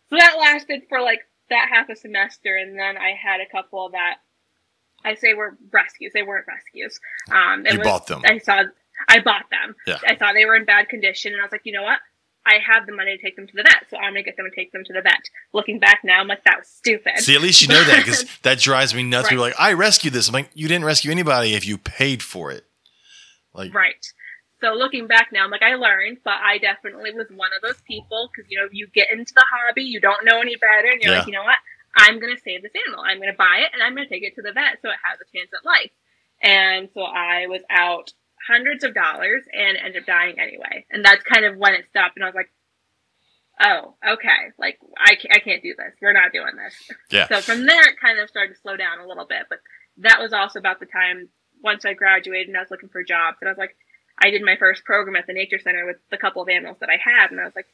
So 0.10 0.18
that 0.18 0.36
lasted 0.40 0.84
for 0.90 1.02
like 1.02 1.20
that 1.50 1.70
half 1.72 1.90
a 1.90 1.96
semester, 1.96 2.56
and 2.56 2.78
then 2.78 2.98
I 2.98 3.12
had 3.12 3.40
a 3.42 3.50
couple 3.52 3.90
that 3.90 4.16
I 5.04 5.16
say 5.16 5.34
were 5.34 5.58
rescues. 5.72 6.12
They 6.14 6.24
weren't 6.24 6.46
rescues. 6.48 7.00
Um, 7.32 7.66
You 7.70 7.80
was- 7.80 7.88
bought 7.88 8.08
them. 8.08 8.22
I 8.26 8.38
saw. 8.40 8.64
I 9.08 9.20
bought 9.20 9.50
them. 9.50 9.76
Yeah. 9.88 9.98
I 10.08 10.16
saw 10.16 10.34
they 10.34 10.46
were 10.46 10.56
in 10.56 10.66
bad 10.66 10.88
condition, 10.88 11.34
and 11.34 11.42
I 11.42 11.46
was 11.46 11.52
like, 11.52 11.66
you 11.66 11.74
know 11.74 11.84
what? 11.84 12.00
I 12.46 12.56
have 12.66 12.86
the 12.86 12.94
money 12.94 13.16
to 13.16 13.22
take 13.24 13.36
them 13.36 13.48
to 13.48 13.54
the 13.56 13.64
vet, 13.64 13.86
so 13.90 13.98
I'm 13.98 14.14
gonna 14.14 14.24
get 14.24 14.36
them 14.38 14.46
and 14.46 14.54
take 14.54 14.72
them 14.72 14.84
to 14.86 14.94
the 14.94 15.02
vet. 15.02 15.22
Looking 15.54 15.80
back 15.80 16.02
now, 16.04 16.20
I'm 16.20 16.28
like, 16.28 16.44
that 16.44 16.58
was 16.60 16.68
stupid. 16.68 17.20
See, 17.20 17.36
at 17.36 17.42
least 17.42 17.62
you 17.62 17.68
know 17.70 17.84
that 17.84 17.98
because 18.06 18.26
that 18.44 18.60
drives 18.60 18.94
me 18.94 19.04
nuts. 19.04 19.26
Right. 19.26 19.30
People 19.30 19.46
are 19.46 19.48
like, 19.50 19.60
I 19.60 19.74
rescued 19.74 20.14
this. 20.14 20.28
I'm 20.28 20.34
like, 20.34 20.50
you 20.54 20.68
didn't 20.68 20.86
rescue 20.86 21.12
anybody 21.12 21.54
if 21.54 21.66
you 21.66 21.78
paid 21.78 22.22
for 22.22 22.52
it. 22.52 22.66
Like, 23.54 23.74
Right. 23.74 24.06
So 24.62 24.74
looking 24.74 25.08
back 25.08 25.28
now, 25.34 25.44
I'm 25.44 25.52
like, 25.52 25.62
I 25.62 25.76
learned, 25.76 26.20
but 26.24 26.36
I 26.42 26.58
definitely 26.58 27.12
was 27.14 27.28
one 27.36 27.50
of 27.56 27.62
those 27.62 27.82
people 27.82 28.30
because, 28.34 28.50
you 28.50 28.58
know, 28.58 28.68
you 28.72 28.88
get 28.94 29.12
into 29.12 29.34
the 29.34 29.44
hobby, 29.52 29.84
you 29.84 30.00
don't 30.00 30.24
know 30.24 30.40
any 30.40 30.56
better, 30.56 30.88
and 30.90 31.02
you're 31.02 31.12
Yeah. 31.12 31.18
like, 31.20 31.28
you 31.28 31.34
know 31.34 31.44
what? 31.44 31.58
I'm 31.96 32.20
going 32.20 32.34
to 32.34 32.42
save 32.42 32.64
this 32.64 32.72
animal. 32.88 33.04
I'm 33.06 33.18
going 33.20 33.32
to 33.32 33.38
buy 33.38 33.60
it 33.66 33.72
and 33.74 33.84
I'm 33.84 33.94
going 33.94 34.08
to 34.08 34.14
take 34.14 34.24
it 34.24 34.36
to 34.36 34.42
the 34.42 34.54
vet 34.54 34.80
so 34.82 34.90
it 34.90 34.96
has 35.04 35.20
a 35.20 35.38
chance 35.38 35.50
at 35.54 35.66
life. 35.66 35.92
And 36.42 36.90
so 36.94 37.02
I 37.04 37.48
was 37.48 37.62
out 37.70 38.12
hundreds 38.48 38.84
of 38.84 38.94
dollars 38.94 39.44
and 39.54 39.78
ended 39.78 40.04
up 40.04 40.08
dying 40.08 40.40
anyway. 40.40 40.86
And 40.92 41.04
that's 41.04 41.24
kind 41.24 41.46
of 41.46 41.58
when 41.58 41.74
it 41.74 41.86
stopped. 41.90 42.18
And 42.18 42.24
I 42.24 42.28
was 42.28 42.36
like, 42.36 42.52
oh, 43.62 43.96
okay. 44.06 44.52
Like, 44.58 44.80
I, 44.98 45.18
I 45.32 45.40
can't 45.40 45.64
do 45.64 45.76
this. 45.78 45.94
We're 46.02 46.14
not 46.14 46.34
doing 46.34 46.56
this. 46.58 46.76
Yeah. 47.12 47.28
So 47.28 47.42
from 47.42 47.66
there, 47.66 47.84
it 47.84 48.00
kind 48.02 48.20
of 48.20 48.30
started 48.30 48.56
to 48.56 48.62
slow 48.62 48.78
down 48.78 49.00
a 49.00 49.08
little 49.08 49.26
bit. 49.26 49.44
But 49.50 49.60
that 49.98 50.20
was 50.20 50.34
also 50.34 50.60
about 50.60 50.80
the 50.80 50.86
time 50.86 51.30
once 51.64 51.86
I 51.86 51.94
graduated 51.94 52.50
and 52.50 52.58
I 52.58 52.62
was 52.62 52.72
looking 52.72 52.90
for 52.90 53.04
jobs. 53.04 53.38
And 53.42 53.48
I 53.48 53.52
was 53.52 53.58
like, 53.60 53.76
I 54.22 54.30
did 54.30 54.44
my 54.44 54.58
first 54.58 54.84
program 54.86 55.16
at 55.16 55.28
the 55.28 55.34
Nature 55.34 55.60
Center 55.60 55.86
with 55.86 55.98
the 56.12 56.18
couple 56.18 56.42
of 56.42 56.50
animals 56.50 56.78
that 56.82 56.90
I 56.90 56.98
had. 56.98 57.32
And 57.32 57.40
I 57.40 57.46
was 57.46 57.56
like, 57.56 57.68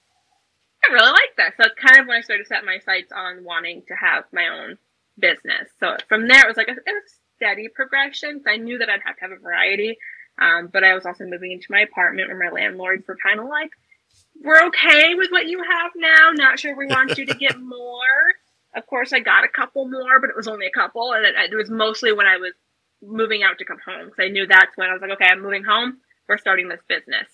I 0.88 0.94
really 0.94 1.12
like 1.12 1.36
this. 1.36 1.54
So 1.58 1.66
it's 1.66 1.82
kind 1.82 2.00
of 2.00 2.08
when 2.08 2.18
I 2.18 2.22
started 2.22 2.44
to 2.44 2.48
set 2.48 2.64
my 2.64 2.80
sights 2.80 3.12
on 3.12 3.44
wanting 3.44 3.84
to 3.88 3.96
have 3.96 4.24
my 4.32 4.48
own 4.48 4.78
business. 5.18 5.68
So 5.80 5.98
from 6.08 6.28
there, 6.28 6.46
it 6.46 6.48
was 6.48 6.56
like 6.56 6.70
a, 6.70 6.78
it 6.80 6.96
was 6.96 7.04
a 7.12 7.18
steady 7.36 7.68
progression. 7.68 8.41
So 8.44 8.52
I 8.52 8.58
knew 8.58 8.78
that 8.78 8.90
I'd 8.90 9.04
have 9.06 9.18
to 9.18 9.22
have 9.22 9.32
a 9.32 9.41
variety. 9.41 9.98
Um, 10.40 10.70
but 10.72 10.84
I 10.84 10.94
was 10.94 11.06
also 11.06 11.26
moving 11.26 11.52
into 11.52 11.68
my 11.70 11.82
apartment 11.82 12.30
where 12.30 12.38
my 12.38 12.52
landlords 12.52 13.07
were 13.07 13.18
kind 13.22 13.40
of 13.40 13.48
like, 13.48 13.72
we're 14.41 14.68
okay 14.68 15.16
with 15.16 15.32
what 15.32 15.48
you 15.48 15.61
have 15.61 15.91
now. 15.95 16.32
Not 16.32 16.60
sure 16.60 16.76
we 16.76 16.88
want 16.88 17.18
you 17.18 17.26
to 17.26 17.34
get 17.36 17.60
more. 17.61 18.34
Of 18.76 18.86
course, 18.88 19.11
I 19.14 19.20
got 19.20 19.44
a 19.44 19.49
couple 19.49 19.88
more, 19.88 20.20
but 20.20 20.30
it 20.30 20.36
was 20.36 20.48
only 20.48 20.68
a 20.68 20.72
couple. 20.72 21.14
And 21.14 21.26
it, 21.26 21.36
it 21.52 21.56
was 21.56 21.70
mostly 21.70 22.14
when 22.14 22.28
I 22.28 22.38
was 22.38 22.53
moving 23.02 23.44
out 23.44 23.57
to 23.57 23.66
come 23.66 23.80
home. 23.86 24.06
Because 24.06 24.26
I 24.26 24.30
knew 24.30 24.48
that's 24.48 24.76
when 24.78 24.90
I 24.90 24.94
was 24.94 25.02
like, 25.02 25.11
okay, 25.11 25.28
I'm 25.30 25.41
moving 25.41 25.64
home. 25.64 25.98
We're 26.28 26.38
starting 26.38 26.70
this 26.70 26.82
business. 26.88 27.28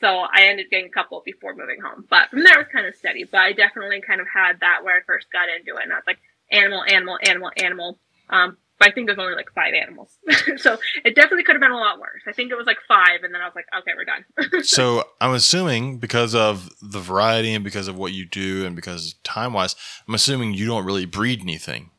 So 0.00 0.06
I 0.08 0.46
ended 0.46 0.66
up 0.66 0.70
getting 0.70 0.86
a 0.86 0.90
couple 0.90 1.22
before 1.24 1.54
moving 1.54 1.80
home. 1.80 2.04
But 2.08 2.30
from 2.30 2.44
there, 2.44 2.54
it 2.54 2.66
was 2.66 2.72
kind 2.72 2.86
of 2.86 2.94
steady. 2.94 3.24
But 3.24 3.40
I 3.40 3.52
definitely 3.52 4.00
kind 4.00 4.20
of 4.20 4.26
had 4.32 4.60
that 4.60 4.80
where 4.84 4.96
I 4.96 5.00
first 5.06 5.26
got 5.32 5.48
into 5.48 5.78
it. 5.78 5.84
And 5.84 5.92
I 5.92 5.96
was 5.96 6.06
like, 6.06 6.20
animal, 6.50 6.84
animal, 6.84 7.18
animal, 7.22 7.50
animal. 7.56 7.98
Um, 8.30 8.56
but 8.78 8.88
I 8.88 8.92
think 8.92 9.06
there's 9.06 9.18
only 9.18 9.34
like 9.34 9.50
five 9.54 9.74
animals. 9.74 10.18
so 10.56 10.76
it 11.04 11.14
definitely 11.14 11.44
could 11.44 11.54
have 11.54 11.60
been 11.60 11.70
a 11.70 11.78
lot 11.78 11.98
worse. 11.98 12.22
I 12.26 12.32
think 12.32 12.50
it 12.50 12.56
was 12.56 12.66
like 12.66 12.78
five. 12.86 13.22
And 13.22 13.34
then 13.34 13.40
I 13.40 13.46
was 13.46 13.54
like, 13.54 13.66
okay, 13.78 13.92
we're 13.96 14.04
done. 14.04 14.62
so 14.64 15.04
I'm 15.20 15.32
assuming 15.32 15.98
because 15.98 16.34
of 16.34 16.70
the 16.82 17.00
variety 17.00 17.54
and 17.54 17.64
because 17.64 17.88
of 17.88 17.96
what 17.96 18.12
you 18.12 18.26
do 18.26 18.66
and 18.66 18.76
because 18.76 19.14
time 19.24 19.52
wise, 19.52 19.76
I'm 20.06 20.14
assuming 20.14 20.54
you 20.54 20.66
don't 20.66 20.84
really 20.84 21.06
breed 21.06 21.40
anything. 21.40 21.90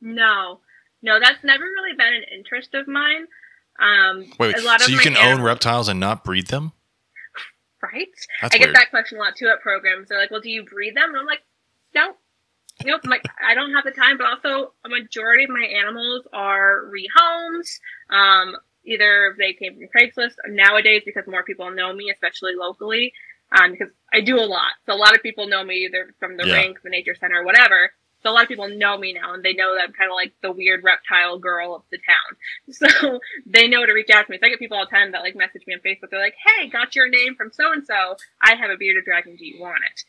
no, 0.00 0.60
no, 1.02 1.20
that's 1.20 1.44
never 1.44 1.62
really 1.62 1.96
been 1.96 2.14
an 2.14 2.24
interest 2.36 2.74
of 2.74 2.88
mine. 2.88 3.26
Um, 3.78 4.32
Wait, 4.40 4.58
a 4.58 4.62
lot 4.62 4.80
so 4.80 4.90
you 4.90 4.98
can 4.98 5.16
own 5.16 5.42
reptiles 5.42 5.88
and 5.88 6.00
not 6.00 6.24
breed 6.24 6.46
them? 6.46 6.72
right? 7.82 8.08
That's 8.40 8.54
I 8.54 8.58
get 8.58 8.72
that 8.72 8.90
question 8.90 9.18
a 9.18 9.20
lot 9.20 9.36
too 9.36 9.48
at 9.48 9.60
programs. 9.60 10.08
They're 10.08 10.18
like, 10.18 10.30
"Well, 10.30 10.40
do 10.40 10.50
you 10.50 10.64
breed 10.64 10.96
them?" 10.96 11.10
And 11.10 11.18
I'm 11.18 11.26
like, 11.26 11.42
"No, 11.94 12.16
nope." 12.84 13.02
Like, 13.04 13.24
I 13.44 13.54
don't 13.54 13.72
have 13.74 13.84
the 13.84 13.90
time. 13.92 14.18
But 14.18 14.26
also, 14.26 14.72
a 14.84 14.88
majority 14.88 15.44
of 15.44 15.50
my 15.50 15.64
animals 15.64 16.26
are 16.32 16.84
rehomes. 16.86 17.78
Um, 18.10 18.56
either 18.84 19.34
they 19.38 19.52
came 19.52 19.74
from 19.76 19.88
Craigslist 19.88 20.34
nowadays 20.48 21.02
because 21.04 21.26
more 21.26 21.42
people 21.44 21.70
know 21.70 21.92
me, 21.92 22.10
especially 22.10 22.54
locally. 22.56 23.12
Um, 23.52 23.70
because 23.72 23.90
I 24.12 24.22
do 24.22 24.40
a 24.40 24.42
lot, 24.46 24.72
so 24.86 24.92
a 24.92 24.96
lot 24.98 25.14
of 25.14 25.22
people 25.22 25.46
know 25.46 25.62
me 25.62 25.84
either 25.86 26.12
from 26.18 26.36
the 26.36 26.44
Yeah. 26.46 26.54
rink, 26.54 26.82
the 26.82 26.90
nature 26.90 27.14
center, 27.14 27.44
whatever. 27.44 27.92
So 28.22 28.30
a 28.30 28.32
lot 28.32 28.42
of 28.42 28.48
people 28.48 28.66
know 28.66 28.98
me 28.98 29.12
now, 29.12 29.34
and 29.34 29.42
they 29.44 29.52
know 29.52 29.72
that 29.76 29.84
I'm 29.84 29.92
kind 29.92 30.10
of 30.10 30.16
like 30.16 30.32
the 30.42 30.50
weird 30.50 30.82
reptile 30.82 31.38
girl 31.38 31.76
of 31.76 31.82
the 31.92 31.98
town. 31.98 32.36
So 32.72 33.20
they 33.46 33.68
know 33.68 33.86
to 33.86 33.92
reach 33.92 34.10
out 34.10 34.26
to 34.26 34.32
me. 34.32 34.38
So 34.38 34.46
I 34.46 34.50
get 34.50 34.58
people 34.58 34.76
all 34.76 34.84
the 34.86 34.90
time 34.90 35.12
that 35.12 35.22
like 35.22 35.36
message 35.36 35.62
me 35.66 35.74
on 35.74 35.80
Facebook. 35.80 36.10
They're 36.10 36.18
like, 36.20 36.34
"Hey, 36.44 36.66
got 36.66 36.96
your 36.96 37.08
name 37.08 37.36
from 37.36 37.52
so 37.52 37.70
and 37.72 37.86
so. 37.86 38.16
I 38.42 38.56
have 38.56 38.70
a 38.70 38.76
bearded 38.76 39.04
dragon. 39.04 39.36
Do 39.36 39.46
you 39.46 39.60
want 39.60 39.82
it?" 39.88 40.02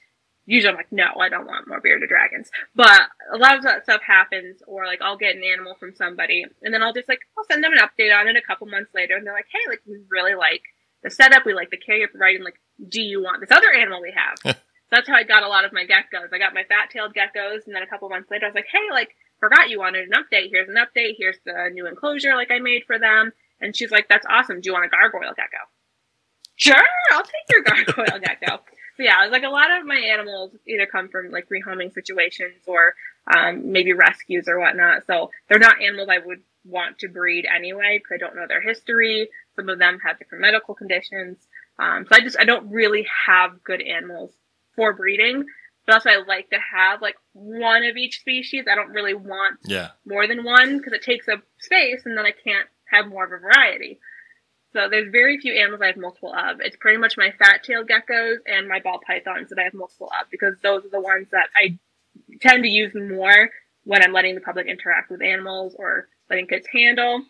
Usually, 0.48 0.72
I'm 0.72 0.78
like, 0.78 0.91
"No, 0.91 1.11
I 1.19 1.28
don't 1.28 1.45
want 1.45 1.68
more 1.68 1.82
bearded 1.82 2.07
dragons." 2.07 2.49
But 2.74 3.02
a 3.32 3.38
lot 3.38 3.57
of 3.57 3.64
that 3.64 3.84
stuff 3.84 4.02
happens, 4.02 4.64
or 4.65 4.86
like 4.86 5.02
I'll 5.02 5.18
get 5.18 5.36
an 5.36 5.44
animal 5.44 5.76
from 5.76 5.94
somebody, 5.94 6.45
and 6.64 6.74
then 6.74 6.82
I'll 6.82 6.94
just 6.94 7.10
like 7.10 7.19
I'll 7.38 7.44
send 7.44 7.64
them 7.64 7.74
an 7.74 7.80
update 7.80 8.18
on 8.18 8.28
it 8.30 8.38
a 8.38 8.41
couple 8.41 8.65
months 8.68 8.91
later, 8.95 9.18
and 9.18 9.28
they're 9.28 9.34
like, 9.34 9.52
"Hey, 9.52 9.69
like 9.69 9.82
we 9.86 9.99
really 10.10 10.36
like 10.36 10.64
the 11.03 11.10
setup. 11.11 11.45
We 11.45 11.53
like 11.53 11.69
the 11.69 11.78
care 11.78 11.98
you're 11.98 12.07
providing. 12.07 12.44
Like, 12.44 12.60
do 12.88 13.02
you 13.02 13.22
want 13.22 13.41
this 13.41 13.52
other 13.52 13.72
animal 13.72 14.02
we 14.02 14.15
have?" 14.15 14.57
So 14.90 14.95
that's 14.95 15.10
how 15.10 15.15
I 15.15 15.24
got 15.24 15.44
a 15.44 15.49
lot 15.49 15.65
of 15.65 15.74
my 15.74 15.84
geckos. 15.84 16.32
I 16.32 16.38
got 16.40 16.53
my 16.53 16.64
fat-tailed 16.64 17.14
geckos, 17.14 17.68
and 17.68 17.76
then 17.76 17.84
a 17.84 17.88
couple 17.88 18.07
months 18.07 18.32
later, 18.32 18.45
I 18.45 18.48
was 18.48 18.56
like, 18.56 18.72
"Hey, 18.72 18.88
like, 18.90 19.10
forgot 19.38 19.69
you 19.69 19.80
wanted 19.80 20.07
an 20.07 20.14
update. 20.15 20.48
Here's 20.49 20.69
an 20.69 20.76
update. 20.76 21.15
Here's 21.18 21.36
the 21.45 21.69
new 21.74 21.88
enclosure 21.88 22.36
like 22.36 22.52
I 22.52 22.60
made 22.60 22.86
for 22.88 22.98
them." 22.98 23.34
And 23.60 23.76
she's 23.76 23.91
like, 23.91 24.07
"That's 24.07 24.26
awesome. 24.30 24.61
Do 24.61 24.69
you 24.69 24.74
want 24.74 24.86
a 24.86 24.88
gargoyle 24.88 25.34
gecko?" 25.36 25.60
Sure, 26.56 26.88
I'll 27.11 27.24
take 27.24 27.48
your 27.49 27.64
gargoyle 27.68 28.19
gecko. 28.19 28.64
So 28.98 29.03
yeah, 29.03 29.28
like 29.32 29.44
a 29.44 29.49
lot 29.49 29.72
of 29.80 29.86
my 29.86 29.95
animals 29.95 30.52
either 30.68 30.88
come 30.88 31.07
from 31.10 31.30
like 31.32 31.48
rehoming 31.49 31.94
situations 31.94 32.64
or 32.65 32.95
um, 33.34 33.72
maybe 33.72 33.94
rescues 33.94 34.48
or 34.48 34.60
whatnot. 34.60 35.06
So 35.06 35.30
they're 35.48 35.60
not 35.60 35.82
animals 35.82 36.10
I 36.11 36.18
would 36.18 36.41
want 36.65 36.99
to 36.99 37.07
breed 37.07 37.45
anyway 37.53 37.99
because 37.99 38.15
I 38.15 38.18
don't 38.18 38.36
know 38.36 38.48
their 38.48 38.61
history. 38.61 39.30
Some 39.56 39.69
of 39.69 39.80
them 39.80 39.99
have 40.06 40.18
different 40.19 40.41
medical 40.41 40.74
conditions. 40.74 41.38
Um, 41.80 42.06
so 42.10 42.15
I 42.15 42.22
just 42.22 42.38
I 42.40 42.44
don't 42.44 42.72
really 42.72 43.07
have 43.28 43.64
good 43.64 43.82
animals 43.82 44.32
for 44.76 44.94
breeding. 44.94 45.45
But 45.86 45.95
also 45.95 46.10
I 46.10 46.24
like 46.28 46.49
to 46.49 46.57
have 46.76 47.02
like 47.02 47.15
one 47.34 47.84
of 47.84 47.98
each 47.98 48.19
species. 48.19 48.65
I 48.69 48.76
don't 48.76 48.90
really 48.91 49.14
want 49.14 49.60
Yeah. 49.65 49.90
more 50.06 50.28
than 50.28 50.44
one 50.44 50.78
because 50.78 50.94
it 50.94 51.03
takes 51.03 51.28
up 51.28 51.41
space 51.60 52.02
and 52.06 52.18
then 52.18 52.26
I 52.26 52.32
can't 52.32 52.68
have 52.91 53.07
more 53.07 53.26
of 53.26 53.32
a 53.32 53.38
variety. 53.38 53.99
So 54.78 54.88
there's 54.88 55.12
very 55.12 55.40
few 55.40 55.54
animals 55.54 55.82
I 55.82 55.88
have 55.88 55.98
multiple 55.98 56.32
of. 56.32 56.60
It's 56.60 56.76
pretty 56.76 56.99
much 56.99 57.18
my 57.18 57.32
fat-tailed 57.40 57.90
geckos 57.90 58.38
and 58.45 58.68
my 58.68 58.80
ball 58.80 58.99
pythons 59.06 59.49
that 59.49 59.58
I 59.58 59.64
have 59.64 59.74
multiple 59.74 60.12
of 60.22 60.30
because 60.30 60.54
those 60.62 60.86
are 60.86 60.90
the 60.90 61.02
ones 61.02 61.30
that 61.32 61.48
I 61.56 61.80
tend 62.41 62.62
to 62.62 62.70
use 62.70 62.94
more 62.94 63.49
when 63.86 64.04
I'm 64.04 64.14
letting 64.14 64.36
the 64.36 64.41
public 64.41 64.68
interact 64.68 65.10
with 65.10 65.24
animals 65.24 65.76
or 65.80 66.10
letting 66.30 66.45
kids 66.45 66.68
handle. 66.72 67.24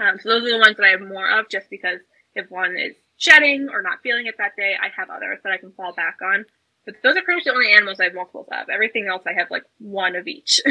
Um, 0.00 0.18
so 0.18 0.28
those 0.28 0.42
are 0.42 0.54
the 0.54 0.58
ones 0.58 0.76
that 0.76 0.84
I 0.84 0.88
have 0.88 1.02
more 1.02 1.38
of 1.38 1.48
just 1.48 1.70
because 1.70 2.00
if 2.34 2.50
one 2.50 2.76
is 2.76 2.96
shedding 3.16 3.68
or 3.70 3.80
not 3.80 3.98
feeling 4.02 4.26
it 4.26 4.34
that 4.38 4.56
day, 4.56 4.74
I 4.74 4.88
have 4.96 5.08
others 5.08 5.38
that 5.44 5.52
I 5.52 5.58
can 5.58 5.70
fall 5.70 5.92
back 5.94 6.16
on. 6.20 6.44
But 6.84 6.96
those 7.04 7.16
are 7.16 7.22
pretty 7.22 7.36
much 7.36 7.44
the 7.44 7.52
only 7.52 7.70
animals 7.72 8.00
I 8.00 8.04
have 8.06 8.14
multiples 8.14 8.48
of. 8.50 8.68
Everything 8.68 9.06
else 9.06 9.22
I 9.24 9.34
have 9.34 9.52
like 9.52 9.62
one 9.78 10.16
of 10.16 10.26
each. 10.26 10.60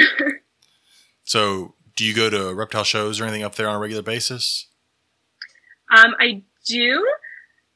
So, 1.24 1.76
do 1.96 2.04
you 2.04 2.16
go 2.16 2.32
to 2.32 2.52
reptile 2.56 2.84
shows 2.84 3.22
or 3.22 3.26
anything 3.26 3.44
up 3.44 3.54
there 3.54 3.70
on 3.70 3.76
a 3.76 3.80
regular 3.80 4.02
basis? 4.02 4.71
Um, 5.92 6.16
I 6.20 6.42
do. 6.66 7.06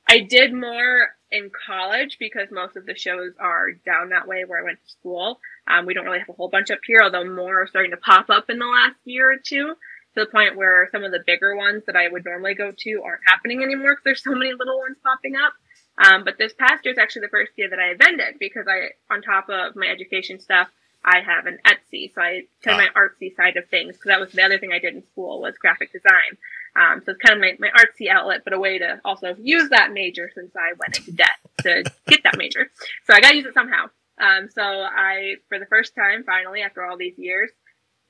I 0.08 0.20
did 0.20 0.54
more 0.54 1.10
in 1.32 1.52
college 1.68 2.18
because 2.20 2.50
most 2.52 2.78
of 2.78 2.86
the 2.86 2.96
shows 2.96 3.34
are 3.40 3.72
down 3.72 4.10
that 4.10 4.28
way 4.28 4.46
where 4.46 4.60
I 4.60 4.64
went 4.64 4.80
to 4.84 4.92
school. 4.92 5.40
Um, 5.68 5.86
we 5.86 5.94
don't 5.94 6.06
really 6.06 6.20
have 6.20 6.30
a 6.30 6.34
whole 6.34 6.48
bunch 6.48 6.72
up 6.72 6.80
here, 6.86 7.02
although 7.04 7.26
more 7.26 7.64
are 7.64 7.68
starting 7.68 7.92
to 7.92 7.98
pop 7.98 8.30
up 8.30 8.50
in 8.50 8.60
the 8.60 8.66
last 8.66 8.96
year 9.04 9.32
or 9.32 9.38
two 9.38 9.74
to 9.74 9.76
the 10.16 10.26
point 10.28 10.56
where 10.56 10.88
some 10.92 11.04
of 11.04 11.12
the 11.12 11.24
bigger 11.26 11.56
ones 11.56 11.84
that 11.88 11.96
I 11.96 12.08
would 12.08 12.24
normally 12.24 12.54
go 12.54 12.72
to 12.72 13.02
aren't 13.04 13.22
happening 13.26 13.64
anymore 13.64 13.94
because 13.94 14.04
there's 14.04 14.24
so 14.24 14.32
many 14.32 14.54
little 14.54 14.78
ones 14.78 14.98
popping 15.04 15.36
up. 15.36 15.54
Um, 15.98 16.24
but 16.24 16.38
this 16.38 16.54
past 16.54 16.86
year 16.86 16.94
is 16.94 16.98
actually 16.98 17.22
the 17.22 17.30
first 17.30 17.54
year 17.56 17.70
that 17.70 17.80
I 17.80 17.96
vended 17.96 18.36
because 18.40 18.66
I, 18.68 18.92
on 19.14 19.22
top 19.22 19.50
of 19.50 19.76
my 19.76 19.88
education 19.88 20.40
stuff, 20.40 20.70
I 21.04 21.20
have 21.22 21.46
an 21.46 21.60
Etsy, 21.66 22.14
so 22.14 22.22
I 22.22 22.44
kind 22.64 22.82
of 22.82 22.88
my 22.96 23.00
artsy 23.00 23.36
side 23.36 23.58
of 23.58 23.70
things 23.70 23.96
because 23.96 24.10
that 24.10 24.20
was 24.20 24.32
the 24.32 24.42
other 24.42 24.58
thing 24.58 24.72
I 24.74 24.80
did 24.80 24.96
in 24.96 25.06
school 25.06 25.40
was 25.40 25.56
graphic 25.58 25.92
design. 25.92 26.38
Um, 26.76 27.02
so 27.06 27.12
it's 27.12 27.22
kind 27.22 27.36
of 27.36 27.42
my, 27.42 27.56
my 27.60 27.70
artsy 27.80 28.10
outlet, 28.10 28.42
but 28.44 28.54
a 28.54 28.60
way 28.60 28.80
to 28.80 29.00
also 29.06 29.36
use 29.40 29.70
that 29.70 29.92
major 29.94 30.30
since 30.34 30.52
I 30.56 30.74
went 30.78 30.98
into 30.98 31.12
debt 31.14 31.38
to 31.62 31.84
get 32.08 32.24
that 32.24 32.38
major. 32.38 32.70
So 33.06 33.14
I 33.14 33.22
got 33.22 33.32
to 33.32 33.38
use 33.38 33.46
it 33.46 33.54
somehow. 33.54 33.86
Um, 34.20 34.50
so 34.50 34.62
I, 34.62 35.36
for 35.50 35.60
the 35.60 35.66
first 35.66 35.96
time, 35.96 36.24
finally, 36.26 36.62
after 36.62 36.84
all 36.84 36.98
these 36.98 37.18
years, 37.18 37.52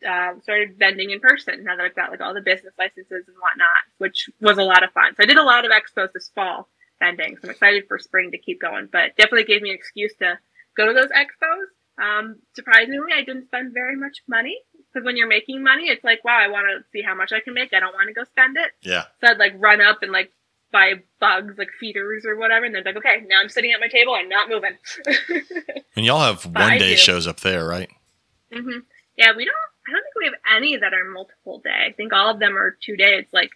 uh, 0.07 0.33
started 0.41 0.77
vending 0.77 1.11
in 1.11 1.19
person 1.19 1.63
now 1.63 1.75
that 1.75 1.85
I've 1.85 1.95
got 1.95 2.11
like 2.11 2.21
all 2.21 2.33
the 2.33 2.41
business 2.41 2.73
licenses 2.77 3.25
and 3.27 3.37
whatnot, 3.39 3.81
which 3.97 4.29
was 4.41 4.57
a 4.57 4.63
lot 4.63 4.83
of 4.83 4.91
fun. 4.91 5.15
So 5.15 5.23
I 5.23 5.25
did 5.25 5.37
a 5.37 5.43
lot 5.43 5.65
of 5.65 5.71
expos 5.71 6.11
this 6.13 6.31
fall 6.35 6.69
vending. 6.99 7.37
So 7.37 7.45
I'm 7.45 7.51
excited 7.51 7.85
for 7.87 7.97
spring 7.97 8.31
to 8.31 8.37
keep 8.37 8.61
going, 8.61 8.89
but 8.91 9.15
definitely 9.17 9.45
gave 9.45 9.61
me 9.61 9.69
an 9.69 9.75
excuse 9.75 10.13
to 10.19 10.37
go 10.77 10.87
to 10.87 10.93
those 10.93 11.09
expos. 11.09 11.65
Um, 12.01 12.37
surprisingly, 12.53 13.11
I 13.15 13.23
didn't 13.23 13.45
spend 13.45 13.73
very 13.73 13.95
much 13.95 14.23
money 14.27 14.57
because 14.93 15.05
when 15.05 15.17
you're 15.17 15.27
making 15.27 15.63
money, 15.63 15.83
it's 15.83 16.03
like, 16.03 16.23
wow, 16.23 16.37
I 16.37 16.47
want 16.47 16.67
to 16.67 16.83
see 16.91 17.01
how 17.01 17.15
much 17.15 17.31
I 17.31 17.39
can 17.39 17.53
make. 17.53 17.73
I 17.73 17.79
don't 17.79 17.93
want 17.93 18.07
to 18.07 18.13
go 18.13 18.23
spend 18.23 18.57
it. 18.57 18.71
Yeah. 18.81 19.03
So 19.21 19.31
I'd 19.31 19.37
like 19.37 19.53
run 19.57 19.81
up 19.81 20.03
and 20.03 20.11
like 20.11 20.31
buy 20.71 20.95
bugs, 21.19 21.57
like 21.57 21.69
feeders 21.79 22.25
or 22.25 22.35
whatever. 22.37 22.65
And 22.65 22.75
then 22.75 22.83
like, 22.85 22.97
okay, 22.97 23.23
now 23.27 23.37
I'm 23.41 23.49
sitting 23.49 23.71
at 23.71 23.79
my 23.79 23.87
table. 23.87 24.13
I'm 24.13 24.29
not 24.29 24.49
moving. 24.49 24.77
And 25.95 26.05
y'all 26.05 26.19
have 26.19 26.43
one 26.45 26.77
day 26.77 26.97
shows 26.97 27.25
up 27.25 27.39
there, 27.39 27.65
right? 27.65 27.89
Mm-hmm. 28.53 28.79
Yeah, 29.17 29.31
we 29.35 29.45
don't. 29.45 29.55
I 29.87 29.91
don't 29.93 30.03
think 30.03 30.15
we 30.17 30.25
have 30.25 30.57
any 30.57 30.75
that 30.75 30.93
are 30.93 31.05
multiple 31.05 31.61
day. 31.63 31.87
I 31.87 31.93
think 31.93 32.11
all 32.11 32.29
of 32.29 32.39
them 32.39 32.57
are 32.57 32.77
two 32.83 32.97
days, 32.97 33.25
like 33.31 33.51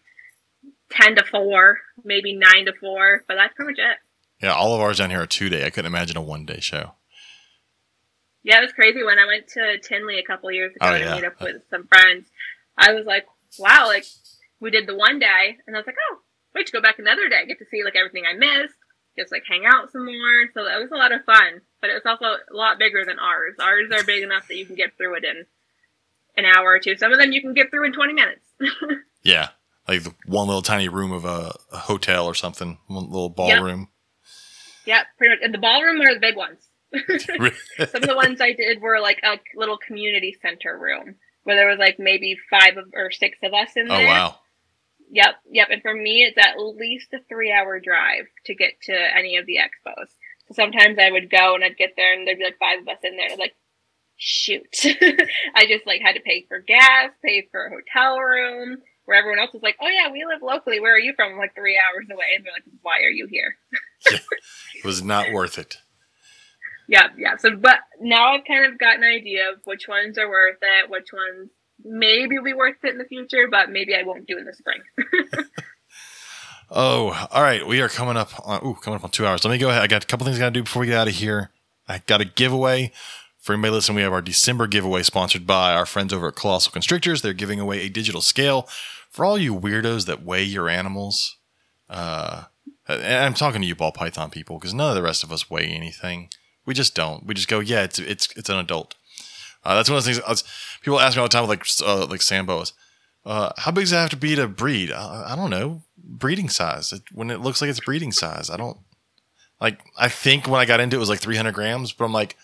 ten 0.90 1.16
to 1.18 1.26
four, 1.26 1.80
maybe 2.06 2.34
nine 2.34 2.66
to 2.66 2.74
four. 2.80 3.26
But 3.28 3.36
that's 3.36 3.53
pretty 3.56 3.72
much 3.72 3.80
it. 3.80 3.98
Yeah, 4.41 4.53
all 4.53 4.74
of 4.74 4.80
ours 4.80 4.99
down 4.99 5.10
here 5.10 5.22
are 5.22 5.26
two 5.26 5.49
day. 5.49 5.66
I 5.66 5.70
couldn't 5.70 5.91
imagine 5.91 6.16
a 6.16 6.22
one 6.22 6.45
day 6.45 6.61
show. 6.61 6.94
Yeah, 8.44 8.60
it 8.60 8.64
was 8.64 8.72
crazy 8.72 9.03
when 9.03 9.20
I 9.20 9.26
went 9.26 9.48
to 9.49 9.78
Tinley 9.80 10.18
a 10.20 10.24
couple 10.24 10.52
years 10.52 10.76
ago 10.76 10.88
Oh, 10.90 10.98
to 10.98 11.16
meet 11.16 11.26
up 11.26 11.41
with 11.41 11.61
some 11.70 11.88
friends. 11.88 12.28
I 12.78 12.94
was 12.94 13.06
like, 13.06 13.26
wow, 13.57 13.88
like 13.88 14.06
we 14.60 14.72
did 14.72 14.88
the 14.88 14.95
one 14.95 15.20
day, 15.20 15.57
and 15.68 15.76
I 15.76 15.80
was 15.80 15.86
like, 15.88 15.98
oh, 16.11 16.20
wait 16.56 16.66
to 16.68 16.72
go 16.72 16.82
back 16.82 16.99
another 16.99 17.28
day, 17.30 17.45
get 17.45 17.60
to 17.60 17.66
see 17.70 17.84
like 17.84 17.95
everything 17.95 18.24
I 18.26 18.34
missed, 18.38 18.76
just 19.18 19.32
like 19.32 19.44
hang 19.48 19.64
out 19.66 19.91
some 19.91 20.06
more. 20.06 20.48
So 20.53 20.64
that 20.64 20.80
was 20.80 20.90
a 20.91 20.95
lot 20.95 21.11
of 21.11 21.26
fun, 21.26 21.61
but 21.82 21.90
it 21.90 21.94
was 21.94 22.06
also 22.06 22.26
a 22.26 22.56
lot 22.56 22.80
bigger 22.80 23.03
than 23.06 23.20
ours. 23.20 23.56
Ours 23.60 23.91
are 23.91 24.03
big 24.03 24.24
enough 24.24 24.48
that 24.48 24.56
you 24.57 24.66
can 24.66 24.76
get 24.76 24.95
through 24.98 25.16
it 25.16 25.26
in 25.26 25.45
an 26.38 26.45
hour 26.45 26.66
or 26.72 26.80
two. 26.80 26.95
Some 26.95 27.11
of 27.11 27.20
them 27.20 27.32
you 27.34 27.41
can 27.41 27.53
get 27.53 27.70
through 27.72 27.86
in 27.86 27.94
twenty 27.94 28.14
minutes. 28.14 28.45
Yeah. 29.22 29.49
Like 29.86 30.03
the 30.03 30.14
one 30.26 30.48
little 30.48 30.61
tiny 30.61 30.88
room 30.88 31.11
of 31.11 31.26
a, 31.26 31.53
a 31.74 31.78
hotel 31.78 32.26
or 32.26 32.34
something, 32.34 32.78
one 32.88 33.07
little 33.10 33.28
ballroom. 33.28 33.90
yeah, 34.86 35.03
pretty 35.18 35.34
much. 35.36 35.44
And 35.44 35.53
the 35.53 35.57
ballroom 35.57 35.99
are 35.99 36.14
the 36.14 36.22
big 36.22 36.38
ones. 36.38 36.60
Some 37.91 38.03
of 38.03 38.10
the 38.10 38.16
ones 38.16 38.41
I 38.41 38.53
did 38.53 38.82
were 38.82 38.99
like 38.99 39.20
a 39.24 39.40
little 39.56 39.78
community 39.78 40.36
center 40.41 40.78
room 40.78 41.16
where 41.44 41.56
there 41.56 41.70
was 41.70 41.80
like 41.80 41.98
maybe 41.99 42.38
five 42.49 42.78
of, 42.78 42.86
or 42.94 43.11
six 43.11 43.38
of 43.44 43.53
us 43.53 43.70
in 43.76 43.91
oh, 43.91 43.98
there. 43.98 44.07
oh, 44.07 44.11
wow. 44.11 44.36
Yep, 45.11 45.36
yep. 45.52 45.68
And 45.72 45.82
for 45.82 45.94
me, 45.94 46.22
it's 46.24 46.38
at 46.38 46.60
least 46.60 47.14
a 47.14 47.20
three 47.28 47.52
hour 47.52 47.80
drive 47.80 48.26
to 48.45 48.56
get 48.56 48.74
to 48.84 48.94
any 48.94 49.38
of 49.38 49.45
the 49.45 49.57
expos. 49.57 50.07
So 50.48 50.53
sometimes 50.53 50.98
I 50.99 51.11
would 51.11 51.32
go 51.32 51.56
and 51.56 51.64
I'd 51.64 51.78
get 51.78 51.94
there 51.95 52.14
and 52.14 52.28
there'd 52.28 52.38
be 52.38 52.44
like 52.44 52.60
five 52.60 52.82
of 52.82 52.88
us 52.88 53.03
in 53.03 53.18
there. 53.18 53.36
Like, 53.38 53.56
shoot. 54.18 54.68
I 55.56 55.66
just 55.66 55.88
like 55.88 56.02
had 56.02 56.14
to 56.14 56.22
pay 56.22 56.45
for 56.48 56.60
gas, 56.60 57.11
pay 57.24 57.48
for 57.52 57.66
a 57.66 57.70
hotel 57.70 58.20
room, 58.20 58.78
where 59.06 59.18
everyone 59.18 59.40
else 59.40 59.53
was 59.53 59.64
like, 59.64 59.78
oh 59.82 59.88
yeah, 59.88 60.11
we 60.11 60.26
live 60.26 60.41
locally. 60.44 60.80
Where 60.80 60.94
are 60.94 60.99
you 60.99 61.14
from? 61.16 61.34
I'm 61.34 61.40
like 61.40 61.56
three 61.56 61.78
hours 61.78 62.06
away. 62.11 62.26
And 62.36 62.45
they're 62.45 62.53
like, 62.53 62.64
why 62.82 62.99
are 62.99 63.11
you 63.11 63.28
here? 63.30 63.56
It 64.76 64.86
was 64.86 65.03
not 65.03 65.34
worth 65.34 65.57
it. 65.57 65.78
Yeah, 66.90 67.10
yeah. 67.20 67.38
So, 67.38 67.56
but 67.56 67.78
now 68.02 68.34
I've 68.34 68.45
kind 68.45 68.66
of 68.66 68.80
got 68.80 68.98
an 68.98 69.03
idea 69.03 69.52
of 69.52 69.60
which 69.66 69.88
ones 69.88 70.18
are 70.18 70.28
worth 70.28 70.57
it, 70.60 70.90
which 70.90 71.14
ones 71.14 71.52
maybe 71.86 72.40
will 72.40 72.44
be 72.44 72.53
worth 72.53 72.84
it 72.84 72.94
in 72.94 72.98
the 72.98 73.06
future, 73.06 73.48
but 73.49 73.70
maybe 73.70 73.94
I 73.94 74.02
won't 74.02 74.26
do 74.26 74.38
in 74.38 74.45
the 74.45 74.53
spring. 74.53 74.82
Oh, 76.72 77.28
all 77.32 77.41
right. 77.41 77.66
We 77.66 77.82
are 77.82 77.90
coming 77.90 78.16
up 78.16 78.30
on 78.48 78.64
ooh, 78.64 78.76
coming 78.76 78.98
up 78.98 79.03
on 79.03 79.10
two 79.10 79.26
hours. 79.26 79.44
Let 79.44 79.49
me 79.49 79.57
go 79.57 79.70
ahead. 79.70 79.82
I 79.82 79.88
got 79.88 80.03
a 80.03 80.07
couple 80.07 80.26
things 80.26 80.38
I 80.38 80.41
gotta 80.41 80.52
do 80.52 80.61
before 80.61 80.82
we 80.82 80.86
get 80.86 80.99
out 80.99 81.07
of 81.07 81.16
here. 81.16 81.49
I 81.88 82.03
got 82.06 82.22
a 82.22 82.26
giveaway. 82.26 82.91
For 83.40 83.53
anybody 83.53 83.72
listening, 83.72 83.95
we 83.95 84.02
have 84.03 84.14
our 84.14 84.22
December 84.22 84.68
giveaway 84.68 85.02
sponsored 85.02 85.48
by 85.48 85.74
our 85.74 85.88
friends 85.88 86.14
over 86.14 86.28
at 86.28 86.36
Colossal 86.36 86.72
Constrictors. 86.72 87.24
They're 87.24 87.34
giving 87.34 87.60
away 87.60 87.82
a 87.82 87.90
digital 87.90 88.22
scale 88.22 88.68
for 89.10 89.26
all 89.26 89.36
you 89.36 89.56
weirdos 89.56 90.06
that 90.06 90.22
weigh 90.22 90.44
your 90.44 90.70
animals. 90.70 91.38
Uh, 91.90 92.44
I'm 92.88 93.34
talking 93.34 93.61
to 93.61 93.68
you 93.68 93.74
ball 93.74 93.91
python 93.91 94.30
people 94.30 94.60
because 94.60 94.76
none 94.76 94.90
of 94.90 94.95
the 94.95 95.02
rest 95.02 95.24
of 95.24 95.32
us 95.32 95.49
weigh 95.49 95.66
anything. 95.66 96.30
We 96.70 96.76
just 96.76 96.94
don't. 96.94 97.26
We 97.26 97.34
just 97.34 97.48
go, 97.48 97.62
yeah, 97.62 97.82
it's 97.82 97.98
it's 97.98 98.30
it's 98.38 98.48
an 98.48 98.60
adult. 98.60 98.94
Uh, 99.64 99.74
that's 99.74 99.90
one 99.90 99.98
of 99.98 100.04
the 100.04 100.14
things. 100.14 100.24
Was, 100.28 100.44
people 100.84 101.00
ask 101.00 101.18
me 101.18 101.22
all 101.22 101.28
the 101.28 101.32
time, 101.32 101.48
like 101.48 101.66
uh, 101.84 102.06
like 102.06 102.22
sand 102.22 102.46
boas. 102.46 102.74
Uh, 103.26 103.52
how 103.58 103.72
big 103.72 103.86
does 103.86 103.91
it 103.91 103.96
have 103.96 104.12
to 104.12 104.16
be 104.16 104.36
to 104.36 104.48
breed? 104.48 104.91
Uh, 104.91 105.26
I 105.26 105.36
don't 105.36 105.50
know. 105.50 105.82
Breeding 105.98 106.48
size. 106.48 106.94
It, 106.94 107.02
when 107.12 107.32
it 107.32 107.40
looks 107.40 107.60
like 107.60 107.72
it's 107.72 107.80
breeding 107.80 108.12
size, 108.12 108.52
I 108.52 108.58
don't 108.58 108.78
like. 109.60 109.80
I 109.98 110.10
think 110.10 110.46
when 110.46 110.62
I 110.62 110.66
got 110.66 110.80
into 110.80 110.96
it, 110.96 110.98
it 110.98 111.00
was 111.00 111.10
like 111.10 111.22
300 111.22 111.56
grams, 111.56 111.91
but 111.91 112.06
I'm 112.06 112.14
like, 112.14 112.38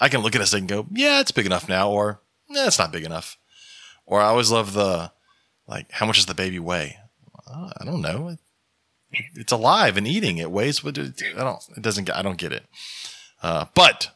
I 0.00 0.08
can 0.08 0.22
look 0.22 0.34
at 0.34 0.40
this 0.40 0.52
and 0.52 0.66
go, 0.66 0.84
yeah, 0.90 1.20
it's 1.20 1.30
big 1.30 1.46
enough 1.46 1.68
now, 1.68 1.88
or 1.88 2.20
it's 2.50 2.80
not 2.80 2.90
big 2.90 3.04
enough. 3.04 3.38
Or 4.06 4.20
I 4.20 4.26
always 4.26 4.50
love 4.50 4.72
the 4.72 5.12
like, 5.68 5.92
how 5.92 6.04
much 6.04 6.16
does 6.16 6.26
the 6.26 6.34
baby 6.34 6.58
weigh? 6.58 6.96
Uh, 7.46 7.70
I 7.80 7.84
don't 7.84 8.02
know. 8.02 8.36
It, 9.12 9.24
it's 9.36 9.52
alive 9.52 9.96
and 9.96 10.08
eating. 10.08 10.38
It 10.38 10.50
weighs. 10.50 10.82
What 10.82 10.98
I 10.98 11.12
don't. 11.36 11.62
It 11.76 11.82
doesn't. 11.82 12.10
I 12.10 12.22
don't 12.22 12.38
get 12.38 12.52
it. 12.52 12.64
Uh, 13.42 13.66
but 13.74 14.10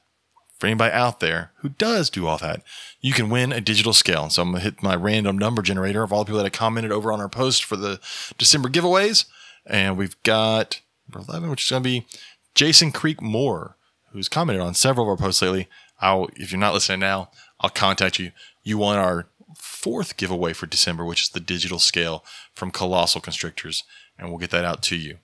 for 0.59 0.67
anybody 0.67 0.93
out 0.93 1.21
there 1.21 1.51
who 1.57 1.71
does 1.71 2.09
do 2.09 2.27
all 2.27 2.39
that, 2.39 2.63
you 3.01 3.13
can 3.13 3.31
win 3.31 3.53
a 3.53 3.61
digital 3.61 3.93
scale. 3.93 4.31
So 4.31 4.43
I'm 4.43 4.53
gonna 4.53 4.63
hit 4.63 4.83
my 4.83 4.95
random 4.95 5.37
number 5.37 5.63
generator 5.63 6.03
of 6.03 6.13
all 6.13 6.21
the 6.21 6.27
people 6.27 6.39
that 6.39 6.45
have 6.45 6.53
commented 6.53 6.93
over 6.93 7.13
on 7.13 7.21
our 7.21 7.29
post 7.29 7.65
for 7.65 7.77
the 7.77 8.01
December 8.39 8.69
giveaways, 8.69 9.25
and 9.67 9.97
we've 9.97 10.21
got 10.23 10.81
number 11.09 11.27
11, 11.29 11.51
which 11.51 11.65
is 11.65 11.71
gonna 11.71 11.83
be 11.83 12.07
Jason 12.55 12.93
Creek 12.93 13.21
Moore, 13.21 13.77
who's 14.13 14.29
commented 14.29 14.63
on 14.63 14.75
several 14.75 15.07
of 15.07 15.11
our 15.11 15.17
posts 15.17 15.43
lately. 15.43 15.69
I'll, 16.01 16.29
if 16.37 16.53
you're 16.53 16.61
not 16.61 16.75
listening 16.75 17.01
now, 17.01 17.31
I'll 17.61 17.71
contact 17.71 18.19
you. 18.19 18.33
You 18.63 18.79
won 18.79 18.99
our 18.99 19.27
fourth 19.57 20.17
giveaway 20.17 20.53
for 20.53 20.67
December, 20.67 21.05
which 21.05 21.23
is 21.23 21.29
the 21.31 21.41
digital 21.41 21.79
scale 21.79 22.25
from 22.55 22.71
Colossal 22.71 23.21
Constrictors, 23.21 23.83
and 24.19 24.29
we'll 24.29 24.39
get 24.39 24.51
that 24.51 24.65
out 24.65 24.83
to 24.85 24.97
you. 24.97 25.19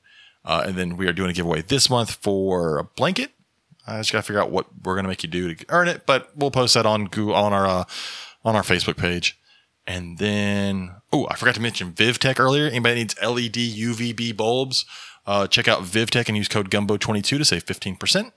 Uh, 0.45 0.65
and 0.67 0.77
then 0.77 0.97
we 0.97 1.07
are 1.07 1.13
doing 1.13 1.31
a 1.31 1.35
giveaway 1.35 1.63
this 1.63 1.91
month 1.91 2.15
for 2.15 2.79
a 2.79 2.85
blanket. 2.85 3.33
I 3.89 3.99
just 3.99 4.13
gotta 4.13 4.23
figure 4.23 4.41
out 4.41 4.51
what 4.51 4.67
we're 4.85 4.97
gonna 4.97 5.09
make 5.09 5.23
you 5.23 5.29
do 5.29 5.55
to 5.55 5.65
earn 5.71 5.89
it, 5.89 6.07
but 6.07 6.37
we'll 6.37 6.51
post 6.51 6.75
that 6.75 6.87
on 6.87 7.07
Google 7.07 7.35
on 7.35 7.53
our 7.53 7.67
uh, 7.67 7.85
on 8.45 8.55
our 8.55 8.63
Facebook 8.63 8.97
page. 8.97 9.39
And 9.87 10.19
then, 10.19 10.97
oh, 11.15 11.27
I 11.31 11.37
forgot 11.37 11.55
to 11.55 11.63
mention 11.63 11.93
VivTech 11.93 12.39
earlier. 12.39 12.67
Anybody 12.67 12.97
needs 12.97 13.17
LED 13.23 13.55
UVB 13.55 14.37
bulbs? 14.37 14.85
Uh, 15.27 15.47
check 15.47 15.67
out 15.67 15.83
VivTech 15.83 16.29
and 16.29 16.37
use 16.37 16.49
code 16.49 16.71
Gumbo22 16.71 17.39
to 17.39 17.45
save 17.45 17.65
15%. 17.65 18.33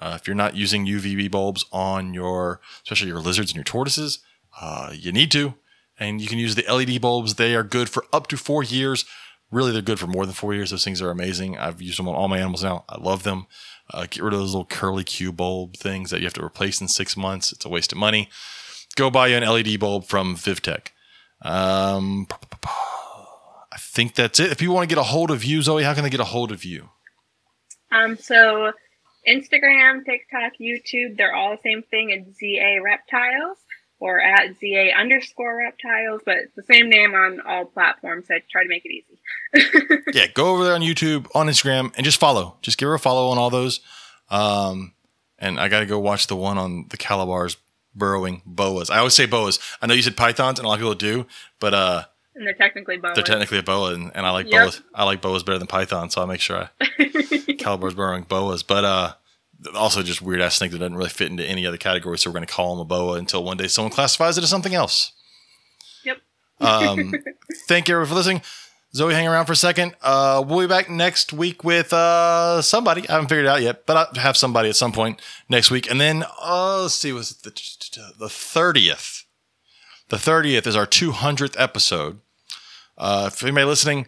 Uh, 0.00 0.18
if 0.20 0.28
you're 0.28 0.36
not 0.36 0.54
using 0.54 0.86
UVB 0.86 1.28
bulbs 1.30 1.64
on 1.72 2.14
your, 2.14 2.60
especially 2.84 3.08
your 3.08 3.20
lizards 3.20 3.50
and 3.50 3.56
your 3.56 3.64
tortoises, 3.64 4.20
uh, 4.60 4.92
you 4.94 5.10
need 5.10 5.32
to. 5.32 5.54
And 5.98 6.20
you 6.20 6.28
can 6.28 6.38
use 6.38 6.54
the 6.54 6.64
LED 6.72 7.00
bulbs. 7.00 7.34
They 7.34 7.56
are 7.56 7.64
good 7.64 7.88
for 7.88 8.04
up 8.12 8.28
to 8.28 8.36
four 8.36 8.62
years. 8.62 9.04
Really, 9.50 9.72
they're 9.72 9.82
good 9.82 9.98
for 9.98 10.06
more 10.06 10.24
than 10.26 10.34
four 10.34 10.54
years. 10.54 10.70
Those 10.70 10.84
things 10.84 11.02
are 11.02 11.10
amazing. 11.10 11.58
I've 11.58 11.82
used 11.82 11.98
them 11.98 12.08
on 12.08 12.14
all 12.14 12.28
my 12.28 12.38
animals 12.38 12.62
now. 12.62 12.84
I 12.88 13.00
love 13.00 13.22
them. 13.22 13.46
Uh, 13.92 14.06
get 14.10 14.22
rid 14.22 14.32
of 14.32 14.40
those 14.40 14.52
little 14.52 14.66
curly 14.66 15.04
Q 15.04 15.32
bulb 15.32 15.76
things 15.76 16.10
that 16.10 16.20
you 16.20 16.26
have 16.26 16.34
to 16.34 16.44
replace 16.44 16.80
in 16.80 16.88
six 16.88 17.16
months. 17.16 17.52
It's 17.52 17.64
a 17.64 17.68
waste 17.68 17.92
of 17.92 17.98
money. 17.98 18.28
Go 18.96 19.10
buy 19.10 19.28
you 19.28 19.36
an 19.36 19.48
LED 19.48 19.78
bulb 19.78 20.04
from 20.04 20.36
VivTech. 20.36 20.88
Um, 21.42 22.26
I 22.64 23.78
think 23.78 24.14
that's 24.14 24.40
it. 24.40 24.52
If 24.52 24.58
people 24.58 24.74
want 24.74 24.88
to 24.88 24.94
get 24.94 25.00
a 25.00 25.04
hold 25.04 25.30
of 25.30 25.44
you, 25.44 25.60
Zowie, 25.60 25.84
how 25.84 25.94
can 25.94 26.02
they 26.02 26.10
get 26.10 26.20
a 26.20 26.24
hold 26.24 26.50
of 26.50 26.64
you? 26.64 26.88
Um, 27.92 28.16
so 28.16 28.72
Instagram, 29.28 30.04
TikTok, 30.04 30.54
YouTube, 30.60 31.16
they're 31.16 31.34
all 31.34 31.50
the 31.50 31.62
same 31.62 31.82
thing. 31.82 32.10
It's 32.10 32.38
ZA 32.38 32.82
Reptiles. 32.82 33.58
Or 33.98 34.20
at 34.20 34.54
ZA 34.60 34.90
underscore 34.94 35.56
reptiles, 35.56 36.20
but 36.26 36.36
it's 36.36 36.54
the 36.54 36.62
same 36.64 36.90
name 36.90 37.14
on 37.14 37.40
all 37.40 37.64
platforms. 37.64 38.26
I 38.30 38.42
try 38.50 38.62
to 38.62 38.68
make 38.68 38.84
it 38.84 38.90
easy. 38.92 40.02
yeah, 40.12 40.26
go 40.26 40.52
over 40.52 40.64
there 40.64 40.74
on 40.74 40.82
YouTube, 40.82 41.26
on 41.34 41.46
Instagram, 41.46 41.92
and 41.96 42.04
just 42.04 42.20
follow. 42.20 42.56
Just 42.60 42.76
give 42.76 42.88
her 42.88 42.94
a 42.94 42.98
follow 42.98 43.28
on 43.30 43.38
all 43.38 43.48
those. 43.48 43.80
Um, 44.28 44.92
and 45.38 45.58
I 45.58 45.68
got 45.68 45.80
to 45.80 45.86
go 45.86 45.98
watch 45.98 46.26
the 46.26 46.36
one 46.36 46.58
on 46.58 46.86
the 46.90 46.98
Calabar's 46.98 47.56
burrowing 47.94 48.42
boas. 48.44 48.90
I 48.90 48.98
always 48.98 49.14
say 49.14 49.24
boas. 49.24 49.58
I 49.80 49.86
know 49.86 49.94
you 49.94 50.02
said 50.02 50.16
pythons, 50.16 50.58
and 50.58 50.66
a 50.66 50.68
lot 50.68 50.74
of 50.74 50.80
people 50.80 50.94
do, 50.94 51.26
but 51.58 51.72
uh, 51.72 52.02
and 52.34 52.46
they're 52.46 52.52
technically 52.54 52.98
boas. 52.98 53.12
They're 53.14 53.24
technically 53.24 53.58
a 53.58 53.62
boa, 53.62 53.94
and, 53.94 54.12
and 54.14 54.26
I 54.26 54.30
like 54.30 54.50
Yep. 54.50 54.62
boas. 54.64 54.82
I 54.94 55.04
like 55.04 55.22
boas 55.22 55.42
better 55.42 55.58
than 55.58 55.68
pythons, 55.68 56.12
so 56.14 56.22
I 56.22 56.26
make 56.26 56.40
sure 56.42 56.68
I 56.80 57.54
Calabar's 57.58 57.94
burrowing 57.94 58.24
boas. 58.24 58.62
But 58.62 58.84
uh, 58.84 59.12
also 59.74 60.02
just 60.02 60.22
weird 60.22 60.40
ass 60.40 60.56
snake 60.56 60.70
that 60.72 60.78
doesn't 60.78 60.96
really 60.96 61.10
fit 61.10 61.30
into 61.30 61.44
any 61.44 61.66
other 61.66 61.76
category, 61.76 62.18
so 62.18 62.30
we're 62.30 62.34
going 62.34 62.46
to 62.46 62.52
call 62.52 62.74
him 62.74 62.80
a 62.80 62.84
boa 62.84 63.18
until 63.18 63.44
one 63.44 63.56
day 63.56 63.68
someone 63.68 63.92
classifies 63.92 64.38
it 64.38 64.44
as 64.44 64.50
something 64.50 64.74
else. 64.74 65.12
Yep. 66.04 66.18
Um, 66.60 67.14
thank 67.68 67.88
you 67.88 67.94
everyone 67.94 68.08
for 68.08 68.14
listening. 68.14 68.42
Zowie, 68.94 69.12
hang 69.12 69.28
around 69.28 69.44
for 69.44 69.52
a 69.52 69.56
second. 69.56 69.94
Uh, 70.00 70.42
we'll 70.46 70.60
be 70.60 70.66
back 70.66 70.88
next 70.88 71.32
week 71.32 71.62
with 71.62 71.92
uh, 71.92 72.62
somebody. 72.62 73.06
I 73.08 73.12
haven't 73.12 73.28
figured 73.28 73.44
it 73.44 73.48
out 73.48 73.60
yet, 73.60 73.84
but 73.84 73.96
I'll 73.96 74.22
have 74.22 74.36
somebody 74.36 74.70
at 74.70 74.76
some 74.76 74.92
point 74.92 75.20
next 75.50 75.70
week. 75.70 75.90
And 75.90 76.00
then, 76.00 76.24
uh, 76.42 76.82
let's 76.82 76.94
see, 76.94 77.12
was 77.12 77.32
it 77.32 77.42
the, 77.42 77.50
the 78.18 78.26
30th? 78.26 79.24
The 80.08 80.16
30th 80.16 80.66
is 80.66 80.76
our 80.76 80.86
200th 80.86 81.56
episode. 81.58 82.20
Uh, 82.96 83.28
if 83.30 83.42
anybody 83.42 83.66
listening, 83.66 84.06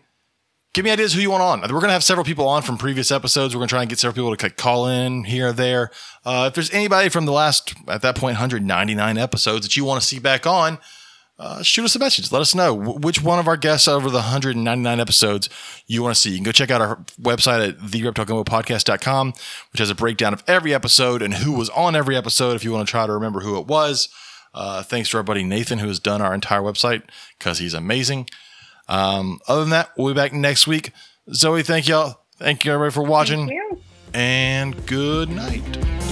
give 0.74 0.84
me 0.84 0.90
ideas 0.90 1.14
who 1.14 1.20
you 1.20 1.30
want 1.30 1.42
on. 1.42 1.60
We're 1.62 1.80
going 1.80 1.84
to 1.84 1.92
have 1.92 2.04
several 2.04 2.24
people 2.24 2.46
on 2.48 2.62
from 2.62 2.78
previous 2.78 3.10
episodes. 3.10 3.54
We're 3.54 3.60
going 3.60 3.68
to 3.68 3.72
try 3.72 3.82
and 3.82 3.88
get 3.88 3.98
several 3.98 4.14
people 4.14 4.36
to 4.36 4.50
call 4.50 4.86
in 4.86 5.24
here 5.24 5.48
or 5.48 5.52
there. 5.52 5.90
Uh, 6.24 6.46
if 6.48 6.54
there's 6.54 6.70
anybody 6.72 7.08
from 7.08 7.26
the 7.26 7.32
last, 7.32 7.74
at 7.88 8.02
that 8.02 8.16
point, 8.16 8.34
199 8.34 9.18
episodes 9.18 9.66
that 9.66 9.76
you 9.76 9.84
want 9.84 10.00
to 10.00 10.06
see 10.06 10.18
back 10.18 10.46
on, 10.46 10.78
uh, 11.38 11.62
shoot 11.62 11.84
us 11.84 11.94
a 11.94 11.98
message. 11.98 12.32
Let 12.32 12.40
us 12.42 12.54
know 12.54 12.74
which 12.74 13.22
one 13.22 13.38
of 13.38 13.46
our 13.46 13.56
guests 13.56 13.86
over 13.86 14.10
the 14.10 14.16
199 14.16 15.00
episodes 15.00 15.48
you 15.86 16.02
want 16.02 16.14
to 16.14 16.20
see. 16.20 16.30
You 16.30 16.36
can 16.36 16.44
go 16.44 16.52
check 16.52 16.70
out 16.70 16.80
our 16.80 16.96
website 17.20 17.68
at 17.68 17.78
thereptilegumbo.podcast.com, 17.78 19.32
which 19.72 19.78
has 19.78 19.90
a 19.90 19.94
breakdown 19.94 20.32
of 20.32 20.42
every 20.48 20.74
episode 20.74 21.22
and 21.22 21.34
who 21.34 21.52
was 21.52 21.70
on 21.70 21.94
every 21.94 22.16
episode 22.16 22.56
if 22.56 22.64
you 22.64 22.72
want 22.72 22.88
to 22.88 22.90
try 22.90 23.06
to 23.06 23.12
remember 23.12 23.40
who 23.40 23.56
it 23.58 23.66
was. 23.66 24.08
Uh, 24.52 24.82
thanks 24.82 25.10
to 25.10 25.16
our 25.16 25.22
buddy 25.22 25.44
Nathan, 25.44 25.78
who 25.78 25.86
has 25.86 26.00
done 26.00 26.20
our 26.20 26.34
entire 26.34 26.60
website 26.60 27.02
because 27.38 27.58
he's 27.58 27.74
amazing. 27.74 28.28
Um, 28.88 29.38
other 29.46 29.60
than 29.60 29.70
that, 29.70 29.90
we'll 29.96 30.14
be 30.14 30.16
back 30.18 30.32
next 30.32 30.66
week. 30.66 30.92
Zowie, 31.30 31.64
thank 31.64 31.88
y'all. 31.88 32.20
Thank 32.38 32.64
you 32.64 32.72
everybody 32.72 32.92
for 32.94 33.02
watching 33.02 33.48
Thank 33.48 33.52
you. 33.52 33.80
and 34.14 34.86
good 34.86 35.28
night. 35.28 36.07